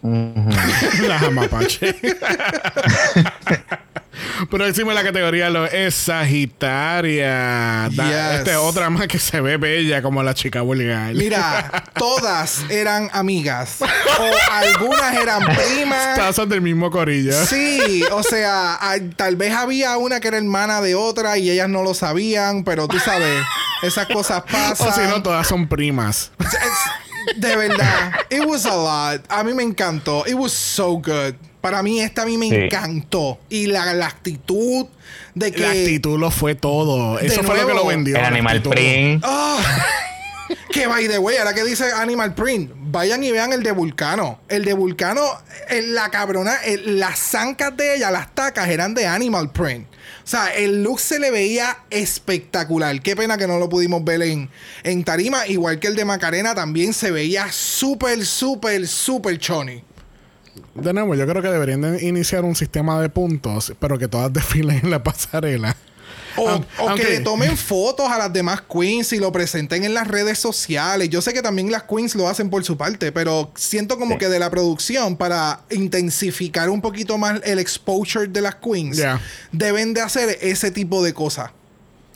La 0.03 1.19
jamapache. 1.21 1.95
Próximo 4.51 4.91
en 4.91 4.95
la 4.97 5.03
categoría 5.03 5.51
lo 5.51 5.67
es 5.67 5.95
Sagitaria. 5.95 7.89
Yes. 7.89 8.39
Este 8.39 8.57
otra 8.57 8.91
más 8.91 9.07
que 9.09 9.19
se 9.19 9.41
ve 9.41 9.57
bella 9.57 10.03
como 10.03 10.23
la 10.23 10.35
chica 10.35 10.61
vulgar. 10.61 11.15
Mira, 11.15 11.85
todas 11.95 12.63
eran 12.71 13.11
amigas 13.13 13.79
o 13.81 14.31
algunas 14.51 15.15
eran 15.15 15.43
primas. 15.45 16.17
Tazas 16.17 16.49
del 16.49 16.61
mismo 16.61 16.91
corillo. 16.91 17.33
Sí, 17.47 18.05
o 18.13 18.23
sea, 18.23 18.79
tal 19.17 19.37
vez 19.37 19.55
había 19.55 19.97
una 19.97 20.21
que 20.21 20.29
era 20.29 20.37
hermana 20.39 20.81
de 20.81 20.95
otra 20.95 21.39
y 21.39 21.51
ellas 21.51 21.69
no 21.69 21.83
lo 21.83 21.95
sabían, 21.95 22.65
pero 22.65 22.89
tú 22.89 22.99
sabes, 22.99 23.43
esas 23.83 24.07
cosas 24.07 24.43
pasan. 24.51 24.89
O 24.89 24.93
si 24.93 25.01
no, 25.03 25.23
todas 25.23 25.47
son 25.47 25.69
primas. 25.69 26.31
De 27.37 27.57
verdad, 27.57 28.13
it 28.31 28.45
was 28.47 28.67
a 28.67 28.75
lot. 28.77 29.25
A 29.29 29.43
mí 29.45 29.55
me 29.55 29.63
encantó. 29.63 30.25
It 30.27 30.35
was 30.35 30.53
so 30.53 30.93
good. 30.95 31.35
Para 31.61 31.83
mí 31.83 32.01
esta 32.01 32.23
a 32.23 32.27
mí 32.27 32.37
me 32.37 32.49
Sí. 32.51 32.55
encantó. 32.57 33.39
Y 33.49 33.67
la, 33.67 33.93
la 33.95 34.07
actitud 34.07 34.87
de 35.35 35.51
que... 35.53 35.61
La 35.63 35.71
actitud 35.71 36.19
lo 36.19 36.31
fue 36.31 36.55
todo. 36.55 37.19
Eso 37.19 37.43
fue 37.43 37.55
lo 37.57 37.61
que 37.67 37.73
nuevo, 37.73 37.81
lo 37.81 37.87
vendió. 37.87 38.17
El 38.17 38.23
la 38.23 38.29
animal 38.29 38.57
actitud. 38.59 38.75
print. 38.75 39.23
Ah, 39.27 39.57
que 40.71 40.87
by 40.87 41.09
the 41.09 41.19
way, 41.19 41.37
ahora 41.39 41.55
que 41.55 41.65
dice 41.65 41.91
Animal 41.93 42.35
Print, 42.35 42.71
vayan 42.77 43.23
y 43.25 43.31
vean 43.33 43.53
el 43.53 43.63
de 43.63 43.73
Vulcano. 43.73 44.41
El 44.49 44.65
de 44.65 44.75
Vulcano, 44.75 45.23
el- 45.69 45.95
la 45.95 46.11
cabrona, 46.11 46.57
el- 46.65 46.99
las 47.01 47.19
zancas 47.19 47.75
de 47.77 47.97
ella, 47.97 48.11
las 48.11 48.35
tacas 48.35 48.69
eran 48.69 48.93
de 48.93 49.07
Animal 49.07 49.51
Print. 49.51 49.87
O 50.25 50.27
sea, 50.27 50.55
el 50.55 50.83
look 50.83 51.01
se 51.01 51.21
le 51.21 51.31
veía 51.31 51.77
espectacular. 51.91 53.03
Qué 53.03 53.15
pena 53.15 53.37
que 53.37 53.47
no 53.47 53.59
lo 53.59 53.69
pudimos 53.69 54.03
ver 54.05 54.23
en, 54.23 54.49
en 54.83 55.05
tarima. 55.05 55.47
Igual 55.47 55.79
que 55.79 55.89
el 55.89 55.97
de 55.97 56.07
Macarena 56.07 56.55
también 56.55 56.95
se 56.95 57.11
veía 57.11 57.53
súper, 57.53 58.25
súper, 58.25 58.89
súper 58.89 59.39
choni. 59.39 59.83
De 60.75 60.93
nuevo, 60.95 61.15
yo 61.15 61.27
creo 61.27 61.43
que 61.43 61.49
deberían 61.49 61.83
de 61.83 62.07
iniciar 62.07 62.45
un 62.45 62.55
sistema 62.55 63.01
de 63.03 63.11
puntos, 63.11 63.75
pero 63.79 63.99
que 63.99 64.09
todas 64.09 64.33
desfilen 64.33 64.81
en 64.83 64.91
la 64.91 65.03
pasarela. 65.03 65.77
O, 66.37 66.49
Aun- 66.49 66.67
o 66.81 66.89
aunque- 66.89 67.03
que 67.05 67.11
le 67.11 67.21
tomen 67.21 67.57
fotos 67.57 68.11
a 68.11 68.19
las 68.19 68.33
demás 68.33 68.61
queens 68.63 69.13
y 69.13 69.19
lo 69.19 69.31
presenten 69.33 69.85
en 69.85 69.95
las 69.95 70.09
redes 70.09 70.39
sociales. 70.39 71.09
Yo 71.09 71.23
sé 71.23 71.33
que 71.33 71.43
también 71.43 71.71
las 71.71 71.85
queens 71.85 72.15
lo 72.15 72.29
hacen 72.29 72.51
por 72.51 72.65
su 72.65 72.77
parte, 72.77 73.13
pero 73.13 73.53
siento 73.55 73.99
como 73.99 74.15
Sí. 74.15 74.19
que 74.19 74.29
de 74.29 74.39
la 74.39 74.51
producción, 74.51 75.17
para 75.17 75.61
intensificar 75.71 76.69
un 76.71 76.81
poquito 76.81 77.19
más 77.19 77.41
el 77.45 77.59
exposure 77.59 78.27
de 78.29 78.41
las 78.41 78.57
queens, 78.57 78.97
Yeah. 78.97 79.21
deben 79.53 79.95
de 79.95 80.01
hacer 80.01 80.39
ese 80.41 80.71
tipo 80.71 81.03
de 81.05 81.13
cosas. 81.15 81.51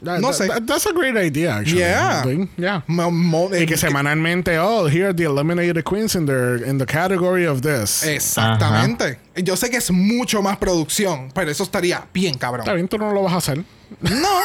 That- 0.04 0.20
No 0.20 0.28
that- 0.30 0.34
sé. 0.36 0.46
that- 0.46 0.64
that's 0.64 0.86
a 0.86 0.92
great 0.92 1.16
idea, 1.16 1.56
actually. 1.56 1.78
Yeah. 1.80 2.24
Yeah. 2.56 2.84
Mo- 2.86 3.10
mo- 3.10 3.50
Y 3.52 3.66
que 3.66 3.76
semanalmente, 3.76 4.56
oh, 4.60 4.86
here 4.88 5.06
are 5.06 5.14
the 5.14 5.24
eliminated 5.24 5.82
queens 5.82 6.14
in 6.14 6.24
the, 6.24 6.62
in 6.68 6.78
the 6.78 6.86
category 6.86 7.46
of 7.46 7.62
this. 7.62 8.04
Exactamente. 8.04 9.18
Yo 9.42 9.56
sé 9.56 9.70
que 9.70 9.76
es 9.78 9.90
mucho 9.90 10.40
más 10.40 10.56
producción, 10.56 11.30
pero 11.34 11.50
eso 11.50 11.64
estaría 11.64 12.06
bien 12.14 12.34
cabrón. 12.38 12.60
Está 12.60 12.74
bien, 12.74 12.86
tú 12.86 12.96
no 12.96 13.12
lo 13.12 13.22
vas 13.24 13.32
a 13.32 13.36
hacer. 13.38 13.64
No. 14.00 14.40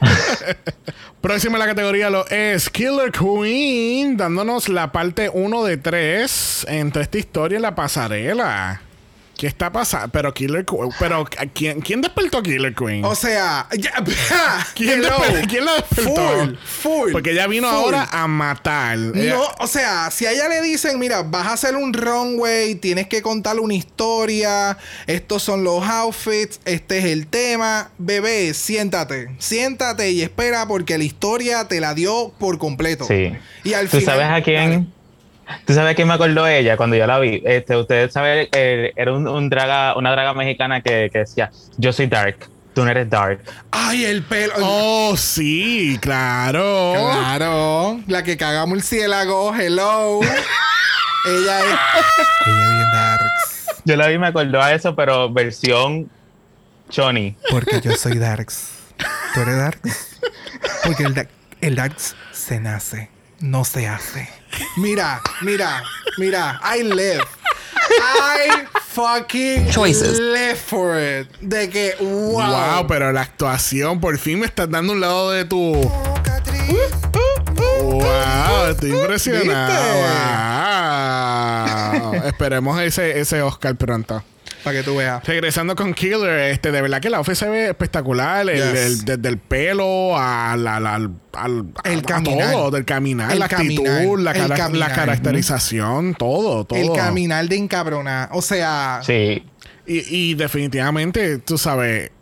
Próxima 1.20 1.54
en 1.54 1.60
la 1.60 1.66
categoría 1.66 2.10
lo 2.10 2.26
es 2.28 2.68
Killer 2.68 3.12
Queen, 3.12 4.16
dándonos 4.16 4.68
la 4.68 4.90
parte 4.90 5.30
1 5.32 5.64
de 5.64 5.76
3 5.76 6.66
entre 6.68 7.02
esta 7.02 7.18
historia 7.18 7.58
y 7.58 7.62
la 7.62 7.74
pasarela. 7.74 8.82
¿Qué 9.42 9.48
está 9.48 9.72
pasando? 9.72 10.06
Pero 10.12 10.32
Killer 10.32 10.64
Queen. 10.64 10.90
Pero 11.00 11.24
¿quién, 11.52 11.80
quién 11.80 12.00
despertó 12.00 12.38
a 12.38 12.42
Killer 12.44 12.72
Queen? 12.76 13.04
O 13.04 13.16
sea, 13.16 13.66
ya, 13.76 13.90
¿Quién, 14.76 15.02
la 15.02 15.18
despertó? 15.74 16.14
Full, 16.14 16.54
full. 16.64 17.10
Porque 17.10 17.32
ella 17.32 17.48
vino 17.48 17.66
full. 17.68 17.76
ahora 17.76 18.08
a 18.12 18.28
matar. 18.28 18.96
Ella- 18.96 19.34
No, 19.34 19.42
o 19.58 19.66
sea, 19.66 20.12
si 20.12 20.26
a 20.26 20.30
ella 20.30 20.48
le 20.48 20.62
dicen, 20.62 20.96
mira, 21.00 21.24
vas 21.24 21.48
a 21.48 21.54
hacer 21.54 21.74
un 21.74 21.92
runway, 21.92 22.76
tienes 22.76 23.08
que 23.08 23.20
contar 23.20 23.58
una 23.58 23.74
historia, 23.74 24.78
estos 25.08 25.42
son 25.42 25.64
los 25.64 25.82
outfits, 25.84 26.60
este 26.64 26.98
es 26.98 27.06
el 27.06 27.26
tema, 27.26 27.90
bebé, 27.98 28.54
siéntate, 28.54 29.34
siéntate 29.40 30.12
y 30.12 30.22
espera 30.22 30.68
porque 30.68 30.96
la 30.98 31.02
historia 31.04 31.66
te 31.66 31.80
la 31.80 31.94
dio 31.94 32.32
por 32.38 32.58
completo. 32.58 33.06
Sí. 33.08 33.32
Y 33.64 33.72
al 33.74 33.88
¿Tú 33.88 33.98
final- 33.98 34.14
sabes 34.18 34.30
a 34.30 34.40
quién? 34.44 34.92
¿Tú 35.66 35.74
sabes 35.74 35.92
a 35.92 35.94
quién 35.94 36.08
me 36.08 36.14
acordó 36.14 36.46
ella 36.46 36.76
cuando 36.76 36.96
yo 36.96 37.06
la 37.06 37.18
vi? 37.18 37.42
Este, 37.44 37.76
ustedes 37.76 38.12
saben, 38.12 38.48
eh, 38.52 38.92
era 38.96 39.12
un, 39.12 39.26
un 39.28 39.48
draga, 39.50 39.96
una 39.96 40.10
draga 40.12 40.34
mexicana 40.34 40.80
que, 40.80 41.10
que 41.12 41.20
decía, 41.20 41.50
yo 41.76 41.92
soy 41.92 42.06
dark, 42.06 42.48
tú 42.74 42.84
no 42.84 42.90
eres 42.90 43.10
dark. 43.10 43.40
Ay, 43.70 44.04
el 44.04 44.22
pelo. 44.22 44.54
Oh, 44.60 45.16
sí, 45.16 45.98
claro. 46.00 46.94
Claro, 46.94 48.00
la 48.06 48.22
que 48.22 48.36
caga 48.36 48.64
murciélago, 48.66 49.54
hello. 49.54 50.20
ella 51.26 51.60
es. 51.60 51.66
Ella 52.46 52.64
es 52.64 52.70
bien 52.70 52.90
darks. 52.92 53.66
Yo 53.84 53.96
la 53.96 54.06
vi 54.08 54.14
y 54.14 54.18
me 54.18 54.28
acordó 54.28 54.62
a 54.62 54.72
eso, 54.72 54.94
pero 54.94 55.30
versión 55.32 56.08
Choni. 56.88 57.36
Porque 57.50 57.80
yo 57.80 57.92
soy 57.96 58.18
darks. 58.18 58.70
¿Tú 59.34 59.40
eres 59.40 59.56
darks? 59.58 60.20
Porque 60.84 61.02
el, 61.04 61.14
da- 61.14 61.26
el 61.60 61.74
darks 61.74 62.14
se 62.32 62.60
nace, 62.60 63.10
no 63.42 63.64
se 63.64 63.86
hace. 63.88 64.28
Mira, 64.76 65.20
mira, 65.42 65.82
mira. 66.16 66.60
I 66.64 66.82
live. 66.82 67.24
I 68.00 68.66
fucking 68.80 69.70
Choices. 69.70 70.18
live 70.18 70.56
for 70.56 70.98
it. 70.98 71.28
De 71.40 71.68
que, 71.68 71.96
wow. 72.00 72.76
Wow, 72.76 72.86
pero 72.86 73.12
la 73.12 73.22
actuación, 73.22 74.00
por 74.00 74.16
fin 74.18 74.40
me 74.40 74.46
estás 74.46 74.70
dando 74.70 74.92
un 74.92 75.00
lado 75.00 75.30
de 75.32 75.44
tu. 75.44 75.74
Wow, 77.82 78.68
estoy 78.70 78.92
impresionado. 78.92 79.72
Wow. 82.12 82.14
Esperemos 82.24 82.80
ese, 82.80 83.18
ese 83.20 83.42
Oscar 83.42 83.74
pronto. 83.76 84.22
Para 84.64 84.76
que 84.78 84.82
tú 84.84 84.96
veas. 84.96 85.24
Regresando 85.24 85.74
con 85.74 85.92
Killer, 85.92 86.50
este, 86.52 86.70
de 86.70 86.80
verdad 86.82 87.00
que 87.00 87.10
la 87.10 87.16
outfit 87.18 87.34
se 87.34 87.48
ve 87.48 87.68
espectacular. 87.70 88.48
el- 88.48 88.56
Yes. 88.56 88.78
el- 88.80 89.04
desde 89.04 89.28
el 89.28 89.38
pelo 89.38 90.16
al, 90.16 90.66
al, 90.66 90.86
al, 90.86 91.10
al- 91.32 91.66
El 91.84 91.98
a 91.98 92.02
caminar. 92.02 92.52
todo, 92.52 92.70
del 92.70 92.84
caminar, 92.84 93.32
El 93.32 93.38
la 93.40 93.46
actitud, 93.46 93.84
caminar. 93.84 94.18
la, 94.20 94.30
El 94.32 94.36
cara- 94.38 94.48
la 94.48 94.56
caminar. 94.56 94.94
caracterización, 94.94 96.14
todo, 96.14 96.64
todo. 96.64 96.78
El 96.78 96.92
caminar 96.92 97.48
de 97.48 97.56
encabrona. 97.56 98.28
O 98.32 98.42
sea, 98.42 99.00
Sí. 99.04 99.44
Y, 99.86 100.30
y 100.30 100.34
definitivamente, 100.34 101.38
tú 101.38 101.58
sabes, 101.58 102.12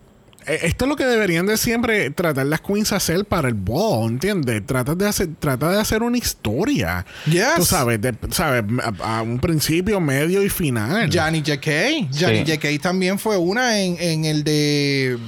esto 0.47 0.84
es 0.84 0.88
lo 0.88 0.97
que 0.97 1.05
deberían 1.05 1.47
de 1.47 1.57
siempre 1.57 2.11
tratar 2.11 2.47
las 2.47 2.61
queens 2.61 2.93
hacer 2.93 3.24
para 3.24 3.49
el 3.49 3.55
ball, 3.55 4.11
¿entiendes? 4.11 4.64
Trata 4.66 4.95
de 4.95 5.07
hacer, 5.07 5.28
trata 5.38 5.70
de 5.70 5.80
hacer 5.80 6.03
una 6.03 6.18
historia. 6.18 7.05
Yes. 7.26 7.55
Tú 7.57 7.64
sabes, 7.64 8.01
de- 8.01 8.14
sabes, 8.30 8.64
a, 9.03 9.18
a 9.18 9.22
un 9.22 9.38
principio, 9.38 10.01
medio 10.01 10.43
y 10.43 10.49
final. 10.49 11.11
Johnny 11.12 11.41
J.K. 11.41 11.70
Johnny 12.18 12.45
Sí. 12.45 12.53
J.K. 12.53 12.68
también 12.82 13.18
fue 13.18 13.36
una 13.36 13.80
en, 13.80 13.97
en 14.01 14.24
el 14.24 14.45
de. 14.45 15.18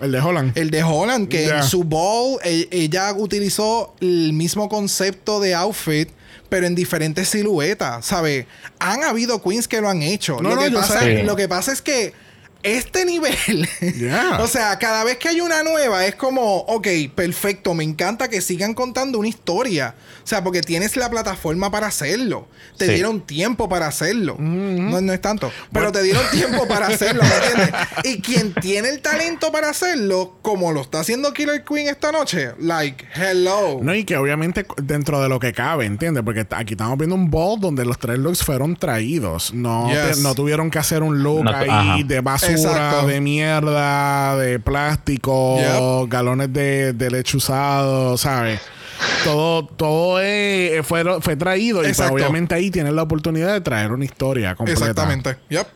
El 0.00 0.12
de 0.12 0.18
Holland. 0.20 0.56
El 0.56 0.70
de 0.70 0.82
Holland, 0.82 1.28
que 1.28 1.46
Ya. 1.46 1.58
en 1.58 1.62
su 1.64 1.84
ball 1.84 2.38
e- 2.42 2.68
ella 2.70 3.12
utilizó 3.12 3.94
el 4.00 4.32
mismo 4.32 4.68
concepto 4.70 5.40
de 5.40 5.54
outfit, 5.54 6.08
pero 6.48 6.66
en 6.66 6.74
diferentes 6.74 7.28
siluetas, 7.28 8.06
¿sabes? 8.06 8.46
Han 8.78 9.04
habido 9.04 9.42
queens 9.42 9.68
que 9.68 9.80
lo 9.80 9.90
han 9.90 10.00
hecho. 10.02 10.38
No, 10.40 10.50
lo, 10.50 10.56
no, 10.56 10.62
que 10.62 10.70
pasa, 10.70 11.00
sé. 11.00 11.22
lo 11.22 11.36
que 11.36 11.48
pasa 11.48 11.72
es 11.72 11.82
que 11.82 12.14
este 12.62 13.04
nivel, 13.04 13.68
Yeah. 13.98 14.38
o 14.42 14.46
sea, 14.46 14.78
cada 14.78 15.04
vez 15.04 15.16
que 15.18 15.28
hay 15.28 15.40
una 15.40 15.62
nueva 15.62 16.06
es 16.06 16.14
como, 16.14 16.58
ok, 16.58 16.86
perfecto, 17.14 17.74
me 17.74 17.84
encanta 17.84 18.28
que 18.28 18.40
sigan 18.40 18.74
contando 18.74 19.18
una 19.18 19.28
historia. 19.28 19.94
O 20.22 20.26
sea, 20.30 20.44
porque 20.44 20.60
tienes 20.60 20.96
la 20.96 21.10
plataforma 21.10 21.70
para 21.70 21.86
hacerlo. 21.88 22.46
Te 22.76 22.86
Sí. 22.86 22.92
dieron 22.94 23.20
tiempo 23.22 23.68
para 23.68 23.86
hacerlo. 23.86 24.36
no, 24.38 25.00
no 25.00 25.12
es 25.12 25.20
tanto, 25.20 25.50
pero 25.72 25.90
te 25.92 26.02
dieron 26.02 26.22
tiempo 26.30 26.66
para 26.68 26.86
hacerlo, 26.88 27.22
¿me 27.22 27.34
entiendes? 27.34 27.74
Y 28.04 28.20
quien 28.20 28.54
tiene 28.54 28.88
el 28.90 29.00
talento 29.00 29.50
para 29.52 29.70
hacerlo, 29.70 30.38
como 30.42 30.72
lo 30.72 30.82
está 30.82 31.00
haciendo 31.00 31.32
Killer 31.32 31.64
Queen 31.64 31.88
esta 31.88 32.12
noche, 32.12 32.52
like, 32.58 33.04
hello. 33.14 33.78
No, 33.82 33.94
y 33.94 34.04
que 34.04 34.16
obviamente 34.16 34.66
dentro 34.82 35.20
de 35.22 35.28
lo 35.28 35.40
que 35.40 35.52
cabe, 35.52 35.86
¿entiendes? 35.86 36.22
Porque 36.24 36.46
aquí 36.50 36.74
estamos 36.74 36.96
viendo 36.98 37.14
un 37.16 37.30
ball 37.30 37.58
donde 37.60 37.84
los 37.84 37.98
tres 37.98 38.18
looks 38.18 38.44
fueron 38.44 38.76
traídos. 38.76 39.52
No, 39.54 39.88
Yes. 39.90 40.16
te- 40.18 40.22
no 40.22 40.34
tuvieron 40.34 40.70
que 40.70 40.78
hacer 40.78 41.02
un 41.02 41.22
look 41.22 41.44
No 41.44 41.50
ahí 41.50 41.68
ajá. 41.68 41.96
de 42.04 42.20
basura, 42.52 43.04
de 43.04 43.20
mierda, 43.20 44.36
de 44.36 44.58
plástico, 44.58 45.58
Yep. 45.58 46.10
galones 46.10 46.52
de, 46.52 46.92
de 46.92 47.10
leche 47.10 47.36
usado, 47.36 48.16
¿sabes? 48.16 48.60
Todo, 49.24 49.66
todo 49.66 50.18
fue, 50.82 51.04
fue 51.20 51.36
traído 51.36 51.82
y 51.82 51.86
pues, 51.92 52.00
obviamente 52.00 52.54
ahí 52.54 52.70
tienes 52.70 52.92
la 52.92 53.02
oportunidad 53.02 53.52
de 53.52 53.60
traer 53.60 53.92
una 53.92 54.04
historia 54.04 54.54
completa. 54.54 54.80
Exactamente. 54.80 55.36
Yep. 55.48 55.66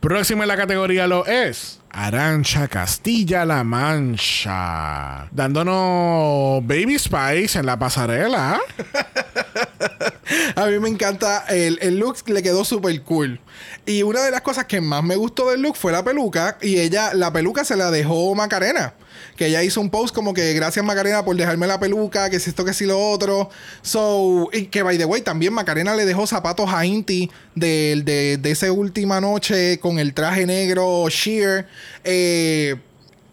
Próxima 0.00 0.44
en 0.44 0.48
la 0.48 0.56
categoría 0.56 1.06
lo 1.06 1.26
es 1.26 1.77
Arancha 1.90 2.68
Castilla-La 2.68 3.64
Mancha. 3.64 5.28
Dándonos 5.30 6.66
Baby 6.66 6.98
Spice 6.98 7.58
en 7.58 7.66
la 7.66 7.78
pasarela. 7.78 8.60
A 10.56 10.66
mí 10.66 10.78
me 10.78 10.88
encanta 10.88 11.44
el, 11.48 11.78
el 11.80 11.98
look, 11.98 12.16
le 12.26 12.42
quedó 12.42 12.64
súper 12.64 13.02
cool. 13.02 13.40
Y 13.86 14.02
una 14.02 14.22
de 14.22 14.30
las 14.30 14.42
cosas 14.42 14.66
que 14.66 14.80
más 14.80 15.02
me 15.02 15.16
gustó 15.16 15.50
del 15.50 15.62
look 15.62 15.76
fue 15.76 15.92
la 15.92 16.04
peluca. 16.04 16.58
Y 16.60 16.78
ella, 16.78 17.14
la 17.14 17.32
peluca 17.32 17.64
se 17.64 17.76
la 17.76 17.90
dejó 17.90 18.34
Macarena. 18.34 18.94
Que 19.36 19.46
ella 19.46 19.62
hizo 19.62 19.80
un 19.80 19.90
post 19.90 20.14
como 20.14 20.34
que 20.34 20.52
gracias 20.54 20.84
Macarena 20.84 21.24
por 21.24 21.36
dejarme 21.36 21.66
la 21.66 21.78
peluca, 21.78 22.30
que 22.30 22.40
si 22.40 22.50
esto, 22.50 22.64
que 22.64 22.72
si 22.72 22.86
lo 22.86 22.98
otro. 22.98 23.50
So, 23.82 24.48
y 24.52 24.66
que 24.66 24.82
by 24.82 24.98
the 24.98 25.04
way, 25.04 25.22
también 25.22 25.52
Macarena 25.52 25.94
le 25.94 26.04
dejó 26.04 26.26
zapatos 26.26 26.70
a 26.72 26.84
Inti 26.84 27.30
de, 27.54 28.02
de, 28.04 28.38
de 28.38 28.50
esa 28.50 28.70
última 28.72 29.20
noche 29.20 29.78
con 29.80 29.98
el 29.98 30.14
traje 30.14 30.46
negro 30.46 31.08
sheer. 31.08 31.66
Eh, 32.04 32.76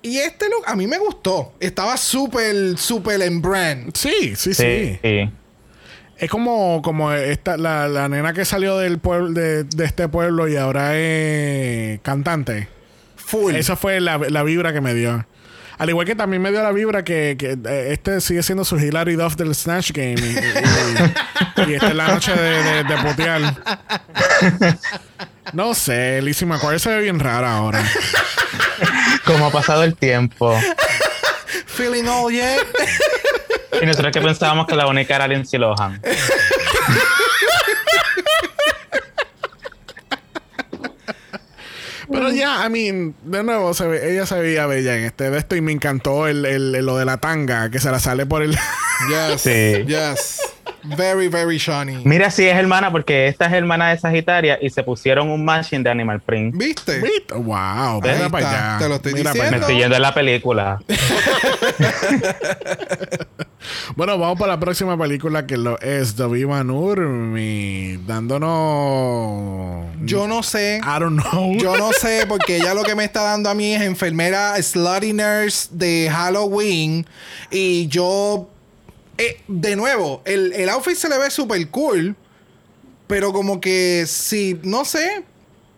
y 0.02 0.18
este 0.20 0.50
look 0.50 0.64
a 0.68 0.76
mí 0.76 0.86
me 0.86 0.98
gustó. 1.00 1.54
Estaba 1.60 1.98
súper, 1.98 2.78
súper 2.78 3.22
en 3.22 3.42
brand. 3.42 3.96
Sí, 3.96 4.36
sí, 4.36 4.54
sí. 4.54 4.54
Sí. 4.54 5.00
sí. 5.02 5.30
Es 6.18 6.30
como, 6.30 6.82
como 6.82 7.12
esta, 7.12 7.58
la, 7.58 7.90
la 7.90 8.08
nena 8.08 8.32
que 8.32 8.46
salió 8.46 8.78
del 8.78 9.00
pueblo, 9.00 9.32
de, 9.32 9.66
de 9.66 9.84
este 9.84 10.08
pueblo 10.08 10.48
y 10.48 10.56
ahora 10.56 10.98
es 10.98 12.00
cantante. 12.02 12.70
Full. 13.18 13.56
Esa 13.56 13.76
fue 13.76 14.00
la, 14.00 14.18
la 14.18 14.44
vibra 14.44 14.72
que 14.72 14.80
me 14.80 14.94
dio. 14.94 15.26
Al 15.78 15.90
igual 15.90 16.06
que 16.06 16.16
también 16.16 16.42
me 16.42 16.52
dio 16.52 16.64
la 16.64 16.72
vibra 16.72 17.04
que, 17.04 17.36
que, 17.38 17.58
eh, 17.68 17.90
este 17.92 18.22
sigue 18.22 18.44
siendo 18.44 18.64
su 18.64 18.78
Hilary 18.78 19.16
Duff 19.16 19.36
del 19.36 19.54
Snatch 19.54 19.92
Game. 19.92 20.16
Y, 20.16 20.38
y- 21.68 21.70
y 21.70 21.74
esta 21.74 21.88
es 21.90 21.96
la 21.96 22.08
noche 22.08 22.32
de, 22.34 22.64
de, 22.64 22.84
de 22.84 22.98
putear. 22.98 23.42
No 25.54 25.74
sé, 25.76 26.22
Lizzie 26.24 26.48
McGuire 26.48 26.80
se 26.80 26.90
ve 26.90 27.02
bien 27.02 27.20
rara 27.20 27.56
ahora. 27.58 27.84
Como 29.26 29.46
ha 29.46 29.52
pasado 29.52 29.84
el 29.84 29.96
tiempo. 29.96 30.60
Feeling 31.68 32.06
all 32.08 32.34
yet. 32.34 32.66
Y 33.82 33.86
nosotros 33.86 34.12
que 34.12 34.22
pensábamos 34.22 34.66
que 34.68 34.76
la 34.76 34.88
única 34.88 35.16
era 35.16 35.28
Lindsay 35.28 35.60
Lohan. 35.60 36.02
Pero 42.26 42.38
ya, 42.38 42.66
I 42.66 42.70
mean, 42.70 43.16
de 43.24 43.44
nuevo, 43.44 43.74
se 43.74 43.88
ve- 43.88 44.12
ella 44.14 44.26
se 44.26 44.40
veía 44.40 44.66
bella 44.68 44.98
en 44.98 45.04
este 45.06 45.30
de 45.30 45.38
esto 45.38 45.56
y 45.56 45.62
me 45.62 45.72
encantó 45.72 46.28
el, 46.28 46.46
el- 46.46 46.72
lo 46.86 46.98
de 46.98 47.06
la 47.06 47.18
tanga 47.18 47.70
que 47.70 47.80
se 47.80 47.90
la 47.92 48.00
sale 48.00 48.26
por 48.26 48.42
el. 48.42 48.58
Yes. 49.10 49.42
Sí. 49.42 49.84
Yes. 49.86 50.40
Very, 50.84 51.28
very 51.28 51.58
shiny. 51.58 52.02
Mira 52.06 52.32
si 52.32 52.46
es 52.48 52.56
hermana, 52.56 52.92
porque 52.92 53.28
esta 53.28 53.48
es 53.48 53.54
hermana 53.54 53.90
de 53.90 53.98
Sagitaria 54.00 54.58
y 54.62 54.70
se 54.70 54.84
pusieron 54.84 55.30
un 55.30 55.44
matching 55.44 55.84
de 55.84 55.90
Animal 55.90 56.22
Print. 56.22 56.56
¿Viste? 56.56 57.00
¿Viste? 57.02 57.34
Wow, 57.34 58.02
mira 58.02 58.30
para 58.30 58.50
allá. 58.50 58.78
te 58.80 58.88
lo 58.88 58.96
estoy 58.96 59.14
Mira 59.16 59.34
diciendo. 59.34 59.58
Me 59.58 59.62
estoy 59.62 59.78
yendo 59.78 59.96
en 59.96 60.02
la 60.02 60.14
película. 60.14 60.80
Bueno, 63.96 64.18
vamos 64.18 64.38
para 64.40 64.54
la 64.54 64.60
próxima 64.60 64.98
película 64.98 65.46
que 65.46 65.58
lo 65.58 65.80
es 65.80 66.16
David 66.16 66.48
Manurmi 66.48 67.98
dándonos. 68.06 69.86
Yo 70.04 70.28
no 70.28 70.44
sé. 70.44 70.80
I 70.84 71.00
don't 71.00 71.22
know. 71.22 71.56
Yo 71.58 71.78
no 71.78 71.92
sé, 71.94 72.26
porque 72.28 72.58
ella 72.58 72.74
lo 72.74 72.84
que 72.84 72.96
me 72.96 73.04
está 73.04 73.24
dando 73.24 73.50
a 73.50 73.54
mí 73.54 73.74
es 73.74 73.82
enfermera 73.82 74.62
slutty 74.62 75.14
nurse 75.14 75.70
de 75.72 76.10
Halloween. 76.12 77.06
Y 77.52 77.88
yo. 77.88 78.50
eh, 79.18 79.42
de 79.48 79.76
nuevo, 79.76 80.22
el, 80.26 80.54
el 80.54 80.70
outfit 80.70 80.96
se 80.96 81.10
le 81.10 81.18
ve 81.18 81.30
súper 81.30 81.70
cool. 81.70 82.16
Pero 83.08 83.32
como 83.34 83.62
que 83.62 84.06
sí, 84.08 84.60
no 84.64 84.84
sé. 84.84 85.24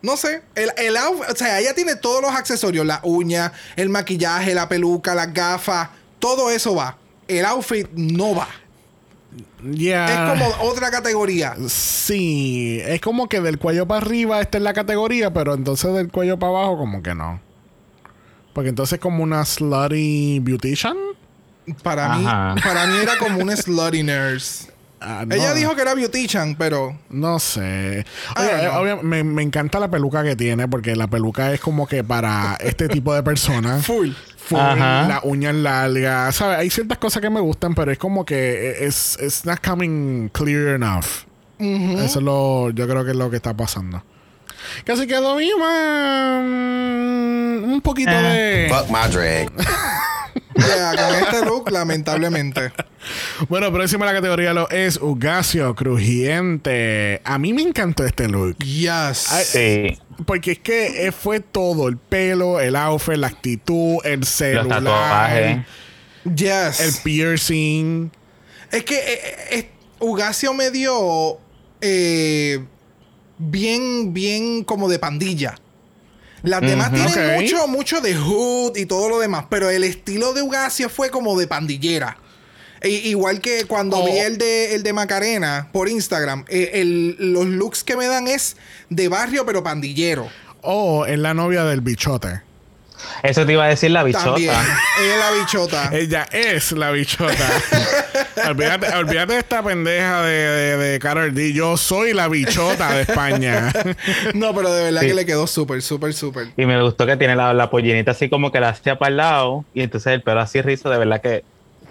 No 0.01 0.15
sé. 0.15 0.43
El, 0.55 0.71
el 0.77 0.95
outfit, 0.95 1.29
o 1.29 1.35
sea, 1.35 1.59
ella 1.59 1.73
tiene 1.73 1.95
todos 1.95 2.21
los 2.21 2.31
accesorios: 2.31 2.85
la 2.85 3.01
uña, 3.03 3.51
el 3.75 3.89
maquillaje, 3.89 4.53
la 4.53 4.69
peluca, 4.69 5.13
las 5.13 5.33
gafas. 5.33 5.89
Todo 6.19 6.49
eso 6.49 6.73
va. 6.75 6.97
El 7.27 7.45
outfit 7.45 7.89
no 7.93 8.35
va. 8.35 8.47
Yeah. 9.71 10.05
Es 10.05 10.31
como 10.31 10.69
otra 10.69 10.89
categoría. 10.89 11.55
Sí, 11.67 12.79
es 12.85 13.01
como 13.01 13.27
que 13.27 13.41
del 13.41 13.59
cuello 13.59 13.87
para 13.87 14.01
arriba 14.01 14.41
esta 14.41 14.57
es 14.57 14.63
la 14.63 14.73
categoría, 14.73 15.33
pero 15.33 15.53
entonces 15.53 15.93
del 15.93 16.09
cuello 16.09 16.39
para 16.39 16.51
abajo 16.51 16.77
como 16.77 17.03
que 17.03 17.13
no. 17.13 17.41
Porque 18.53 18.69
entonces 18.69 18.93
es 18.93 18.99
como 18.99 19.23
una 19.23 19.45
slutty 19.45 20.39
beautician. 20.39 20.97
Para 21.83 22.15
mí, 22.15 22.23
para 22.63 22.87
mí 22.87 22.97
era 23.01 23.17
como 23.17 23.39
un 23.39 23.55
slutty 23.55 24.03
nurse. 24.03 24.71
Ah, 24.99 25.25
no, 25.27 25.35
Ella 25.35 25.53
dijo 25.53 25.75
que 25.75 25.81
era 25.83 25.93
beautician, 25.93 26.55
pero 26.55 26.97
No 27.09 27.37
sé. 27.39 28.03
I 28.35 28.39
Oye, 28.39 28.63
eh, 28.65 28.69
obvia- 28.69 29.01
me, 29.03 29.23
me 29.23 29.43
encanta 29.43 29.79
la 29.79 29.89
peluca 29.91 30.23
que 30.23 30.35
tiene 30.35 30.67
porque 30.67 30.95
la 30.95 31.05
peluca 31.07 31.53
es 31.53 31.59
como 31.59 31.85
que 31.87 32.03
para 32.03 32.57
este 32.61 32.87
tipo 32.89 33.13
de 33.13 33.21
personas. 33.21 33.85
full. 33.85 34.09
Full, 34.47 34.57
Ajá. 34.59 35.07
las 35.07 35.19
uñas 35.23 35.53
largas, 35.55 36.35
¿sabes? 36.35 36.57
Hay 36.59 36.69
ciertas 36.69 36.97
cosas 36.97 37.21
que 37.21 37.29
me 37.29 37.41
gustan, 37.41 37.75
pero 37.75 37.91
es 37.91 37.97
como 37.97 38.25
que 38.25 38.77
es 38.85 39.17
it's 39.21 39.45
not 39.45 39.59
coming 39.65 40.29
clear 40.29 40.69
enough. 40.75 41.05
Eso 41.59 42.19
es 42.19 42.23
lo, 42.25 42.69
yo 42.69 42.87
creo 42.87 43.03
que 43.03 43.11
es 43.11 43.17
lo 43.17 43.29
que 43.29 43.35
está 43.35 43.55
pasando. 43.55 44.03
Casi 44.85 45.05
quedó 45.05 45.35
viva. 45.35 46.39
mm, 46.41 47.73
Un 47.73 47.81
poquito 47.81 48.11
Eh. 48.11 48.67
de. 48.67 48.73
Fuck 48.73 48.89
my 48.89 49.11
drag. 49.11 49.51
Con 50.57 51.15
este 51.15 51.45
look, 51.45 51.71
lamentablemente. 51.71 52.71
Bueno, 53.49 53.71
próxima 53.71 54.05
la 54.05 54.13
categoría 54.13 54.53
lo 54.53 54.69
es 54.69 54.97
Ugacio 54.97 55.75
Crujiente. 55.75 57.21
A 57.23 57.37
mí 57.37 57.53
me 57.53 57.61
encantó 57.61 58.05
este 58.05 58.27
look. 58.27 58.57
Yes. 58.57 59.17
Sí. 59.45 59.97
Porque 60.25 60.53
es 60.53 60.59
que 60.59 61.07
eh, 61.07 61.11
fue 61.11 61.39
todo: 61.39 61.87
el 61.87 61.97
pelo, 61.97 62.59
el 62.59 62.75
outfit, 62.75 63.15
la 63.15 63.27
actitud, 63.27 63.97
el 64.03 64.21
Los 64.21 64.29
celular, 64.29 64.83
tatuajes. 64.83 65.57
yes. 66.35 66.79
el 66.79 66.93
piercing. 67.03 68.11
Es 68.71 68.83
que 68.83 68.95
eh, 68.95 69.21
eh, 69.51 69.69
Ugacio 69.99 70.53
me 70.53 70.71
dio 70.71 71.37
eh, 71.81 72.63
bien, 73.37 74.13
bien 74.13 74.63
como 74.63 74.89
de 74.89 74.99
pandilla. 74.99 75.55
Las 76.43 76.61
demás 76.61 76.91
tienen 76.93 77.41
mucho, 77.41 77.67
mucho 77.67 78.01
de 78.01 78.15
hood 78.15 78.77
y 78.77 78.85
todo 78.85 79.09
lo 79.09 79.19
demás, 79.19 79.45
pero 79.49 79.69
el 79.69 79.83
estilo 79.83 80.33
de 80.33 80.41
Ugacio 80.43 80.89
fue 80.89 81.09
como 81.09 81.37
de 81.39 81.47
pandillera. 81.47 82.17
E- 82.79 82.89
igual 82.89 83.41
que 83.41 83.65
cuando 83.65 83.97
Oh. 83.97 84.05
vi 84.05 84.17
el 84.19 84.37
de, 84.37 84.75
el 84.75 84.83
de 84.83 84.93
Macarena 84.93 85.69
por 85.73 85.89
Instagram, 85.89 86.45
eh, 86.47 86.71
el- 86.75 87.15
los 87.33 87.47
looks 87.47 87.83
que 87.83 87.95
me 87.97 88.05
dan 88.05 88.27
es 88.27 88.55
de 88.89 89.07
barrio 89.07 89.45
pero 89.47 89.63
pandillero. 89.63 90.29
O 90.61 91.05
es 91.05 91.17
la 91.17 91.33
novia 91.33 91.63
del 91.63 91.81
bichote. 91.81 92.41
Eso 93.23 93.45
te 93.45 93.53
iba 93.53 93.65
a 93.65 93.67
decir 93.67 93.91
la 93.91 94.03
También. 94.09 94.51
bichota. 94.53 94.63
Ella 95.01 95.11
es 95.13 95.17
la 95.19 95.31
bichota. 95.31 95.89
Ella 95.93 96.27
es 96.31 96.71
la 96.73 96.91
bichota. 96.91 97.47
olvídate, 98.49 98.95
olvídate 98.95 99.33
de 99.33 99.39
esta 99.39 99.63
pendeja 99.63 100.21
de, 100.23 100.31
de, 100.31 100.77
de 100.77 100.99
Karol 100.99 101.33
D. 101.33 101.53
Yo 101.53 101.77
soy 101.77 102.13
la 102.13 102.27
bichota 102.27 102.91
de 102.93 103.01
España. 103.01 103.71
No, 104.33 104.53
pero 104.53 104.73
de 104.73 104.83
verdad 104.85 105.01
Sí. 105.01 105.07
que 105.07 105.13
le 105.13 105.25
quedó 105.25 105.47
súper, 105.47 105.81
súper, 105.81 106.13
súper. 106.13 106.47
Y 106.57 106.65
me 106.65 106.81
gustó 106.81 107.05
que 107.05 107.17
tiene 107.17 107.35
la, 107.35 107.53
la 107.53 107.69
pollinita 107.69 108.11
así 108.11 108.29
como 108.29 108.51
que 108.51 108.59
la 108.59 108.69
hacía 108.69 108.97
para 108.97 109.09
el 109.09 109.17
lado. 109.17 109.65
Y 109.73 109.81
entonces 109.81 110.13
el 110.13 110.21
pelo 110.21 110.41
así 110.41 110.61
rizo, 110.61 110.89
de 110.89 110.97
verdad 110.97 111.21
que 111.21 111.43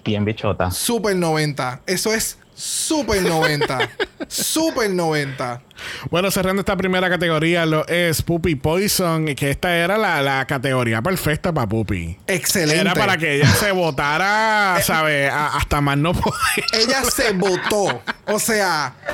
bien 0.05 0.25
bichota. 0.25 0.71
Super 0.71 1.17
90. 1.17 1.81
Eso 1.87 2.13
es 2.13 2.39
super 2.57 3.21
90. 3.23 3.91
super 4.29 4.89
90. 4.91 5.63
bueno, 6.11 6.31
cerrando 6.31 6.61
esta 6.61 6.75
primera 6.77 7.09
categoría, 7.11 7.67
lo 7.67 7.87
es 7.87 8.23
Puppy 8.23 8.55
Poison. 8.55 9.27
Que 9.35 9.51
esta 9.51 9.77
era 9.77 9.99
la, 9.99 10.23
la 10.23 10.47
categoría 10.47 11.03
perfecta 11.03 11.53
para 11.53 11.69
Puppy. 11.69 12.19
Excelente. 12.27 12.81
Era 12.81 12.95
para 12.95 13.17
que 13.19 13.37
ella 13.37 13.49
se 13.49 13.71
votara, 13.73 14.81
¿sabes? 14.83 15.31
Hasta 15.33 15.81
más 15.83 15.99
no 15.99 16.13
poder. 16.15 16.65
Ella 16.73 17.05
se 17.05 17.33
votó. 17.33 18.03
O 18.27 18.39
sea, 18.39 18.95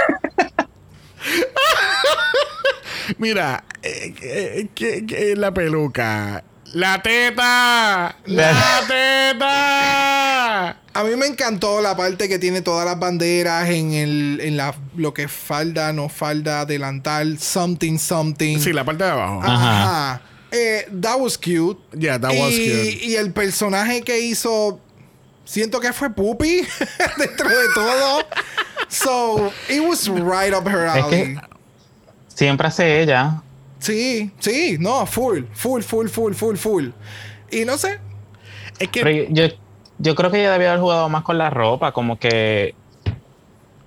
Mira, 3.18 3.64
eh, 3.82 4.14
eh, 4.22 4.68
que- 4.74 5.04
que 5.06 5.34
la 5.36 5.52
peluca. 5.52 6.44
¡La 6.72 7.02
teta! 7.02 8.16
¡La 8.24 8.80
teta! 8.88 10.68
a 10.94 11.04
mí 11.04 11.16
me 11.16 11.26
encantó 11.26 11.80
la 11.80 11.96
parte 11.96 12.28
que 12.28 12.38
tiene 12.38 12.60
todas 12.60 12.84
las 12.84 12.98
banderas 12.98 13.68
en 13.70 13.92
el 13.92 14.40
en 14.42 14.56
la 14.56 14.74
lo 14.96 15.12
que 15.14 15.24
es 15.24 15.32
falda, 15.32 15.92
no 15.92 16.08
falda, 16.08 16.64
delantal, 16.64 17.38
something, 17.38 17.98
something. 17.98 18.58
Sí, 18.58 18.72
la 18.72 18.84
parte 18.84 19.04
de 19.04 19.10
abajo. 19.10 19.40
Ajá. 19.42 20.22
Eh, 20.50 20.86
that 21.00 21.18
was 21.18 21.38
cute. 21.38 21.78
Yeah, 21.98 22.18
that 22.18 22.30
was 22.38 22.52
y, 22.52 22.68
cute. 22.68 23.04
y 23.06 23.16
el 23.16 23.32
personaje 23.32 24.02
que 24.02 24.20
hizo, 24.20 24.80
siento 25.44 25.80
que 25.80 25.92
fue 25.94 26.10
Puppy 26.10 26.60
dentro 27.18 27.48
de 27.48 27.66
todo. 27.74 28.20
So, 28.88 29.52
it 29.70 29.80
was 29.80 30.08
right 30.08 30.52
up 30.54 30.68
her 30.68 30.86
Es 30.86 31.04
alley. 31.04 31.34
que 31.34 31.40
siempre 32.28 32.68
hace 32.68 33.00
ella. 33.02 33.42
Sí, 33.82 34.30
sí, 34.38 34.76
no, 34.78 35.04
full, 35.06 35.42
full, 35.52 35.82
full, 35.82 36.06
full, 36.06 36.34
full, 36.34 36.56
full. 36.56 36.88
Y 37.50 37.64
no 37.64 37.76
sé, 37.76 37.98
Es 38.78 38.88
que 38.88 39.02
Pero 39.02 39.28
yo, 39.30 39.44
yo 39.98 40.14
creo 40.14 40.30
que 40.30 40.38
ella 40.40 40.52
debía 40.52 40.68
haber 40.70 40.80
jugado 40.80 41.08
más 41.08 41.24
con 41.24 41.36
la 41.36 41.50
ropa, 41.50 41.92
como 41.92 42.16
que 42.16 42.76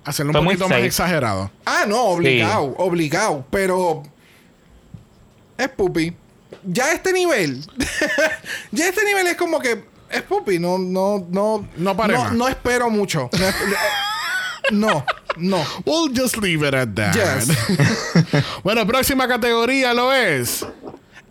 hacerlo 0.04 0.38
un 0.38 0.44
poquito 0.44 0.68
más 0.68 0.80
exagerado. 0.80 1.50
ah, 1.64 1.84
no, 1.88 2.04
obligado, 2.04 2.74
obligado, 2.76 3.44
pero 3.50 4.02
es 5.56 5.68
Puppy. 5.70 6.14
Ya 6.62 6.92
este 6.92 7.12
nivel, 7.14 7.64
ya 8.72 8.88
este 8.88 9.02
nivel 9.04 9.26
es 9.28 9.36
como 9.36 9.60
que 9.60 9.82
es 10.10 10.22
Puppy, 10.22 10.58
no, 10.58 10.76
no, 10.76 11.26
no, 11.30 11.66
No 11.76 11.94
no, 11.94 12.30
no 12.32 12.48
espero 12.48 12.90
mucho. 12.90 13.30
No, 14.72 15.06
no. 15.38 15.62
We'll 15.84 16.08
just 16.12 16.36
leave 16.38 16.62
it 16.62 16.74
at 16.74 16.94
that. 16.96 17.14
Yes. 17.14 17.48
bueno, 18.64 18.86
próxima 18.86 19.28
categoría 19.28 19.94
lo 19.94 20.12
es 20.12 20.64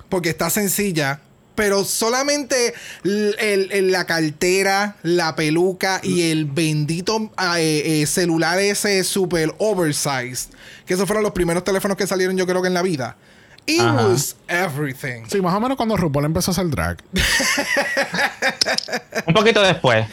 porque 0.09 0.29
está 0.29 0.49
sencilla, 0.49 1.19
pero 1.55 1.83
solamente 1.85 2.73
el- 3.03 3.35
el- 3.71 3.91
la 3.91 4.05
cartera, 4.05 4.95
la 5.03 5.35
peluca 5.35 5.99
y 6.03 6.31
el 6.31 6.45
bendito 6.45 7.31
ah, 7.37 7.59
eh, 7.59 8.01
eh, 8.01 8.05
celular 8.07 8.59
ese 8.59 9.03
super 9.03 9.53
oversized, 9.59 10.49
que 10.85 10.93
esos 10.93 11.05
fueron 11.07 11.23
los 11.23 11.33
primeros 11.33 11.63
teléfonos 11.63 11.97
que 11.97 12.07
salieron 12.07 12.37
yo 12.37 12.45
creo 12.47 12.61
que 12.61 12.67
en 12.67 12.73
la 12.73 12.81
vida. 12.81 13.17
It 13.65 13.79
Ajá. 13.79 14.07
was 14.07 14.35
everything. 14.47 15.23
Sí, 15.29 15.39
más 15.41 15.53
o 15.53 15.59
menos 15.59 15.77
cuando 15.77 15.95
RuPaul 15.95 16.25
empezó 16.25 16.51
a 16.51 16.53
hacer 16.53 16.69
drag. 16.69 16.97
un 19.25 19.33
poquito 19.33 19.61
después. 19.61 20.05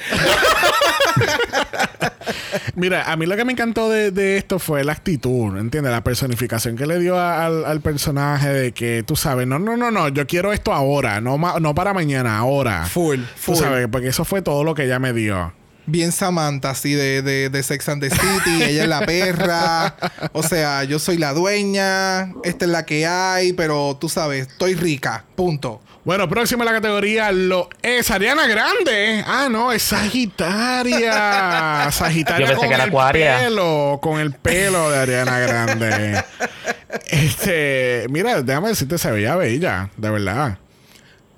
Mira, 2.74 3.10
a 3.10 3.16
mí 3.16 3.26
lo 3.26 3.36
que 3.36 3.44
me 3.44 3.52
encantó 3.52 3.88
de, 3.90 4.10
de 4.10 4.36
esto 4.36 4.58
fue 4.58 4.84
la 4.84 4.92
actitud, 4.92 5.56
¿entiendes? 5.58 5.92
La 5.92 6.02
personificación 6.04 6.76
que 6.76 6.86
le 6.86 6.98
dio 6.98 7.18
a- 7.18 7.44
al, 7.46 7.64
al 7.64 7.80
personaje 7.80 8.48
de 8.48 8.72
que, 8.72 9.02
tú 9.02 9.16
sabes, 9.16 9.46
no, 9.46 9.58
no, 9.58 9.76
no, 9.76 9.90
no, 9.90 10.08
yo 10.08 10.26
quiero 10.26 10.52
esto 10.52 10.72
ahora, 10.72 11.20
no, 11.20 11.36
ma- 11.38 11.58
no 11.60 11.74
para 11.74 11.92
mañana, 11.92 12.38
ahora. 12.38 12.86
Full, 12.86 13.16
Tú 13.20 13.24
full. 13.36 13.56
sabes, 13.56 13.88
porque 13.90 14.08
eso 14.08 14.24
fue 14.24 14.42
todo 14.42 14.64
lo 14.64 14.74
que 14.74 14.84
ella 14.84 14.98
me 14.98 15.12
dio. 15.12 15.52
Bien 15.86 16.12
Samantha, 16.12 16.70
así 16.70 16.94
de, 16.94 17.22
de, 17.22 17.50
de 17.50 17.62
Sex 17.62 17.88
and 17.88 18.02
the 18.02 18.10
City. 18.10 18.62
Ella 18.62 18.84
es 18.84 18.88
la 18.88 19.06
perra. 19.06 19.96
O 20.32 20.42
sea, 20.42 20.84
yo 20.84 20.98
soy 20.98 21.18
la 21.18 21.32
dueña. 21.32 22.32
Esta 22.44 22.64
es 22.64 22.70
la 22.70 22.86
que 22.86 23.06
hay. 23.06 23.52
Pero 23.52 23.96
tú 24.00 24.08
sabes, 24.08 24.48
estoy 24.48 24.74
rica. 24.74 25.24
Punto. 25.34 25.80
Bueno, 26.02 26.28
próxima 26.30 26.62
a 26.62 26.66
la 26.66 26.72
categoría 26.72 27.30
lo 27.30 27.68
es 27.82 28.10
Ariana 28.10 28.46
Grande. 28.46 29.22
Ah, 29.26 29.48
no, 29.50 29.70
es 29.70 29.82
Sagitaria. 29.82 31.88
Sagitaria 31.92 32.46
Yo 32.46 32.52
pensé 32.52 32.60
con 32.60 32.68
que 32.68 32.74
era 32.74 32.84
el 32.84 32.90
Acuaria. 32.90 33.38
pelo, 33.38 33.98
con 34.02 34.18
el 34.18 34.32
pelo 34.32 34.90
de 34.90 34.98
Ariana 34.98 35.38
Grande. 35.40 36.24
este, 37.10 38.06
mira, 38.08 38.40
déjame 38.40 38.68
decirte, 38.68 38.96
se 38.96 39.10
veía 39.10 39.36
bella, 39.36 39.90
de 39.96 40.10
verdad. 40.10 40.58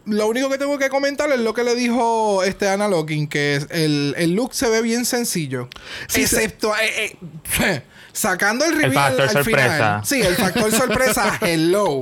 Lo 0.06 0.26
único 0.26 0.50
que 0.50 0.58
tengo 0.58 0.78
que 0.78 0.88
comentar 0.88 1.30
es 1.30 1.40
lo 1.40 1.54
que 1.54 1.62
le 1.64 1.74
dijo 1.74 2.42
este 2.42 2.68
Ana 2.68 2.88
Locking, 2.88 3.28
que 3.28 3.56
es 3.56 3.66
el, 3.70 4.14
el 4.18 4.32
look 4.32 4.54
se 4.54 4.68
ve 4.68 4.82
bien 4.82 5.04
sencillo. 5.04 5.68
Sí, 6.08 6.22
excepto 6.22 6.72
eh, 6.76 7.16
eh, 7.60 7.82
sacando 8.12 8.64
el 8.64 8.74
reveal 8.74 8.92
factor 8.92 9.22
al 9.22 9.30
sorpresa. 9.30 9.72
final. 9.76 10.04
Sí, 10.06 10.20
el 10.22 10.34
factor 10.34 10.72
sorpresa, 10.72 11.38
hello. 11.42 12.00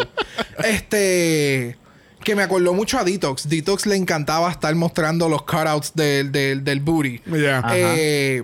Este 0.64 1.77
que 2.24 2.35
me 2.35 2.43
acordó 2.43 2.74
mucho 2.74 2.98
a 2.98 3.05
Detox. 3.05 3.48
Detox 3.48 3.86
le 3.86 3.97
encantaba 3.97 4.51
estar 4.51 4.74
mostrando 4.74 5.28
los 5.28 5.43
cutouts 5.43 5.93
del, 5.94 6.31
del, 6.31 6.64
del 6.64 6.81
booty. 6.81 7.20
Eh, 7.72 8.43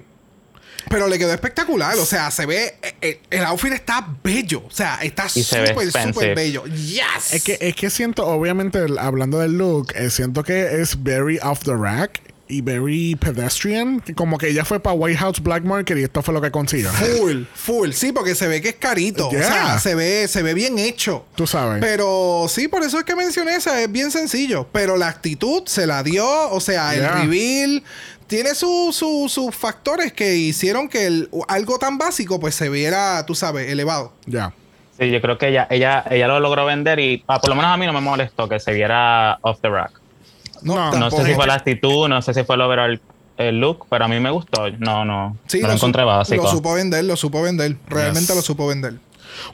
pero 0.89 1.09
le 1.09 1.19
quedó 1.19 1.33
espectacular. 1.33 1.97
O 1.99 2.07
sea, 2.07 2.31
se 2.31 2.47
ve. 2.47 2.75
eh, 2.83 2.95
eh, 3.01 3.21
el 3.31 3.45
outfit 3.45 3.73
está 3.73 4.07
bello. 4.23 4.63
O 4.67 4.71
sea, 4.71 4.99
está 5.03 5.29
súper, 5.29 5.75
súper 5.93 6.35
bello. 6.35 6.65
Yes. 6.67 7.33
Es 7.33 7.43
que, 7.43 7.59
es 7.61 7.75
que 7.75 7.91
siento, 7.91 8.27
obviamente, 8.27 8.79
el- 8.79 8.99
hablando 8.99 9.39
del 9.39 9.53
look, 9.59 9.93
eh, 9.95 10.11
siento 10.11 10.43
que 10.43 10.81
es 10.81 11.03
very 11.03 11.39
off 11.43 11.61
the 11.65 11.75
rack 11.75 12.21
y 12.49 12.61
very 12.61 13.17
pedestrian. 13.17 14.01
que 14.01 14.15
Como 14.15 14.39
que 14.39 14.49
ella 14.51 14.65
fue 14.65 14.79
para 14.79 14.95
White 14.95 15.19
House 15.19 15.41
Black 15.43 15.65
Market 15.65 15.99
y 15.99 16.05
esto 16.05 16.23
fue 16.23 16.33
lo 16.33 16.41
que 16.41 16.53
consiguió. 16.53 16.91
Full, 16.93 17.43
full. 17.53 17.91
Sí, 17.91 18.13
porque 18.13 18.37
se 18.37 18.47
ve 18.47 18.63
que 18.63 18.69
es 18.69 18.75
carito. 18.77 19.29
Yeah. 19.31 19.41
O 19.41 19.43
sea, 19.43 19.79
se 19.81 19.97
ve, 19.97 20.29
se 20.29 20.43
ve 20.43 20.55
bien 20.55 20.79
hecho. 20.79 21.27
Tú 21.35 21.49
sabes. 21.49 21.81
Pero 21.81 22.47
sí, 22.49 22.69
por 22.69 22.85
eso 22.85 22.99
es 23.01 23.05
que 23.05 23.17
mencioné 23.17 23.57
esa. 23.57 23.83
Es 23.83 23.91
bien 23.91 24.13
sencillo. 24.13 24.69
Pero 24.71 24.97
la 24.97 25.09
actitud 25.09 25.65
se 25.67 25.89
la 25.89 26.05
dio. 26.05 26.25
O 26.51 26.61
sea, 26.61 26.95
el 26.95 27.09
reveal. 27.23 27.83
Tiene 28.27 28.55
su- 28.55 28.91
su- 28.93 29.29
sus 29.29 29.55
factores 29.55 30.13
que 30.13 30.35
hicieron 30.37 30.89
que 30.89 31.07
el- 31.07 31.29
algo 31.49 31.79
tan 31.79 31.97
básico 31.99 32.41
pues 32.41 32.55
se 32.55 32.69
viera, 32.69 33.25
tú 33.27 33.35
sabes, 33.35 33.71
elevado. 33.71 34.13
Ya. 34.27 34.53
Sí, 34.99 35.11
yo 35.11 35.21
creo 35.21 35.37
que 35.39 35.49
ella, 35.49 35.67
ella, 35.71 36.05
ella 36.11 36.27
lo 36.27 36.41
logró 36.41 36.65
vender 36.65 36.99
y 36.99 37.23
ah, 37.29 37.39
por 37.41 37.51
lo 37.51 37.55
menos 37.57 37.71
a 37.71 37.77
mí 37.77 37.87
no 37.87 37.93
me 37.93 38.01
molestó 38.01 38.49
que 38.49 38.59
se 38.59 38.73
viera 38.73 39.39
off 39.43 39.59
the 39.61 39.69
rack. 39.69 39.93
No, 40.63 41.11
sé 41.11 41.25
si 41.25 41.35
fue 41.35 41.47
la 41.47 41.55
actitud, 41.55 42.09
no 42.09 42.21
sé 42.23 42.33
si 42.35 42.43
fue 42.45 42.57
el 42.57 42.63
overall 42.63 43.01
el 43.37 43.61
look, 43.61 43.87
pero 43.91 44.07
a 44.07 44.09
mí 44.09 44.19
me 44.19 44.31
gustó. 44.31 44.71
No, 44.79 45.05
no. 45.05 45.37
Sí, 45.47 45.61
no 45.61 45.67
lo 45.69 45.73
su- 45.75 45.77
encontré 45.85 46.05
básico. 46.05 46.43
Lo 46.43 46.51
supo 46.51 46.73
vender, 46.73 47.05
lo 47.05 47.17
supo 47.17 47.43
vender. 47.43 47.77
Realmente 47.87 48.29
Yes. 48.29 48.37
lo 48.37 48.41
supo 48.43 48.67
vender. 48.67 48.95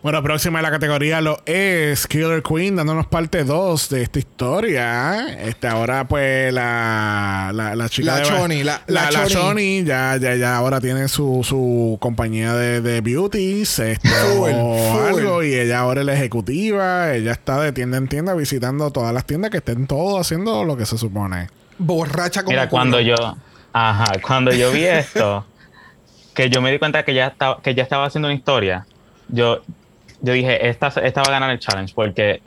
Bueno, 0.02 0.22
próxima 0.22 0.58
de 0.58 0.62
la 0.64 0.70
categoría 0.70 1.20
lo 1.20 1.40
es 1.46 2.06
Killer 2.06 2.42
Queen, 2.42 2.76
dándonos 2.76 3.06
parte 3.06 3.44
2 3.44 3.88
de 3.90 4.02
esta 4.02 4.18
historia. 4.18 5.28
Este, 5.40 5.66
ahora, 5.68 6.06
pues, 6.08 6.52
la, 6.52 7.50
la, 7.54 7.74
la 7.76 7.88
chica 7.88 8.12
La 8.12 8.18
de 8.18 8.22
Choni, 8.24 8.62
la- 8.64 8.82
la 8.86 9.10
la, 9.10 9.26
Choni. 9.26 9.32
Choni 9.34 9.84
ya, 9.84 10.16
ya, 10.16 10.34
ya 10.36 10.56
ahora 10.56 10.80
tiene 10.80 11.08
su, 11.08 11.42
su 11.44 11.98
compañía 12.00 12.54
de, 12.54 12.80
de 12.80 13.00
beauties, 13.00 13.78
este, 13.78 14.08
Full, 14.08 14.50
o 14.54 14.76
full. 14.92 15.18
algo, 15.18 15.42
y 15.42 15.54
ella 15.54 15.80
ahora 15.80 16.00
es 16.00 16.06
la 16.06 16.14
ejecutiva. 16.14 17.14
Ella 17.14 17.32
está 17.32 17.60
de 17.60 17.72
tienda 17.72 17.96
en 17.98 18.08
tienda 18.08 18.34
visitando 18.34 18.90
todas 18.90 19.12
las 19.12 19.24
tiendas 19.26 19.50
que 19.50 19.58
estén 19.58 19.86
todos 19.86 20.20
haciendo 20.20 20.64
lo 20.64 20.76
que 20.76 20.86
se 20.86 20.98
supone. 20.98 21.48
Borracha 21.78 22.42
como 22.42 22.52
Mira, 22.52 22.68
culo. 22.68 22.78
cuando 22.78 23.00
yo, 23.00 23.14
ajá, 23.72 24.12
cuando 24.22 24.52
yo 24.52 24.70
vi 24.72 24.84
esto, 24.84 25.44
que 26.34 26.48
yo 26.50 26.60
me 26.62 26.70
di 26.70 26.78
cuenta 26.78 27.04
que 27.04 27.14
ya 27.14 27.28
estaba, 27.28 27.60
que 27.60 27.74
ya 27.74 27.82
estaba 27.82 28.06
haciendo 28.06 28.28
una 28.28 28.34
historia, 28.34 28.86
yo, 29.28 29.62
yo 30.20 30.32
dije, 30.32 30.68
esta, 30.68 30.88
esta 30.88 31.22
va 31.22 31.28
a 31.28 31.32
ganar 31.32 31.50
el 31.50 31.58
challenge, 31.58 31.94
porque 31.94 32.42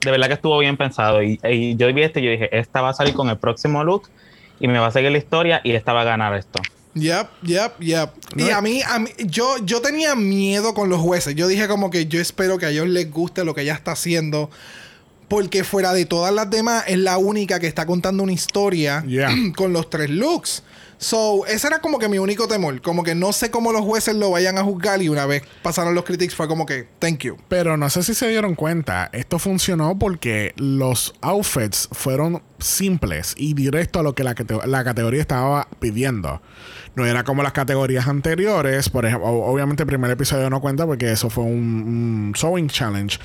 de 0.00 0.10
verdad 0.10 0.28
que 0.28 0.34
estuvo 0.34 0.58
bien 0.58 0.76
pensado. 0.76 1.22
Y, 1.22 1.40
y 1.42 1.76
yo 1.76 1.92
vi 1.92 2.02
esto 2.02 2.20
y 2.20 2.24
yo 2.24 2.30
dije, 2.30 2.56
esta 2.56 2.82
va 2.82 2.90
a 2.90 2.94
salir 2.94 3.14
con 3.14 3.28
el 3.28 3.38
próximo 3.38 3.82
look 3.84 4.08
y 4.60 4.68
me 4.68 4.78
va 4.78 4.86
a 4.86 4.90
seguir 4.90 5.10
la 5.10 5.18
historia 5.18 5.60
y 5.64 5.72
esta 5.72 5.92
va 5.92 6.02
a 6.02 6.04
ganar 6.04 6.34
esto. 6.34 6.60
Yep, 6.94 7.28
yep, 7.42 7.80
yep. 7.80 8.10
Y 8.36 8.50
a 8.50 8.60
mí, 8.60 8.80
a 8.86 8.98
mí 9.00 9.10
yo, 9.26 9.56
yo 9.64 9.80
tenía 9.80 10.14
miedo 10.14 10.74
con 10.74 10.88
los 10.88 11.00
jueces. 11.00 11.34
Yo 11.34 11.48
dije 11.48 11.66
como 11.66 11.90
que 11.90 12.06
yo 12.06 12.20
espero 12.20 12.56
que 12.56 12.66
a 12.66 12.70
ellos 12.70 12.88
les 12.88 13.10
guste 13.10 13.44
lo 13.44 13.54
que 13.54 13.62
ella 13.62 13.74
está 13.74 13.92
haciendo. 13.92 14.50
Porque 15.26 15.64
fuera 15.64 15.92
de 15.92 16.04
todas 16.04 16.32
las 16.32 16.50
demás, 16.50 16.84
es 16.86 16.98
la 16.98 17.18
única 17.18 17.58
que 17.58 17.66
está 17.66 17.86
contando 17.86 18.22
una 18.22 18.32
historia 18.32 19.02
Yeah. 19.06 19.30
con 19.56 19.72
los 19.72 19.90
tres 19.90 20.10
looks. 20.10 20.62
So, 21.04 21.44
ese 21.44 21.66
era 21.66 21.80
como 21.80 21.98
que 21.98 22.08
mi 22.08 22.16
único 22.16 22.48
temor. 22.48 22.80
Como 22.80 23.04
que 23.04 23.14
no 23.14 23.34
sé 23.34 23.50
cómo 23.50 23.72
los 23.72 23.82
jueces 23.82 24.14
lo 24.14 24.30
vayan 24.30 24.56
a 24.56 24.64
juzgar. 24.64 25.02
Y 25.02 25.10
una 25.10 25.26
vez 25.26 25.42
pasaron 25.62 25.94
los 25.94 26.02
critics, 26.02 26.34
fue 26.34 26.48
como 26.48 26.64
que, 26.64 26.88
thank 26.98 27.18
you. 27.18 27.36
Pero 27.48 27.76
no 27.76 27.90
sé 27.90 28.02
si 28.02 28.14
se 28.14 28.26
dieron 28.28 28.54
cuenta, 28.54 29.10
esto 29.12 29.38
funcionó 29.38 29.98
porque 29.98 30.54
los 30.56 31.14
outfits 31.20 31.90
fueron 31.92 32.42
simples 32.58 33.34
y 33.36 33.54
directo 33.54 34.00
a 34.00 34.02
lo 34.02 34.14
que 34.14 34.24
la, 34.24 34.34
cate- 34.34 34.64
la 34.66 34.84
categoría 34.84 35.20
estaba 35.20 35.68
pidiendo. 35.80 36.40
No 36.94 37.04
era 37.04 37.24
como 37.24 37.42
las 37.42 37.52
categorías 37.52 38.06
anteriores, 38.06 38.88
por 38.88 39.04
ejemplo, 39.04 39.28
obviamente 39.28 39.82
el 39.82 39.86
primer 39.88 40.10
episodio 40.12 40.48
no 40.48 40.60
cuenta 40.60 40.86
porque 40.86 41.10
eso 41.10 41.28
fue 41.28 41.42
un, 41.44 41.50
un 42.30 42.32
sewing 42.36 42.68
challenge. 42.68 43.18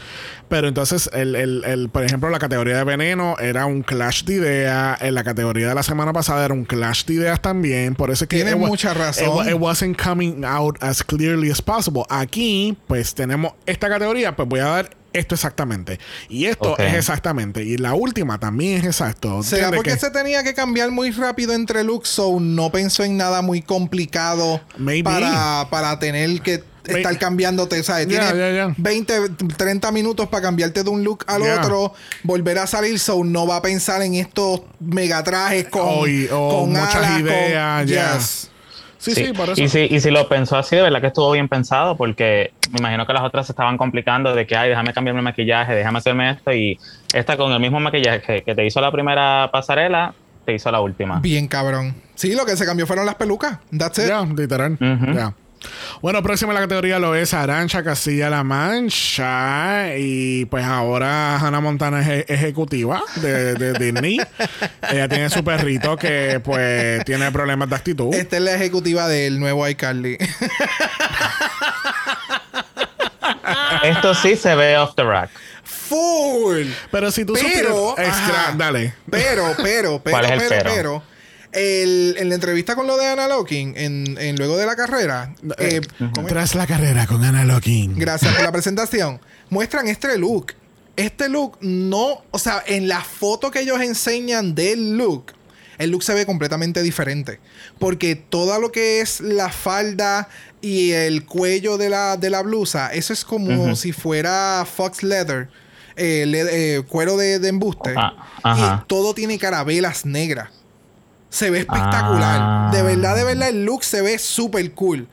Pero 0.47 0.67
entonces, 0.67 1.09
el, 1.13 1.35
el- 1.35 1.63
el- 1.63 1.89
por 1.89 2.03
ejemplo, 2.03 2.29
la 2.31 2.39
categoría 2.39 2.77
de 2.77 2.83
veneno 2.83 3.35
era 3.39 3.65
un 3.67 3.83
clash 3.83 4.23
de 4.23 4.33
ideas. 4.35 4.99
En 5.01 5.13
la 5.13 5.23
categoría 5.23 5.69
de 5.69 5.75
la 5.75 5.83
semana 5.83 6.11
pasada 6.13 6.43
era 6.45 6.53
un 6.53 6.65
clash 6.65 7.05
de 7.05 7.13
ideas 7.13 7.41
también. 7.41 7.93
Por 7.95 8.09
eso 8.09 8.23
es 8.25 8.27
que 8.29 8.43
wa- 8.55 8.67
mucha 8.67 8.93
razón. 8.95 9.45
it 9.47 9.53
it 9.53 9.57
wasn't 9.59 10.01
coming 10.01 10.43
out 10.43 10.77
as 10.81 11.03
clearly 11.03 11.51
as 11.51 11.61
possible. 11.61 12.03
Aquí, 12.09 12.75
pues 12.87 13.13
tenemos 13.13 13.53
esta 13.67 13.87
categoría, 13.89 14.35
pues 14.35 14.49
voy 14.49 14.61
a 14.61 14.65
dar 14.65 14.98
esto 15.13 15.35
exactamente. 15.35 15.99
Y 16.29 16.45
esto 16.45 16.77
es 16.77 16.93
exactamente. 16.93 17.63
Y 17.63 17.77
la 17.77 17.93
última 17.93 18.39
también 18.39 18.79
es 18.79 18.85
exacto. 18.85 19.43
¿Será 19.43 19.67
¿Entiendes 19.67 19.77
porque 19.77 19.91
que- 19.93 19.99
se 19.99 20.11
tenía 20.11 20.43
que 20.43 20.53
cambiar 20.53 20.91
muy 20.91 21.11
rápido 21.11 21.53
entre 21.53 21.83
looks? 21.83 22.09
So, 22.09 22.39
no 22.39 22.71
pensó 22.71 23.03
en 23.03 23.17
nada 23.17 23.41
muy 23.41 23.61
complicado 23.61 24.61
Maybe. 24.77 25.03
para, 25.03 25.67
para 25.69 25.99
tener 25.99 26.41
que 26.41 26.63
May- 26.87 26.97
estar 26.97 27.17
cambiándote. 27.19 27.83
¿sabes? 27.83 28.07
Ya, 28.07 28.31
Tienes 28.31 28.37
ya, 28.37 28.51
ya. 28.67 28.73
20, 28.77 29.29
30 29.57 29.91
minutos 29.91 30.27
para 30.27 30.41
cambiarte 30.43 30.83
de 30.83 30.89
un 30.89 31.03
look 31.03 31.23
al 31.27 31.41
otro, 31.43 31.93
volver 32.23 32.57
a 32.59 32.67
salir. 32.67 32.99
So, 32.99 33.23
no 33.23 33.45
va 33.47 33.57
a 33.57 33.61
pensar 33.61 34.01
en 34.01 34.15
estos 34.15 34.61
megatrajes 34.79 35.67
con, 35.69 35.81
O 35.85 36.07
y- 36.07 36.27
o 36.31 36.49
con 36.61 36.69
muchas 36.71 36.95
alas, 36.95 37.11
con- 37.11 37.21
ideas. 37.27 37.85
Yes. 37.87 38.51
Sí, 38.99 39.15
sí, 39.15 39.33
por 39.33 39.49
eso. 39.49 39.61
Y 39.61 39.69
si, 39.69 39.79
y 39.89 39.99
si 40.01 40.11
lo 40.11 40.27
pensó 40.27 40.57
así, 40.57 40.75
de 40.75 40.83
verdad 40.83 41.01
que 41.01 41.07
estuvo 41.07 41.31
bien 41.31 41.47
pensado, 41.47 41.95
porque 41.95 42.51
me 42.71 42.79
imagino 42.79 43.07
que 43.07 43.13
las 43.13 43.23
otras 43.23 43.45
se 43.45 43.53
estaban 43.53 43.77
complicando 43.77 44.35
de 44.35 44.45
que, 44.45 44.55
ay, 44.55 44.69
déjame 44.69 44.93
cambiarme 44.93 45.21
el 45.21 45.23
maquillaje, 45.23 45.73
déjame 45.73 45.99
hacerme 45.99 46.31
esto, 46.31 46.53
y 46.53 46.77
esta 47.13 47.37
con 47.37 47.51
el 47.51 47.59
mismo 47.59 47.79
maquillaje 47.79 48.21
que, 48.21 48.43
que 48.43 48.53
te 48.53 48.65
hizo 48.65 48.81
la 48.81 48.91
primera 48.91 49.49
pasarela, 49.51 50.13
te 50.45 50.53
hizo 50.53 50.69
la 50.71 50.81
última. 50.81 51.19
Bien 51.21 51.47
cabrón. 51.47 51.95
Sí, 52.15 52.35
lo 52.35 52.45
que 52.45 52.57
se 52.57 52.65
cambió 52.65 52.85
fueron 52.85 53.05
las 53.05 53.15
pelucas. 53.15 53.59
That's 53.75 53.99
it. 53.99 54.07
Ya, 54.07 54.25
literal. 54.25 54.77
Ya. 54.79 55.33
Bueno, 56.01 56.23
próxima 56.23 56.51
en 56.51 56.55
la 56.55 56.61
categoría 56.61 56.99
lo 56.99 57.15
es 57.15 57.33
Arancha 57.33 57.83
Castilla-La 57.83 58.43
Mancha. 58.43 59.95
Y 59.97 60.45
pues 60.45 60.63
ahora 60.65 61.37
Hannah 61.37 61.59
Montana 61.59 62.01
es 62.01 62.07
e- 62.07 62.33
ejecutiva 62.33 63.01
de, 63.15 63.55
de 63.55 63.73
Disney. 63.73 64.19
Ella 64.89 65.07
tiene 65.09 65.29
su 65.29 65.43
perrito 65.43 65.97
que 65.97 66.39
pues 66.43 67.03
tiene 67.05 67.31
problemas 67.31 67.69
de 67.69 67.75
actitud. 67.75 68.13
Esta 68.13 68.37
es 68.37 68.41
la 68.43 68.53
ejecutiva 68.55 69.07
del 69.07 69.39
nuevo 69.39 69.67
iCarly. 69.67 70.17
Esto 73.83 74.13
sí 74.15 74.35
se 74.35 74.55
ve 74.55 74.77
off 74.77 74.95
the 74.95 75.03
rack. 75.03 75.29
Full. 75.63 76.67
Pero 76.91 77.11
si 77.11 77.25
tú 77.25 77.33
Pero, 77.33 77.95
supieras- 77.95 78.07
Extra, 78.07 78.41
ajá. 78.43 78.53
dale. 78.57 78.93
Pero, 79.09 79.53
pero, 79.57 80.01
pero, 80.03 80.17
¿Cuál 80.17 80.25
es 80.25 80.31
el 80.31 80.39
pero, 80.39 80.49
pero? 80.49 80.71
pero, 80.75 81.03
el- 81.51 82.15
en 82.17 82.29
la 82.29 82.35
entrevista 82.35 82.75
con 82.75 82.87
lo 82.87 82.97
de 82.97 83.07
Anna 83.07 83.27
Locking, 83.27 83.73
en, 83.77 84.17
en 84.19 84.35
luego 84.37 84.57
de 84.57 84.65
la 84.65 84.75
carrera, 84.75 85.33
eh, 85.57 85.81
¿cómo 86.13 86.27
es? 86.27 86.33
Tras 86.33 86.55
la 86.55 86.67
carrera 86.67 87.07
con 87.07 87.23
Anna 87.23 87.43
Locking. 87.45 87.95
gracias 87.97 88.33
por 88.35 88.43
la 88.43 88.51
presentación, 88.53 89.19
muestran 89.49 89.87
este 89.87 90.17
look. 90.17 90.53
Este 90.95 91.29
look 91.29 91.57
no, 91.61 92.23
o 92.31 92.39
sea, 92.39 92.61
en 92.67 92.87
la 92.89 93.01
foto 93.01 93.51
que 93.51 93.61
ellos 93.61 93.79
enseñan 93.81 94.53
del 94.53 94.97
look, 94.97 95.31
el 95.77 95.91
look 95.91 96.03
se 96.03 96.13
ve 96.13 96.25
completamente 96.25 96.83
diferente. 96.83 97.39
Porque 97.79 98.15
todo 98.15 98.59
lo 98.59 98.69
que 98.71 98.99
es 98.99 99.21
la 99.21 99.47
falda 99.49 100.27
y 100.61 100.91
el 100.91 101.23
cuello 101.25 101.77
de 101.77 101.89
la, 101.89 102.17
de 102.17 102.29
la 102.29 102.41
blusa, 102.41 102.93
eso 102.93 103.13
es 103.13 103.23
como 103.23 103.77
si 103.77 103.93
fuera 103.93 104.67
fox 104.69 105.01
leather, 105.03 105.47
eh, 105.95 106.25
le- 106.27 106.75
eh, 106.75 106.81
cuero 106.81 107.15
de, 107.15 107.39
de 107.39 107.47
embuste. 107.47 107.93
Ah. 107.95 108.81
Y 108.83 108.87
todo 108.87 109.13
tiene 109.13 109.39
carabelas 109.39 110.05
negras. 110.05 110.49
Se 111.29 111.49
ve 111.49 111.59
espectacular. 111.59 112.39
Ah. 112.41 112.71
De 112.73 112.81
verdad, 112.83 113.15
de 113.15 113.23
verdad, 113.23 113.49
el 113.49 113.65
look 113.65 113.83
se 113.83 114.01
ve 114.01 114.17
súper 114.19 114.71
cool. 114.73 115.07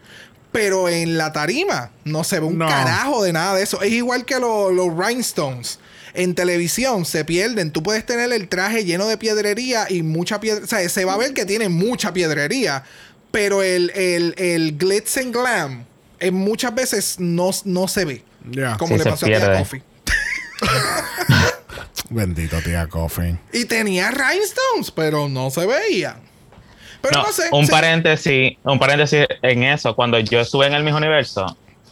Pero 0.52 0.88
en 0.88 1.18
la 1.18 1.32
tarima 1.32 1.90
no 2.04 2.24
se 2.24 2.40
ve 2.40 2.46
un 2.46 2.56
No. 2.58 2.66
carajo 2.66 3.22
de 3.22 3.32
nada 3.32 3.54
de 3.56 3.62
eso. 3.62 3.82
Es 3.82 3.92
igual 3.92 4.24
que 4.24 4.38
lo- 4.38 4.70
los 4.70 4.88
rhinestones. 4.96 5.78
En 6.14 6.34
televisión 6.34 7.04
se 7.04 7.26
pierden. 7.26 7.70
Tú 7.72 7.82
puedes 7.82 8.06
tener 8.06 8.32
el 8.32 8.48
traje 8.48 8.84
lleno 8.86 9.06
de 9.06 9.18
piedrería 9.18 9.86
y 9.90 10.02
mucha 10.02 10.40
piedra. 10.40 10.64
O 10.64 10.66
sea, 10.66 10.88
se 10.88 11.04
va 11.04 11.12
a 11.12 11.18
ver 11.18 11.34
que 11.34 11.44
tiene 11.44 11.68
mucha 11.68 12.14
piedrería. 12.14 12.84
Pero 13.30 13.62
el, 13.62 13.90
el, 13.94 14.34
el 14.38 14.78
glitz 14.78 15.18
and 15.18 15.34
glam 15.34 15.84
eh, 16.20 16.30
muchas 16.30 16.74
veces 16.74 17.16
no, 17.18 17.50
no 17.64 17.86
se 17.88 18.06
ve. 18.06 18.24
Como 18.78 18.94
Sí, 18.96 19.04
le 19.04 19.10
pasó 19.10 19.26
a. 19.26 19.58
Coffee. 19.58 19.82
Bendito 22.10 22.60
tía 22.62 22.86
Coffee. 22.86 23.36
Y 23.52 23.64
tenía 23.64 24.10
rhinestones, 24.10 24.90
pero 24.94 25.28
no 25.28 25.50
se 25.50 25.66
veía. 25.66 26.16
Pero 27.02 27.20
no, 27.20 27.26
No, 27.26 27.32
sé. 27.32 27.44
un 27.52 27.66
sí. 27.66 27.70
paréntesis, 27.72 28.52
un 28.64 28.78
paréntesis 28.78 29.26
en 29.42 29.62
eso. 29.64 29.94
Cuando 29.94 30.18
yo 30.18 30.40
estuve 30.40 30.66
en 30.66 30.72
el 30.74 30.82
mismo 30.82 30.98
universo, 30.98 31.44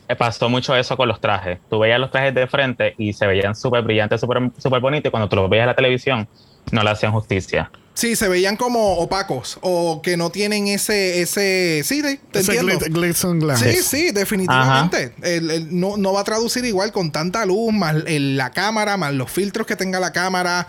eh, 0.08 0.16
pasó 0.16 0.48
mucho 0.48 0.74
eso 0.76 0.96
con 0.96 1.08
los 1.08 1.20
trajes. 1.20 1.58
Tú 1.68 1.78
veías 1.80 1.98
los 2.00 2.10
trajes 2.10 2.34
de 2.34 2.46
frente 2.46 2.94
y 2.98 3.12
se 3.12 3.26
veían 3.26 3.54
súper 3.54 3.82
brillantes, 3.82 4.20
súper 4.20 4.50
súper 4.58 4.80
bonitos. 4.80 5.08
Y 5.08 5.10
cuando 5.10 5.28
tú 5.28 5.36
los 5.36 5.48
veías 5.50 5.64
en 5.64 5.68
la 5.68 5.74
televisión, 5.76 6.28
no 6.72 6.82
le 6.82 6.90
hacían 6.90 7.12
justicia. 7.12 7.70
Sí, 7.94 8.16
se 8.16 8.28
veían 8.28 8.56
como 8.56 8.94
opacos 8.96 9.58
o 9.60 10.02
que 10.02 10.16
no 10.16 10.30
tienen 10.30 10.66
ese, 10.66 11.20
ese, 11.22 11.82
sí, 11.84 12.02
te, 12.02 12.16
te 12.32 12.40
Ese 12.40 12.56
entiendo. 12.56 12.84
glit- 12.84 12.92
glitz 12.92 13.24
and 13.24 13.40
glam. 13.42 13.56
Sí, 13.56 13.76
sí, 13.82 14.10
definitivamente. 14.10 15.14
El- 15.22 15.50
el- 15.50 15.78
no, 15.80 15.96
no 15.96 16.12
va 16.12 16.22
a 16.22 16.24
traducir 16.24 16.64
igual 16.64 16.90
con 16.90 17.12
tanta 17.12 17.46
luz, 17.46 17.72
más 17.72 17.94
el- 18.06 18.36
la 18.36 18.50
cámara, 18.50 18.96
más 18.96 19.14
los 19.14 19.30
filtros 19.30 19.64
que 19.66 19.76
tenga 19.76 20.00
la 20.00 20.10
cámara. 20.12 20.66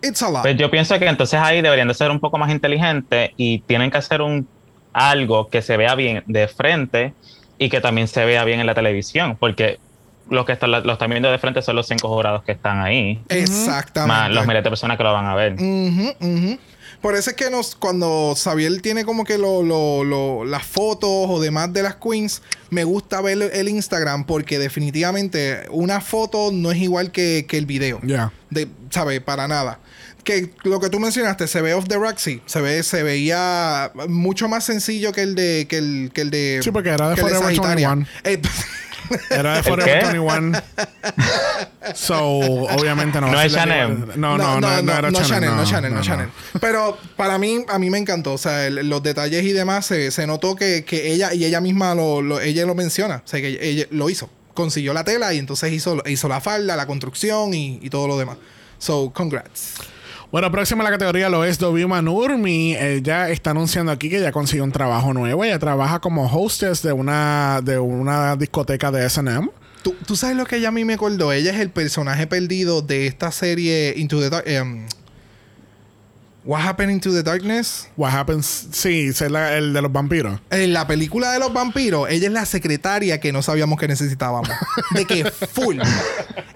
It's 0.00 0.22
a 0.22 0.30
lot. 0.30 0.42
Pues 0.42 0.56
yo 0.56 0.70
pienso 0.70 0.96
que 1.00 1.06
entonces 1.08 1.40
ahí 1.40 1.60
deberían 1.60 1.88
de 1.88 1.94
ser 1.94 2.12
un 2.12 2.20
poco 2.20 2.38
más 2.38 2.52
inteligentes 2.52 3.30
y 3.36 3.58
tienen 3.62 3.90
que 3.90 3.98
hacer 3.98 4.22
un 4.22 4.46
algo 4.92 5.48
que 5.48 5.60
se 5.60 5.76
vea 5.76 5.96
bien 5.96 6.22
de 6.26 6.46
frente 6.46 7.14
y 7.58 7.68
que 7.68 7.80
también 7.80 8.06
se 8.06 8.24
vea 8.24 8.44
bien 8.44 8.60
en 8.60 8.66
la 8.66 8.74
televisión, 8.76 9.36
porque 9.40 9.80
los 10.30 10.44
que 10.46 10.52
están, 10.52 10.70
los 10.70 10.84
están 10.86 11.10
viendo 11.10 11.30
de 11.30 11.38
frente 11.38 11.62
son 11.62 11.76
los 11.76 11.86
cinco 11.86 12.08
jurados 12.08 12.42
que 12.44 12.52
están 12.52 12.80
ahí, 12.80 13.20
Exactamente. 13.28 14.06
más 14.06 14.30
los 14.30 14.46
miles 14.46 14.62
de 14.64 14.70
personas 14.70 14.96
que 14.96 15.02
lo 15.04 15.12
van 15.12 15.26
a 15.26 15.34
ver. 15.34 15.54
Ujú, 15.54 16.14
ujú. 16.20 16.58
Por 17.00 17.14
eso 17.14 17.30
es 17.30 17.36
que 17.36 17.48
nos, 17.48 17.76
cuando 17.76 18.34
Xavier 18.36 18.80
tiene 18.82 19.04
como 19.04 19.24
que 19.24 19.38
lo, 19.38 19.62
lo- 19.62 20.02
lo- 20.02 20.44
las 20.44 20.64
fotos 20.64 21.08
o 21.28 21.38
demás 21.40 21.72
de 21.72 21.82
las 21.84 21.94
queens, 21.94 22.42
me 22.70 22.82
gusta 22.82 23.20
ver 23.20 23.50
el 23.54 23.68
Instagram 23.68 24.24
porque 24.24 24.58
definitivamente 24.58 25.60
una 25.70 26.00
foto 26.00 26.50
no 26.52 26.72
es 26.72 26.78
igual 26.78 27.12
que, 27.12 27.46
que 27.48 27.56
el 27.56 27.66
video. 27.66 28.00
Ya. 28.02 28.32
De, 28.50 28.66
¿Sabes? 28.90 29.20
Para 29.20 29.46
nada. 29.46 29.78
Que 30.24 30.50
lo 30.64 30.80
que 30.80 30.90
tú 30.90 30.98
mencionaste, 30.98 31.46
se 31.46 31.62
ve 31.62 31.72
off 31.72 31.86
the 31.86 31.98
rack, 31.98 32.18
sí. 32.18 32.42
Se, 32.46 32.60
ve, 32.60 32.82
se 32.82 33.04
veía 33.04 33.92
mucho 34.08 34.48
más 34.48 34.64
sencillo 34.64 35.12
que 35.12 35.22
el 35.22 35.34
de. 35.36 35.66
Que 35.68 35.78
el, 35.78 36.10
que 36.12 36.22
el 36.22 36.30
de 36.30 36.60
Sí, 36.64 36.72
porque 36.72 36.88
era 36.90 37.10
de 37.10 37.16
Forever 37.16 37.42
Sagitaria. 37.44 37.94
21. 37.94 38.06
Eh, 38.24 38.42
Era 39.30 39.52
de 39.54 39.58
¿El 39.58 39.64
Forever 39.64 40.00
qué? 40.00 40.06
21. 40.06 40.58
So, 41.94 42.18
obviamente 42.18 43.20
no. 43.20 43.30
No 43.30 43.40
es 43.40 43.52
Chanel. 43.52 43.98
No, 44.16 44.36
no, 44.36 44.60
no, 44.60 44.82
no, 44.82 44.92
era 44.92 45.10
no 45.10 45.22
Chanel, 45.22 45.54
no 45.56 45.64
Chanel, 45.64 45.90
no 45.92 45.98
no, 45.98 46.04
Chanel. 46.04 46.28
Pero 46.60 46.98
para 47.16 47.38
mí, 47.38 47.64
a 47.68 47.78
mí 47.78 47.90
me 47.90 47.98
encantó. 47.98 48.34
O 48.34 48.38
sea, 48.38 48.66
el- 48.66 48.88
los 48.88 49.02
detalles 49.02 49.42
y 49.44 49.52
demás, 49.52 49.86
se, 49.86 50.10
se 50.10 50.26
notó 50.26 50.54
que, 50.56 50.84
que 50.84 51.12
ella 51.12 51.32
y 51.32 51.44
ella 51.44 51.60
misma 51.60 51.94
lo, 51.94 52.20
lo- 52.22 52.40
ella 52.40 52.66
lo 52.66 52.74
menciona. 52.74 53.22
O 53.24 53.28
sea, 53.28 53.40
que 53.40 53.58
ella 53.60 53.86
lo 53.90 54.10
hizo. 54.10 54.30
Consiguió 54.54 54.92
la 54.92 55.04
tela 55.04 55.32
y 55.32 55.38
entonces 55.38 55.72
hizo, 55.72 56.02
hizo 56.06 56.28
la 56.28 56.40
falda, 56.40 56.76
la 56.76 56.86
construcción 56.86 57.54
y, 57.54 57.78
y 57.82 57.90
todo 57.90 58.08
lo 58.08 58.18
demás. 58.18 58.36
So, 58.78 59.10
congrats. 59.12 59.74
Bueno, 60.30 60.50
próxima 60.52 60.82
a 60.82 60.84
la 60.84 60.90
categoría 60.90 61.30
lo 61.30 61.42
es 61.42 61.58
Dovima 61.58 62.02
Nurmi. 62.02 62.76
Ella 62.76 63.30
está 63.30 63.52
anunciando 63.52 63.90
aquí 63.90 64.10
que 64.10 64.20
ya 64.20 64.30
consiguió 64.30 64.62
un 64.62 64.72
trabajo 64.72 65.14
nuevo. 65.14 65.42
Ella 65.42 65.58
trabaja 65.58 66.00
como 66.00 66.26
hostess 66.26 66.82
de 66.82 66.92
una, 66.92 67.62
de 67.64 67.78
una 67.78 68.36
discoteca 68.36 68.90
de 68.90 69.08
SM. 69.08 69.48
¿Tú, 69.82 69.94
tú 70.06 70.16
sabes 70.16 70.36
lo 70.36 70.44
que 70.44 70.56
ella 70.56 70.68
a 70.68 70.70
mí 70.70 70.84
me 70.84 70.94
acordó. 70.94 71.32
Ella 71.32 71.52
es 71.52 71.60
el 71.60 71.70
personaje 71.70 72.26
perdido 72.26 72.82
de 72.82 73.06
esta 73.06 73.32
serie 73.32 73.94
Into 73.96 74.20
the 74.20 74.28
Dark. 74.28 74.46
em, 74.46 74.84
What 76.48 76.62
Happened 76.62 76.90
Into 76.90 77.12
the 77.12 77.22
Darkness. 77.22 77.90
What 77.94 78.10
happens? 78.10 78.68
Sí, 78.72 79.08
es 79.08 79.20
la- 79.20 79.58
el 79.58 79.74
de 79.74 79.82
los 79.82 79.92
vampiros. 79.92 80.40
En 80.48 80.72
la 80.72 80.86
película 80.86 81.30
de 81.30 81.38
los 81.38 81.52
vampiros, 81.52 82.08
ella 82.08 82.28
es 82.28 82.32
la 82.32 82.46
secretaria 82.46 83.20
que 83.20 83.32
no 83.32 83.42
sabíamos 83.42 83.78
que 83.78 83.86
necesitábamos. 83.86 84.48
De 84.94 85.04
que 85.04 85.26
full. 85.30 85.78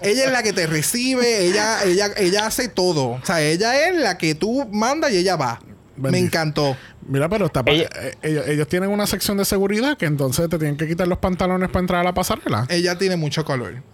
ella 0.01 0.25
es 0.25 0.31
la 0.31 0.41
que 0.41 0.51
te 0.51 0.65
recibe, 0.65 1.45
ella, 1.45 1.83
ella, 1.83 2.07
ella 2.17 2.47
hace 2.47 2.69
todo. 2.69 3.09
O 3.09 3.21
sea, 3.23 3.39
ella 3.41 3.87
es 3.87 3.95
la 3.95 4.17
que 4.17 4.33
tú 4.33 4.67
mandas 4.71 5.11
y 5.11 5.17
ella 5.17 5.35
va. 5.35 5.59
Me 5.95 6.17
encantó. 6.17 6.75
Mira, 7.07 7.29
pero 7.29 7.45
está 7.45 7.61
Ella- 7.67 7.87
eh, 8.01 8.15
ellos, 8.23 8.47
ellos 8.47 8.67
tienen 8.67 8.89
una 8.89 9.05
sección 9.05 9.37
de 9.37 9.45
seguridad 9.45 9.95
que 9.95 10.07
entonces 10.07 10.49
te 10.49 10.57
tienen 10.57 10.75
que 10.75 10.87
quitar 10.87 11.07
los 11.07 11.19
pantalones 11.19 11.69
para 11.69 11.81
entrar 11.81 12.01
a 12.01 12.03
la 12.03 12.15
pasarela. 12.15 12.65
Ella 12.69 12.97
tiene 12.97 13.15
mucho 13.15 13.45
color. 13.45 13.83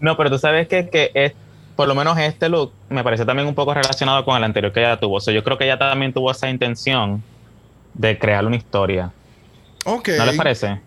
No, 0.00 0.16
pero 0.16 0.30
tú 0.30 0.38
sabes 0.38 0.68
que, 0.68 0.88
que 0.88 1.10
es, 1.12 1.32
por 1.78 1.86
lo 1.86 1.94
menos 1.94 2.18
este 2.18 2.48
look 2.48 2.72
me 2.90 3.04
parece 3.04 3.24
también 3.24 3.46
un 3.46 3.54
poco 3.54 3.72
relacionado 3.72 4.24
con 4.24 4.36
el 4.36 4.42
anterior 4.42 4.72
que 4.72 4.80
ella 4.80 4.98
tuvo. 4.98 5.18
O 5.18 5.20
sea, 5.20 5.32
yo 5.32 5.44
creo 5.44 5.56
que 5.56 5.62
ella 5.64 5.78
también 5.78 6.12
tuvo 6.12 6.28
esa 6.28 6.50
intención 6.50 7.22
de 7.94 8.18
crear 8.18 8.44
una 8.44 8.56
historia. 8.56 9.12
Ok. 9.84 10.08
¿No 10.18 10.26
les 10.26 10.36
parece? 10.36 10.80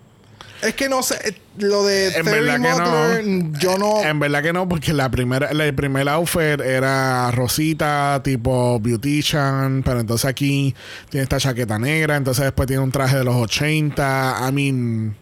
Es 0.62 0.76
que 0.76 0.90
no 0.90 1.02
sé, 1.02 1.16
eh, 1.30 1.38
lo 1.60 1.86
de 1.86 2.08
En 2.10 2.26
Terry 2.26 2.42
verdad 2.46 3.16
que 3.16 3.24
no. 3.24 3.58
yo 3.58 3.78
no. 3.78 4.04
En 4.04 4.20
verdad 4.20 4.44
que 4.44 4.52
no, 4.52 4.68
porque 4.68 4.92
la 4.92 5.10
primera, 5.10 5.54
la- 5.54 5.66
el 5.66 5.74
primer 5.74 6.10
outfit 6.10 6.60
era 6.60 7.32
rosita, 7.32 8.20
tipo 8.22 8.78
beautician, 8.82 9.84
pero 9.86 10.02
entonces 10.02 10.26
aquí 10.30 10.76
tiene 11.10 11.24
esta 11.24 11.38
chaqueta 11.40 11.80
negra, 11.80 12.18
entonces 12.18 12.44
después 12.44 12.68
tiene 12.68 12.84
un 12.84 12.92
traje 12.92 13.16
de 13.18 13.24
los 13.24 13.36
80. 13.36 14.42
I 14.46 14.52
mean, 14.52 15.16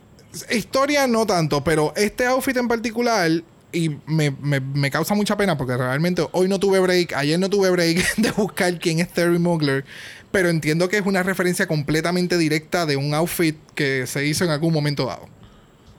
Historia 0.49 1.05
no 1.05 1.27
tanto, 1.27 1.63
pero 1.63 1.93
este 1.95 2.25
outfit 2.25 2.57
en 2.57 2.67
particular. 2.67 3.29
Y 3.71 3.97
me, 4.07 4.31
me- 4.31 4.59
me 4.59 4.89
causa 4.89 5.13
mucha 5.13 5.37
pena 5.37 5.57
porque 5.57 5.77
realmente 5.77 6.27
hoy 6.31 6.47
no 6.47 6.59
tuve 6.59 6.79
break, 6.79 7.13
ayer 7.13 7.39
no 7.39 7.49
tuve 7.49 7.69
break 7.69 8.15
de 8.17 8.31
buscar 8.31 8.79
quién 8.79 8.99
es 8.99 9.09
Terry 9.13 9.37
Mugler. 9.39 9.85
Pero 10.31 10.49
entiendo 10.49 10.89
que 10.89 10.97
es 10.97 11.05
una 11.05 11.23
referencia 11.23 11.67
completamente 11.67 12.37
directa 12.37 12.85
de 12.85 12.97
un 12.97 13.13
outfit 13.13 13.57
que 13.75 14.05
se 14.07 14.25
hizo 14.25 14.43
en 14.43 14.51
algún 14.51 14.73
momento 14.73 15.05
dado. 15.05 15.27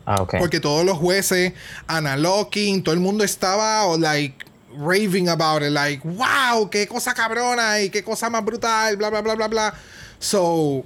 Ah, 0.07 0.23
ok. 0.23 0.37
Porque 0.39 0.61
todos 0.61 0.85
los 0.85 0.99
jueces, 0.99 1.53
Anna 1.87 2.17
Locking, 2.17 2.83
todo 2.83 2.95
el 2.95 3.01
mundo 3.01 3.23
estaba 3.25 3.87
oh, 3.87 3.97
like 3.99 4.45
raving 4.77 5.29
about 5.29 5.63
it, 5.63 5.71
like, 5.71 6.01
wow, 6.07 6.71
qué 6.71 6.87
cosa 6.87 7.13
cabrona 7.15 7.81
y 7.83 7.91
qué 7.91 8.03
cosa 8.05 8.31
más 8.31 8.45
brutal, 8.45 8.97
bla, 8.97 9.11
bla, 9.11 9.21
bla, 9.21 9.35
bla, 9.35 9.49
bla. 9.49 9.75
So, 10.21 10.85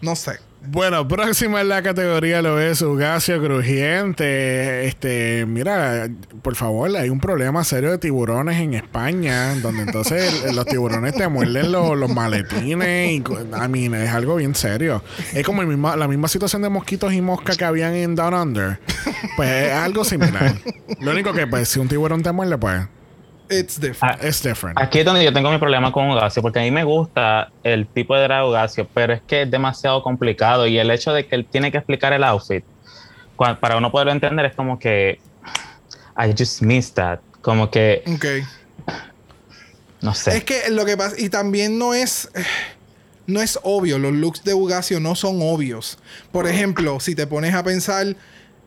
no 0.00 0.16
sé. 0.16 0.38
Bueno, 0.66 1.08
próxima 1.08 1.62
en 1.62 1.70
la 1.70 1.82
categoría 1.82 2.42
lo 2.42 2.60
es 2.60 2.82
Ugacio 2.82 3.42
Crujiente. 3.42 4.86
Este, 4.86 5.46
mira, 5.46 6.08
por 6.42 6.54
favor, 6.54 6.94
hay 6.96 7.08
un 7.08 7.18
problema 7.18 7.64
serio 7.64 7.90
de 7.90 7.98
tiburones 7.98 8.60
en 8.60 8.74
España, 8.74 9.54
donde 9.56 9.82
entonces 9.82 10.54
los 10.54 10.66
tiburones 10.66 11.14
te 11.14 11.26
muerden 11.28 11.72
los, 11.72 12.10
maletines 12.10 13.10
y, 13.10 13.16
I 13.16 13.68
mean, 13.68 13.94
es 13.94 14.10
algo 14.10 14.36
bien 14.36 14.54
serio. 14.54 15.02
Es 15.32 15.46
como 15.46 15.62
la 15.62 16.08
misma 16.08 16.28
situación 16.28 16.60
de 16.60 16.68
mosquitos 16.68 17.14
y 17.14 17.22
mosca 17.22 17.56
que 17.56 17.64
habían 17.64 17.94
en 17.94 18.14
Down 18.14 18.34
Under. 18.34 18.78
Pues 19.36 19.48
es 19.50 19.72
algo 19.72 20.04
similar. 20.04 20.56
Lo 21.00 21.12
único 21.12 21.32
que, 21.32 21.46
pues, 21.46 21.68
si 21.68 21.80
un 21.80 21.88
tiburón 21.88 22.22
te 22.22 22.32
muerde, 22.32 22.58
pues, 22.58 22.82
It's 23.50 23.80
different. 23.80 24.20
Ah, 24.22 24.26
es 24.26 24.42
different. 24.42 24.80
Aquí 24.80 25.00
es 25.00 25.04
donde 25.04 25.24
yo 25.24 25.32
tengo 25.32 25.50
mi 25.50 25.58
problema 25.58 25.90
con 25.90 26.08
Ugacio, 26.10 26.40
porque 26.40 26.60
a 26.60 26.62
mí 26.62 26.70
me 26.70 26.84
gusta 26.84 27.50
el 27.64 27.86
tipo 27.86 28.14
de 28.14 28.22
drag 28.22 28.46
Ugacio, 28.46 28.88
pero 28.94 29.12
es 29.12 29.22
que 29.22 29.42
es 29.42 29.50
demasiado 29.50 30.02
complicado 30.02 30.66
y 30.66 30.78
el 30.78 30.90
hecho 30.90 31.12
de 31.12 31.26
que 31.26 31.34
él 31.34 31.44
tiene 31.50 31.72
que 31.72 31.78
explicar 31.78 32.12
el 32.12 32.22
outfit, 32.24 32.64
para 33.60 33.76
uno 33.76 33.90
poderlo 33.90 34.12
entender, 34.12 34.46
es 34.46 34.54
como 34.54 34.78
que 34.78 35.18
I 36.16 36.34
just 36.38 36.62
missed 36.62 36.94
that. 36.94 37.18
Como 37.40 37.70
que, 37.70 38.02
Ok. 38.06 38.26
no 40.02 40.14
sé. 40.14 40.36
Es 40.36 40.44
que 40.44 40.70
lo 40.70 40.84
que 40.84 40.96
pasa, 40.96 41.16
y 41.18 41.28
también 41.30 41.78
no 41.78 41.94
es, 41.94 42.30
no 43.26 43.40
es 43.40 43.58
obvio, 43.62 43.98
los 43.98 44.12
looks 44.12 44.44
de 44.44 44.54
Ugacio 44.54 45.00
no 45.00 45.14
son 45.14 45.38
obvios. 45.40 45.98
Por 46.30 46.46
ejemplo, 46.46 47.00
si 47.00 47.14
te 47.14 47.26
pones 47.26 47.54
a 47.54 47.62
pensar, 47.64 48.14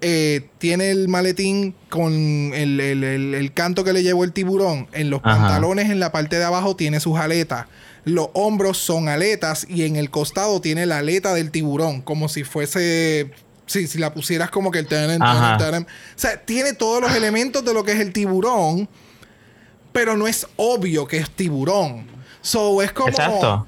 eh, 0.03 0.49
tiene 0.59 0.91
el 0.91 1.07
maletín 1.07 1.73
con 1.89 2.13
el, 2.13 2.80
el- 2.80 3.03
el- 3.03 3.34
el 3.34 3.53
canto 3.53 3.84
que 3.84 3.93
le 3.93 4.03
llevó 4.03 4.23
el 4.25 4.34
tiburón. 4.34 4.88
En 4.91 5.09
los 5.09 5.21
Ajá. 5.23 5.38
pantalones, 5.39 5.89
en 5.89 5.99
la 5.99 6.11
parte 6.11 6.38
de 6.38 6.43
abajo, 6.43 6.75
tiene 6.75 6.99
sus 6.99 7.17
aletas. 7.17 7.65
Los 8.05 8.27
hombros 8.34 8.77
son 8.77 9.07
aletas 9.07 9.65
y 9.69 9.84
en 9.85 9.95
el 9.95 10.09
costado 10.09 10.59
tiene 10.59 10.85
la 10.85 10.97
aleta 10.99 11.34
del 11.34 11.51
tiburón, 11.51 12.01
como 12.01 12.27
si 12.30 12.43
fuese... 12.43 13.31
Sí, 13.65 13.88
si 13.88 13.97
la 13.97 14.13
pusieras 14.13 14.49
como 14.51 14.71
que 14.71 14.80
el... 14.80 14.88
taran. 14.88 15.21
O 15.84 15.88
sea, 16.17 16.38
tiene 16.45 16.73
todos 16.73 17.01
los 17.01 17.15
elementos 17.15 17.63
de 17.63 17.73
lo 17.73 17.85
que 17.85 17.93
es 17.93 17.99
el 18.01 18.11
tiburón, 18.11 18.89
pero 19.93 20.17
no 20.17 20.27
es 20.27 20.45
obvio 20.57 21.07
que 21.07 21.17
es 21.17 21.30
tiburón. 21.31 22.05
So, 22.41 22.81
es 22.81 22.91
como... 22.91 23.07
Exacto. 23.09 23.65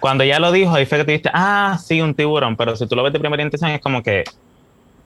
Cuando 0.00 0.24
ya 0.24 0.38
lo 0.38 0.50
dijo, 0.50 0.72
ahí 0.72 0.86
fue 0.86 0.98
que 0.98 1.04
te 1.04 1.12
diste, 1.12 1.30
ah, 1.34 1.78
sí, 1.84 2.00
un 2.00 2.14
tiburón, 2.14 2.56
pero 2.56 2.74
si 2.76 2.86
tú 2.86 2.96
lo 2.96 3.02
ves 3.02 3.12
de 3.12 3.18
primera 3.20 3.42
intención 3.42 3.70
es 3.72 3.80
como 3.82 4.02
que, 4.02 4.24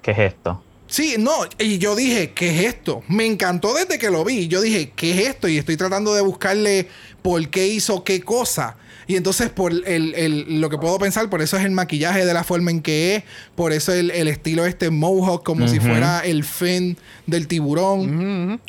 ¿qué 0.02 0.10
es 0.10 0.18
esto? 0.18 0.62
Sí, 0.86 1.16
no, 1.18 1.32
y 1.58 1.78
yo 1.78 1.96
dije, 1.96 2.32
¿qué 2.32 2.50
es 2.50 2.66
esto? 2.74 3.02
Me 3.08 3.24
encantó 3.24 3.72
desde 3.72 3.98
que 3.98 4.10
lo 4.10 4.24
vi. 4.24 4.48
Yo 4.48 4.60
dije, 4.60 4.92
¿qué 4.94 5.12
es 5.12 5.28
esto? 5.28 5.48
Y 5.48 5.56
estoy 5.56 5.78
tratando 5.78 6.12
de 6.12 6.20
buscarle 6.20 6.86
por 7.22 7.48
qué 7.48 7.66
hizo 7.66 8.04
qué 8.04 8.20
cosa. 8.20 8.76
Y 9.06 9.16
entonces, 9.16 9.50
por 9.50 9.72
el, 9.72 9.84
el- 10.14 10.60
lo 10.60 10.70
que 10.70 10.78
puedo 10.78 10.98
pensar, 10.98 11.28
por 11.28 11.42
eso 11.42 11.56
es 11.56 11.64
el 11.64 11.70
maquillaje 11.72 12.24
de 12.24 12.34
la 12.34 12.44
forma 12.44 12.70
en 12.70 12.80
que 12.82 13.16
es, 13.16 13.24
por 13.54 13.72
eso 13.72 13.92
el, 13.92 14.10
el 14.10 14.28
estilo 14.28 14.64
este 14.66 14.90
mohawk, 14.90 15.44
como 15.44 15.66
si 15.68 15.80
fuera 15.80 16.20
el 16.20 16.44
fin 16.44 16.96
del 17.26 17.46
tiburón. 17.48 18.60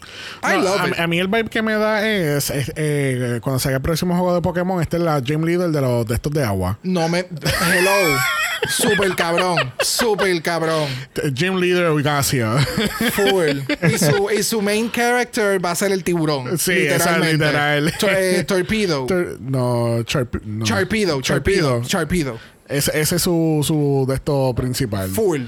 I 0.44 0.48
No, 0.58 0.62
love 0.62 0.82
a, 0.82 0.88
it. 0.90 1.00
a 1.00 1.08
mí 1.08 1.20
el 1.20 1.28
vibe 1.28 1.50
que 1.50 1.62
me 1.62 1.74
da 1.74 2.08
es, 2.08 2.50
es, 2.50 2.72
eh, 2.76 3.40
cuando 3.42 3.60
salga 3.60 3.78
el 3.78 3.82
próximo 3.84 4.14
juego 4.16 4.34
de 4.36 4.42
Pokémon, 4.42 4.82
este 4.82 4.98
es 4.98 5.04
la 5.04 5.20
Gym 5.22 5.44
Leader 5.44 5.70
de 5.70 5.82
los 5.82 6.06
de 6.08 6.16
estos 6.16 6.32
de 6.34 6.44
agua. 6.44 6.78
No 6.84 7.08
me. 7.10 7.20
Hello. 7.20 8.18
Super 8.70 9.14
cabrón. 9.16 9.58
Super 9.82 10.42
cabrón. 10.42 10.88
Gym 11.34 11.58
Leader 11.58 11.92
Ugacia. 11.92 12.58
Full. 13.12 13.60
Y 13.94 13.98
su, 13.98 14.30
y 14.32 14.44
su 14.44 14.62
main 14.62 14.90
character 14.92 15.64
va 15.64 15.72
a 15.72 15.76
ser 15.76 15.92
el 15.92 16.04
tiburón. 16.04 16.58
Sí, 16.58 16.72
esa 16.72 16.96
es 16.96 17.00
literalmente. 17.20 17.46
literal. 17.46 17.94
Tor- 18.00 18.10
eh, 18.16 18.44
torpedo. 18.46 19.06
Tor- 19.06 19.38
no, 19.42 20.04
Charp- 20.30 20.42
no. 20.44 20.66
Charpedo, 20.66 21.22
Charpedo, 21.22 21.82
Charpedo. 21.82 21.88
Charpedo. 21.88 22.40
Ese, 22.68 23.00
ese 23.00 23.16
es 23.18 23.22
su, 23.22 23.62
su 23.64 24.06
de 24.08 24.16
esto 24.16 24.54
principal. 24.56 25.10
Full. 25.10 25.42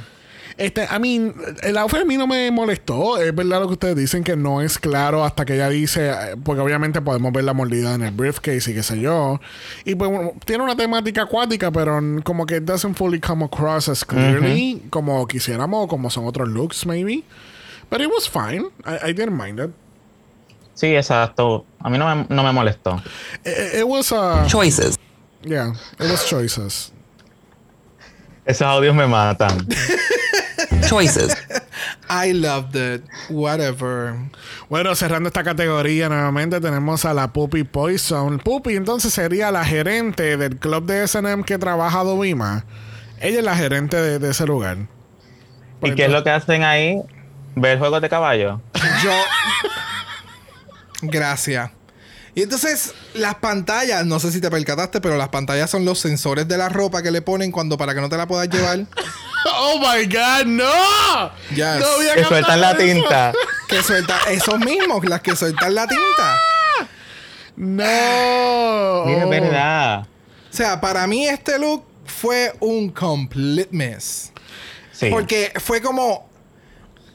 Este, 0.57 0.87
a 0.89 0.99
mí, 0.99 1.33
el 1.63 1.77
outfit 1.77 1.99
a 2.01 2.05
mí 2.05 2.15
no 2.15 2.27
me 2.27 2.49
molestó. 2.49 3.17
Es 3.17 3.35
verdad 3.35 3.59
lo 3.59 3.67
que 3.67 3.73
ustedes 3.73 3.95
dicen 3.97 4.23
que 4.23 4.37
no 4.37 4.61
es 4.61 4.77
claro 4.79 5.25
hasta 5.25 5.43
que 5.43 5.55
ella 5.55 5.67
dice, 5.69 6.09
eh, 6.11 6.35
porque 6.41 6.61
obviamente 6.61 7.01
podemos 7.01 7.33
ver 7.33 7.43
la 7.43 7.51
mordida 7.53 7.93
en 7.93 8.03
el 8.03 8.11
briefcase 8.11 8.71
y 8.71 8.73
qué 8.73 8.81
sé 8.81 9.01
yo. 9.01 9.41
Y 9.83 9.95
pues 9.95 10.09
bueno, 10.09 10.31
tiene 10.45 10.63
una 10.63 10.77
temática 10.77 11.23
acuática, 11.23 11.71
pero 11.71 11.99
como 12.23 12.45
que 12.45 12.57
it 12.57 12.63
doesn't 12.63 12.95
fully 12.95 13.19
come 13.19 13.43
across 13.43 13.89
as 13.89 14.05
clearly 14.05 14.81
como 14.91 15.27
quisiéramos, 15.27 15.87
como 15.87 16.09
son 16.09 16.25
otros 16.25 16.47
looks, 16.47 16.85
maybe. 16.85 17.23
But 17.89 17.99
it 17.99 18.07
was 18.07 18.29
fine. 18.29 18.67
I, 18.85 19.09
I 19.09 19.13
didn't 19.13 19.37
mind 19.37 19.59
it. 19.59 19.71
Sí, 20.73 20.95
exacto. 20.95 21.65
A 21.85 21.89
mí 21.89 21.99
no 21.99 22.15
me, 22.15 22.25
no 22.29 22.41
me 22.41 22.51
molestó. 22.51 22.99
It, 23.45 23.75
it 23.81 23.83
was, 23.87 24.11
uh, 24.11 24.47
Choices. 24.47 24.97
yeah, 25.43 25.71
it 25.99 26.09
was 26.09 26.25
choices. 26.27 26.91
Esos 28.43 28.65
audios 28.65 28.95
me 28.95 29.05
matan. 29.05 29.67
Choices. 30.89 31.35
I 32.09 32.31
loved 32.31 32.75
it. 32.75 33.03
Whatever. 33.29 34.15
Bueno, 34.67 34.95
cerrando 34.95 35.27
esta 35.27 35.43
categoría 35.43 36.09
nuevamente 36.09 36.59
tenemos 36.59 37.05
a 37.05 37.13
la 37.13 37.31
Puppy 37.31 37.63
Poison. 37.63 38.39
Puppy 38.39 38.75
entonces 38.75 39.13
sería 39.13 39.51
la 39.51 39.63
gerente 39.63 40.37
del 40.37 40.57
club 40.57 40.85
de 40.87 41.03
S&M 41.03 41.43
que 41.43 41.59
trabaja 41.59 42.03
Dovima. 42.03 42.65
Ella 43.21 43.37
es 43.39 43.45
la 43.45 43.55
gerente 43.55 43.97
de, 43.97 44.17
de 44.17 44.31
ese 44.31 44.47
lugar. 44.47 44.77
¿Y 45.83 45.93
qué 45.93 46.05
es 46.05 46.11
lo 46.11 46.23
que 46.23 46.31
hacen 46.31 46.63
ahí? 46.63 46.99
¿Ver 47.55 47.77
juegos 47.77 48.01
de 48.01 48.09
caballo? 48.09 48.59
Yo. 49.03 49.11
Gracias. 51.07 51.71
Y 52.33 52.41
entonces, 52.43 52.93
las 53.13 53.35
pantallas, 53.35 54.05
no 54.05 54.19
sé 54.19 54.29
si 54.31 54.41
te 54.41 54.51
percataste, 54.51 54.99
pero 54.99 55.15
las 55.17 55.29
pantallas 55.29 55.69
son 55.69 55.85
los 55.85 55.99
sensores 55.99 56.47
de 56.47 56.57
la 56.57 56.67
ropa 56.67 57.01
que 57.01 57.09
le 57.11 57.21
ponen 57.21 57.49
cuando 57.51 57.77
para 57.77 57.93
que 57.95 58.01
no 58.01 58.09
te 58.09 58.17
la 58.17 58.27
puedas 58.27 58.49
llevar. 58.49 58.79
¡Oh, 59.57 59.79
my 59.79 60.05
God! 60.05 60.45
¡No! 60.45 61.31
Yes. 61.51 61.79
No 61.79 62.13
Que 62.15 62.23
sueltan 62.25 62.59
la 62.59 62.71
eso. 62.71 62.79
tinta. 62.79 63.31
que 63.69 63.81
suelta, 63.83 64.19
esos 64.29 64.59
mismos, 64.59 65.05
las 65.05 65.21
que 65.21 65.35
sueltan 65.35 65.75
la 65.75 65.87
tinta. 65.87 66.37
¡No! 67.55 69.05
Mira, 69.05 69.19
es 69.19 69.25
Oh. 69.25 69.29
verdad. 69.29 69.99
O 70.51 70.55
sea, 70.55 70.79
para 70.81 71.05
mí 71.07 71.27
este 71.27 71.57
look 71.59 71.85
fue 72.05 72.53
un 72.59 72.89
complete 72.89 73.69
mess. 73.71 74.31
Sí. 74.91 75.09
Porque 75.09 75.53
fue 75.63 75.81
como. 75.81 76.29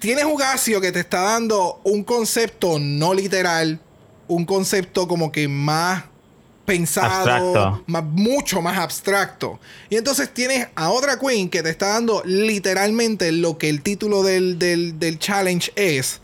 Tienes 0.00 0.24
un 0.24 0.36
Gasio 0.36 0.80
que 0.80 0.92
te 0.92 1.00
está 1.00 1.20
dando 1.20 1.80
un 1.84 2.04
concepto 2.04 2.78
no 2.78 3.12
literal, 3.12 3.78
un 4.28 4.46
concepto 4.46 5.06
como 5.06 5.30
que 5.30 5.46
más 5.46 6.04
pensado, 6.64 7.30
Abstracto. 7.30 7.84
más, 7.86 8.04
mucho 8.04 8.62
más 8.62 8.78
abstracto. 8.78 9.60
Y 9.90 9.96
entonces 9.96 10.32
tienes 10.32 10.68
a 10.74 10.90
otra 10.90 11.18
Queen 11.18 11.50
que 11.50 11.62
te 11.62 11.68
está 11.68 11.88
dando 11.88 12.22
literalmente 12.24 13.30
lo 13.30 13.58
que 13.58 13.68
el 13.68 13.82
título 13.82 14.22
del, 14.22 14.58
del, 14.58 14.98
del 14.98 15.18
challenge 15.18 15.70
es, 15.76 16.20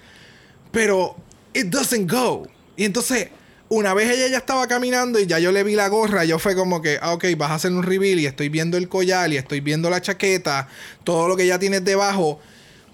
pero 0.72 1.14
it 1.52 1.66
doesn't 1.66 2.10
go. 2.10 2.48
Y 2.76 2.84
entonces, 2.84 3.28
una 3.68 3.92
vez 3.92 4.08
ella 4.08 4.28
ya 4.28 4.38
estaba 4.38 4.66
caminando 4.68 5.18
y 5.20 5.26
ya 5.26 5.38
yo 5.38 5.52
le 5.52 5.64
vi 5.64 5.74
la 5.74 5.88
gorra, 5.88 6.24
yo 6.24 6.38
fue 6.38 6.54
como 6.54 6.80
que, 6.80 6.98
ah, 7.02 7.12
ok, 7.12 7.24
vas 7.36 7.50
a 7.50 7.54
hacer 7.56 7.72
un 7.72 7.82
reveal 7.82 8.20
y 8.20 8.24
estoy 8.24 8.48
viendo 8.48 8.78
el 8.78 8.88
collar 8.88 9.30
y 9.32 9.36
estoy 9.36 9.60
viendo 9.60 9.90
la 9.90 10.00
chaqueta, 10.00 10.68
todo 11.04 11.28
lo 11.28 11.36
que 11.36 11.46
ya 11.46 11.58
tienes 11.58 11.84
debajo. 11.84 12.40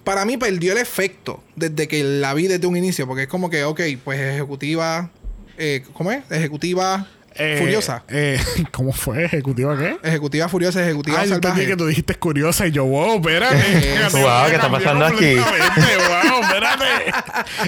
Para 0.05 0.24
mí 0.24 0.37
perdió 0.37 0.73
el 0.73 0.79
efecto 0.79 1.43
desde 1.57 1.87
que 1.89 2.03
la 2.03 2.35
vi 2.35 2.49
desde 2.49 2.66
un 2.66 2.77
inicio, 2.77 3.07
porque 3.07 3.23
es 3.23 3.29
como 3.29 3.49
que, 3.51 3.65
ok, 3.65 3.81
pues 4.05 4.19
ejecutiva, 4.20 5.11
eh, 5.59 5.85
¿cómo 5.93 6.11
es? 6.11 6.23
Ejecutiva 6.31 7.07
Eh, 7.35 7.57
furiosa. 7.61 8.03
eh, 8.09 8.39
¿Cómo 8.73 8.93
fue? 8.93 9.24
¿Ejecutiva 9.24 9.79
qué? 9.79 9.97
Ejecutiva 10.03 10.49
furiosa, 10.49 10.83
ejecutiva 10.83 11.20
Ah, 11.20 11.27
salvaje. 11.27 11.66
que 11.66 11.77
tú 11.77 11.87
dijiste 11.87 12.15
curiosa 12.16 12.66
y 12.66 12.73
yo, 12.73 12.85
wow, 12.85 13.16
espérate. 13.16 13.57
Wow, 14.12 14.49
¿qué 14.49 14.55
está 14.57 14.70
pasando 14.70 15.07
aquí? 15.07 15.35
wow, 15.37 16.43
espérate. 16.43 17.12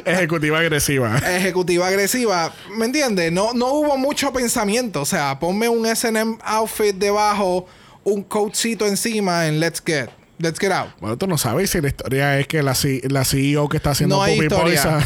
Ejecutiva 0.04 0.58
agresiva. 0.58 1.18
ejecutiva 1.18 1.86
agresiva, 1.86 2.52
¿me 2.76 2.86
entiendes? 2.86 3.32
No, 3.32 3.52
no 3.54 3.72
hubo 3.72 3.96
mucho 3.96 4.32
pensamiento. 4.32 5.00
O 5.02 5.06
sea, 5.06 5.38
ponme 5.38 5.68
un 5.68 5.86
SM 5.86 6.36
outfit 6.44 6.94
debajo, 6.96 7.66
un 8.02 8.22
coatcito 8.22 8.86
encima 8.86 9.46
en 9.46 9.60
Let's 9.60 9.80
Get. 9.84 10.10
Let's 10.38 10.58
Get 10.58 10.72
Out. 10.72 10.90
Bueno, 11.00 11.16
tú 11.16 11.26
no 11.26 11.38
sabes 11.38 11.70
si 11.70 11.80
la 11.80 11.88
historia 11.88 12.38
es 12.40 12.48
que 12.48 12.62
la, 12.62 12.74
C- 12.74 13.02
la 13.08 13.24
CEO 13.24 13.68
que 13.68 13.76
está 13.76 13.90
haciendo 13.90 14.16
No 14.16 14.22
hay 14.22 14.34
Puppy 14.34 14.46
historia. 14.46 14.82
Poison. 14.82 15.04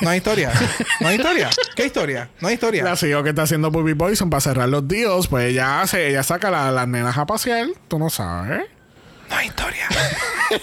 No 0.00 0.08
hay 0.10 0.16
historia. 0.18 0.52
No 1.00 1.08
hay 1.08 1.16
historia. 1.16 1.50
¿Qué 1.76 1.86
historia? 1.86 2.30
No 2.40 2.48
hay 2.48 2.54
historia. 2.54 2.82
la 2.84 2.96
CEO 2.96 3.22
que 3.22 3.28
está 3.30 3.42
haciendo 3.42 3.70
Puppy 3.70 3.94
Poison 3.94 4.30
para 4.30 4.40
cerrar 4.40 4.68
los 4.70 4.88
deals, 4.88 5.28
pues 5.28 5.50
ella 5.50 5.82
hace, 5.82 6.08
ella 6.08 6.22
saca 6.22 6.50
la- 6.50 6.70
las 6.70 6.88
nenas 6.88 7.16
a 7.18 7.26
pasear. 7.26 7.66
Tú 7.88 7.98
no 7.98 8.08
sabes. 8.10 8.62
No 9.28 9.36
hay 9.36 9.46
historia. 9.48 9.86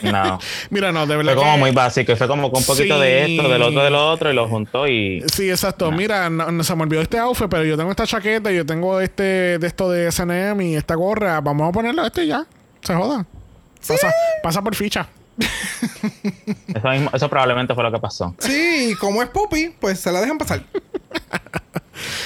No. 0.02 0.38
Mira, 0.70 0.92
no, 0.92 1.08
de 1.08 1.16
verdad. 1.16 1.34
Fue 1.34 1.42
como 1.44 1.54
que- 1.54 1.60
muy 1.62 1.72
básico. 1.72 2.12
y 2.12 2.16
Fue 2.18 2.28
como 2.28 2.52
con 2.52 2.60
un 2.60 2.66
poquito 2.66 2.96
Sí. 2.96 3.02
de 3.02 3.36
esto, 3.36 3.48
del 3.48 3.62
otro, 3.62 3.84
del 3.84 3.96
otro, 3.96 4.30
y 4.32 4.34
lo 4.36 4.46
juntó 4.50 4.86
y. 4.86 5.24
Sí, 5.34 5.50
exacto. 5.50 5.94
Mira, 5.94 6.30
no, 6.30 6.52
no 6.52 6.62
se 6.66 6.76
me 6.76 6.84
olvidó 6.84 7.02
este 7.02 7.18
outfit, 7.20 7.48
pero 7.50 7.64
yo 7.64 7.78
tengo 7.78 7.92
esta 7.92 8.06
chaqueta, 8.06 8.52
yo 8.52 8.66
tengo 8.66 9.00
este 9.00 9.58
de 9.60 9.66
esto 9.68 9.90
de 9.90 10.12
SNM 10.12 10.60
y 10.62 10.76
esta 10.76 10.96
gorra. 10.96 11.40
Vamos 11.40 11.70
a 11.70 11.72
ponerlo 11.72 12.06
este 12.06 12.26
y 12.26 12.28
ya. 12.28 12.46
Se 12.82 12.94
joda. 12.96 13.26
Pasa, 13.86 14.12
pasa 14.44 14.62
por 14.62 14.76
ficha. 14.76 15.08
Eso, 16.74 16.88
mismo- 16.90 17.12
eso 17.14 17.30
probablemente 17.30 17.74
fue 17.76 17.84
lo 17.84 17.92
que 17.92 18.00
pasó. 18.00 18.34
Sí, 18.40 18.96
como 19.00 19.22
es 19.22 19.30
Puppy, 19.30 19.76
pues 19.80 20.00
se 20.00 20.12
la 20.12 20.22
dejan 20.22 20.38
pasar. 20.38 20.64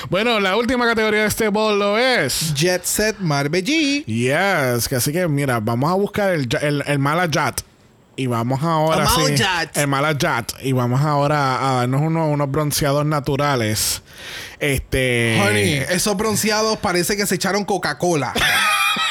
Bueno, 0.09 0.41
la 0.41 0.57
última 0.57 0.85
categoría 0.85 1.21
de 1.21 1.27
este 1.27 1.47
bolo 1.47 1.97
es. 1.97 2.53
Jet 2.53 2.83
Set 2.83 3.17
Marbellí. 3.19 4.03
Yes, 4.03 4.89
que 4.89 4.95
así 4.97 5.13
que 5.13 5.25
mira, 5.29 5.59
vamos 5.61 5.89
a 5.89 5.93
buscar 5.95 6.31
el, 6.33 6.49
el, 6.61 6.83
el 6.85 6.99
Malajat. 6.99 7.61
Y 8.17 8.27
vamos 8.27 8.61
ahora 8.61 9.05
El 9.25 9.37
sí. 9.37 9.43
El 9.75 9.87
Malajat. 9.87 10.51
Y 10.61 10.73
vamos 10.73 10.99
ahora 11.01 11.69
a 11.69 11.75
darnos 11.75 12.01
unos, 12.01 12.27
unos 12.33 12.51
bronceados 12.51 13.05
naturales. 13.05 14.01
Este. 14.59 15.39
Honey, 15.41 15.75
esos 15.89 16.17
bronceados 16.17 16.77
parece 16.79 17.15
que 17.15 17.25
se 17.25 17.35
echaron 17.35 17.63
Coca-Cola. 17.63 18.33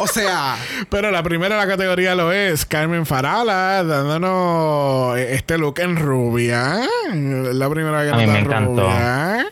o 0.00 0.06
sea, 0.06 0.56
Pero 0.88 1.10
la 1.10 1.22
primera 1.22 1.56
de 1.56 1.60
la 1.64 1.68
categoría 1.68 2.14
lo 2.14 2.32
es 2.32 2.64
Carmen 2.66 3.06
Farala 3.06 3.84
dándonos 3.84 5.18
este 5.18 5.58
look 5.58 5.78
en 5.80 5.96
rubia. 5.96 6.80
La 7.12 7.68
primera 7.70 8.02
que 8.04 8.10
A 8.10 8.14
mí 8.14 8.26
nos 8.26 8.32
me 8.32 8.32
da 8.32 8.38
encantó. 8.40 8.82
rubia. 8.82 9.46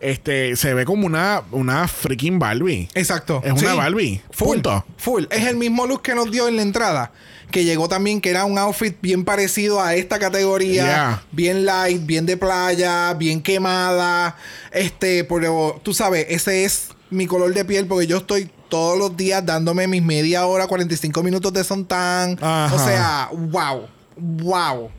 Este 0.00 0.56
se 0.56 0.72
ve 0.72 0.86
como 0.86 1.04
una, 1.06 1.42
una 1.50 1.86
freaking 1.86 2.38
Barbie. 2.38 2.88
exacto. 2.94 3.42
Es 3.44 3.52
una 3.52 3.74
Barbie. 3.74 4.22
Full. 4.30 4.46
Punto. 4.54 4.84
Full. 4.96 5.24
Es 5.30 5.46
el 5.46 5.56
mismo 5.56 5.86
look 5.86 6.02
que 6.02 6.14
nos 6.14 6.30
dio 6.30 6.48
en 6.48 6.56
la 6.56 6.62
entrada. 6.62 7.12
Que 7.50 7.64
llegó 7.64 7.88
también, 7.88 8.20
que 8.20 8.30
era 8.30 8.44
un 8.44 8.56
outfit 8.58 8.96
bien 9.02 9.24
parecido 9.24 9.82
a 9.82 9.94
esta 9.96 10.18
categoría. 10.20 10.84
Yeah. 10.84 11.22
Bien 11.32 11.66
light, 11.66 12.06
bien 12.06 12.24
de 12.24 12.36
playa, 12.36 13.12
bien 13.14 13.42
quemada. 13.42 14.36
Este, 14.70 15.24
pero 15.24 15.80
tú 15.82 15.92
sabes, 15.92 16.26
ese 16.30 16.64
es 16.64 16.90
mi 17.10 17.26
color 17.26 17.52
de 17.52 17.64
piel 17.64 17.86
porque 17.86 18.06
yo 18.06 18.18
estoy 18.18 18.48
todos 18.70 18.98
los 18.98 19.14
días 19.16 19.44
dándome 19.44 19.86
mis 19.86 20.02
media 20.02 20.46
hora, 20.46 20.66
45 20.66 21.22
minutos 21.22 21.52
de 21.52 21.62
sontán. 21.62 22.38
Ajá. 22.40 22.74
O 22.74 22.78
sea, 22.78 23.28
wow. 23.32 23.86
Wow. 24.16 24.90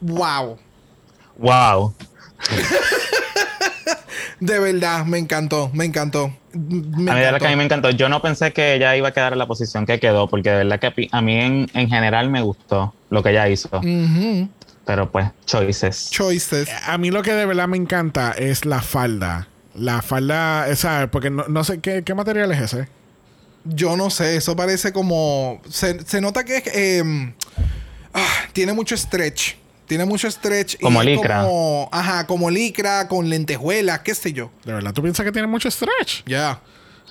Wow. 0.00 0.58
¡Wow! 1.38 1.94
De 4.40 4.58
verdad, 4.58 5.04
me 5.04 5.18
encantó, 5.18 5.70
me 5.72 5.84
encantó. 5.84 6.32
Me 6.52 7.10
a 7.10 7.14
mí 7.14 7.20
de 7.20 7.38
que 7.38 7.46
a 7.46 7.50
mí 7.50 7.56
me 7.56 7.64
encantó. 7.64 7.90
Yo 7.90 8.08
no 8.08 8.20
pensé 8.20 8.52
que 8.52 8.74
ella 8.74 8.96
iba 8.96 9.08
a 9.08 9.12
quedar 9.12 9.32
en 9.32 9.38
la 9.38 9.46
posición 9.46 9.86
que 9.86 10.00
quedó, 10.00 10.28
porque 10.28 10.50
de 10.50 10.64
verdad 10.64 10.80
que 10.80 11.08
a 11.12 11.22
mí 11.22 11.38
en, 11.38 11.70
en 11.74 11.88
general 11.88 12.28
me 12.28 12.42
gustó 12.42 12.92
lo 13.10 13.22
que 13.22 13.30
ella 13.30 13.48
hizo. 13.48 13.80
Pero 14.84 15.10
pues, 15.12 15.28
choices. 15.46 16.10
Choices. 16.10 16.68
A 16.86 16.98
mí 16.98 17.10
lo 17.10 17.22
que 17.22 17.32
de 17.32 17.46
verdad 17.46 17.68
me 17.68 17.76
encanta 17.76 18.32
es 18.32 18.64
la 18.64 18.82
falda. 18.82 19.46
La 19.74 20.02
falda, 20.02 20.68
esa, 20.68 21.08
porque 21.10 21.30
no, 21.30 21.44
no 21.48 21.62
sé 21.64 21.80
¿qué, 21.80 22.02
qué 22.02 22.14
material 22.14 22.50
es 22.52 22.60
ese. 22.60 22.88
Yo 23.64 23.96
no 23.96 24.10
sé, 24.10 24.36
eso 24.36 24.56
parece 24.56 24.92
como. 24.92 25.60
Se, 25.68 26.04
se 26.04 26.20
nota 26.20 26.44
que 26.44 26.56
es. 26.58 26.66
em, 26.74 27.32
ah, 28.12 28.46
tiene 28.52 28.72
mucho 28.72 28.96
stretch. 28.96 29.54
Tiene 29.86 30.04
mucho 30.04 30.30
stretch. 30.30 30.74
y 30.74 30.78
Como 30.78 31.00
es 31.00 31.06
licra. 31.06 31.42
Como, 31.42 31.88
ajá, 31.92 32.26
como 32.26 32.50
licra, 32.50 33.08
con 33.08 33.28
lentejuelas, 33.28 34.00
qué 34.00 34.14
sé 34.14 34.32
yo. 34.32 34.50
¿De 34.64 34.72
verdad 34.72 34.92
tú 34.92 35.02
piensas 35.02 35.24
que 35.24 35.32
tiene 35.32 35.48
mucho 35.48 35.70
stretch? 35.70 36.22
Ya. 36.26 36.60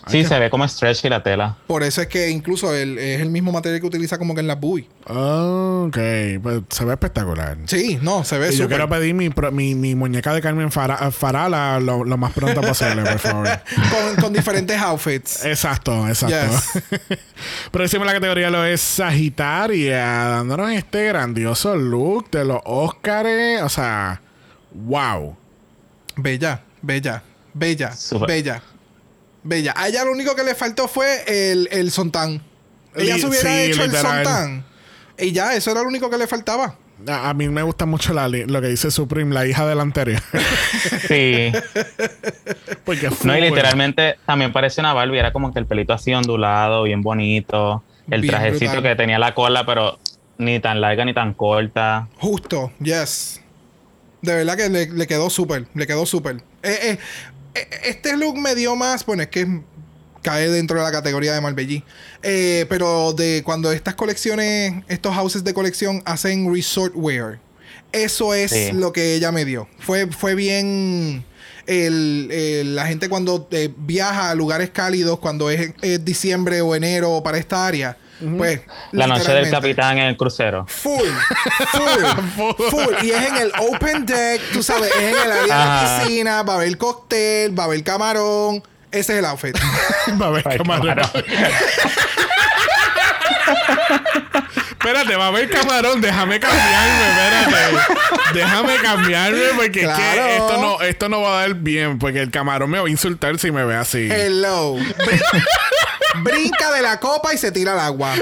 Sí, 0.08 0.26
se 0.26 0.40
ve 0.40 0.50
como 0.50 0.68
stretch 0.68 1.06
y 1.06 1.10
la 1.10 1.22
tela. 1.22 1.58
Por 1.68 1.84
eso 1.84 2.02
es 2.02 2.08
que 2.08 2.30
incluso 2.30 2.74
el- 2.76 2.98
es 2.98 3.22
el 3.22 3.30
mismo 3.30 3.52
material 3.52 3.80
que 3.82 3.88
utiliza 3.88 4.18
como 4.18 4.34
que 4.34 4.40
en 4.42 4.48
las 4.48 4.60
boobies. 4.60 4.88
Ok, 5.06 5.98
pues 6.42 6.62
se 6.70 6.86
ve 6.86 6.94
espectacular. 6.94 7.58
Sí, 7.68 8.00
no, 8.02 8.24
se 8.24 8.38
ve 8.40 8.54
Y 8.54 8.58
yo 8.58 8.68
quiero 8.68 8.90
pedir 8.90 9.14
mi, 9.14 9.30
mi, 9.52 9.76
mi 9.76 9.96
muñeca 9.96 10.34
de 10.34 10.42
Carmen 10.42 10.72
Fara- 10.72 11.12
Farala 11.12 11.80
lo, 11.80 12.04
lo 12.04 12.18
más 12.18 12.34
pronto 12.34 12.62
posible, 12.62 13.04
por 13.04 13.20
favor. 13.20 13.48
con, 14.16 14.24
con 14.24 14.34
diferentes 14.34 14.80
outfits. 14.82 15.46
Exacto, 15.46 16.08
exacto. 16.08 16.36
Yes. 17.00 17.20
Próximo 17.72 18.04
en 18.04 18.08
la 18.08 18.14
categoría 18.14 18.50
lo 18.50 18.64
es 18.66 18.82
Sagitaria, 18.82 20.00
dándonos 20.06 20.72
este 20.72 21.06
grandioso 21.06 21.76
look 21.76 22.30
de 22.32 22.46
los 22.46 22.60
Óscares. 22.66 23.62
O 23.62 23.70
sea, 23.70 24.22
wow. 24.74 25.36
Bella, 26.16 26.62
bella, 26.82 27.24
bella, 27.54 27.92
bella. 28.28 28.62
Bella. 29.44 29.74
A 29.76 29.88
ella 29.88 30.04
lo 30.06 30.12
único 30.12 30.36
que 30.36 30.44
le 30.44 30.56
faltó 30.56 30.88
fue 30.88 31.24
el, 31.52 31.68
el 31.72 31.92
sontán. 31.92 32.42
Ella 32.96 33.16
Li- 33.16 33.22
se 33.22 33.28
hubiera 33.28 33.50
sí, 33.50 33.62
hecho 33.72 33.84
literal. 33.86 34.20
el 34.20 34.26
sontán. 34.26 34.66
Y 35.18 35.32
ya, 35.32 35.56
eso 35.56 35.72
era 35.72 35.82
lo 35.82 35.88
único 35.88 36.10
que 36.10 36.18
le 36.18 36.28
faltaba. 36.28 36.76
A, 37.08 37.30
a 37.30 37.34
mí 37.34 37.50
me 37.50 37.64
gusta 37.64 37.86
mucho 37.88 38.14
la 38.14 38.28
lo 38.28 38.62
que 38.62 38.68
dice 38.68 38.92
Supreme, 38.92 39.34
la 39.34 39.46
hija 39.48 39.66
del 39.68 39.80
anterior. 39.80 40.22
Sí. 41.08 41.52
Porque 42.86 43.10
No, 43.24 43.38
y 43.38 43.42
literalmente 43.42 44.16
también 44.26 44.52
parece 44.54 44.82
una 44.82 44.94
Barbie. 44.94 45.20
Era 45.20 45.34
como 45.34 45.54
que 45.54 45.60
el 45.60 45.66
pelito 45.66 45.94
así 45.94 46.14
ondulado, 46.14 46.84
bien 46.84 47.02
bonito. 47.02 47.84
El 48.10 48.22
Bien 48.22 48.32
trajecito 48.34 48.72
brutal. 48.72 48.84
que 48.92 48.96
tenía 48.96 49.20
la 49.20 49.34
cola, 49.34 49.66
pero 49.66 50.00
ni 50.38 50.60
tan 50.60 50.82
larga 50.82 51.06
ni 51.06 51.14
tan 51.14 51.34
corta. 51.34 52.08
Justo, 52.18 52.72
yes. 52.82 53.42
De 54.22 54.36
verdad 54.36 54.56
que 54.58 54.70
le, 54.70 54.90
le 54.90 55.08
quedó 55.08 55.30
súper, 55.30 55.66
le 55.74 55.88
quedó 55.88 56.06
súper. 56.06 56.38
Eh, 56.64 56.78
eh, 56.84 56.98
este 57.84 58.16
look 58.18 58.38
me 58.38 58.56
dio 58.56 58.76
más, 58.76 59.06
bueno, 59.06 59.24
es 59.24 59.30
que 59.30 59.62
cae 60.22 60.50
dentro 60.50 60.78
de 60.78 60.84
la 60.84 60.92
categoría 60.92 61.34
de 61.34 61.42
Marbellí. 61.42 61.84
Eh, 62.24 62.66
pero 62.70 63.14
de 63.14 63.42
cuando 63.44 63.72
estas 63.72 63.96
colecciones, 63.96 64.84
estos 64.88 65.14
houses 65.16 65.44
de 65.44 65.54
colección 65.54 66.02
hacen 66.06 66.54
resort 66.54 66.94
wear. 66.96 67.40
Eso 67.92 68.34
es 68.34 68.52
Sí. 68.52 68.72
lo 68.74 68.94
que 68.94 69.16
ella 69.16 69.32
me 69.32 69.46
dio. 69.46 69.68
Fue, 69.80 70.08
fue 70.08 70.36
bien. 70.36 71.26
el- 71.68 72.30
el- 72.32 72.76
la 72.76 72.88
gente 72.88 73.08
cuando 73.08 73.48
eh, 73.52 73.72
viaja 73.78 74.32
a 74.32 74.36
lugares 74.36 74.72
cálidos, 74.72 75.20
cuando 75.20 75.50
es, 75.52 75.72
es 75.84 76.04
diciembre 76.04 76.60
o 76.62 76.74
enero 76.76 77.22
para 77.24 77.38
esta 77.38 77.68
área, 77.68 77.98
pues. 78.38 78.62
La 78.92 79.08
noche 79.08 79.32
del 79.32 79.50
capitán 79.50 79.98
en 79.98 80.06
el 80.08 80.18
crucero. 80.18 80.66
Full, 80.68 81.02
full, 81.72 82.54
full. 82.70 82.94
Y 83.04 83.12
es 83.12 83.28
en 83.28 83.38
el 83.38 83.52
open 83.60 84.06
deck, 84.06 84.42
tú 84.54 84.64
sabes, 84.64 84.92
es 84.96 85.02
en 85.02 85.16
el 85.16 85.32
área 85.32 85.42
de 85.42 85.48
la 85.48 86.00
piscina, 86.04 86.44
va 86.44 86.54
a 86.54 86.56
haber 86.58 86.78
cóctel, 86.78 87.58
va 87.58 87.64
a 87.64 87.66
haber 87.68 87.84
camarón. 87.84 88.64
Ese 88.92 89.14
es 89.14 89.20
el 89.20 89.26
outfit. 89.26 89.58
Va 90.22 90.26
a 90.26 90.30
haber 90.30 90.44
camarón. 90.44 91.00
Espérate, 94.72 95.16
va 95.16 95.26
a 95.26 95.28
haber 95.28 95.50
camarón. 95.50 96.02
Déjame 96.02 96.40
cambiarme, 96.40 97.42
espérate. 97.42 97.94
Déjame 98.34 98.76
cambiarme 98.78 99.44
porque 99.56 99.82
es 99.84 99.88
que 99.88 100.36
esto 100.36 100.58
no, 100.60 100.82
esto 100.82 101.08
no 101.10 101.22
va 101.22 101.38
a 101.38 101.42
dar 101.42 101.54
bien. 101.56 102.00
Porque 102.00 102.20
el 102.20 102.32
camarón 102.32 102.70
me 102.70 102.80
va 102.80 102.88
a 102.88 102.90
insultar 102.90 103.38
si 103.38 103.52
me 103.52 103.64
ve 103.64 103.76
así. 103.76 104.10
Hello. 104.12 104.76
Brin- 106.16 106.24
Brinca 106.24 106.72
de 106.72 106.82
la 106.82 107.00
copa 107.00 107.34
y 107.34 107.38
se 107.38 107.52
tira 107.52 107.74
al 107.74 107.80
agua. 107.80 108.14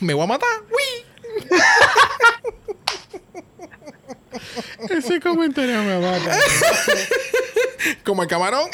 Me 0.00 0.14
voy 0.14 0.24
a 0.24 0.26
matar. 0.26 0.48
Uy. 0.70 1.04
Ese 4.90 5.20
comentario 5.20 5.82
me 5.82 5.98
mata. 5.98 6.38
Como 8.04 8.22
el 8.22 8.28
camarón. 8.28 8.68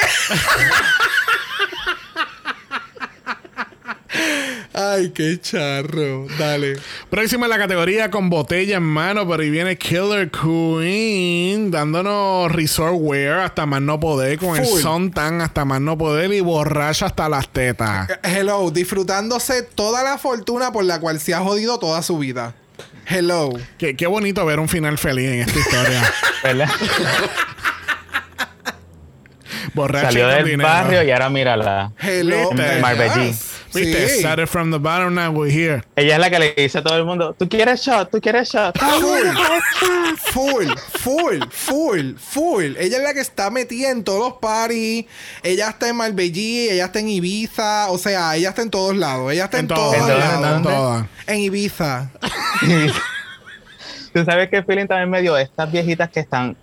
Ay, 4.74 5.10
qué 5.10 5.38
charro. 5.40 6.26
Dale. 6.38 6.78
Próxima 7.10 7.46
en 7.46 7.50
la 7.50 7.58
categoría 7.58 8.10
con 8.10 8.30
botella 8.30 8.78
en 8.78 8.82
mano, 8.82 9.28
pero 9.28 9.42
ahí 9.42 9.50
viene 9.50 9.76
Killer 9.76 10.30
Queen 10.30 11.70
dándonos 11.70 12.50
resort 12.50 12.94
wear 12.96 13.40
hasta 13.40 13.66
más 13.66 13.82
no 13.82 14.00
poder, 14.00 14.38
con 14.38 14.56
el 14.56 14.64
son 14.64 15.10
tan 15.10 15.40
hasta 15.42 15.64
más 15.64 15.80
no 15.80 15.98
poder 15.98 16.32
y 16.32 16.40
borracha 16.40 17.06
hasta 17.06 17.28
las 17.28 17.48
tetas. 17.48 18.08
Hello. 18.22 18.70
Disfrutándose 18.70 19.62
toda 19.62 20.02
la 20.02 20.16
fortuna 20.16 20.72
por 20.72 20.84
la 20.84 21.00
cual 21.00 21.20
se 21.20 21.34
ha 21.34 21.40
jodido 21.40 21.78
toda 21.78 22.00
su 22.02 22.18
vida. 22.18 22.54
Hello. 23.06 23.50
Qué, 23.78 23.94
qué 23.96 24.06
bonito 24.06 24.46
ver 24.46 24.58
un 24.58 24.68
final 24.68 24.96
feliz 24.96 25.28
en 25.28 25.40
esta 25.40 25.58
historia. 25.58 26.12
¿Verdad? 26.42 26.68
Borracha 29.74 30.06
Salió 30.08 30.28
del 30.28 30.44
dinero. 30.44 30.68
barrio 30.68 31.02
y 31.02 31.10
ahora 31.10 31.28
mírala. 31.30 31.92
Hello. 31.98 32.50
Marbellí. 32.80 33.28
Yes. 33.28 33.51
Viste, 33.74 34.08
Sí. 34.08 34.18
started 34.20 34.46
from 34.46 34.70
the 34.70 34.78
bottom, 34.78 35.14
now 35.14 35.30
we're 35.30 35.50
here. 35.50 35.82
Ella 35.96 36.14
es 36.14 36.20
la 36.20 36.30
que 36.30 36.38
le 36.38 36.54
dice 36.56 36.78
a 36.78 36.82
todo 36.82 36.96
el 36.96 37.04
mundo, 37.04 37.34
¿tú 37.38 37.48
quieres 37.48 37.80
shot? 37.82 38.10
¿Tú 38.10 38.20
quieres 38.20 38.48
shot? 38.50 38.76
Full, 40.32 40.68
full, 41.00 41.42
full, 41.50 42.14
full. 42.16 42.76
Ella 42.78 42.96
es 42.98 43.02
la 43.02 43.14
que 43.14 43.20
está 43.20 43.50
metida 43.50 43.90
en 43.90 44.04
todos 44.04 44.20
los 44.20 44.32
parties. 44.40 45.06
Ella 45.42 45.68
está 45.70 45.88
en 45.88 45.96
Marbellí, 45.96 46.68
ella 46.70 46.86
está 46.86 47.00
en 47.00 47.08
Ibiza. 47.08 47.90
O 47.90 47.98
sea, 47.98 48.36
ella 48.36 48.50
está 48.50 48.62
en 48.62 48.70
todos 48.70 48.96
lados. 48.96 49.32
Ella 49.32 49.44
está 49.44 49.58
en, 49.58 49.64
En 49.64 49.68
todos 49.68 49.96
lados. 50.08 50.56
en 50.58 50.62
todas. 50.62 51.06
En 51.26 51.38
Ibiza. 51.40 52.10
Tú 54.12 54.24
sabes 54.24 54.48
que 54.50 54.62
feeling 54.62 54.86
también 54.86 55.08
me 55.10 55.22
dio 55.22 55.36
estas 55.36 55.70
viejitas 55.72 56.10
que 56.10 56.20
están 56.20 56.56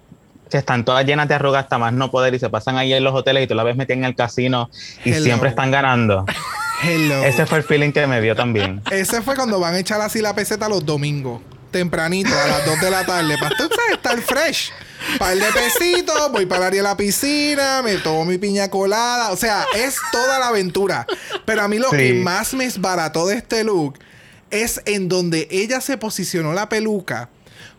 que 0.52 0.58
están 0.58 0.84
todas 0.84 1.06
llenas 1.06 1.28
de 1.28 1.36
arrugas 1.36 1.64
hasta 1.66 1.78
más 1.78 1.94
no 1.94 2.10
poder 2.10 2.34
y 2.34 2.40
se 2.40 2.50
pasan 2.50 2.76
ahí 2.78 2.92
en 2.92 3.04
los 3.04 3.14
hoteles 3.14 3.44
y 3.44 3.48
tú 3.48 3.54
la 3.54 3.62
ves 3.64 3.76
metida 3.76 3.94
en 3.96 4.04
el 4.04 4.16
casino 4.16 4.72
y 5.06 5.12
Hello. 5.12 5.24
siempre 5.24 5.50
están 5.50 5.70
ganando. 5.70 6.26
Hello. 6.82 7.24
Ese 7.24 7.46
fue 7.46 7.60
el 7.60 7.64
feeling 7.64 7.92
que 7.92 8.06
me 8.08 8.22
dio 8.22 8.36
también. 8.36 8.82
Ese 8.92 9.22
fue 9.22 9.36
cuando 9.36 9.60
van 9.60 9.76
a 9.76 9.80
echar 9.80 10.00
así 10.02 10.22
la 10.22 10.34
peseta 10.34 10.70
los 10.70 10.86
domingos. 10.86 11.42
Tempranito, 11.72 12.30
a 12.34 12.48
las 12.48 12.66
2 12.66 12.82
de 12.82 12.90
la 12.92 13.06
tarde. 13.06 13.38
Para 13.38 13.56
tú 13.56 13.64
sabes, 13.70 13.94
estar 13.94 14.20
fresh. 14.22 14.72
Par 15.20 15.36
de 15.38 15.46
pesitos, 15.54 16.32
voy 16.32 16.46
para 16.48 16.62
el 16.62 16.68
área 16.68 16.82
de 16.82 16.88
la 16.90 16.98
piscina, 16.98 17.82
me 17.84 17.96
tomo 17.98 18.26
mi 18.26 18.38
piña 18.40 18.70
colada. 18.70 19.32
O 19.32 19.38
sea, 19.38 19.66
es 19.76 19.96
toda 20.12 20.40
la 20.40 20.48
aventura. 20.48 21.06
Pero 21.46 21.62
a 21.62 21.68
mí 21.68 21.78
lo 21.78 21.90
Sí. 21.92 21.98
que 21.98 22.14
más 22.16 22.54
me 22.56 22.66
esbarató 22.66 23.28
de 23.28 23.36
este 23.36 23.64
look 23.64 24.00
es 24.50 24.82
en 24.86 25.10
donde 25.10 25.48
ella 25.52 25.80
se 25.80 25.98
posicionó 25.98 26.54
la 26.54 26.70
peluca. 26.70 27.30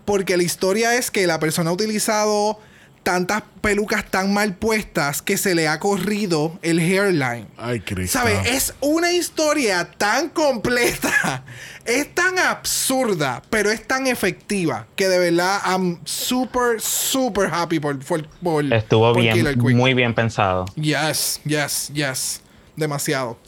Porque 0.05 0.37
la 0.37 0.45
historia 0.45 0.95
es 0.95 1.11
que 1.11 1.27
la 1.27 1.41
persona 1.41 1.71
ha 1.71 1.73
utilizado 1.73 2.59
tantas 3.03 3.43
pelucas 3.61 4.05
tan 4.11 4.33
mal 4.33 4.55
puestas 4.55 5.23
que 5.23 5.37
se 5.37 5.55
le 5.55 5.69
ha 5.69 5.79
corrido 5.81 6.59
el 6.63 6.79
hairline. 6.79 7.47
Ay, 7.57 7.81
Cristo. 7.81 8.19
¿Sabes? 8.19 8.47
Es 8.47 8.75
una 8.81 9.13
historia 9.13 9.91
tan 9.97 10.29
completa. 10.31 11.45
Es 11.83 12.15
tan 12.15 12.39
absurda, 12.39 13.43
pero 13.51 13.71
es 13.71 13.85
tan 13.89 14.07
efectiva 14.07 14.87
que 14.95 15.09
de 15.09 15.19
verdad 15.19 15.61
I'm 15.67 15.99
super, 16.05 16.79
super 16.81 17.49
happy 17.53 17.81
por, 17.81 17.99
por, 18.05 18.29
por- 18.29 18.73
Estuvo 18.73 19.13
por 19.13 19.21
bien, 19.23 19.35
Killer 19.35 19.59
Queen. 19.59 19.77
muy 19.77 19.95
bien 19.95 20.15
pensado. 20.15 20.67
Yes, 20.77 21.41
yes, 21.45 21.91
yes. 21.93 22.43
Demasiado. 22.77 23.39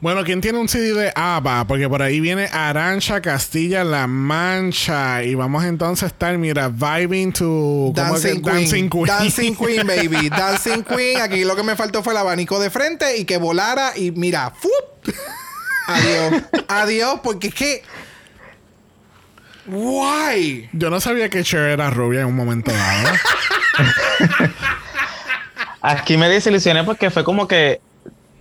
Bueno, 0.00 0.24
¿quién 0.24 0.40
tiene 0.40 0.58
un 0.58 0.68
CD 0.68 0.92
de 0.94 1.12
ABBA? 1.14 1.66
Porque 1.66 1.88
por 1.88 2.02
ahí 2.02 2.20
viene 2.20 2.48
Arancha 2.52 3.20
Castilla-La 3.20 4.06
Mancha. 4.06 5.22
Y 5.22 5.34
vamos 5.34 5.64
entonces 5.64 6.04
a 6.04 6.06
estar, 6.06 6.36
mira, 6.38 6.68
vibing 6.68 7.32
to... 7.32 7.44
¿cómo 7.44 7.92
Dancing 7.94 8.36
que? 8.36 8.42
Queen. 8.42 8.54
Dancing 8.54 8.90
Queen. 8.90 9.06
Dancing 9.06 9.54
Queen, 9.56 9.86
baby. 9.86 10.28
Dancing 10.30 10.82
Queen. 10.82 11.20
Aquí 11.20 11.44
lo 11.44 11.56
que 11.56 11.62
me 11.62 11.76
faltó 11.76 12.02
fue 12.02 12.12
el 12.12 12.18
abanico 12.18 12.60
de 12.60 12.70
frente 12.70 13.16
y 13.16 13.24
que 13.24 13.38
volara 13.38 13.92
y 13.96 14.10
mira, 14.10 14.50
¡fup! 14.50 15.14
Adiós. 15.86 16.42
Adiós, 16.68 17.20
porque 17.22 17.48
es 17.48 17.54
que. 17.54 17.82
Why? 19.66 20.68
Yo 20.72 20.90
no 20.90 21.00
sabía 21.00 21.28
que 21.28 21.42
Cher 21.42 21.70
era 21.70 21.90
rubia 21.90 22.20
en 22.20 22.26
un 22.26 22.36
momento 22.36 22.72
dado. 22.72 23.08
Aquí 25.82 26.16
me 26.16 26.28
desilusioné 26.28 26.84
porque 26.84 27.10
fue 27.10 27.24
como 27.24 27.46
que 27.46 27.80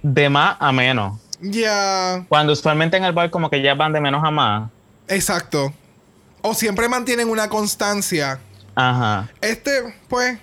de 0.02 0.30
más 0.30 0.58
a 0.60 0.72
menos. 0.72 1.20
Ya. 1.42 2.26
Cuando 2.30 2.54
usualmente 2.54 2.98
en 2.98 3.04
el 3.04 3.14
bar 3.14 3.30
como 3.30 3.50
que 3.50 3.62
ya 3.62 3.74
van 3.76 3.94
de 3.94 4.02
menos 4.02 4.24
a 4.24 4.32
más. 4.32 4.70
Exacto. 5.08 5.74
O 6.42 6.54
siempre 6.54 6.88
mantienen 6.90 7.30
una 7.30 7.50
constancia. 7.50 8.40
Ajá. 8.76 9.30
Este, 9.42 9.96
pues. 10.08 10.38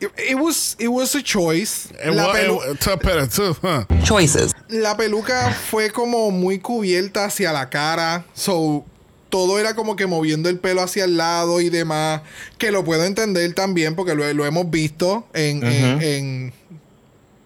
It, 0.00 0.10
it 0.30 0.36
was, 0.36 0.76
it 0.78 0.88
was 0.88 1.14
a 1.14 1.22
choice. 1.22 1.88
It 2.04 2.12
La, 2.14 2.32
pelu- 2.32 2.60
it- 2.74 3.30
so, 3.30 3.56
huh. 3.62 3.84
Choices. 4.02 4.52
la 4.68 4.96
peluca 4.96 5.50
fue 5.70 5.90
como 5.90 6.30
muy 6.32 6.58
cubierta 6.58 7.24
hacia 7.26 7.52
la 7.52 7.70
cara. 7.70 8.24
So, 8.34 8.84
todo 9.30 9.58
era 9.58 9.74
como 9.74 9.94
que 9.96 10.06
moviendo 10.06 10.48
el 10.48 10.58
pelo 10.58 10.82
hacia 10.82 11.04
el 11.04 11.16
lado 11.16 11.60
y 11.60 11.70
demás. 11.70 12.22
Que 12.58 12.70
lo 12.72 12.84
puedo 12.84 13.04
entender 13.04 13.54
también 13.54 13.94
porque 13.94 14.14
lo, 14.14 14.30
lo 14.34 14.44
hemos 14.44 14.68
visto 14.70 15.26
en, 15.32 15.64
en- 15.64 16.02
en 16.02 16.52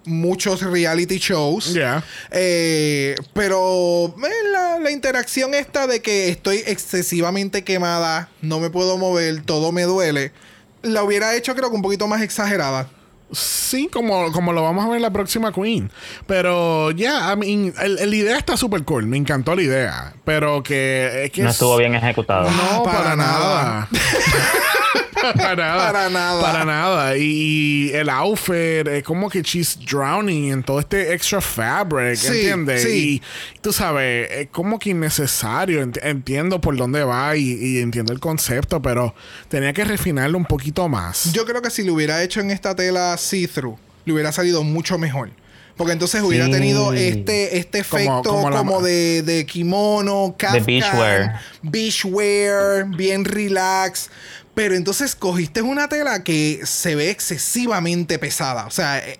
muchos 0.08 0.62
reality 0.62 1.18
shows. 1.18 1.72
Yeah. 1.74 2.02
Eh, 2.30 3.14
pero 3.34 4.06
eh, 4.18 4.48
la, 4.52 4.78
la 4.78 4.90
interacción 4.90 5.54
esta 5.54 5.86
de 5.86 6.00
que 6.02 6.28
estoy 6.28 6.62
excesivamente 6.66 7.62
quemada, 7.64 8.28
no 8.42 8.58
me 8.60 8.70
puedo 8.70 8.96
mover, 8.98 9.42
todo 9.42 9.70
me 9.72 9.82
duele, 9.82 10.32
la 10.82 11.02
hubiera 11.02 11.34
hecho 11.36 11.54
creo 11.54 11.70
que 11.70 11.76
un 11.76 11.82
poquito 11.82 12.06
más 12.08 12.22
exagerada. 12.22 12.88
Sí, 13.30 13.90
como, 13.92 14.32
como 14.32 14.54
lo 14.54 14.62
vamos 14.62 14.86
a 14.86 14.88
ver 14.88 14.96
en 14.96 15.02
la 15.02 15.10
próxima 15.12 15.52
Queen. 15.52 15.90
Pero 16.26 16.92
ya, 16.92 17.30
I 17.30 17.36
mean, 17.36 17.74
el- 17.78 17.98
el- 17.98 18.08
la 18.08 18.16
idea 18.16 18.38
está 18.38 18.56
súper 18.56 18.84
cool. 18.84 19.04
Me 19.04 19.18
encantó 19.18 19.54
la 19.54 19.60
idea. 19.60 20.14
Pero 20.24 20.62
que, 20.62 21.24
es 21.26 21.30
que 21.32 21.42
No 21.42 21.50
es- 21.50 21.56
estuvo 21.56 21.76
bien 21.76 21.94
ejecutado. 21.94 22.48
No, 22.50 22.82
Para 22.82 22.98
para, 23.02 23.16
nada. 23.16 23.62
nada. 23.62 23.88
para 25.36 25.56
nada. 25.56 25.92
Para 25.92 26.10
nada. 26.10 26.40
Para 26.42 26.64
nada. 26.64 27.16
Y 27.16 27.90
el 27.92 28.08
outfit 28.08 28.86
es 28.88 29.02
como 29.02 29.28
que 29.28 29.42
she's 29.42 29.78
drowning 29.88 30.52
en 30.52 30.62
todo 30.62 30.80
este 30.80 31.12
extra 31.12 31.40
fabric, 31.40 32.16
Sí, 32.16 32.28
¿entiendes? 32.28 32.82
sí. 32.82 33.22
Y 33.56 33.60
tú 33.60 33.72
sabes, 33.72 34.30
es 34.30 34.48
como 34.50 34.78
que 34.78 34.90
innecesario. 34.90 35.82
Ent- 35.84 35.98
Entiendo 36.02 36.60
por 36.60 36.76
dónde 36.76 37.02
va 37.04 37.36
y, 37.36 37.52
y 37.52 37.78
entiendo 37.80 38.12
el 38.12 38.20
concepto, 38.20 38.80
pero 38.80 39.14
tenía 39.48 39.72
que 39.72 39.84
refinarlo 39.84 40.38
un 40.38 40.44
poquito 40.46 40.88
más. 40.88 41.32
Yo 41.32 41.44
creo 41.44 41.60
que 41.62 41.70
si 41.70 41.84
lo 41.84 41.94
hubiera 41.94 42.22
hecho 42.22 42.40
en 42.40 42.50
esta 42.50 42.74
tela 42.76 43.16
see-through, 43.16 43.76
le 44.04 44.12
hubiera 44.12 44.32
salido 44.32 44.62
mucho 44.62 44.98
mejor. 44.98 45.30
Porque 45.76 45.92
entonces 45.92 46.22
hubiera 46.22 46.46
Sí. 46.46 46.50
tenido 46.50 46.92
este, 46.92 47.56
este 47.58 47.84
Como- 47.84 48.00
efecto 48.02 48.22
como 48.30 48.50
como, 48.50 48.80
la- 48.80 48.88
de, 48.88 49.22
de 49.22 49.46
kimono, 49.46 50.34
kaftan, 50.36 50.64
beachwear. 50.66 51.40
beachwear, 51.62 52.84
bien 52.96 53.24
relax. 53.24 54.10
Pero 54.58 54.74
entonces 54.74 55.14
cogiste 55.14 55.62
una 55.62 55.88
tela 55.88 56.24
que 56.24 56.58
se 56.64 56.96
ve 56.96 57.10
excesivamente 57.10 58.18
pesada. 58.18 58.66
O 58.66 58.72
sea, 58.72 58.98
eh, 58.98 59.16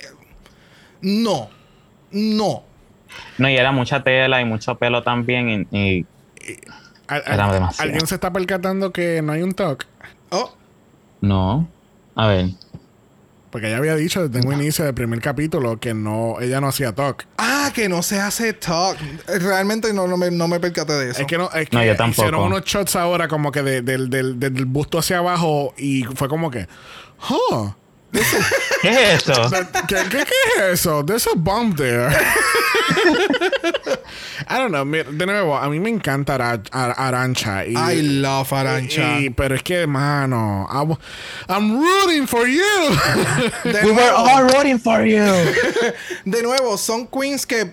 no. 1.00 1.48
No. 2.10 2.64
No, 3.38 3.48
y 3.48 3.54
era 3.56 3.70
mucha 3.70 4.02
tela 4.02 4.40
y 4.40 4.44
mucho 4.44 4.74
pelo 4.74 5.04
también. 5.04 5.68
Y, 5.70 5.78
y 5.78 6.06
Al- 7.06 7.22
Era 7.24 7.44
al- 7.44 7.52
demasiado. 7.52 7.84
¿Alguien 7.88 8.04
se 8.08 8.16
está 8.16 8.32
percatando 8.32 8.92
que 8.92 9.22
no 9.22 9.30
hay 9.32 9.42
un 9.42 9.52
talk? 9.52 9.86
Oh, 10.30 10.56
no. 11.20 11.68
A 12.16 12.26
ver. 12.26 12.46
Porque 13.50 13.68
ella 13.68 13.78
había 13.78 13.94
dicho 13.96 14.28
desde 14.28 14.46
un 14.46 14.52
inicio 14.54 14.84
del 14.84 14.94
primer 14.94 15.20
capítulo 15.20 15.80
que 15.80 15.94
no, 15.94 16.36
ella 16.40 16.60
no 16.60 16.68
hacía 16.68 16.94
talk. 16.94 17.26
ah, 17.38 17.70
que 17.74 17.88
no 17.88 18.02
se 18.02 18.20
hace 18.20 18.52
talk. 18.52 18.96
Realmente 19.26 19.92
no, 19.92 20.06
no, 20.06 20.16
me, 20.16 20.30
no 20.30 20.48
me 20.48 20.60
percaté 20.60 20.92
de 20.94 21.10
eso. 21.12 21.20
Es 21.22 21.26
que 21.26 21.38
no, 21.38 21.50
es 21.52 21.68
que 21.68 21.76
No, 21.76 21.84
yo 21.84 21.96
tampoco. 21.96 22.22
hicieron 22.22 22.42
unos 22.44 22.64
shots 22.64 22.96
ahora 22.96 23.26
como 23.28 23.50
que 23.52 23.62
de- 23.62 23.82
del, 23.82 24.10
del, 24.10 24.38
del 24.38 24.64
busto 24.66 24.98
hacia 24.98 25.18
abajo 25.18 25.72
y 25.78 26.04
fue 26.04 26.28
como 26.28 26.50
que, 26.50 26.66
huh, 27.30 27.70
¿Qué 28.82 28.88
es 29.12 29.28
eso? 29.28 29.50
¿qué, 29.86 29.96
qué, 30.08 30.24
qué 30.24 30.34
es 30.56 30.62
eso? 30.80 31.04
There's 31.04 31.26
a 31.26 31.34
bomb 31.36 31.74
there. 31.76 32.08
I 34.48 34.56
don't 34.58 34.70
know. 34.72 34.84
de 34.84 35.26
nuevo, 35.26 35.56
a 35.56 35.68
mí 35.68 35.78
me 35.80 35.90
encanta 35.90 36.34
Ara- 36.36 36.62
Ar- 36.72 36.94
Arancha. 36.96 37.66
Y, 37.66 37.74
I 37.76 38.02
love 38.02 38.52
Arancha. 38.52 39.20
y- 39.20 39.30
pero 39.30 39.54
es 39.54 39.62
que, 39.62 39.86
mano, 39.86 40.66
I'm, 40.70 40.96
I'm 41.48 41.78
rooting 41.80 42.26
for 42.26 42.46
you. 42.46 42.62
De 43.64 43.82
nuevo- 43.82 44.48
rooting 44.54 44.78
for 44.78 45.04
you. 45.04 45.22
De 46.24 46.42
nuevo, 46.42 46.78
son 46.78 47.06
queens 47.06 47.44
que 47.46 47.72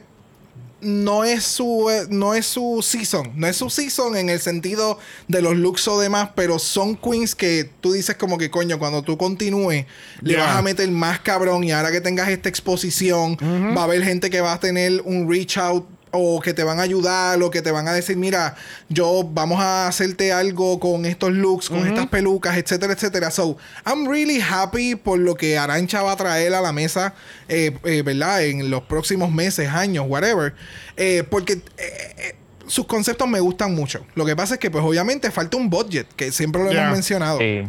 no 0.86 1.24
es 1.26 1.44
su 1.44 1.90
eh, 1.90 2.06
no 2.10 2.34
es 2.34 2.45
su 2.45 2.80
season, 2.82 3.32
no 3.36 3.48
es 3.48 3.57
su 3.57 3.70
season 3.70 4.16
en 4.16 4.30
el 4.30 4.40
sentido 4.40 4.99
de 5.28 5.41
los 5.41 5.56
looks 5.56 5.88
o 5.88 5.99
demás, 5.99 6.30
pero 6.36 6.60
son 6.60 6.95
queens 6.95 7.36
que 7.36 7.70
tú 7.82 7.91
dices 7.94 8.16
como 8.16 8.38
que 8.38 8.49
coño, 8.52 8.80
cuando 8.80 9.02
tú 9.02 9.18
continúes 9.18 9.86
le 10.22 10.34
Yeah. 10.36 10.45
vas 10.45 10.56
a 10.57 10.62
meter 10.62 10.90
más 10.91 11.20
cabrón 11.20 11.64
y 11.64 11.72
ahora 11.72 11.91
que 11.91 12.02
tengas 12.02 12.30
esta 12.30 12.49
exposición 12.49 13.36
va 13.76 13.82
a 13.82 13.84
haber 13.86 14.03
gente 14.03 14.30
que 14.30 14.41
va 14.41 14.53
a 14.53 14.60
tener 14.60 15.02
un 15.06 15.30
reach 15.30 15.57
out 15.57 15.86
o 16.17 16.39
que 16.41 16.53
te 16.53 16.63
van 16.63 16.79
a 16.79 16.83
ayudar 16.83 17.41
o 17.41 17.49
que 17.51 17.61
te 17.61 17.71
van 17.71 17.87
a 17.87 17.93
decir, 17.93 18.17
mira, 18.17 18.55
yo 18.89 19.23
vamos 19.23 19.59
a 19.61 19.87
hacerte 19.87 20.31
algo 20.33 20.79
con 20.79 21.05
estos 21.05 21.31
looks, 21.31 21.69
con 21.69 21.85
estas 21.87 22.07
pelucas, 22.07 22.57
etcétera, 22.57 22.93
etcétera. 22.93 23.31
So, 23.31 23.57
I'm 23.85 24.07
really 24.07 24.39
happy 24.41 24.95
por 24.95 25.19
lo 25.19 25.35
que 25.35 25.57
Arancha 25.57 26.01
va 26.01 26.13
a 26.13 26.15
traer 26.15 26.53
a 26.53 26.61
la 26.61 26.71
mesa, 26.71 27.13
eh, 27.47 27.77
eh, 27.83 28.01
¿verdad? 28.03 28.43
En 28.43 28.69
los 28.69 28.83
próximos 28.83 29.31
meses, 29.31 29.69
años, 29.69 30.05
whatever. 30.07 30.53
Eh, 30.97 31.23
porque 31.29 31.53
eh, 31.53 31.61
eh, 31.77 32.35
sus 32.67 32.85
conceptos 32.87 33.27
me 33.27 33.39
gustan 33.39 33.75
mucho. 33.75 34.05
Lo 34.15 34.25
que 34.25 34.35
pasa 34.35 34.55
es 34.55 34.59
que, 34.59 34.71
pues, 34.71 34.83
obviamente 34.83 35.29
falta 35.31 35.57
un 35.57 35.69
budget, 35.69 36.07
que 36.15 36.31
siempre 36.31 36.63
lo 36.63 36.71
Yeah. 36.71 36.83
hemos 36.85 36.93
mencionado. 36.93 37.39
Sí. 37.39 37.63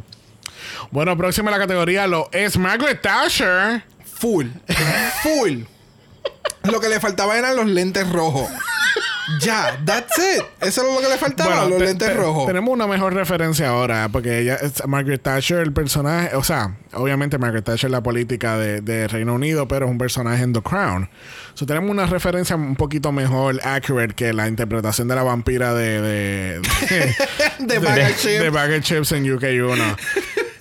bueno, 0.91 1.17
próxima 1.17 1.51
a 1.51 1.53
la 1.53 1.59
categoría 1.59 2.07
lo 2.07 2.29
es 2.33 2.57
Margaret 2.57 3.01
Thatcher. 3.03 3.83
Full. 4.19 4.47
Full. 5.23 5.63
Lo 6.71 6.81
que 6.81 6.89
le 6.89 7.01
faltaba 7.01 7.37
eran 7.39 7.57
los 7.57 7.67
lentes 7.67 8.09
rojos. 8.11 8.49
Ya, 9.41 9.77
that's 9.85 10.17
it. 10.19 10.45
Eso 10.61 10.83
es 10.87 10.95
lo 10.95 11.01
que 11.01 11.09
le 11.09 11.19
faltaba, 11.19 11.65
los 11.65 11.79
te- 11.79 11.85
lentes 11.87 12.09
te- 12.09 12.15
rojos. 12.15 12.47
Tenemos 12.47 12.73
una 12.73 12.87
mejor 12.87 13.13
referencia 13.13 13.71
ahora, 13.71 14.09
porque 14.09 14.39
ella 14.39 14.57
Margaret 14.87 15.21
Thatcher, 15.21 15.59
el 15.59 15.73
personaje, 15.73 16.37
o 16.37 16.45
sea, 16.45 16.77
obviamente 16.93 17.37
Margaret 17.37 17.65
Thatcher 17.65 17.89
es 17.89 17.93
la 17.93 18.03
política 18.05 18.57
de, 18.57 18.81
de 18.83 19.09
Reino 19.09 19.35
Unido, 19.35 19.67
pero 19.67 19.87
es 19.87 19.91
un 19.91 19.99
personaje 19.99 20.45
en 20.45 20.53
The 20.53 20.63
Crown. 20.63 21.11
So, 21.55 21.67
tenemos 21.67 21.91
una 21.91 22.07
referencia 22.07 22.55
un 22.55 22.77
poquito 22.77 23.11
mejor 23.11 23.61
accurate 23.65 24.15
que 24.15 24.33
la 24.33 24.47
interpretación 24.47 25.09
de 25.09 25.17
la 25.17 25.25
vampira 25.25 25.75
de 25.75 26.01
de, 26.01 26.61
de, 27.59 27.81
De 27.81 28.15
Chips. 28.17 29.11
de 29.11 29.17
en 29.17 29.25
UK1. 29.27 29.97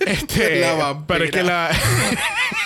Este, 0.06 0.60
La 0.60 0.74
vampira. 0.74 1.04
pero 1.08 1.24
es 1.24 1.30
que 1.32 1.42
la 1.42 1.68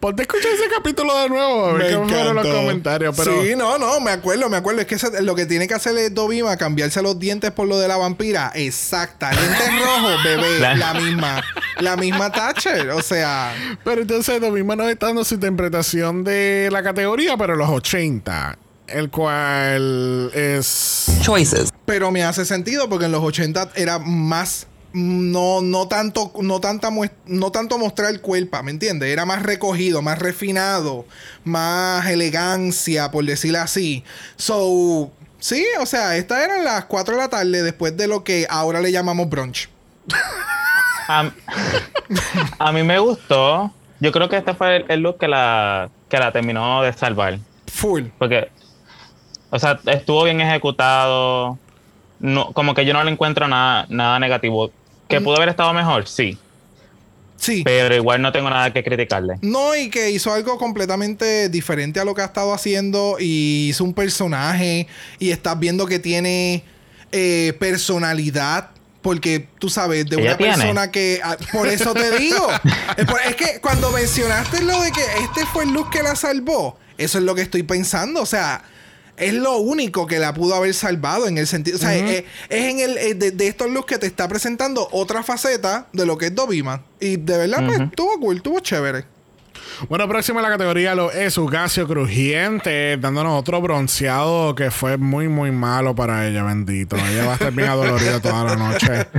Ponte 0.00 0.22
a 0.22 0.24
escuchar 0.24 0.50
ese 0.52 0.68
capítulo 0.74 1.16
de 1.18 1.28
nuevo, 1.28 1.66
a 1.66 1.72
ver 1.74 1.82
Me 1.82 1.88
qué 2.06 2.14
fueron 2.14 2.36
los 2.36 2.46
comentarios. 2.46 3.14
Pero 3.16 3.42
Sí, 3.42 3.54
no, 3.56 3.78
no, 3.78 4.00
me 4.00 4.10
acuerdo, 4.10 4.48
me 4.48 4.56
acuerdo. 4.56 4.80
Es 4.80 4.86
que 4.86 4.94
ese- 4.96 5.22
lo 5.22 5.34
que 5.34 5.46
tiene 5.46 5.66
que 5.68 5.74
hacer 5.74 5.96
es 5.98 6.14
Dobima, 6.14 6.56
cambiarse 6.56 7.02
los 7.02 7.18
dientes 7.18 7.50
por 7.52 7.66
lo 7.68 7.78
de 7.78 7.88
la 7.88 7.96
vampira. 7.96 8.52
Exacta. 8.54 9.30
Lentes 9.32 9.68
rojos, 9.84 10.24
bebé. 10.24 10.58
La- 10.60 10.74
La 10.74 10.94
misma. 10.94 11.42
La 11.80 11.96
misma 11.96 12.30
Thatcher. 12.30 12.90
O 12.90 13.02
sea, 13.02 13.54
Pero 13.84 14.02
entonces 14.02 14.40
lo 14.40 14.50
mismo 14.50 14.74
nos 14.76 14.88
está 14.88 15.06
dando 15.06 15.24
su 15.24 15.34
interpretación 15.34 16.24
de 16.24 16.68
la 16.72 16.82
categoría, 16.82 17.36
pero 17.36 17.56
los 17.56 17.68
80. 17.68 18.58
El 18.86 19.10
cual 19.10 20.30
es. 20.34 21.06
Choices. 21.22 21.70
pero 21.86 22.10
me 22.10 22.22
hace 22.22 22.44
sentido 22.44 22.88
porque 22.88 23.06
en 23.06 23.12
los 23.12 23.22
80 23.22 23.70
era 23.76 23.98
más. 23.98 24.66
No, 24.96 25.60
no 25.60 25.88
tanto, 25.88 26.30
no 26.40 26.60
tanta 26.60 26.88
no 27.26 27.50
tanto 27.50 27.78
mostrar 27.78 28.12
el 28.12 28.20
cuerpo, 28.20 28.62
¿me 28.62 28.70
entiendes? 28.70 29.08
Era 29.10 29.24
más 29.24 29.42
recogido, 29.42 30.02
más 30.02 30.20
refinado, 30.20 31.04
más 31.42 32.06
elegancia, 32.06 33.10
por 33.10 33.24
decirlo 33.24 33.58
así. 33.58 34.04
So, 34.36 35.10
sí, 35.40 35.66
o 35.80 35.86
sea, 35.86 36.16
estas 36.16 36.44
eran 36.44 36.62
las 36.62 36.84
4 36.84 37.16
de 37.16 37.20
la 37.20 37.28
tarde 37.28 37.64
después 37.64 37.96
de 37.96 38.06
lo 38.06 38.22
que 38.22 38.46
ahora 38.48 38.80
le 38.80 38.92
llamamos 38.92 39.28
brunch. 39.28 39.68
A, 41.08 41.32
a 42.60 42.72
mí 42.72 42.84
me 42.84 42.98
gustó. 43.00 43.72
Yo 43.98 44.12
creo 44.12 44.28
que 44.28 44.36
este 44.36 44.54
fue 44.54 44.76
el, 44.76 44.84
el 44.88 45.00
look 45.00 45.18
que 45.18 45.26
la, 45.26 45.90
que 46.08 46.18
la 46.18 46.30
terminó 46.30 46.82
de 46.82 46.92
salvar. 46.92 47.38
Full. 47.66 48.04
Porque, 48.16 48.48
o 49.50 49.58
sea, 49.58 49.80
estuvo 49.86 50.22
bien 50.22 50.40
ejecutado. 50.40 51.58
No, 52.20 52.52
como 52.52 52.74
que 52.74 52.86
yo 52.86 52.92
no 52.92 53.02
le 53.02 53.10
encuentro 53.10 53.48
nada, 53.48 53.86
nada 53.88 54.20
negativo. 54.20 54.70
¿Que 55.18 55.24
pudo 55.24 55.36
haber 55.36 55.48
estado 55.50 55.72
mejor? 55.72 56.06
Sí. 56.06 56.38
Sí. 57.36 57.62
Pero 57.64 57.94
igual 57.94 58.22
no 58.22 58.32
tengo 58.32 58.48
nada 58.48 58.72
que 58.72 58.82
criticarle. 58.82 59.34
No, 59.42 59.76
y 59.76 59.90
que 59.90 60.10
hizo 60.10 60.32
algo 60.32 60.56
completamente 60.56 61.48
diferente 61.48 62.00
a 62.00 62.04
lo 62.04 62.14
que 62.14 62.22
ha 62.22 62.26
estado 62.26 62.54
haciendo 62.54 63.16
y 63.18 63.68
hizo 63.68 63.84
un 63.84 63.92
personaje 63.92 64.86
y 65.18 65.30
estás 65.30 65.58
viendo 65.58 65.86
que 65.86 65.98
tiene 65.98 66.64
eh, 67.12 67.54
personalidad. 67.58 68.70
Porque 69.02 69.46
tú 69.58 69.68
sabes, 69.68 70.06
de 70.06 70.16
una 70.16 70.38
tiene. 70.38 70.54
persona 70.54 70.90
que. 70.90 71.20
ah, 71.22 71.36
por 71.52 71.68
eso 71.68 71.92
te 71.92 72.18
digo. 72.18 72.48
es, 72.96 73.36
que 73.36 73.60
cuando 73.60 73.90
mencionaste 73.90 74.62
lo 74.62 74.80
de 74.80 74.90
que 74.92 75.02
este 75.22 75.44
fue 75.52 75.64
el 75.64 75.72
look 75.72 75.90
que 75.90 76.02
la 76.02 76.16
salvó, 76.16 76.78
eso 76.96 77.18
es 77.18 77.24
lo 77.24 77.34
que 77.34 77.42
estoy 77.42 77.64
pensando. 77.64 78.22
O 78.22 78.26
sea, 78.26 78.64
es 79.16 79.34
lo 79.34 79.58
único 79.58 80.06
que 80.06 80.18
la 80.18 80.34
pudo 80.34 80.54
haber 80.54 80.74
salvado 80.74 81.26
en 81.26 81.38
el 81.38 81.46
sentido. 81.46 81.76
O 81.76 81.80
sea, 81.80 81.94
es, 81.94 82.24
es 82.48 82.64
en 82.64 82.80
el 82.80 82.98
eh, 82.98 83.14
de, 83.14 83.30
de 83.30 83.46
estos 83.46 83.70
looks 83.70 83.86
que 83.86 83.98
te 83.98 84.06
está 84.06 84.28
presentando 84.28 84.88
otra 84.92 85.22
faceta 85.22 85.86
de 85.92 86.06
lo 86.06 86.18
que 86.18 86.26
es 86.26 86.34
Dobima. 86.34 86.84
Y 87.00 87.16
de 87.16 87.38
verdad, 87.38 87.64
pues, 87.64 87.78
Ujú. 87.78 87.88
estuvo 87.88 88.20
cool, 88.20 88.36
estuvo 88.36 88.60
chévere. 88.60 89.04
Bueno, 89.88 90.08
próximo 90.08 90.38
en 90.38 90.44
la 90.44 90.50
categoría 90.50 90.94
lo 90.94 91.10
es 91.10 91.36
Ugasio 91.36 91.86
Crujiente, 91.86 92.96
dándonos 92.96 93.38
otro 93.38 93.60
bronceado 93.60 94.54
que 94.54 94.70
fue 94.70 94.96
muy, 94.96 95.28
muy 95.28 95.50
malo 95.50 95.94
para 95.94 96.26
ella, 96.26 96.42
bendito. 96.42 96.96
Ella 96.96 97.24
va 97.26 97.32
a 97.32 97.34
estar 97.34 97.52
bien 97.52 97.68
adolorida 97.68 98.20
toda 98.20 98.44
la 98.44 98.56
noche. 98.56 99.06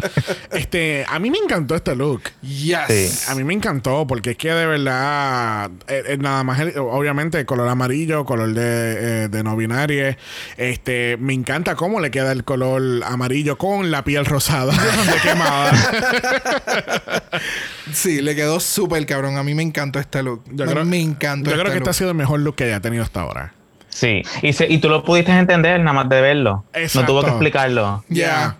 Este, 0.51 1.05
a 1.09 1.19
mí 1.19 1.29
me 1.29 1.37
encantó 1.37 1.75
este 1.75 1.95
look. 1.95 2.21
Yes. 2.41 2.79
Sí. 2.87 3.31
A 3.31 3.35
mí 3.35 3.43
me 3.43 3.53
encantó 3.53 4.07
porque 4.07 4.31
es 4.31 4.37
que 4.37 4.49
de 4.53 4.65
verdad, 4.65 5.69
eh, 5.87 6.03
eh, 6.07 6.17
nada 6.17 6.43
más, 6.43 6.59
el- 6.61 6.77
obviamente, 6.77 7.37
el 7.39 7.45
color 7.45 7.67
amarillo, 7.67 8.23
color 8.25 8.53
de, 8.53 9.23
eh, 9.25 9.27
de 9.27 9.43
no 9.43 9.57
binario, 9.57 10.15
este, 10.57 11.17
me 11.19 11.33
encanta 11.33 11.75
cómo 11.75 11.99
le 11.99 12.09
queda 12.09 12.31
el 12.31 12.45
color 12.45 13.03
amarillo 13.05 13.57
con 13.57 13.91
la 13.91 14.03
piel 14.05 14.25
rosada 14.25 14.71
de 15.13 15.19
quemada. 15.21 15.71
Sí, 17.93 18.21
le 18.21 18.35
quedó 18.35 18.59
súper 18.59 19.05
cabrón. 19.05 19.37
A 19.37 19.43
mí 19.43 19.53
me 19.53 19.61
encantó 19.63 19.99
este 19.99 20.23
look. 20.23 20.43
Yo 20.51 20.63
A 20.65 20.67
creo, 20.67 20.85
me 20.85 21.01
encantó 21.01 21.49
yo 21.49 21.55
creo 21.55 21.63
este 21.67 21.71
que 21.71 21.77
este 21.77 21.79
look. 21.79 21.89
ha 21.89 21.93
sido 21.93 22.09
el 22.11 22.15
mejor 22.15 22.39
look 22.41 22.55
que 22.55 22.63
haya 22.65 22.79
tenido 22.79 23.03
hasta 23.03 23.21
ahora. 23.21 23.53
Sí, 23.89 24.21
y, 24.41 24.51
se- 24.53 24.67
y 24.71 24.79
tú 24.79 24.89
lo 24.89 25.03
pudiste 25.03 25.31
entender 25.31 25.79
nada 25.79 25.93
más 25.93 26.09
de 26.09 26.21
verlo. 26.21 26.65
Exacto. 26.73 27.01
No 27.01 27.07
tuvo 27.07 27.21
que 27.23 27.29
explicarlo. 27.29 28.03
Yeah. 28.09 28.57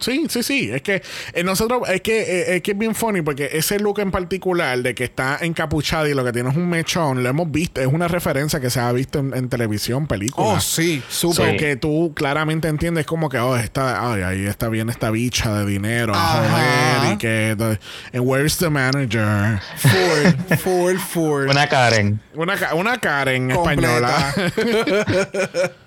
Sí, 0.00 0.26
sí, 0.28 0.42
sí. 0.42 0.70
Es 0.72 0.82
que 0.82 1.02
eh, 1.32 1.42
nosotros, 1.44 1.88
es 1.88 2.00
que, 2.00 2.20
eh, 2.22 2.56
es 2.56 2.62
que 2.62 2.72
es 2.72 2.78
bien 2.78 2.94
funny 2.94 3.22
porque 3.22 3.50
ese 3.52 3.78
look 3.78 3.98
en 4.00 4.10
particular 4.10 4.78
de 4.78 4.94
que 4.94 5.04
está 5.04 5.38
encapuchado 5.40 6.06
y 6.08 6.14
lo 6.14 6.24
que 6.24 6.32
tiene 6.32 6.50
es 6.50 6.56
un 6.56 6.68
mechón, 6.68 7.22
lo 7.22 7.28
hemos 7.28 7.50
visto, 7.50 7.80
es 7.80 7.86
una 7.86 8.08
referencia 8.08 8.60
que 8.60 8.70
se 8.70 8.80
ha 8.80 8.90
visto 8.92 9.18
en, 9.18 9.34
en 9.34 9.48
televisión, 9.48 10.06
películas. 10.06 10.56
Oh, 10.56 10.60
sí, 10.60 11.02
So 11.08 11.32
súper. 11.32 11.52
Sí. 11.52 11.56
que 11.58 11.76
tú 11.76 12.12
claramente 12.14 12.68
entiendes 12.68 13.06
como 13.06 13.28
que, 13.28 13.38
oh, 13.38 13.56
está, 13.56 14.12
ay, 14.12 14.22
ahí 14.22 14.46
está 14.46 14.68
bien 14.68 14.88
esta 14.90 15.10
bicha 15.10 15.52
de 15.54 15.66
dinero 15.66 16.12
a 16.14 16.18
joder 16.18 17.12
y 17.14 17.16
que, 17.18 17.54
the- 17.56 18.16
and 18.18 18.26
where's 18.26 18.56
the 18.58 18.70
manager? 18.70 19.60
Full, 19.76 20.56
full, 20.58 20.96
full. 20.98 21.48
Una 21.48 21.68
Karen. 21.68 22.20
Una 22.34 22.98
Karen 23.00 23.50
Completa. 23.50 24.28
española. 24.36 25.72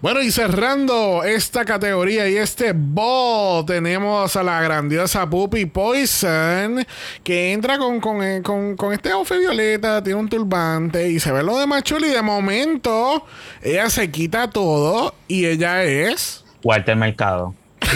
Bueno, 0.00 0.20
y 0.22 0.30
cerrando 0.30 1.22
esta 1.24 1.64
categoría 1.64 2.28
y 2.28 2.36
este 2.36 2.72
ball, 2.74 3.64
tenemos 3.66 4.36
a 4.36 4.42
la 4.42 4.60
grandiosa 4.62 5.28
Puppy 5.28 5.66
Poison, 5.66 6.84
que 7.24 7.52
entra 7.52 7.78
con, 7.78 8.00
con, 8.00 8.22
eh, 8.22 8.42
con- 8.42 8.76
con 8.76 8.92
este 8.92 9.10
outfit 9.10 9.38
violeta, 9.38 10.02
tiene 10.02 10.18
un 10.20 10.28
turbante 10.28 11.08
y 11.08 11.20
se 11.20 11.32
ve 11.32 11.42
lo 11.42 11.58
de 11.58 11.66
Machuli. 11.66 12.08
Y 12.08 12.12
de 12.12 12.22
momento, 12.22 13.24
ella 13.62 13.88
se 13.90 14.10
quita 14.10 14.48
todo 14.50 15.14
y 15.28 15.46
ella 15.46 15.82
es. 15.84 16.44
Walter 16.62 16.96
Mercado. 16.96 17.54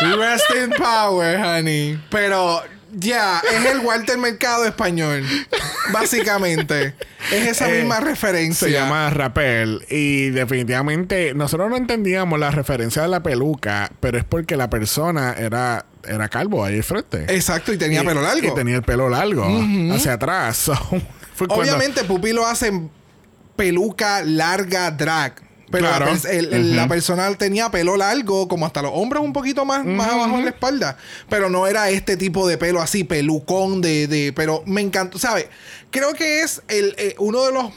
Rest 0.00 0.50
in 0.56 0.70
power, 0.70 1.36
honey. 1.38 1.98
Pero 2.10 2.62
ya, 2.92 3.40
es 3.52 3.64
el 3.66 3.80
Walter 3.80 4.18
Mercado 4.18 4.64
español. 4.64 5.24
Básicamente. 5.92 6.94
Es 7.32 7.46
esa 7.48 7.68
Eh, 7.70 7.78
misma 7.80 8.00
referencia. 8.00 8.66
Se 8.68 8.72
llama 8.72 9.10
Rapel 9.10 9.84
y 9.88 10.30
definitivamente 10.30 11.34
nosotros 11.34 11.68
no 11.70 11.76
entendíamos 11.76 12.38
la 12.38 12.50
referencia 12.50 13.02
de 13.02 13.08
la 13.08 13.22
peluca, 13.22 13.90
pero 14.00 14.18
es 14.18 14.24
porque 14.24 14.56
la 14.56 14.70
persona 14.70 15.34
era, 15.36 15.86
era 16.06 16.28
calvo 16.28 16.64
ahí 16.64 16.80
frente. 16.82 17.24
Exacto, 17.34 17.72
y 17.72 17.78
tenía 17.78 18.02
Y- 18.02 18.06
pelo 18.06 18.22
largo. 18.22 18.46
Y 18.48 18.54
tenía 18.54 18.76
el 18.76 18.82
pelo 18.82 19.08
largo 19.08 19.44
hacia 19.94 20.14
atrás. 20.14 20.56
So, 20.70 20.74
fue 21.34 21.46
cuando- 21.46 21.64
Obviamente, 21.64 22.04
Pupi 22.04 22.32
lo 22.32 22.46
hace 22.46 22.68
en 22.68 22.90
peluca 23.56 24.22
larga 24.24 24.90
drag. 24.90 25.34
Pero 25.70 25.86
Claro. 25.86 26.06
la, 26.06 26.12
pers- 26.12 26.28
el- 26.28 26.52
el- 26.52 26.76
la 26.76 26.88
persona 26.88 27.32
tenía 27.36 27.70
pelo 27.70 27.96
largo, 27.96 28.48
como 28.48 28.66
hasta 28.66 28.82
los 28.82 28.90
hombros 28.94 29.22
un 29.22 29.32
poquito 29.32 29.64
más, 29.64 29.84
más 29.84 30.08
abajo 30.08 30.36
en 30.38 30.44
la 30.44 30.50
espalda. 30.50 30.96
Pero 31.28 31.48
no 31.48 31.66
era 31.66 31.90
este 31.90 32.16
tipo 32.16 32.48
de 32.48 32.58
pelo 32.58 32.80
así, 32.82 33.04
pelucón 33.04 33.80
de. 33.80 34.06
de 34.08 34.32
pero 34.32 34.62
me 34.66 34.80
encantó, 34.80 35.18
¿sabes? 35.18 35.46
Creo 35.90 36.12
que 36.14 36.42
es 36.42 36.62
el, 36.68 36.94
eh, 36.98 37.14
uno 37.18 37.44
de 37.46 37.52
los 37.52 37.72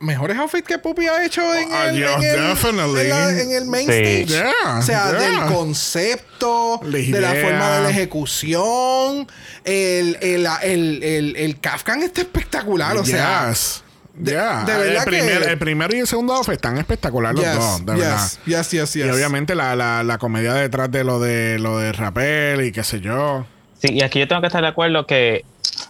mejores 0.00 0.36
outfits 0.38 0.66
que 0.66 0.78
Pupi 0.78 1.06
ha 1.08 1.24
hecho 1.24 1.42
en, 1.54 1.72
Ah, 1.72 1.88
el, 1.88 1.96
yeah, 1.98 2.14
en, 2.14 2.22
el, 2.22 2.48
definitely. 2.50 3.00
en 3.00 3.08
la- 3.10 3.40
en 3.42 3.50
el 3.52 3.64
main 3.66 3.86
Sí. 3.86 3.92
stage. 3.92 4.26
Yeah, 4.26 4.78
o 4.78 4.82
sea, 4.82 5.10
yeah. 5.10 5.20
del 5.20 5.54
concepto, 5.54 6.80
La 6.84 6.98
de 6.98 7.20
la 7.20 7.34
forma 7.34 7.70
de 7.76 7.82
la 7.82 7.90
ejecución. 7.90 9.26
El, 9.64 10.16
el, 10.20 10.46
el, 10.62 11.02
el, 11.02 11.36
el 11.36 11.60
Kafkan 11.60 12.02
está 12.02 12.20
espectacular, 12.20 12.96
o 12.96 13.04
sea. 13.04 13.52
De- 14.18 14.32
Yeah. 14.32 14.64
de 14.64 14.76
verdad 14.76 14.94
el, 14.96 15.04
primer, 15.04 15.42
que- 15.42 15.50
el 15.52 15.58
primero 15.58 15.96
y 15.96 16.00
el 16.00 16.06
segundo 16.06 16.34
outfit 16.34 16.54
están 16.54 16.76
espectacular 16.78 17.34
los 17.34 17.44
Yes, 17.44 17.54
dos, 17.54 17.86
de 17.86 17.92
yes, 17.94 18.00
verdad. 18.04 18.28
yes, 18.46 18.70
yes, 18.70 18.92
yes. 18.94 18.96
Y 19.06 19.10
obviamente 19.10 19.54
la, 19.54 19.76
la, 19.76 20.02
la 20.02 20.18
comedia 20.18 20.54
detrás 20.54 20.90
de 20.90 21.04
lo 21.04 21.20
de 21.20 21.58
lo 21.58 21.78
de 21.78 21.92
Rapel 21.92 22.62
y 22.64 22.72
qué 22.72 22.82
sé 22.84 23.00
yo. 23.00 23.46
Sí, 23.80 23.92
y 23.92 24.02
aquí 24.02 24.18
yo 24.18 24.26
tengo 24.26 24.40
que 24.40 24.48
estar 24.48 24.60
de 24.62 24.68
acuerdo 24.68 25.06
que, 25.06 25.44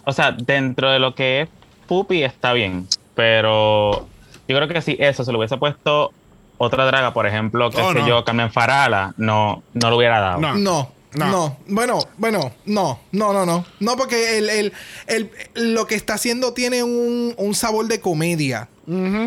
o 0.05 0.13
sea, 0.13 0.31
dentro 0.31 0.91
de 0.91 0.99
lo 0.99 1.15
que 1.15 1.41
es 1.41 1.49
Puppy 1.87 2.23
está 2.23 2.53
bien, 2.53 2.87
pero 3.15 4.07
yo 4.47 4.55
creo 4.55 4.67
que 4.67 4.81
si 4.81 4.95
eso 4.99 5.23
se 5.23 5.31
lo 5.31 5.39
hubiese 5.39 5.57
puesto 5.57 6.11
otra 6.57 6.85
draga, 6.85 7.13
por 7.13 7.25
ejemplo, 7.25 7.69
qué 7.71 7.81
Oh, 7.81 7.93
sé 7.93 7.99
no. 7.99 8.07
yo, 8.07 8.25
Carmen 8.25 8.51
Farala, 8.51 9.13
no, 9.17 9.63
no 9.73 9.89
lo 9.89 9.97
hubiera 9.97 10.19
dado. 10.19 10.39
No. 10.39 10.55
No, 10.55 10.91
No. 11.15 11.29
no, 11.31 11.57
Bueno, 11.67 11.99
bueno, 12.17 12.51
no, 12.65 12.99
no, 13.11 13.33
no, 13.33 13.45
no. 13.45 13.65
No, 13.79 13.97
porque 13.97 14.37
el, 14.37 14.49
el, 14.49 14.73
el- 15.07 15.31
lo 15.55 15.87
que 15.87 15.95
está 15.95 16.13
haciendo 16.13 16.53
tiene 16.53 16.83
un, 16.83 17.33
un 17.37 17.55
sabor 17.55 17.87
de 17.87 17.99
comedia. 17.99 18.69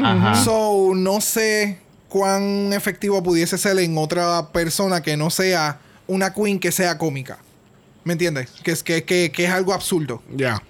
Ajá. 0.05 0.37
So, 0.45 0.93
no 0.95 1.21
sé 1.21 1.79
cuán 2.09 2.73
efectivo 2.73 3.23
pudiese 3.23 3.59
ser 3.59 3.79
en 3.79 3.97
otra 3.99 4.49
persona 4.53 5.03
que 5.03 5.17
no 5.17 5.31
sea 5.31 5.81
una 6.07 6.33
queen 6.33 6.61
que 6.61 6.71
sea 6.73 6.99
cómica. 6.99 7.39
¿Me 8.05 8.13
entiendes? 8.15 8.51
Que 8.63 8.73
es, 8.73 8.83
que, 8.83 9.05
que, 9.05 9.31
que 9.33 9.45
es 9.45 9.51
algo 9.51 9.73
absurdo. 9.73 10.23
Ya. 10.35 10.63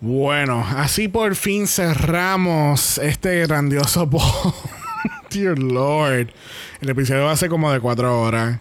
Bueno, 0.00 0.64
así 0.76 1.08
por 1.08 1.36
fin 1.36 1.66
cerramos 1.66 2.98
este 2.98 3.46
grandioso. 3.46 4.08
Dear 5.30 5.58
Lord. 5.58 6.32
El 6.80 6.88
episodio 6.88 7.24
va 7.24 7.32
a 7.32 7.36
ser 7.36 7.50
como 7.50 7.70
de 7.72 7.80
cuatro 7.80 8.20
horas. 8.20 8.58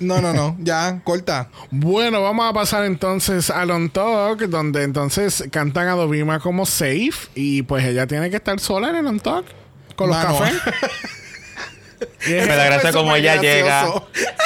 No, 0.00 0.20
no, 0.20 0.32
no. 0.32 0.56
ya, 0.60 1.00
corta. 1.04 1.48
Bueno, 1.70 2.22
vamos 2.22 2.48
a 2.48 2.52
pasar 2.52 2.84
entonces 2.84 3.50
al 3.50 3.70
On 3.70 3.90
Talk, 3.90 4.40
donde 4.42 4.84
entonces 4.84 5.44
cantan 5.50 5.88
a 5.88 5.92
Dovima 5.92 6.38
como 6.40 6.66
safe. 6.66 7.28
Y 7.34 7.62
pues 7.62 7.84
ella 7.84 8.06
tiene 8.06 8.30
que 8.30 8.36
estar 8.36 8.58
sola 8.60 8.90
en 8.90 8.96
el 8.96 9.06
On 9.06 9.20
Talk 9.20 9.44
con 9.96 10.08
los 10.08 10.16
Mano. 10.16 10.38
cafés. 10.38 10.54
Me 12.28 12.46
da 12.46 12.64
gracia 12.64 12.92
como 12.92 13.14
ella 13.16 13.40
llega. 13.40 13.86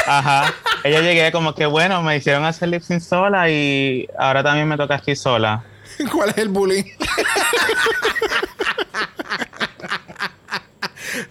Ajá. 0.07 0.55
Ella 0.85 1.01
llegué 1.01 1.31
como 1.33 1.55
que 1.55 1.67
bueno, 1.67 2.03
me 2.03 2.17
hicieron 2.17 2.45
hacer 2.45 2.69
lip 2.69 2.83
sync 2.83 3.01
sola 3.01 3.49
y 3.51 4.09
ahora 4.19 4.43
también 4.43 4.69
me 4.69 4.77
toca 4.77 4.97
aquí 4.97 5.15
sola. 5.15 5.65
¿Cuál 6.13 6.31
es 6.31 6.39
el 6.39 6.49
bullying? 6.49 6.85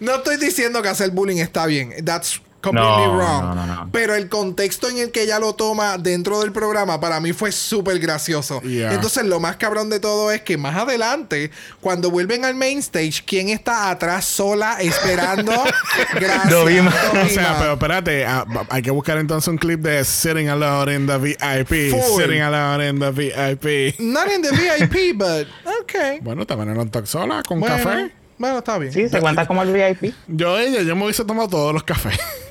no 0.00 0.16
estoy 0.16 0.36
diciendo 0.36 0.82
que 0.82 0.88
hacer 0.88 1.10
bullying 1.10 1.38
está 1.38 1.66
bien. 1.66 1.92
That's 2.04 2.40
completely 2.62 3.06
No, 3.06 3.16
wrong. 3.18 3.42
no, 3.42 3.54
no, 3.54 3.66
no. 3.66 3.88
Pero 3.92 4.14
el 4.14 4.28
contexto 4.30 4.88
en 4.88 4.98
el 4.98 5.10
que 5.10 5.22
ella 5.24 5.38
lo 5.38 5.54
toma 5.54 5.98
dentro 5.98 6.40
del 6.40 6.52
programa 6.52 6.98
para 7.00 7.20
mí 7.20 7.32
fue 7.34 7.52
súper 7.52 7.98
gracioso. 7.98 8.62
Yeah. 8.62 8.94
Entonces, 8.94 9.24
lo 9.24 9.40
más 9.40 9.56
cabrón 9.56 9.90
de 9.90 10.00
todo 10.00 10.30
es 10.30 10.40
que 10.42 10.56
más 10.56 10.76
adelante, 10.76 11.50
cuando 11.80 12.10
vuelven 12.10 12.44
al 12.44 12.54
main 12.54 12.78
stage, 12.78 13.22
¿quién 13.26 13.48
está 13.50 13.90
atrás 13.90 14.24
sola 14.24 14.76
esperando? 14.80 15.52
Gracias. 16.14 16.50
Dovima. 16.50 16.92
O 17.24 17.28
sea, 17.28 17.56
pero 17.58 17.72
espérate, 17.74 18.24
ah, 18.24 18.46
hay 18.70 18.80
que 18.82 18.90
buscar 18.90 19.18
entonces 19.18 19.48
un 19.48 19.58
clip 19.58 19.80
de 19.80 20.04
Sitting 20.04 20.48
Alone 20.48 20.94
in 20.94 21.06
the 21.06 21.18
VIP. 21.18 21.90
Full. 21.90 22.22
Sitting 22.22 22.40
Alone 22.40 22.88
in 22.88 22.98
the 23.00 23.10
VIP. 23.10 23.98
Not 24.00 24.28
in 24.32 24.42
the 24.42 24.50
VIP, 24.52 25.12
but 25.18 25.46
okay. 25.82 26.20
Bueno, 26.20 26.46
también 26.46 26.70
en 26.70 26.78
un 26.78 26.88
talk 26.90 27.06
sola 27.06 27.42
con 27.42 27.58
Bueno, 27.60 27.76
café. 27.76 28.12
bueno, 28.38 28.58
está 28.58 28.78
bien. 28.78 28.92
Sí, 28.92 29.08
se 29.08 29.20
cuenta 29.20 29.46
como 29.46 29.62
el 29.62 29.72
VIP. 29.72 30.14
Yo, 30.28 30.58
ella, 30.58 30.82
yo 30.82 30.94
me 30.96 31.04
hubiese 31.04 31.24
tomado 31.24 31.48
todos 31.48 31.72
los 31.74 31.82
cafés. 31.82 32.18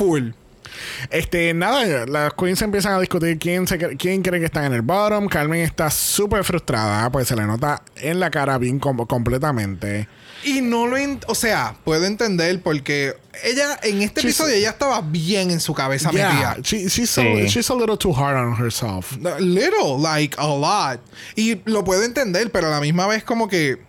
Full. 0.00 0.30
Este, 1.10 1.52
nada, 1.52 2.06
las 2.06 2.32
queens 2.34 2.62
empiezan 2.62 2.94
a 2.94 3.00
discutir 3.00 3.38
quién, 3.38 3.66
se, 3.66 3.76
quién 3.98 4.22
cree 4.22 4.40
que 4.40 4.46
están 4.46 4.64
en 4.64 4.72
el 4.72 4.82
bottom. 4.82 5.28
Carmen 5.28 5.60
está 5.60 5.90
súper 5.90 6.42
frustrada, 6.42 7.10
pues 7.12 7.28
se 7.28 7.36
le 7.36 7.44
nota 7.44 7.82
en 7.96 8.18
la 8.18 8.30
cara 8.30 8.56
bien 8.56 8.78
com- 8.78 9.04
completamente. 9.06 10.08
Y 10.42 10.62
no 10.62 10.86
lo... 10.86 10.96
o 11.26 11.34
sea, 11.34 11.76
puedo 11.84 12.06
entender 12.06 12.62
porque 12.62 13.14
ella, 13.44 13.78
en 13.82 14.00
este 14.00 14.22
She's- 14.22 14.24
episodio, 14.24 14.54
ella 14.54 14.70
estaba 14.70 15.02
bien 15.02 15.50
en 15.50 15.60
su 15.60 15.74
cabeza 15.74 16.10
Yeah, 16.12 16.30
metida. 16.32 16.56
she- 16.62 16.88
she's, 16.88 17.18
a, 17.18 17.22
Sí. 17.22 17.46
she's 17.48 17.70
a 17.70 17.74
little 17.74 17.98
too 17.98 18.14
hard 18.14 18.36
on 18.38 18.54
herself. 18.56 19.12
A 19.26 19.38
Little, 19.38 19.98
like 20.00 20.34
a 20.38 20.46
lot. 20.46 21.00
Y 21.36 21.60
lo 21.66 21.84
puedo 21.84 22.04
entender, 22.04 22.50
pero 22.50 22.68
a 22.68 22.70
la 22.70 22.80
misma 22.80 23.06
vez 23.06 23.22
como 23.22 23.48
que... 23.48 23.82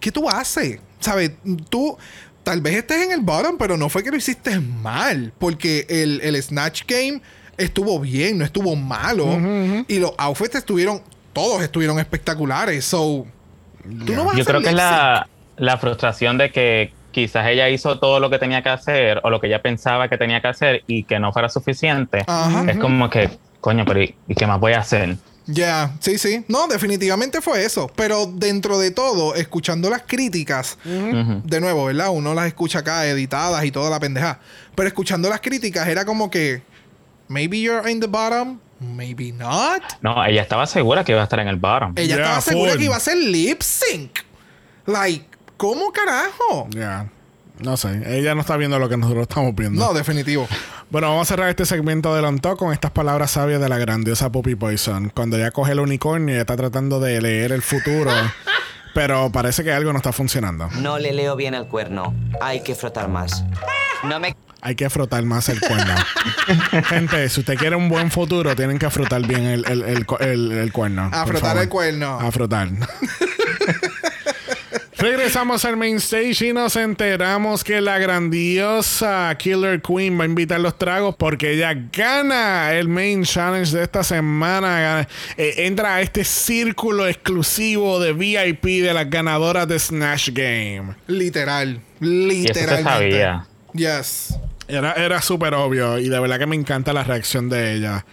¿Qué 0.00 0.10
tú 0.10 0.26
haces? 0.28 0.78
¿Sabes? 1.00 1.32
Tú... 1.68 1.98
Tal 2.44 2.60
vez 2.60 2.76
estés 2.76 3.04
en 3.04 3.12
el 3.12 3.20
bottom, 3.20 3.56
pero 3.58 3.76
no 3.76 3.88
fue 3.88 4.04
que 4.04 4.10
lo 4.10 4.16
hiciste 4.16 4.60
mal. 4.60 5.32
Porque 5.38 5.86
el, 5.88 6.20
el 6.22 6.40
Snatch 6.42 6.82
Game 6.86 7.20
estuvo 7.56 7.98
bien, 7.98 8.38
no 8.38 8.44
estuvo 8.44 8.76
malo. 8.76 9.26
Y 9.88 9.98
los 9.98 10.12
outfits 10.18 10.54
estuvieron... 10.54 11.02
Todos 11.32 11.62
estuvieron 11.62 11.98
espectaculares. 11.98 12.84
So... 12.84 13.26
Tú 14.06 14.14
no 14.14 14.24
vas 14.24 14.36
a 14.36 14.38
Yo 14.38 14.44
creo 14.44 14.60
que 14.62 14.68
es 14.68 14.74
la, 14.74 15.28
la 15.56 15.78
frustración 15.78 16.38
de 16.38 16.50
que 16.50 16.92
quizás 17.10 17.46
ella 17.46 17.68
hizo 17.68 17.98
todo 17.98 18.20
lo 18.20 18.28
que 18.28 18.38
tenía 18.38 18.62
que 18.62 18.68
hacer 18.68 19.20
o 19.22 19.30
lo 19.30 19.40
que 19.40 19.46
ella 19.46 19.62
pensaba 19.62 20.08
que 20.08 20.18
tenía 20.18 20.40
que 20.40 20.48
hacer 20.48 20.82
y 20.86 21.04
que 21.04 21.18
no 21.18 21.32
fuera 21.32 21.48
suficiente, 21.48 22.24
es 22.68 22.78
como 22.78 23.08
que, 23.08 23.30
coño, 23.60 23.84
pero 23.84 24.02
¿y, 24.02 24.14
y 24.26 24.34
qué 24.34 24.46
más 24.46 24.58
voy 24.58 24.72
a 24.72 24.80
hacer? 24.80 25.16
Ya, 25.46 25.92
sí, 26.00 26.16
sí. 26.18 26.44
No, 26.48 26.66
definitivamente 26.68 27.40
fue 27.42 27.64
eso. 27.64 27.90
Pero 27.94 28.26
dentro 28.26 28.78
de 28.78 28.90
todo, 28.90 29.34
escuchando 29.34 29.90
las 29.90 30.02
críticas, 30.06 30.78
de 30.84 31.60
nuevo, 31.60 31.84
¿verdad? 31.84 32.08
Uno 32.10 32.32
las 32.34 32.46
escucha 32.46 32.78
acá 32.78 33.06
editadas 33.06 33.64
y 33.64 33.70
toda 33.70 33.90
la 33.90 34.00
pendeja. 34.00 34.40
Pero 34.74 34.88
escuchando 34.88 35.28
las 35.28 35.40
críticas 35.40 35.86
era 35.88 36.04
como 36.04 36.30
que, 36.30 36.62
maybe 37.28 37.60
you're 37.60 37.90
in 37.90 38.00
the 38.00 38.06
bottom, 38.06 38.58
maybe 38.80 39.32
not. 39.32 39.82
No, 40.00 40.24
ella 40.24 40.42
estaba 40.42 40.66
segura 40.66 41.04
que 41.04 41.12
iba 41.12 41.20
a 41.20 41.24
estar 41.24 41.40
en 41.40 41.48
el 41.48 41.56
bottom. 41.56 41.92
Ella 41.96 42.16
Yeah, 42.16 42.24
estaba 42.24 42.40
segura 42.40 42.70
full. 42.72 42.78
que 42.78 42.84
iba 42.86 42.96
a 42.96 43.00
ser 43.00 43.16
lip 43.18 43.60
sync. 43.62 44.20
Like, 44.86 45.26
¿cómo 45.58 45.92
carajo? 45.92 46.68
Ya. 46.70 47.10
No 47.60 47.76
sé. 47.76 48.02
Ella 48.18 48.34
no 48.34 48.40
está 48.40 48.56
viendo 48.56 48.78
lo 48.78 48.88
que 48.88 48.96
nosotros 48.96 49.22
estamos 49.28 49.54
viendo. 49.54 49.84
No, 49.84 49.94
definitivo. 49.94 50.48
Bueno, 50.90 51.08
vamos 51.10 51.28
a 51.28 51.32
cerrar 51.34 51.48
este 51.48 51.64
segmento 51.64 52.14
del 52.14 52.24
On 52.24 52.38
Talk 52.40 52.58
con 52.58 52.72
estas 52.72 52.90
palabras 52.90 53.30
sabias 53.32 53.60
de 53.60 53.68
la 53.68 53.78
grandiosa 53.78 54.30
Puppy 54.32 54.54
Poison. 54.56 55.10
Cuando 55.14 55.36
ella 55.36 55.50
coge 55.52 55.72
el 55.72 55.80
unicornio 55.80 56.34
y 56.34 56.38
está 56.38 56.56
tratando 56.56 56.98
de 57.00 57.20
leer 57.22 57.52
el 57.52 57.62
futuro, 57.62 58.10
pero 58.94 59.30
parece 59.30 59.62
que 59.64 59.72
algo 59.72 59.92
no 59.92 59.98
está 59.98 60.12
funcionando. 60.12 60.68
No 60.80 60.98
le 60.98 61.12
leo 61.12 61.36
bien 61.36 61.54
el 61.54 61.66
cuerno. 61.66 62.12
Hay 62.40 62.62
que 62.62 62.74
frotar 62.74 63.08
más. 63.08 63.44
No 64.02 64.18
me 64.20 64.36
Hay 64.60 64.74
que 64.74 64.90
frotar 64.90 65.22
más 65.24 65.48
el 65.48 65.60
cuerno. 65.60 65.94
Gente, 66.88 67.28
si 67.28 67.40
usted 67.40 67.56
quiere 67.56 67.76
un 67.76 67.88
buen 67.88 68.10
futuro, 68.10 68.54
tienen 68.56 68.78
que 68.78 68.90
frotar 68.90 69.26
bien 69.26 69.42
el, 69.44 69.64
el- 69.66 69.82
el 69.82 70.06
el- 70.20 70.52
el 70.52 70.72
cuerno. 70.72 71.08
A 71.12 71.24
frotar 71.24 71.50
favor. 71.50 71.62
el 71.62 71.68
cuerno. 71.68 72.18
A 72.20 72.30
frotar. 72.32 72.68
Regresamos 75.04 75.66
al 75.66 75.76
main 75.76 75.96
stage 75.96 76.46
y 76.46 76.54
nos 76.54 76.76
enteramos 76.76 77.62
que 77.62 77.82
la 77.82 77.98
grandiosa 77.98 79.36
Killer 79.38 79.82
Queen 79.82 80.18
va 80.18 80.22
a 80.22 80.26
invitar 80.26 80.58
los 80.60 80.78
tragos 80.78 81.14
porque 81.16 81.52
ella 81.52 81.74
gana 81.92 82.72
el 82.72 82.88
main 82.88 83.22
challenge 83.22 83.76
de 83.76 83.82
esta 83.82 84.02
semana. 84.02 85.06
Eh, 85.36 85.66
entra 85.66 85.96
a 85.96 86.00
este 86.00 86.24
círculo 86.24 87.06
exclusivo 87.06 88.00
de 88.00 88.14
VIP 88.14 88.64
de 88.82 88.94
las 88.94 89.10
ganadoras 89.10 89.68
de 89.68 89.78
Snatch 89.78 90.30
Game. 90.30 90.94
Literal. 91.06 91.72
eso 91.72 91.82
Literalmente. 92.00 92.90
sabía. 92.90 93.46
Yes. 93.74 94.38
Era, 94.68 94.94
era 94.94 95.20
súper 95.20 95.52
obvio 95.52 95.98
y 95.98 96.08
de 96.08 96.18
verdad 96.18 96.38
que 96.38 96.46
me 96.46 96.56
encanta 96.56 96.94
la 96.94 97.04
reacción 97.04 97.50
de 97.50 97.74
ella. 97.74 98.06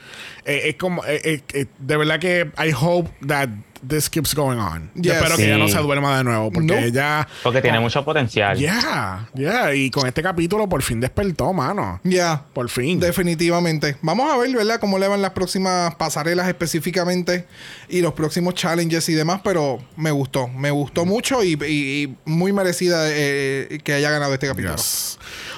Eh, 0.52 0.70
es 0.70 0.76
como, 0.76 1.04
eh, 1.06 1.22
eh, 1.24 1.42
eh, 1.54 1.66
de 1.80 1.98
verdad 1.98 2.20
que 2.20 2.52
I 2.58 2.72
hope 2.80 3.10
that 3.28 3.50
this 3.88 4.10
keeps 4.12 4.36
going 4.36 4.60
on. 4.60 4.92
Yo 4.94 5.02
Yes. 5.12 5.14
espero 5.14 5.38
que 5.38 5.46
ella 5.46 5.58
no 5.58 5.66
Sí. 5.68 5.74
se 5.74 5.80
duerma 5.80 6.16
de 6.20 6.24
nuevo 6.24 6.52
porque 6.52 6.68
Nope. 6.68 6.86
ella... 6.86 7.28
Porque 7.42 7.62
tiene 7.64 7.80
mucho 7.80 8.06
potencial. 8.06 8.56
Yeah, 8.56 9.28
yeah. 9.34 9.74
Y 9.74 9.90
con 9.90 10.06
este 10.06 10.22
capítulo 10.22 10.70
por 10.70 10.84
fin 10.84 11.00
despertó, 11.00 11.52
mano. 11.52 12.00
Ya. 12.04 12.44
Por 12.54 12.70
fin. 12.70 13.00
Definitivamente. 13.00 13.98
Vamos 14.04 14.32
a 14.32 14.38
ver, 14.38 14.56
¿verdad? 14.56 14.80
Cómo 14.80 15.00
le 15.00 15.08
van 15.08 15.24
las 15.24 15.32
próximas 15.32 15.96
pasarelas 15.96 16.48
específicamente 16.48 17.48
y 17.90 18.02
los 18.02 18.14
próximos 18.14 18.54
challenges 18.54 19.10
y 19.10 19.14
demás, 19.16 19.42
pero 19.44 19.80
me 19.98 20.12
gustó. 20.12 20.48
Me 20.48 20.70
gustó 20.70 21.06
mucho 21.06 21.44
y, 21.44 21.54
y- 21.66 22.04
y 22.04 22.18
muy 22.26 22.54
merecida 22.54 23.06
eh, 23.10 23.80
que 23.84 23.94
haya 23.94 24.12
ganado 24.12 24.32
este 24.36 24.46
capítulo. 24.46 24.76
Yes. 24.76 25.18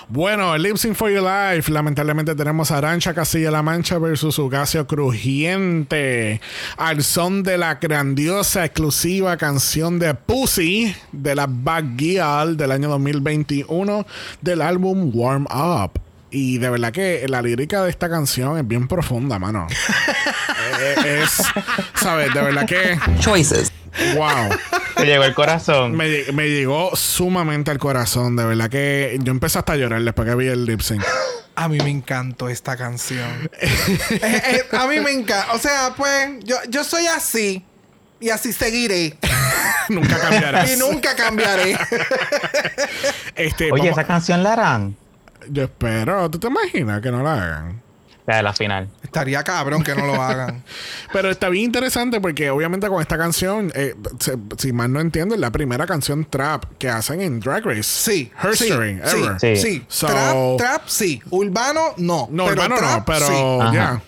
Bueno, 0.10 0.54
el 0.56 0.62
Lip 0.64 0.78
Sync 0.78 0.96
for 0.96 1.10
Your 1.10 1.24
Life. 1.24 1.72
Lamentablemente 1.72 2.36
tenemos 2.36 2.72
a 2.72 2.78
Arancha 2.78 3.14
Castilla-La 3.14 3.62
Mancha 3.64 3.98
versus 3.98 4.38
Ugacio 4.40 4.83
Crujiente. 4.88 6.42
Al 6.78 7.04
son 7.04 7.44
de 7.44 7.58
la 7.58 7.76
grandiosa 7.76 8.66
exclusiva 8.66 9.38
canción 9.38 10.00
de 10.00 10.14
Pussy 10.14 10.96
de 11.12 11.36
la 11.36 11.48
Bad 11.50 11.98
Girl 11.98 12.58
del 12.58 12.72
año 12.72 12.90
2021 12.90 14.06
del 14.42 14.62
álbum 14.62 15.12
Warm 15.14 15.48
Up. 15.52 16.00
Y 16.32 16.58
de 16.58 16.70
verdad 16.72 16.92
que 16.92 17.28
la 17.28 17.44
lírica 17.44 17.84
de 17.84 17.92
esta 17.92 18.10
canción 18.10 18.58
es 18.58 18.68
bien 18.68 18.88
profunda, 18.88 19.40
mano. 19.40 19.68
Eh, 20.82 21.22
es, 21.24 21.44
¿sabes? 21.94 22.34
De 22.34 22.42
verdad 22.42 22.66
que, 22.66 22.98
choices. 23.20 23.72
wow. 24.16 24.50
Te 24.96 25.06
llegó 25.06 25.24
el 25.24 25.34
corazón. 25.34 25.96
Me, 25.96 26.24
me 26.34 26.50
llegó 26.50 26.96
sumamente 26.96 27.70
al 27.70 27.78
corazón, 27.78 28.36
de 28.36 28.46
verdad 28.46 28.70
que 28.70 29.20
yo 29.22 29.32
empecé 29.32 29.60
hasta 29.60 29.74
a 29.74 29.76
llorar 29.76 30.02
después 30.02 30.28
que 30.28 30.36
vi 30.36 30.48
el 30.48 30.66
lip 30.66 30.82
sync. 30.82 31.04
A 31.56 31.68
mí 31.68 31.78
me 31.78 31.90
encantó 31.90 32.50
esta 32.50 32.76
canción. 32.78 33.50
Eh, 33.62 34.20
eh, 34.22 34.64
a 34.78 34.88
mí 34.88 35.00
me 35.00 35.12
encanta. 35.12 35.54
O 35.54 35.60
sea, 35.60 35.94
pues, 35.96 36.30
yo, 36.44 36.56
yo 36.70 36.84
soy 36.84 37.06
así. 37.08 37.64
Y 38.20 38.30
así 38.30 38.54
seguiré. 38.54 39.18
Nunca 39.90 40.18
cambiarás. 40.20 40.72
y 40.72 40.78
nunca 40.78 41.16
cambiaré. 41.16 41.78
Este, 43.36 43.66
Oye, 43.72 43.84
vamos- 43.84 43.98
esa 43.98 44.08
canción 44.08 44.44
la 44.44 44.54
harán. 44.54 44.96
yo 45.50 45.64
espero, 45.64 46.30
¿tú 46.30 46.40
te 46.40 46.48
imaginas 46.48 47.02
que 47.02 47.12
no 47.12 47.22
la 47.24 47.34
hagan? 47.34 47.83
La 48.26 48.38
de 48.38 48.44
la 48.44 48.54
final. 48.54 48.90
Estaría 49.04 49.44
cabrón 49.44 49.84
que 49.84 49.94
no 49.96 50.06
lo 50.08 50.22
hagan. 50.22 50.64
Pero 51.14 51.30
está 51.30 51.50
bien 51.50 51.66
interesante 51.66 52.22
porque 52.22 52.50
obviamente 52.50 52.88
con 52.88 53.02
esta 53.02 53.18
canción, 53.18 53.72
eh, 53.76 53.96
se- 54.20 54.38
si 54.58 54.72
mal 54.72 54.92
no 54.94 55.02
entiendo, 55.02 55.36
es 55.36 55.42
la 55.42 55.52
primera 55.52 55.86
canción 55.86 56.24
trap 56.26 56.64
que 56.78 56.88
hacen 56.90 57.20
en 57.22 57.40
Drag 57.42 57.66
Race. 57.66 57.84
Sí. 57.84 58.32
History, 58.38 59.00
sí, 59.04 59.18
ever. 59.18 59.40
Sí. 59.40 59.56
Sí. 59.56 59.62
sí. 59.62 59.86
So- 59.90 60.08
trap, 60.08 60.36
trap, 60.58 60.82
sí. 60.88 61.22
Urbano, 61.32 61.94
no. 61.98 62.28
No, 62.32 62.46
pero 62.46 62.64
hermano 62.64 62.82
no, 62.82 63.06
pero 63.06 63.28
sí. 63.28 63.34
Ajá. 63.62 64.02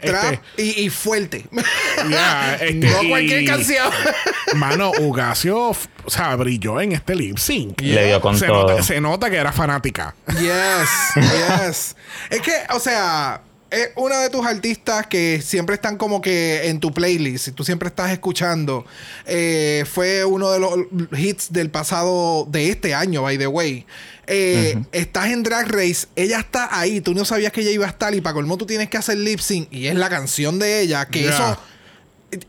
Trap 0.00 0.32
Este, 0.56 0.62
y, 0.62 0.84
y 0.86 0.90
fuerte. 0.90 1.46
ya, 2.10 2.54
este, 2.54 2.74
no 2.74 3.02
y- 3.02 3.08
cualquier 3.10 3.44
canción. 3.44 3.90
Mano, 4.56 4.92
Ugacio, 5.00 5.70
f- 5.70 5.88
o 6.04 6.10
sea, 6.10 6.34
brilló 6.36 6.80
en 6.80 6.92
este 6.92 7.14
lip 7.14 7.38
sync. 7.38 7.80
Le 7.82 8.06
dio 8.06 8.20
con 8.20 8.38
se, 8.38 8.46
todo. 8.46 8.68
nota, 8.68 8.82
se 8.82 9.00
nota 9.00 9.30
que 9.30 9.36
era 9.36 9.52
fanática. 9.52 10.14
Yes, 10.28 10.88
yes. 11.16 11.96
es 12.30 12.40
que, 12.40 12.52
o 12.74 12.80
sea, 12.80 13.42
es 13.70 13.90
una 13.94 14.18
de 14.18 14.30
tus 14.30 14.44
artistas 14.44 15.06
que 15.06 15.40
siempre 15.40 15.76
están 15.76 15.96
como 15.96 16.20
que 16.20 16.68
en 16.68 16.80
tu 16.80 16.92
playlist 16.92 17.48
y 17.48 17.52
tú 17.52 17.62
siempre 17.62 17.88
estás 17.88 18.10
escuchando. 18.10 18.84
Eh, 19.26 19.84
fue 19.92 20.24
uno 20.24 20.50
de 20.50 20.58
los 20.58 20.76
hits 21.16 21.52
del 21.52 21.70
pasado, 21.70 22.46
de 22.50 22.70
este 22.70 22.94
año, 22.94 23.22
by 23.22 23.38
the 23.38 23.46
way. 23.46 23.86
Eh, 24.32 24.78
Estás 24.92 25.26
en 25.26 25.42
Drag 25.42 25.66
Race, 25.68 26.06
ella 26.14 26.38
está 26.38 26.68
ahí, 26.78 27.00
tú 27.00 27.14
no 27.14 27.24
sabías 27.24 27.50
que 27.52 27.62
ella 27.62 27.70
iba 27.72 27.86
a 27.86 27.88
estar 27.90 28.14
y 28.14 28.20
para 28.20 28.34
colmo 28.34 28.56
tú 28.56 28.64
tienes 28.64 28.88
que 28.88 28.96
hacer 28.96 29.18
lip 29.18 29.40
sync 29.40 29.66
y 29.72 29.88
es 29.88 29.94
la 29.96 30.08
canción 30.08 30.58
de 30.60 30.80
ella, 30.82 31.06
que 31.06 31.20
Yeah. 31.22 31.30
eso 31.34 31.58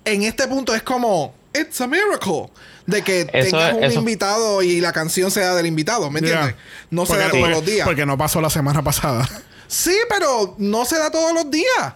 en 0.06 0.24
este 0.24 0.48
punto 0.48 0.76
es 0.76 0.84
como 0.84 1.34
It's 1.54 1.82
a 1.82 1.88
miracle 1.88 2.50
de 2.86 3.02
que 3.02 3.22
Eso- 3.34 3.58
tengas 3.58 3.74
un 3.74 3.84
eso- 3.84 4.00
invitado 4.00 4.62
y 4.62 4.80
la 4.80 4.94
canción 4.94 5.32
sea 5.32 5.56
del 5.56 5.66
invitado, 5.66 6.10
¿me 6.12 6.20
entiendes? 6.20 6.54
No 6.92 7.06
se 7.08 7.18
da 7.18 7.30
todos 7.30 7.40
porque- 7.42 7.56
los 7.56 7.66
días. 7.66 7.86
Porque 7.88 8.06
no 8.06 8.18
pasó 8.18 8.40
la 8.42 8.50
semana 8.52 8.84
pasada. 8.84 9.28
Sí, 9.68 9.96
pero 10.08 10.54
no 10.60 10.86
se 10.86 10.98
da 11.00 11.10
todos 11.12 11.34
los 11.34 11.50
días. 11.50 11.94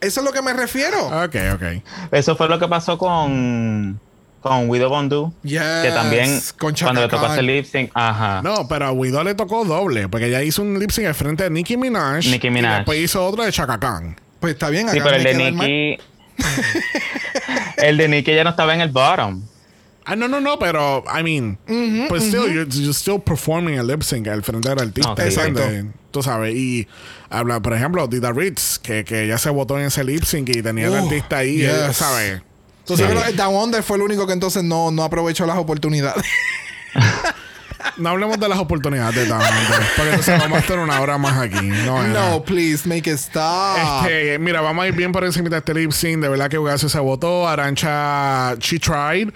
Eso 0.00 0.20
es 0.20 0.24
lo 0.26 0.32
que 0.32 0.42
me 0.42 0.52
refiero. 0.52 1.06
ok, 1.06 1.36
ok. 1.54 1.62
Eso 2.12 2.36
fue 2.36 2.48
lo 2.48 2.58
que 2.58 2.68
pasó 2.68 2.98
con, 2.98 4.00
con 4.40 4.68
Widow 4.70 4.88
Bondu. 4.88 5.32
Yes, 5.42 5.60
que 5.82 5.90
también, 5.90 6.40
con 6.58 6.74
Chaka 6.74 6.86
cuando 6.92 7.02
le 7.02 7.08
tocó 7.08 7.26
hacer 7.26 7.44
lip 7.44 7.64
sync, 7.64 7.90
ajá. 7.94 8.40
No, 8.42 8.66
pero 8.68 8.86
a 8.86 8.92
Widow 8.92 9.24
le 9.24 9.34
tocó 9.34 9.64
doble, 9.64 10.08
porque 10.08 10.26
ella 10.26 10.42
hizo 10.42 10.62
un 10.62 10.78
lip 10.78 10.90
sync 10.90 11.06
al 11.08 11.14
frente 11.14 11.44
de 11.44 11.50
Nicki 11.50 11.76
Minaj. 11.76 12.26
Nicki 12.26 12.50
Minaj. 12.50 12.72
Y 12.72 12.76
después 12.76 12.98
hizo 13.00 13.26
otro 13.26 13.44
de 13.44 13.52
Chaka 13.52 13.78
Khan. 13.78 14.16
Pues 14.40 14.54
está 14.54 14.70
bien, 14.70 14.88
Sí, 14.88 14.98
pero 15.02 15.16
el 15.16 15.22
de 15.24 15.30
el. 15.30 15.56
Nicki. 15.56 16.02
el 17.78 17.96
de 17.96 18.08
Nicki 18.08 18.34
ya 18.34 18.44
no 18.44 18.50
estaba 18.50 18.74
en 18.74 18.80
el 18.80 18.90
bottom. 18.90 19.42
Ah, 20.04 20.16
no, 20.16 20.26
no, 20.26 20.40
no, 20.40 20.58
pero, 20.58 21.04
I 21.06 21.22
mean, 21.22 21.58
pues 22.08 22.22
still, 22.22 22.50
you're, 22.50 22.66
you're 22.70 22.94
still 22.94 23.20
performing 23.20 23.78
a 23.78 23.82
lip 23.82 24.00
sync 24.02 24.26
al 24.28 24.42
frente 24.42 24.70
del 24.70 24.78
artista. 24.78 25.10
¿entiendes? 25.10 25.36
exacto. 25.36 25.98
Tú 26.10 26.22
sabes, 26.22 26.54
y 26.54 26.88
habla, 27.28 27.60
por 27.60 27.74
ejemplo, 27.74 28.06
Dida 28.06 28.32
Ritz, 28.32 28.78
que, 28.78 29.04
que 29.04 29.24
ella 29.24 29.36
se 29.36 29.50
votó 29.50 29.78
en 29.78 29.84
ese 29.84 30.02
lip 30.04 30.24
sync 30.24 30.48
y 30.48 30.62
tenía 30.62 30.90
Oh, 30.90 30.94
artista 30.94 31.36
ahí, 31.36 31.58
yes. 31.58 31.94
¿sabes? 31.96 32.40
Tú 32.88 32.96
Sí, 32.96 33.04
pero 33.06 33.20
Down 33.34 33.54
Under 33.54 33.82
fue 33.82 33.98
el 33.98 34.02
único 34.02 34.26
que 34.26 34.32
entonces 34.32 34.64
no, 34.64 34.90
no 34.90 35.04
aprovechó 35.04 35.44
las 35.44 35.58
oportunidades. 35.58 36.24
no 37.98 38.08
hablemos 38.08 38.40
de 38.40 38.48
las 38.48 38.58
oportunidades 38.58 39.14
de 39.14 39.26
Down 39.26 39.42
Under, 39.42 39.88
porque 39.94 40.10
entonces 40.10 40.38
vamos 40.38 40.56
a 40.56 40.60
estar 40.62 40.78
una 40.78 40.98
hora 40.98 41.18
más 41.18 41.38
aquí. 41.38 41.66
No, 41.66 42.42
please, 42.44 42.88
make 42.88 43.10
it 43.10 43.18
stop. 43.18 43.76
Este, 44.06 44.38
mira, 44.38 44.62
vamos 44.62 44.84
a 44.84 44.88
ir 44.88 44.94
bien 44.94 45.12
por 45.12 45.22
encima 45.22 45.50
de 45.50 45.58
este 45.58 45.74
lip 45.74 45.92
sync. 45.92 46.22
De 46.22 46.30
verdad 46.30 46.48
que 46.48 46.58
Ugacio 46.58 46.88
se 46.88 46.98
votó. 46.98 47.46
Arancha, 47.46 48.54
she 48.58 48.78
tried. 48.78 49.28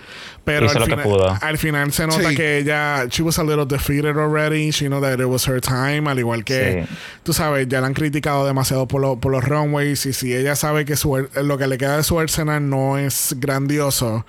Pero 0.44 0.66
Hizo 0.66 0.74
al 0.74 0.80
lo 0.80 0.86
que 0.86 1.02
final, 1.02 1.04
pudo. 1.04 1.38
al 1.40 1.56
final 1.58 1.92
se 1.92 2.04
nota 2.06 2.30
Sí. 2.30 2.34
que 2.34 2.58
ella, 2.58 3.04
she 3.08 3.22
was 3.22 3.38
a 3.38 3.44
little 3.44 3.64
defeated 3.64 4.16
already. 4.18 4.70
She 4.72 4.88
knew 4.88 5.00
that 5.00 5.20
it 5.20 5.26
was 5.26 5.46
her 5.46 5.60
time. 5.60 6.10
Al 6.10 6.18
igual 6.18 6.44
que, 6.44 6.84
Sí. 6.88 6.94
tú 7.22 7.32
sabes, 7.32 7.68
ya 7.68 7.80
la 7.80 7.86
han 7.86 7.94
criticado 7.94 8.44
demasiado 8.44 8.88
por, 8.88 9.00
lo- 9.00 9.20
por 9.20 9.30
los 9.30 9.44
runways. 9.44 10.04
Y 10.06 10.12
si 10.12 10.34
ella 10.34 10.56
sabe 10.56 10.84
que 10.84 10.96
su, 10.96 11.28
lo 11.34 11.58
que 11.58 11.66
le 11.68 11.78
queda 11.78 11.98
de 11.98 12.02
su 12.02 12.18
arsenal 12.18 12.68
no 12.68 12.98
es 12.98 13.36
grandioso 13.38 14.26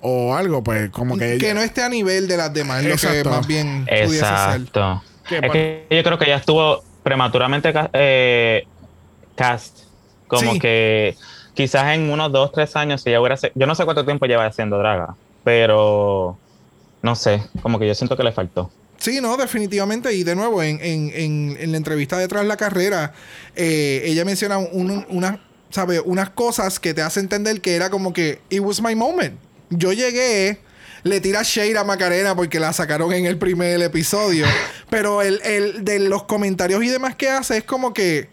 o 0.00 0.34
algo, 0.34 0.64
pues 0.64 0.90
como 0.90 1.16
que 1.16 1.34
ella. 1.34 1.46
que 1.46 1.54
no 1.54 1.60
esté 1.60 1.82
a 1.84 1.88
nivel 1.88 2.26
de 2.26 2.36
las 2.36 2.52
demás, 2.52 2.78
es 2.78 2.84
lo 2.84 2.96
que 2.96 3.06
Exacto. 3.18 3.30
más 3.30 3.46
bien 3.46 3.84
pudiese. 3.86 4.16
Exacto. 4.18 5.02
¿Qué 5.28 5.38
Es 5.40 5.52
que 5.52 5.86
yo 5.88 6.02
creo 6.02 6.18
que 6.18 6.26
ya 6.26 6.36
estuvo 6.36 6.82
prematuramente 7.04 7.72
ca- 7.72 7.90
eh, 7.92 8.66
cast. 9.36 9.84
Como 10.26 10.54
Sí. 10.54 10.58
que 10.58 11.16
quizás 11.54 11.94
en 11.94 12.10
unos 12.10 12.32
dos, 12.32 12.50
tres 12.50 12.74
años, 12.74 13.02
si 13.02 13.12
ya 13.12 13.20
hubiera. 13.20 13.36
Yo 13.54 13.66
no 13.68 13.74
sé 13.76 13.84
cuánto 13.84 14.04
tiempo 14.04 14.26
lleva 14.26 14.44
haciendo 14.46 14.78
draga, 14.78 15.14
pero 15.44 16.38
no 17.02 17.14
sé, 17.14 17.42
como 17.62 17.78
que 17.78 17.86
yo 17.86 17.94
siento 17.94 18.16
que 18.16 18.24
le 18.24 18.32
faltó. 18.32 18.70
Sí, 18.98 19.20
no, 19.20 19.36
definitivamente. 19.36 20.12
Y 20.14 20.24
de 20.24 20.34
nuevo, 20.34 20.62
en, 20.62 20.80
en, 20.80 21.10
en, 21.14 21.56
en 21.60 21.70
la 21.72 21.76
entrevista 21.76 22.16
detrás 22.16 22.42
de 22.42 22.48
la 22.48 22.56
carrera, 22.56 23.12
eh, 23.54 24.02
ella 24.06 24.24
menciona 24.24 24.56
un- 24.58 25.04
unas, 25.10 25.38
¿sabe? 25.70 26.00
unas 26.00 26.30
cosas 26.30 26.80
que 26.80 26.94
te 26.94 27.02
hace 27.02 27.20
entender 27.20 27.60
que 27.60 27.74
era 27.76 27.90
como 27.90 28.12
que, 28.14 28.40
it 28.48 28.60
was 28.60 28.80
my 28.80 28.94
moment. 28.94 29.38
Yo 29.68 29.92
llegué, 29.92 30.60
le 31.02 31.20
tira 31.20 31.42
shade 31.42 31.76
a 31.76 31.84
Macarena 31.84 32.34
porque 32.34 32.58
la 32.60 32.72
sacaron 32.72 33.12
en 33.12 33.26
el 33.26 33.36
primer 33.36 33.82
episodio. 33.82 34.46
pero 34.88 35.20
el, 35.20 35.40
el 35.44 35.84
de 35.84 35.98
los 35.98 36.22
comentarios 36.22 36.82
y 36.82 36.88
demás 36.88 37.14
que 37.16 37.28
hace 37.28 37.58
es 37.58 37.64
como 37.64 37.92
que 37.92 38.28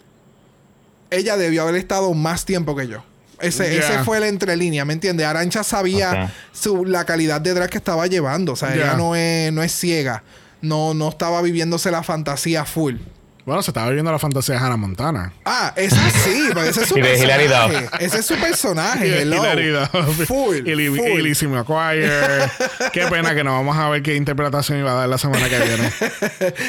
ella 1.10 1.36
debió 1.36 1.64
haber 1.64 1.76
estado 1.76 2.14
más 2.14 2.46
tiempo 2.46 2.76
que 2.76 2.88
yo. 2.88 3.04
Ese, 3.42 3.78
ese 3.78 4.04
fue 4.04 4.18
el 4.18 4.24
entrelínea, 4.24 4.86
¿me 4.86 4.94
entiendes? 4.94 5.26
Arancha 5.26 5.64
sabía 5.64 6.32
su, 6.52 6.86
la 6.86 7.06
calidad 7.06 7.42
de 7.42 7.54
drag 7.54 7.70
que 7.70 7.78
estaba 7.78 8.08
llevando. 8.08 8.54
O 8.54 8.56
sea, 8.56 8.74
ella 8.74 8.96
no 8.96 9.16
es, 9.16 9.52
no 9.52 9.64
es 9.64 9.72
ciega. 9.72 10.24
No, 10.62 10.94
no 10.94 11.10
estaba 11.10 11.42
viviéndose 11.42 11.90
la 11.90 12.04
fantasía 12.04 12.66
full. 12.66 12.98
Bueno, 13.46 13.64
se 13.64 13.72
estaba 13.72 13.88
viviendo 13.88 14.12
la 14.12 14.20
fantasía 14.20 14.56
de 14.56 14.62
Hannah 14.62 14.78
Montana. 14.78 15.34
Ah, 15.46 15.74
esa 15.76 15.98
sí, 16.12 16.50
porque 16.54 16.70
ese 16.70 16.84
es 16.84 16.90
su 16.90 16.98
Y 16.98 17.02
de 17.02 17.18
Hilary 17.18 17.48
personaje. 17.48 18.06
Ese 18.06 18.20
es 18.20 18.26
su 18.26 18.36
personaje. 18.36 19.22
Hello. 19.22 19.42
Full. 20.28 20.68
Y, 20.68 20.76
Lizzie 20.76 21.48
McGuire. 21.48 22.10
Qué 22.94 23.08
pena 23.08 23.34
que 23.34 23.44
no 23.44 23.54
vamos 23.54 23.76
a 23.78 23.90
ver 23.90 24.04
qué 24.04 24.16
interpretación 24.16 24.80
iba 24.80 24.92
a 24.92 24.96
dar 24.96 25.10
la 25.10 25.18
semana 25.18 25.50
que 25.50 25.58
viene. 25.60 25.92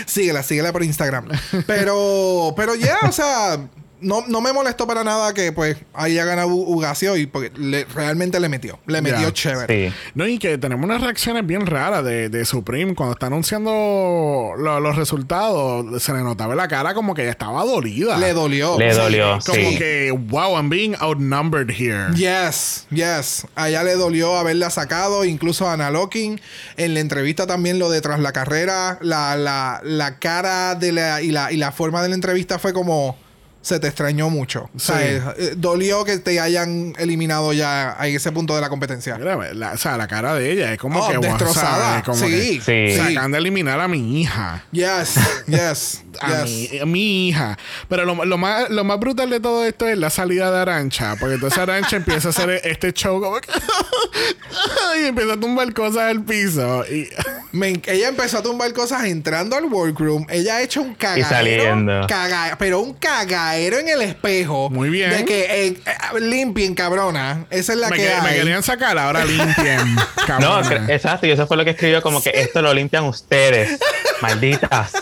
síguela, 0.07 0.43
síguela 0.43 0.73
por 0.73 0.83
Instagram. 0.83 1.29
Pero, 1.67 2.55
pero 2.57 2.75
ya, 2.75 2.99
o 3.03 3.13
sea, 3.13 3.59
no, 4.03 4.25
no 4.27 4.41
me 4.41 4.53
molestó 4.53 4.87
para 4.87 5.05
nada 5.05 5.33
que 5.33 5.53
pues 5.53 5.77
haya 5.95 6.25
ganado 6.25 6.49
Ugacio 6.49 7.17
y 7.17 7.27
porque 7.27 7.51
le- 7.57 7.85
realmente 7.87 8.39
le 8.41 8.49
metió. 8.49 8.79
Le 8.87 9.01
metió 9.01 9.21
Ya. 9.21 9.33
chévere. 9.33 9.89
Sí. 9.91 9.95
No, 10.15 10.27
y 10.27 10.39
que 10.39 10.59
tenemos 10.59 10.85
unas 10.85 11.01
reacciones 11.01 11.47
bien 11.47 11.67
raras 11.67 12.05
de, 12.05 12.29
de 12.29 12.45
Supreme. 12.45 12.95
Cuando 12.95 13.15
está 13.15 13.27
anunciando 13.27 14.53
lo- 14.59 14.81
los 14.81 14.97
resultados, 14.97 16.03
se 16.03 16.13
le 16.13 16.21
notaba 16.23 16.53
en 16.53 16.59
la 16.59 16.69
cara 16.69 16.95
como 16.95 17.15
que 17.15 17.23
ella 17.23 17.31
estaba 17.31 17.65
dolida. 17.65 18.19
Le 18.19 18.33
dolió. 18.33 18.79
Le 18.79 18.93
Sí. 18.93 18.99
dolió, 18.99 19.39
Como 19.47 19.71
sí. 19.71 19.79
que, 19.79 20.11
wow, 20.29 20.57
I'm 20.57 20.69
being 20.69 20.95
outnumbered 21.01 21.71
here. 21.71 22.07
Yes, 22.15 22.87
yes. 22.91 23.47
A 23.55 23.69
ella 23.69 23.83
le 23.83 23.95
dolió 23.95 24.37
haberla 24.37 24.71
sacado, 24.71 25.25
incluso 25.25 25.69
a 25.69 25.75
Ana 25.75 25.91
Locking. 25.91 26.41
En 26.77 26.95
la 26.95 27.01
entrevista 27.01 27.47
también 27.47 27.79
lo 27.79 27.91
de 27.91 28.01
tras 28.01 28.21
la 28.21 28.33
carrera, 28.33 28.99
la, 29.01 29.37
la, 29.37 29.81
la 29.85 30.19
cara 30.19 30.75
de 30.75 30.93
la 30.93 31.23
y, 31.23 31.31
la 31.31 31.53
y 31.53 31.57
la 31.57 31.73
forma 31.73 32.03
de 32.03 32.09
la 32.09 32.15
entrevista 32.15 32.59
fue 32.59 32.73
como 32.73 33.17
se 33.63 33.79
te 33.81 33.87
extrañó 33.87 34.29
mucho. 34.29 34.69
O 34.75 34.79
sea, 34.79 34.99
Sí. 34.99 35.05
eh, 35.07 35.23
eh, 35.39 35.55
dolió 35.57 36.05
que 36.05 36.19
te 36.19 36.39
hayan 36.41 36.95
eliminado 36.99 37.53
ya 37.53 37.97
en 38.01 38.15
ese 38.17 38.31
punto 38.33 38.55
de 38.55 38.61
la 38.61 38.69
competencia. 38.69 39.17
Mira, 39.17 39.55
la- 39.55 39.73
o 39.73 39.77
sea, 39.77 39.97
la 39.97 40.07
cara 40.09 40.35
de 40.35 40.51
ella 40.53 40.73
es 40.73 40.79
como 40.79 41.01
Oh, 41.01 41.09
que 41.11 41.19
destrozada. 41.19 42.03
Sí. 42.15 42.61
que 42.65 42.93
Sí. 42.97 43.17
de 43.33 43.39
eliminar 43.39 43.81
a 43.81 43.89
mi 43.89 44.21
hija. 44.21 44.65
Yes, 44.73 45.15
yes, 45.47 46.03
A, 46.21 46.43
yes. 46.45 46.71
mi, 46.73 46.79
a 46.81 46.87
mi 46.87 47.29
hija. 47.29 47.57
Pero 47.89 48.05
lo, 48.05 48.25
lo 48.25 48.37
más, 48.37 48.69
lo 48.69 48.85
más 48.85 48.99
brutal 48.99 49.31
de 49.31 49.41
todo 49.41 49.65
esto 49.65 49.87
es 49.89 49.97
la 49.97 50.11
salida 50.11 50.51
de 50.51 50.59
Arancha. 50.59 51.15
Porque 51.19 51.37
entonces 51.37 51.59
Arancha 51.59 51.97
empieza 51.97 52.29
a 52.29 52.31
hacer 52.33 52.61
este 52.65 52.93
show 52.93 53.21
como 53.21 53.41
que. 53.41 53.49
y 55.03 55.07
empieza 55.07 55.35
a 55.35 55.41
tumbar 55.41 55.73
cosas 55.73 56.09
del 56.09 56.23
piso. 56.23 56.85
Y. 56.87 57.09
Me 57.53 57.69
ella 57.69 58.09
empezó 58.09 58.39
a 58.39 58.43
tumbar 58.43 58.73
cosas 58.73 59.05
entrando 59.05 59.55
al 59.57 59.67
workroom. 59.67 60.25
Ella 60.31 60.57
ha 60.57 60.63
hecho 60.63 60.81
un 60.81 60.95
cagadero. 60.95 61.29
saliendo. 61.29 62.07
caga- 62.07 62.57
pero 62.59 62.81
un 62.81 62.95
cagadero 62.95 63.52
en 63.57 63.89
el 63.89 64.03
espejo. 64.03 64.71
Muy 64.71 64.89
bien. 64.91 65.11
De 65.11 65.25
que 65.25 65.67
eh, 65.67 65.77
eh, 65.87 66.21
limpien, 66.21 66.75
cabrona. 66.75 67.47
Esa 67.51 67.73
es 67.73 67.79
la 67.79 67.89
me, 67.91 67.97
que 67.97 68.03
que- 68.03 68.21
me 68.23 68.29
hay. 68.29 68.39
querían 68.41 68.63
sacar, 68.63 68.99
ahora 68.99 69.25
limpien. 69.25 69.95
No, 70.23 70.27
cabrona. 70.27 70.63
cre- 70.87 70.91
exacto. 70.95 71.27
Y 71.27 71.31
eso 71.33 71.47
fue 71.47 71.57
lo 71.57 71.65
que 71.65 71.71
escribió, 71.71 72.01
como 72.01 72.23
que 72.23 72.31
esto 72.35 72.63
lo 72.63 72.73
limpian 72.73 73.05
ustedes. 73.05 73.79
Malditas. 74.21 74.93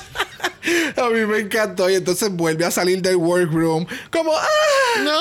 A 0.97 1.09
mí 1.11 1.21
me 1.27 1.39
encantó. 1.39 1.89
Y 1.91 1.95
entonces 1.95 2.31
vuelve 2.31 2.65
a 2.65 2.71
salir 2.71 3.01
del 3.03 3.17
workroom. 3.17 3.87
Como, 4.11 4.33
¡ah! 4.35 5.01
No, 5.03 5.13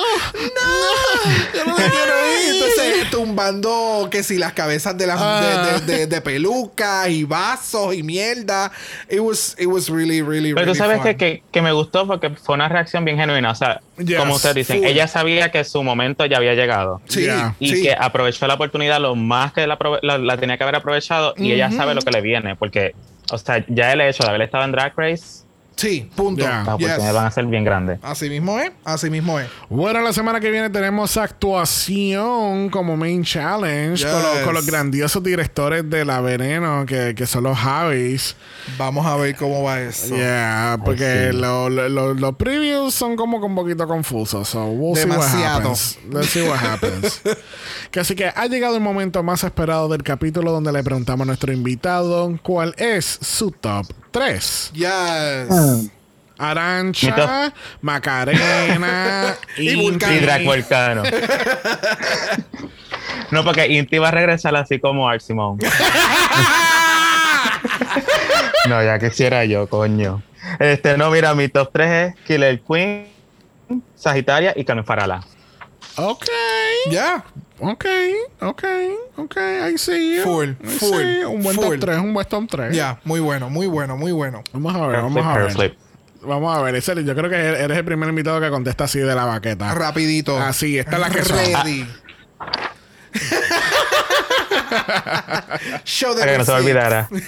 Yo 1.54 1.64
no 1.64 1.76
me 1.76 1.84
quiero 1.84 2.14
ir. 2.46 2.54
Entonces, 2.54 3.10
tumbando 3.10 4.08
que 4.10 4.22
si 4.22 4.36
las 4.38 4.52
cabezas 4.52 4.96
de 4.98 5.06
las 5.06 5.18
Ah. 5.20 5.80
de, 5.80 5.80
de, 5.92 5.98
de- 5.98 6.06
de 6.06 6.20
pelucas 6.20 7.08
y 7.08 7.24
vasos 7.24 7.94
y 7.94 8.02
mierda. 8.02 8.70
It 9.08 9.20
was, 9.20 9.54
it 9.58 9.66
was 9.66 9.88
really, 9.88 10.22
really, 10.22 10.52
Pero 10.54 10.66
really 10.66 10.72
tú 10.72 10.74
sabes 10.78 10.98
fun. 10.98 11.06
que, 11.06 11.16
que, 11.16 11.42
que 11.50 11.62
me 11.62 11.72
gustó 11.72 12.06
porque 12.06 12.30
fue 12.30 12.54
una 12.54 12.68
reacción 12.68 13.04
bien 13.04 13.16
genuina. 13.16 13.50
O 13.50 13.54
sea, 13.54 13.80
Yes, 13.98 14.18
como 14.18 14.34
ustedes 14.34 14.54
dicen, 14.56 14.78
full. 14.78 14.86
ella 14.86 15.06
sabía 15.08 15.50
que 15.50 15.62
su 15.64 15.82
momento 15.82 16.24
ya 16.26 16.38
había 16.38 16.54
llegado. 16.54 17.00
Sí. 17.08 17.26
Y 17.58 17.74
sí. 17.76 17.82
que 17.82 17.94
aprovechó 17.98 18.46
la 18.46 18.54
oportunidad 18.54 19.00
lo 19.00 19.14
más 19.14 19.52
que 19.52 19.66
la, 19.66 19.78
la- 20.02 20.18
la 20.18 20.36
tenía 20.38 20.56
que 20.56 20.62
haber 20.64 20.76
aprovechado. 20.76 21.34
Y 21.36 21.52
ella 21.52 21.70
sabe 21.70 21.94
lo 21.94 22.02
que 22.02 22.10
le 22.10 22.20
viene. 22.20 22.56
Porque, 22.56 22.94
o 23.32 23.38
sea, 23.38 23.64
ya 23.68 23.92
el 23.92 24.00
hecho 24.00 24.22
de 24.22 24.28
haber 24.28 24.42
estado 24.42 24.64
en 24.64 24.72
Drag 24.72 24.92
Race, 24.96 25.44
Sí, 25.80 26.10
punto. 26.14 26.42
Ya. 26.42 26.48
las 26.50 26.64
Yes. 26.64 26.72
oportunidades 26.74 27.14
van 27.14 27.26
a 27.26 27.30
ser 27.30 27.46
bien 27.46 27.64
grandes. 27.64 27.98
Así 28.02 28.28
mismo 28.28 28.58
es, 28.58 28.70
así 28.84 29.08
mismo 29.10 29.38
es. 29.40 29.48
Bueno, 29.68 30.00
la 30.02 30.12
semana 30.12 30.38
que 30.40 30.50
viene 30.50 30.68
tenemos 30.70 31.16
actuación 31.16 32.68
como 32.70 32.96
main 32.96 33.24
challenge 33.24 34.04
con, 34.04 34.22
los, 34.22 34.34
Yes. 34.34 34.42
con 34.44 34.54
los 34.54 34.66
grandiosos 34.66 35.22
directores 35.22 35.88
de 35.88 36.04
La 36.04 36.20
Veneno, 36.20 36.84
que, 36.86 37.14
que 37.14 37.26
son 37.26 37.44
los 37.44 37.56
Javis. 37.58 38.36
Vamos 38.78 39.06
a 39.06 39.16
ver 39.16 39.34
cómo 39.36 39.62
va 39.62 39.80
eso. 39.80 40.14
Yeah, 40.14 40.78
porque 40.84 41.28
sí. 41.30 41.36
lo- 41.36 41.68
lo- 41.70 41.88
lo- 41.88 42.14
los 42.14 42.36
previews 42.36 42.94
son 42.94 43.16
como 43.16 43.40
que 43.40 43.46
un 43.46 43.54
poquito 43.54 43.86
confusos. 43.86 44.48
So 44.48 44.66
we'll 44.66 44.96
see 44.96 45.08
what 45.08 45.16
Demasiado. 45.16 45.58
happens. 45.60 45.98
Let's 46.12 46.28
see 46.30 46.42
what 46.46 46.58
happens. 46.58 47.20
que 47.90 48.00
así 48.00 48.14
que 48.14 48.26
ha 48.34 48.46
llegado 48.46 48.74
el 48.76 48.82
momento 48.82 49.22
más 49.22 49.44
esperado 49.44 49.88
del 49.88 50.02
capítulo 50.02 50.52
donde 50.52 50.72
le 50.72 50.82
preguntamos 50.82 51.24
a 51.24 51.26
nuestro 51.26 51.52
invitado 51.52 52.38
cuál 52.42 52.74
es 52.78 53.18
su 53.22 53.50
top 53.50 53.86
3. 54.10 54.72
Yes. 54.74 55.90
Arancha, 56.38 57.52
Macarena 57.82 59.36
Y. 59.58 59.74
Vulcano. 59.76 60.14
Y 60.14 60.18
Drag 60.20 60.44
Volcano. 60.44 61.02
no, 63.30 63.44
porque 63.44 63.66
Inti 63.68 63.98
va 63.98 64.08
a 64.08 64.12
regresar 64.12 64.56
así 64.56 64.80
como 64.80 65.06
Art 65.08 65.20
Simone. 65.20 65.62
no, 68.68 68.82
ya 68.82 68.98
quisiera 68.98 69.44
yo, 69.44 69.68
coño. 69.68 70.22
Este, 70.58 70.96
no, 70.96 71.10
mira, 71.10 71.34
mi 71.34 71.48
top 71.48 71.70
3 71.72 71.90
es 71.90 72.14
Killer 72.26 72.62
Queen, 72.62 73.06
Sagitaria 73.94 74.54
y 74.56 74.64
Carmen 74.64 74.86
Farala. 74.86 75.22
Ok. 75.96 76.24
Ya. 76.90 77.24
Ok, 77.62 77.84
ok, 78.40 78.64
ok, 79.16 79.36
I 79.70 79.76
see 79.76 80.16
you. 80.16 80.22
Full, 80.22 80.48
I 80.62 80.66
full, 80.66 80.98
see. 80.98 81.24
Un 81.24 81.42
buen 81.42 81.54
full. 81.56 81.64
top 81.78 81.80
3, 81.80 81.98
un 81.98 82.14
buen 82.14 82.26
top 82.26 82.44
3. 82.48 82.74
Ya. 82.74 82.98
Muy 83.04 83.20
bueno, 83.20 83.50
muy 83.50 83.66
bueno, 83.66 83.98
muy 83.98 84.12
bueno. 84.12 84.42
Vamos 84.52 84.74
a 84.74 84.86
ver, 84.86 84.96
vamos 85.02 85.12
flip, 85.12 85.26
a 85.26 85.38
ver. 85.38 85.52
flip. 85.52 85.74
Vamos 86.22 86.56
a 86.56 86.62
ver, 86.62 86.74
ese- 86.76 87.04
yo 87.04 87.14
creo 87.14 87.28
que 87.28 87.36
eres 87.36 87.76
el 87.76 87.84
primer 87.84 88.08
invitado 88.08 88.40
que 88.40 88.48
contesta 88.48 88.84
así 88.84 88.98
de 88.98 89.14
la 89.14 89.26
baqueta. 89.26 89.74
Rapidito. 89.74 90.38
Así, 90.38 90.78
esta 90.78 90.92
es 90.96 91.00
la 91.00 91.10
que. 91.10 91.20
Ready. 91.20 91.86
Show 95.84 96.14
de 96.14 96.20
Para 96.20 96.32
que 96.32 96.38
no 96.38 96.44
se 96.44 96.52
olvidara. 96.52 97.08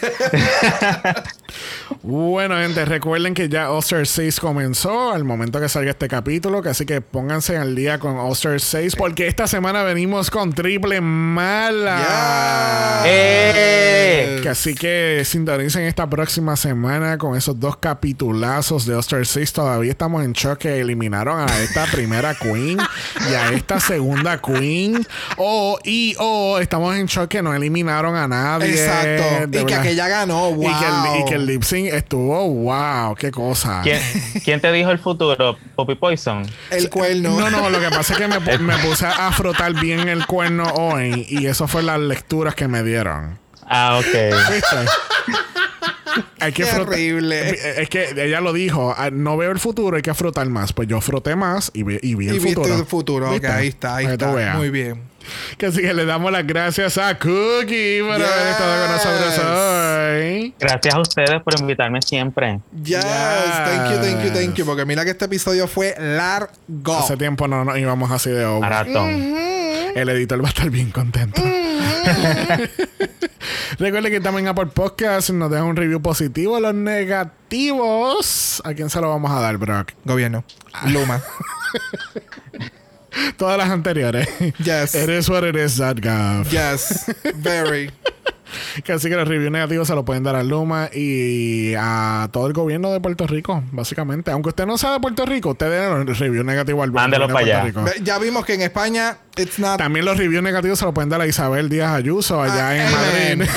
Bueno, 2.03 2.57
gente, 2.57 2.85
recuerden 2.85 3.35
que 3.35 3.49
ya 3.49 3.71
All-Star 3.71 4.07
6 4.07 4.41
comenzó 4.41 5.13
al 5.13 5.23
momento 5.23 5.61
que 5.61 5.69
salga 5.69 5.91
este 5.93 6.09
capítulo, 6.09 6.63
que 6.63 6.71
así 6.71 6.85
que 6.85 7.01
pónganse 7.01 7.57
al 7.57 7.77
día 7.77 7.99
con 7.99 8.19
All-Star 8.19 8.61
6 8.61 8.97
porque 8.97 9.29
esta 9.29 9.47
semana 9.47 9.83
venimos 9.83 10.31
con 10.31 10.53
triple 10.53 11.01
mala. 11.01 11.99
Ya. 12.01 13.03
¡Eh! 13.07 14.41
Que 14.43 14.49
así 14.49 14.75
que 14.75 15.23
sintonicen 15.25 15.83
esta 15.85 16.09
próxima 16.09 16.57
semana 16.57 17.19
con 17.19 17.37
esos 17.37 17.61
dos 17.61 17.77
capitulazos 17.77 18.85
de 18.87 18.95
All-Star 18.95 19.25
6. 19.25 19.53
Todavía 19.53 19.93
estamos 19.93 20.25
en 20.25 20.33
shock 20.33 20.59
que 20.59 20.81
eliminaron 20.81 21.39
a 21.41 21.61
esta 21.61 21.87
primera 21.87 22.35
queen 22.35 22.79
y 23.31 23.35
a 23.35 23.53
esta 23.53 23.79
segunda 23.79 24.41
queen. 24.41 25.07
O, 25.37 25.79
y 25.85 26.17
o 26.19 26.59
estamos 26.59 26.97
en 26.97 27.07
shock 27.07 27.29
que 27.33 27.43
no 27.43 27.55
eliminaron 27.55 28.15
a 28.15 28.29
nadie. 28.29 28.71
Exacto. 28.73 29.47
de 29.49 29.63
Y 29.63 29.65
que 29.65 29.75
aquella 29.75 30.07
ganó. 30.07 30.53
Wow. 30.53 30.63
Y 30.63 30.75
que 30.79 30.87
el, 30.87 31.21
y 31.21 31.25
que 31.25 31.35
el 31.37 31.47
lip 31.47 31.63
sync 31.63 31.89
estuvo, 31.93 32.47
wow, 32.47 33.15
qué 33.15 33.31
cosa. 33.31 33.81
¿Quién, 33.83 34.01
quién 34.45 34.61
te 34.61 34.71
dijo 34.71 34.91
el 34.91 34.99
futuro? 34.99 35.57
¿Poppy 35.75 35.95
Poison? 35.95 36.47
El 36.71 36.91
cuerno. 36.91 37.41
No, 37.41 37.51
no, 37.51 37.71
lo 37.71 37.81
que 37.81 37.89
pasa 37.89 38.13
es 38.13 38.19
que 38.19 38.29
me, 38.29 38.39
me 38.59 38.77
puse 38.79 39.07
a 39.07 39.33
frotar 39.33 39.73
bien 39.81 40.09
el 40.09 40.27
cuerno 40.27 40.65
hoy 40.75 41.27
y 41.29 41.47
eso 41.47 41.67
fue 41.67 41.83
las 41.83 41.99
lecturas 41.99 42.55
que 42.55 42.69
me 42.69 42.83
dieron. 42.83 43.39
Ah, 43.67 43.99
ok. 43.99 44.53
¿Viste? 44.53 44.77
Hay 46.41 46.53
que 46.53 46.65
Qué 46.65 46.71
horrible. 46.73 47.81
Es 47.81 47.89
que 47.89 48.11
ella 48.17 48.41
lo 48.41 48.53
dijo, 48.53 48.95
ah, 48.97 49.11
no 49.11 49.37
veo 49.37 49.51
el 49.51 49.59
futuro, 49.59 49.97
hay 49.97 50.03
que 50.03 50.13
frotar 50.13 50.47
más. 50.49 50.73
Pues 50.73 50.89
yo 50.89 51.01
froté 51.01 51.37
más 51.37 51.71
y 51.73 51.83
vi, 51.85 51.99
y 52.03 52.15
vi 52.15 52.29
el 52.29 52.35
Y 52.35 52.39
viste 52.41 52.55
futuro. 52.55 52.75
el 52.79 52.85
futuro. 52.87 53.27
Ok, 53.29 53.33
¿Viste? 53.33 53.47
ahí 53.49 53.69
está, 53.69 53.97
ahí 53.97 54.07
está. 54.07 54.55
Muy 54.57 54.69
bien. 54.71 55.12
Que 55.57 55.67
así 55.67 55.81
que 55.81 55.95
le 55.95 56.05
damos 56.05 56.33
las 56.33 56.47
gracias 56.47 56.99
a 56.99 57.19
Cookie 57.19 58.01
por 58.03 58.15
haber 58.15 58.49
estado 58.51 58.87
con 58.87 58.93
nosotros 58.93 59.39
hoy. 59.39 60.55
Gracias 60.59 60.95
a 60.95 61.01
ustedes 61.01 61.43
por 61.43 61.59
invitarme 61.59 62.01
siempre. 62.03 62.61
Yes. 62.83 63.05
Thank 63.05 63.91
you, 63.91 63.99
thank 64.01 64.25
you, 64.25 64.31
thank 64.33 64.55
you. 64.55 64.65
Porque 64.65 64.85
mira 64.85 65.05
que 65.05 65.11
este 65.11 65.27
episodio 65.27 65.69
fue 65.69 65.95
largo. 65.99 66.99
Hace 66.99 67.17
tiempo 67.17 67.47
no 67.49 67.65
nos 67.65 67.79
íbamos 67.79 68.11
así 68.11 68.31
de 68.31 68.45
over. 68.45 68.61
Maratón. 68.61 69.11
El 69.95 70.09
editor 70.09 70.43
va 70.43 70.47
a 70.49 70.51
estar 70.51 70.71
bien 70.71 70.91
contento. 70.91 71.43
Recuerde 73.79 74.11
que 74.11 74.21
también 74.21 74.49
Apple 74.49 74.67
Podcast 74.67 75.31
nos 75.31 75.51
deja 75.51 75.65
un 75.65 75.77
review 75.77 76.01
positivo. 76.01 76.61
Los 76.61 76.75
negativos, 76.75 78.63
¿a 78.65 78.75
quién 78.75 78.91
se 78.91 79.01
lo 79.01 79.09
vamos 79.09 79.31
a 79.31 79.41
dar, 79.41 79.57
Brock? 79.59 79.93
Gobierno. 80.05 80.45
Luma. 80.87 81.23
Todas 83.37 83.59
las 83.59 83.71
anteriores. 83.71 84.29
Yes. 84.59 84.95
Eres 84.95 85.29
what 85.29 85.45
it 85.45 85.57
is, 85.57 85.77
that 85.79 85.97
gov. 86.01 86.49
Yes. 86.51 87.07
Very. 87.37 87.91
Que 88.85 88.93
así 88.93 89.09
que 89.09 89.17
los 89.17 89.27
reviews 89.27 89.51
negativos 89.51 89.89
se 89.89 89.95
lo 89.95 90.05
pueden 90.05 90.25
dar 90.25 90.37
a 90.37 90.43
Luma 90.43 90.91
y 90.93 91.73
a 91.79 92.29
todo 92.33 92.47
el 92.47 92.53
gobierno 92.53 92.93
de 92.93 93.01
Puerto 93.01 93.27
Rico, 93.27 93.65
básicamente. 93.73 94.31
Aunque 94.31 94.51
usted 94.51 94.67
no 94.67 94.77
sea 94.77 94.93
de 94.93 95.01
Puerto 95.01 95.25
Rico, 95.25 95.53
usted 95.53 95.71
dé 95.71 96.05
los 96.05 96.19
reviews 96.19 96.45
negativos 96.45 96.83
al 96.83 96.91
gobierno 96.91 97.01
Mándelo 97.01 97.29
de 97.29 97.33
para 97.33 97.47
Puerto 97.47 97.81
allá. 97.81 97.91
Rico. 97.95 98.05
Ya 98.05 98.19
vimos 98.19 98.45
que 98.45 98.53
en 98.53 98.61
España, 98.61 99.17
it's 99.39 99.59
not. 99.59 99.79
También 99.79 100.05
los 100.05 100.19
reviews 100.19 100.43
negativos 100.43 100.79
se 100.79 100.85
lo 100.85 100.93
pueden 100.93 101.09
dar 101.09 101.23
a 101.23 101.27
Isabel 101.27 101.71
Díaz 101.71 101.95
Ayuso 101.95 102.43
allá 102.43 102.77
en 102.77 102.83
Ah, 102.95 103.09
amen, 103.09 103.39
Madrid. 103.39 103.53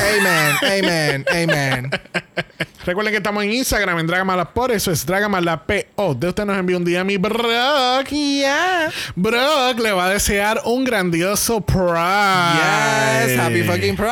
amen, 0.64 1.26
amen, 1.30 1.49
amen. 1.52 1.91
Recuerden 2.86 3.12
que 3.12 3.18
estamos 3.18 3.44
en 3.44 3.53
Instagram 3.53 3.99
en 3.99 4.07
Dragamala 4.07 4.53
por 4.53 4.72
eso 4.72 4.91
es 4.91 5.06
Dragamala 5.06 5.66
PO. 5.66 6.14
De 6.14 6.30
usted 6.30 6.45
nos 6.45 6.57
envía 6.57 6.78
un 6.78 6.86
día 6.86 7.03
mi 7.03 7.18
Brock. 7.18 8.07
Yeah. 8.10 8.91
Brock 9.16 9.80
le 9.80 9.91
va 9.91 10.06
a 10.06 10.10
desear 10.10 10.62
un 10.66 10.84
grandioso 10.84 11.62
Pride. 11.62 13.26
Yes. 13.26 13.40
Happy 13.40 13.64
fucking 13.64 13.95
Pride. 13.95 14.10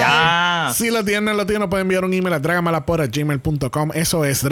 Ya. 0.00 0.72
Si 0.74 0.90
lo 0.90 1.04
tienen, 1.04 1.36
lo 1.36 1.46
tienen, 1.46 1.70
pueden 1.70 1.84
enviar 1.84 2.04
un 2.04 2.12
email 2.12 2.34
a 2.34 2.40
dragamalapod@gmail.com. 2.40 3.90
Eso 3.94 4.24
es 4.24 4.42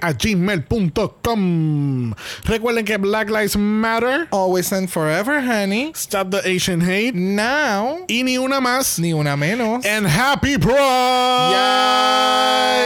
a 0.00 0.12
gmail.com. 0.12 2.14
Recuerden 2.44 2.84
que 2.84 2.96
Black 2.96 3.28
Lives 3.28 3.56
Matter, 3.56 4.28
Always 4.30 4.72
and 4.72 4.88
forever, 4.88 5.42
honey. 5.42 5.92
Stop 5.94 6.30
the 6.30 6.38
Asian 6.38 6.82
Hate 6.82 7.14
Now. 7.14 8.04
y 8.08 8.22
ni 8.22 8.38
una 8.38 8.60
más. 8.60 8.98
Ni 8.98 9.12
una 9.12 9.36
menos. 9.36 9.84
And 9.84 10.06
Happy 10.06 10.56
Pride. 10.58 11.57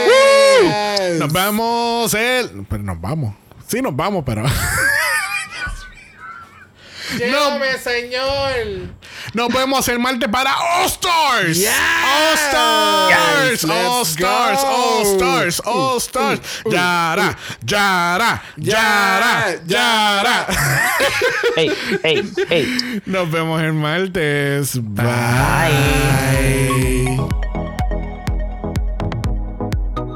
Yes. 0.07 1.19
Nos 1.19 1.31
vemos 1.31 2.13
el. 2.13 2.65
Pero 2.69 2.83
nos 2.83 2.99
vamos. 2.99 3.33
Sí, 3.67 3.81
nos 3.81 3.95
vamos, 3.95 4.23
pero. 4.25 4.43
Llévame, 7.17 7.77
señor. 7.77 8.89
Nos 9.33 9.49
vemos 9.49 9.87
el 9.87 9.99
martes 9.99 10.27
para 10.29 10.53
All 10.55 10.85
Stars. 10.85 11.57
Yes. 11.57 11.69
All 11.69 12.37
Stars. 12.37 13.61
Yes. 13.61 13.65
All 13.65 14.05
Stars. 14.05 14.59
All 14.63 15.05
Stars. 15.05 15.59
All 15.65 15.97
Stars. 15.99 16.39
Yara. 16.65 17.37
Yara. 17.65 18.41
Yara. 18.57 19.59
Yara. 19.65 20.45
Ey, 21.55 21.71
ey, 22.03 22.31
ey. 22.49 23.01
Nos 23.05 23.29
vemos 23.29 23.61
el 23.61 23.73
martes. 23.73 24.79
Bye. 24.81 26.92